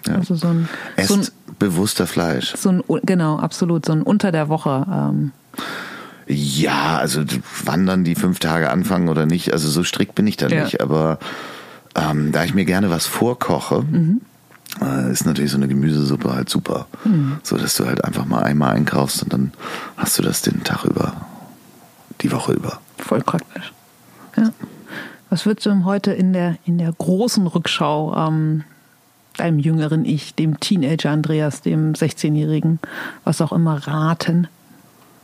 Ja. 0.07 0.15
Also 0.15 0.35
so 0.35 0.49
ein, 0.49 0.69
Esst 0.97 1.09
so 1.09 1.15
ein 1.17 1.27
bewusster 1.61 2.09
Fleisch. 2.09 2.57
So 2.57 2.71
ein, 2.71 2.83
genau, 3.05 3.39
absolut, 3.39 3.87
so 3.87 3.93
ein 3.93 4.03
unter 4.03 4.33
der 4.33 4.49
Woche. 4.49 4.85
Ähm. 4.91 5.31
Ja, 6.27 6.99
also 6.99 7.23
wann 7.65 7.87
dann 7.87 8.03
die 8.03 8.17
fünf 8.17 8.41
Tage 8.41 8.71
anfangen 8.71 9.09
oder 9.09 9.27
nicht, 9.27 9.53
also 9.53 9.69
so 9.69 9.85
strikt 9.85 10.17
bin 10.17 10.27
ich 10.27 10.37
da 10.37 10.49
ja. 10.49 10.65
nicht, 10.65 10.81
aber 10.81 11.21
ähm, 11.95 12.33
da 12.33 12.45
ich 12.45 12.55
mir 12.55 12.65
gerne 12.65 12.91
was 12.91 13.07
vorkoche, 13.07 13.83
mhm. 13.83 14.21
äh, 14.81 15.13
ist 15.13 15.27
natürlich 15.27 15.51
so 15.51 15.57
eine 15.57 15.69
Gemüsesuppe 15.69 16.33
halt 16.33 16.49
super. 16.49 16.87
Mhm. 17.05 17.39
So 17.43 17.57
dass 17.57 17.77
du 17.77 17.87
halt 17.87 18.05
einfach 18.05 18.25
mal 18.25 18.43
einmal 18.43 18.75
einkaufst 18.75 19.23
und 19.23 19.33
dann 19.33 19.53
hast 19.97 20.19
du 20.19 20.23
das 20.23 20.43
den 20.43 20.65
Tag 20.65 20.85
über, 20.85 21.13
die 22.23 22.33
Woche 22.33 22.53
über. 22.53 22.81
Voll 22.99 23.21
praktisch. 23.21 23.73
Ja. 24.37 24.51
Was 25.29 25.47
würdest 25.47 25.67
du 25.67 25.85
heute 25.85 26.13
in 26.13 26.33
der, 26.33 26.57
in 26.65 26.79
der 26.79 26.93
großen 26.93 27.47
Rückschau 27.47 28.15
ähm, 28.17 28.65
deinem 29.41 29.59
jüngeren 29.59 30.05
Ich, 30.05 30.35
dem 30.35 30.61
Teenager 30.61 31.11
Andreas, 31.11 31.63
dem 31.63 31.95
16-Jährigen, 31.95 32.79
was 33.25 33.41
auch 33.41 33.53
immer 33.53 33.87
raten? 33.87 34.49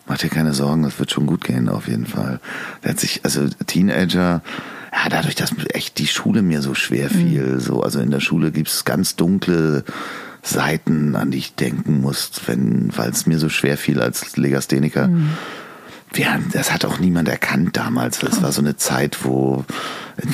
Mach 0.09 0.19
dir 0.19 0.31
keine 0.31 0.53
Sorgen, 0.53 0.83
das 0.83 0.99
wird 0.99 1.11
schon 1.11 1.27
gut 1.27 1.45
gehen, 1.45 1.69
auf 1.69 1.89
jeden 1.89 2.07
Fall. 2.07 2.41
Der 2.83 2.93
hat 2.93 3.01
sich, 3.01 3.25
also 3.25 3.47
Teenager, 3.67 4.43
ja, 4.93 5.09
dadurch, 5.11 5.35
dass 5.35 5.53
echt 5.73 5.99
die 5.99 6.07
Schule 6.07 6.43
mir 6.43 6.63
so 6.63 6.75
schwer 6.75 7.11
mhm. 7.13 7.15
fiel, 7.15 7.47
mhm. 7.55 7.61
so, 7.61 7.83
also 7.83 8.01
in 8.01 8.11
der 8.11 8.21
Schule 8.21 8.53
gibt's 8.53 8.85
ganz 8.85 9.17
dunkle 9.17 9.85
Seiten, 10.43 11.17
an 11.17 11.31
die 11.31 11.39
ich 11.39 11.55
denken 11.57 12.01
muss, 12.01 12.31
wenn, 12.47 12.97
weil 12.97 13.11
es 13.11 13.27
mir 13.27 13.39
so 13.39 13.49
schwer 13.49 13.77
fiel 13.77 14.01
als 14.01 14.37
Legastheniker. 14.37 15.09
Mhm. 15.09 15.31
Wir, 16.13 16.41
das 16.53 16.73
hat 16.73 16.85
auch 16.85 16.99
niemand 16.99 17.29
erkannt 17.29 17.77
damals. 17.77 18.21
Das 18.21 18.43
war 18.43 18.53
so 18.53 18.63
eine 18.63 18.77
Zeit, 18.77 19.25
wo 19.25 19.65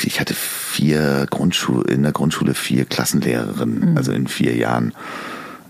ich 0.05 0.21
hatte 0.21 0.35
vier 0.35 1.27
Grundschule, 1.29 1.93
in 1.93 2.03
der 2.03 2.13
Grundschule 2.13 2.55
vier 2.55 2.85
Klassenlehrerinnen, 2.85 3.91
mhm. 3.91 3.97
also 3.97 4.13
in 4.13 4.29
vier 4.29 4.55
Jahren. 4.55 4.93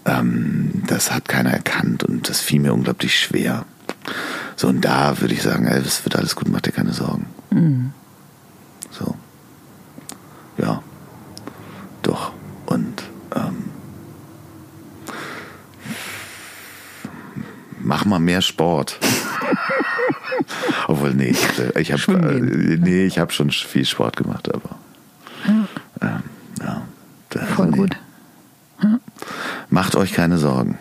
Ähm, 0.05 0.83
das 0.87 1.12
hat 1.12 1.29
keiner 1.29 1.51
erkannt 1.51 2.05
und 2.05 2.29
das 2.29 2.41
fiel 2.41 2.61
mir 2.61 2.74
unglaublich 2.74 3.19
schwer. 3.19 3.65
So, 4.57 4.69
und 4.69 4.85
da 4.85 5.20
würde 5.20 5.35
ich 5.35 5.43
sagen, 5.43 5.66
ey, 5.66 5.81
es 5.81 6.05
wird 6.05 6.16
alles 6.16 6.37
gut, 6.37 6.49
mach 6.49 6.61
dir 6.61 6.73
keine 6.73 6.93
Sorgen. 6.93 7.27
Mhm. 7.51 7.93
So. 8.91 9.15
Ja. 10.59 10.83
Doch. 12.03 12.33
Und 12.66 13.03
ähm, 13.35 13.61
mach 17.83 18.05
mal 18.05 18.19
mehr 18.19 18.43
Sport. 18.43 18.99
Obwohl, 20.89 21.15
nee, 21.15 21.35
ich 21.79 21.93
habe 21.93 22.13
äh, 22.13 22.77
nee, 22.77 23.05
ich 23.05 23.19
habe 23.19 23.33
schon 23.33 23.51
viel 23.51 23.85
Sport 23.85 24.17
gemacht, 24.17 24.53
aber 24.53 24.77
ja, 25.47 25.67
ähm, 26.01 26.23
ja 26.61 27.47
voll 27.55 27.69
nee. 27.69 27.77
gut. 27.77 27.97
Ja. 28.83 28.99
Macht 29.71 29.97
euch 29.97 30.13
keine 30.13 30.39
Sorgen. 30.39 30.79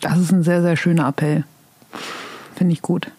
Das 0.00 0.18
ist 0.18 0.32
ein 0.32 0.42
sehr, 0.42 0.62
sehr 0.62 0.76
schöner 0.76 1.08
Appell. 1.08 1.44
Finde 2.54 2.72
ich 2.72 2.82
gut. 2.82 3.10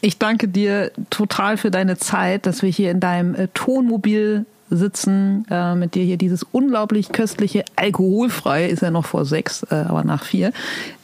Ich 0.00 0.18
danke 0.18 0.48
dir 0.48 0.92
total 1.10 1.56
für 1.56 1.70
deine 1.70 1.98
Zeit, 1.98 2.46
dass 2.46 2.62
wir 2.62 2.70
hier 2.70 2.90
in 2.90 3.00
deinem 3.00 3.34
äh, 3.34 3.48
Tonmobil 3.48 4.46
sitzen, 4.70 5.46
äh, 5.50 5.74
mit 5.74 5.94
dir 5.94 6.04
hier 6.04 6.16
dieses 6.16 6.42
unglaublich 6.42 7.12
köstliche, 7.12 7.64
alkoholfrei, 7.76 8.66
ist 8.66 8.82
ja 8.82 8.90
noch 8.90 9.06
vor 9.06 9.24
sechs, 9.24 9.62
äh, 9.64 9.84
aber 9.88 10.04
nach 10.04 10.24
vier, 10.24 10.52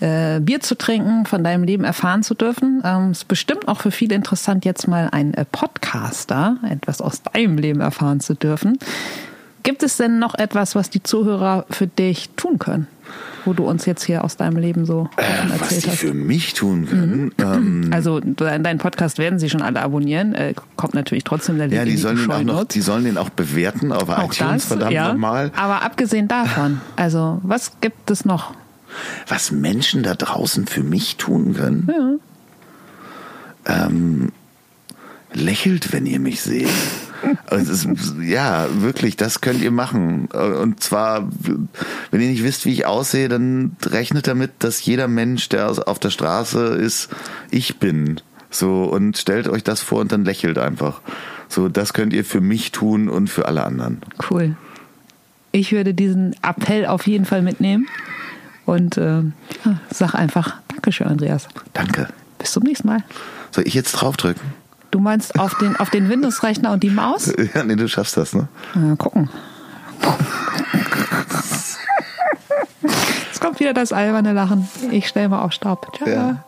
äh, 0.00 0.40
Bier 0.40 0.60
zu 0.60 0.76
trinken, 0.76 1.26
von 1.26 1.44
deinem 1.44 1.64
Leben 1.64 1.84
erfahren 1.84 2.22
zu 2.22 2.34
dürfen. 2.34 2.82
Ähm, 2.84 3.10
ist 3.10 3.28
bestimmt 3.28 3.68
auch 3.68 3.80
für 3.80 3.90
viele 3.90 4.14
interessant, 4.14 4.64
jetzt 4.64 4.88
mal 4.88 5.08
ein 5.12 5.34
äh, 5.34 5.44
Podcaster, 5.44 6.56
etwas 6.68 7.00
aus 7.00 7.22
deinem 7.22 7.58
Leben 7.58 7.80
erfahren 7.80 8.20
zu 8.20 8.34
dürfen. 8.34 8.78
Gibt 9.62 9.82
es 9.82 9.96
denn 9.96 10.18
noch 10.18 10.34
etwas, 10.34 10.74
was 10.74 10.90
die 10.90 11.02
Zuhörer 11.02 11.64
für 11.70 11.86
dich 11.86 12.30
tun 12.36 12.58
können? 12.58 12.86
Wo 13.44 13.52
du 13.52 13.64
uns 13.64 13.86
jetzt 13.86 14.04
hier 14.04 14.24
aus 14.24 14.36
deinem 14.36 14.56
Leben 14.56 14.86
so 14.86 15.08
äh, 15.16 15.22
erzählt 15.22 15.60
was 15.60 15.68
die 15.68 15.90
hast. 15.90 15.98
für 15.98 16.14
mich 16.14 16.54
tun 16.54 16.86
können. 16.86 17.24
Mhm. 17.24 17.32
Ähm, 17.38 17.90
also 17.92 18.20
deinen 18.20 18.78
Podcast 18.78 19.18
werden 19.18 19.38
sie 19.38 19.50
schon 19.50 19.62
alle 19.62 19.80
abonnieren. 19.82 20.34
Äh, 20.34 20.54
kommt 20.76 20.94
natürlich 20.94 21.24
trotzdem 21.24 21.58
der 21.58 21.68
Link 21.68 21.78
Ja, 21.78 21.84
die 21.84 21.96
sollen, 21.96 22.16
den 22.16 22.30
auch 22.30 22.42
noch, 22.42 22.64
die 22.64 22.80
sollen 22.80 23.04
den 23.04 23.18
auch 23.18 23.30
bewerten 23.30 23.92
auf 23.92 24.08
auch 24.08 24.32
iTunes, 24.32 24.36
das, 24.36 24.64
verdammt 24.66 24.92
ja. 24.92 25.08
nochmal. 25.08 25.50
Aber 25.56 25.82
abgesehen 25.82 26.28
davon, 26.28 26.80
also 26.96 27.40
was 27.42 27.80
gibt 27.80 28.10
es 28.10 28.24
noch? 28.24 28.54
Was 29.28 29.50
Menschen 29.50 30.02
da 30.02 30.14
draußen 30.14 30.66
für 30.66 30.82
mich 30.82 31.16
tun 31.16 31.54
können? 31.54 32.20
Ja. 33.66 33.86
Ähm, 33.86 34.32
lächelt, 35.32 35.92
wenn 35.92 36.06
ihr 36.06 36.20
mich 36.20 36.42
seht. 36.42 36.68
Ist, 37.50 37.88
ja, 38.22 38.66
wirklich, 38.80 39.16
das 39.16 39.40
könnt 39.40 39.62
ihr 39.62 39.70
machen. 39.70 40.26
Und 40.26 40.82
zwar, 40.82 41.28
wenn 42.10 42.20
ihr 42.20 42.28
nicht 42.28 42.44
wisst, 42.44 42.66
wie 42.66 42.72
ich 42.72 42.86
aussehe, 42.86 43.28
dann 43.28 43.76
rechnet 43.84 44.26
damit, 44.26 44.52
dass 44.58 44.84
jeder 44.84 45.08
Mensch, 45.08 45.48
der 45.48 45.88
auf 45.88 45.98
der 45.98 46.10
Straße 46.10 46.66
ist, 46.66 47.08
ich 47.50 47.78
bin. 47.78 48.20
So, 48.50 48.84
und 48.84 49.16
stellt 49.18 49.48
euch 49.48 49.64
das 49.64 49.80
vor 49.80 50.00
und 50.00 50.12
dann 50.12 50.24
lächelt 50.24 50.58
einfach. 50.58 51.00
So, 51.48 51.68
das 51.68 51.92
könnt 51.92 52.12
ihr 52.12 52.24
für 52.24 52.40
mich 52.40 52.72
tun 52.72 53.08
und 53.08 53.28
für 53.28 53.46
alle 53.46 53.64
anderen. 53.64 54.00
Cool. 54.30 54.56
Ich 55.52 55.72
würde 55.72 55.94
diesen 55.94 56.34
Appell 56.42 56.86
auf 56.86 57.06
jeden 57.06 57.24
Fall 57.24 57.42
mitnehmen 57.42 57.88
und 58.66 58.96
äh, 58.96 59.20
ja, 59.20 59.80
sag 59.90 60.14
einfach 60.14 60.56
Dankeschön, 60.68 61.06
Andreas. 61.06 61.48
Danke. 61.72 62.08
Bis 62.38 62.52
zum 62.52 62.64
nächsten 62.64 62.88
Mal. 62.88 63.04
Soll 63.52 63.66
ich 63.66 63.74
jetzt 63.74 63.92
draufdrücken? 63.92 64.42
Du 64.94 65.00
meinst 65.00 65.40
auf 65.40 65.58
den, 65.58 65.74
auf 65.74 65.90
den 65.90 66.08
Windows-Rechner 66.08 66.70
und 66.70 66.84
die 66.84 66.90
Maus? 66.90 67.32
Ja, 67.54 67.64
nee, 67.64 67.74
du 67.74 67.88
schaffst 67.88 68.16
das, 68.16 68.32
ne? 68.32 68.46
Ja, 68.76 68.94
gucken. 68.94 69.28
Jetzt 73.26 73.40
kommt 73.40 73.58
wieder 73.58 73.74
das 73.74 73.92
alberne 73.92 74.32
Lachen. 74.32 74.68
Ich 74.92 75.08
stelle 75.08 75.30
mal 75.30 75.42
auf 75.42 75.50
Staub. 75.50 75.96
Ciao. 75.96 76.08
Ja. 76.08 76.44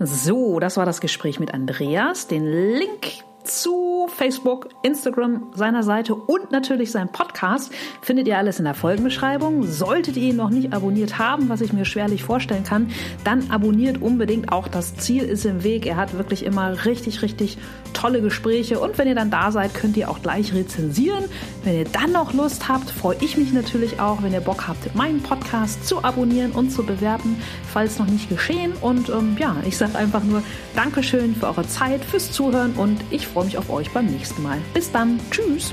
So, 0.00 0.58
das 0.58 0.76
war 0.76 0.84
das 0.84 1.00
Gespräch 1.00 1.38
mit 1.38 1.54
Andreas. 1.54 2.26
Den 2.26 2.44
Link 2.44 3.22
zu 3.46 4.08
Facebook, 4.14 4.68
Instagram, 4.82 5.48
seiner 5.54 5.82
Seite 5.82 6.14
und 6.14 6.50
natürlich 6.50 6.90
seinem 6.90 7.08
Podcast 7.08 7.72
findet 8.02 8.28
ihr 8.28 8.38
alles 8.38 8.58
in 8.58 8.64
der 8.64 8.74
Folgenbeschreibung. 8.74 9.62
Solltet 9.64 10.16
ihr 10.16 10.30
ihn 10.30 10.36
noch 10.36 10.50
nicht 10.50 10.72
abonniert 10.72 11.18
haben, 11.18 11.48
was 11.48 11.60
ich 11.60 11.72
mir 11.72 11.84
schwerlich 11.84 12.22
vorstellen 12.24 12.64
kann, 12.64 12.90
dann 13.24 13.50
abonniert 13.50 14.02
unbedingt 14.02 14.52
auch. 14.52 14.68
Das 14.68 14.96
Ziel 14.96 15.22
ist 15.22 15.44
im 15.44 15.64
Weg. 15.64 15.86
Er 15.86 15.96
hat 15.96 16.18
wirklich 16.18 16.44
immer 16.44 16.84
richtig, 16.84 17.22
richtig 17.22 17.58
tolle 17.92 18.20
Gespräche 18.20 18.78
und 18.80 18.98
wenn 18.98 19.08
ihr 19.08 19.14
dann 19.14 19.30
da 19.30 19.50
seid, 19.50 19.74
könnt 19.74 19.96
ihr 19.96 20.10
auch 20.10 20.22
gleich 20.22 20.52
rezensieren. 20.52 21.24
Wenn 21.64 21.78
ihr 21.78 21.84
dann 21.84 22.12
noch 22.12 22.32
Lust 22.32 22.68
habt, 22.68 22.90
freue 22.90 23.16
ich 23.20 23.36
mich 23.36 23.52
natürlich 23.52 24.00
auch, 24.00 24.22
wenn 24.22 24.32
ihr 24.32 24.40
Bock 24.40 24.68
habt, 24.68 24.94
meinen 24.94 25.22
Podcast 25.22 25.86
zu 25.86 26.04
abonnieren 26.04 26.52
und 26.52 26.70
zu 26.70 26.84
bewerten, 26.84 27.36
falls 27.72 27.98
noch 27.98 28.06
nicht 28.06 28.28
geschehen. 28.28 28.72
Und 28.80 29.08
ähm, 29.08 29.36
ja, 29.38 29.56
ich 29.66 29.76
sage 29.76 29.96
einfach 29.96 30.22
nur 30.22 30.42
Dankeschön 30.74 31.34
für 31.34 31.46
eure 31.46 31.66
Zeit, 31.66 32.04
fürs 32.04 32.30
Zuhören 32.32 32.72
und 32.74 33.00
ich 33.10 33.26
freue 33.26 33.46
mich 33.46 33.58
auf 33.58 33.70
euch 33.70 33.90
beim 33.90 34.06
nächsten 34.06 34.42
Mal. 34.42 34.58
Bis 34.74 34.90
dann. 34.92 35.18
Tschüss. 35.30 35.72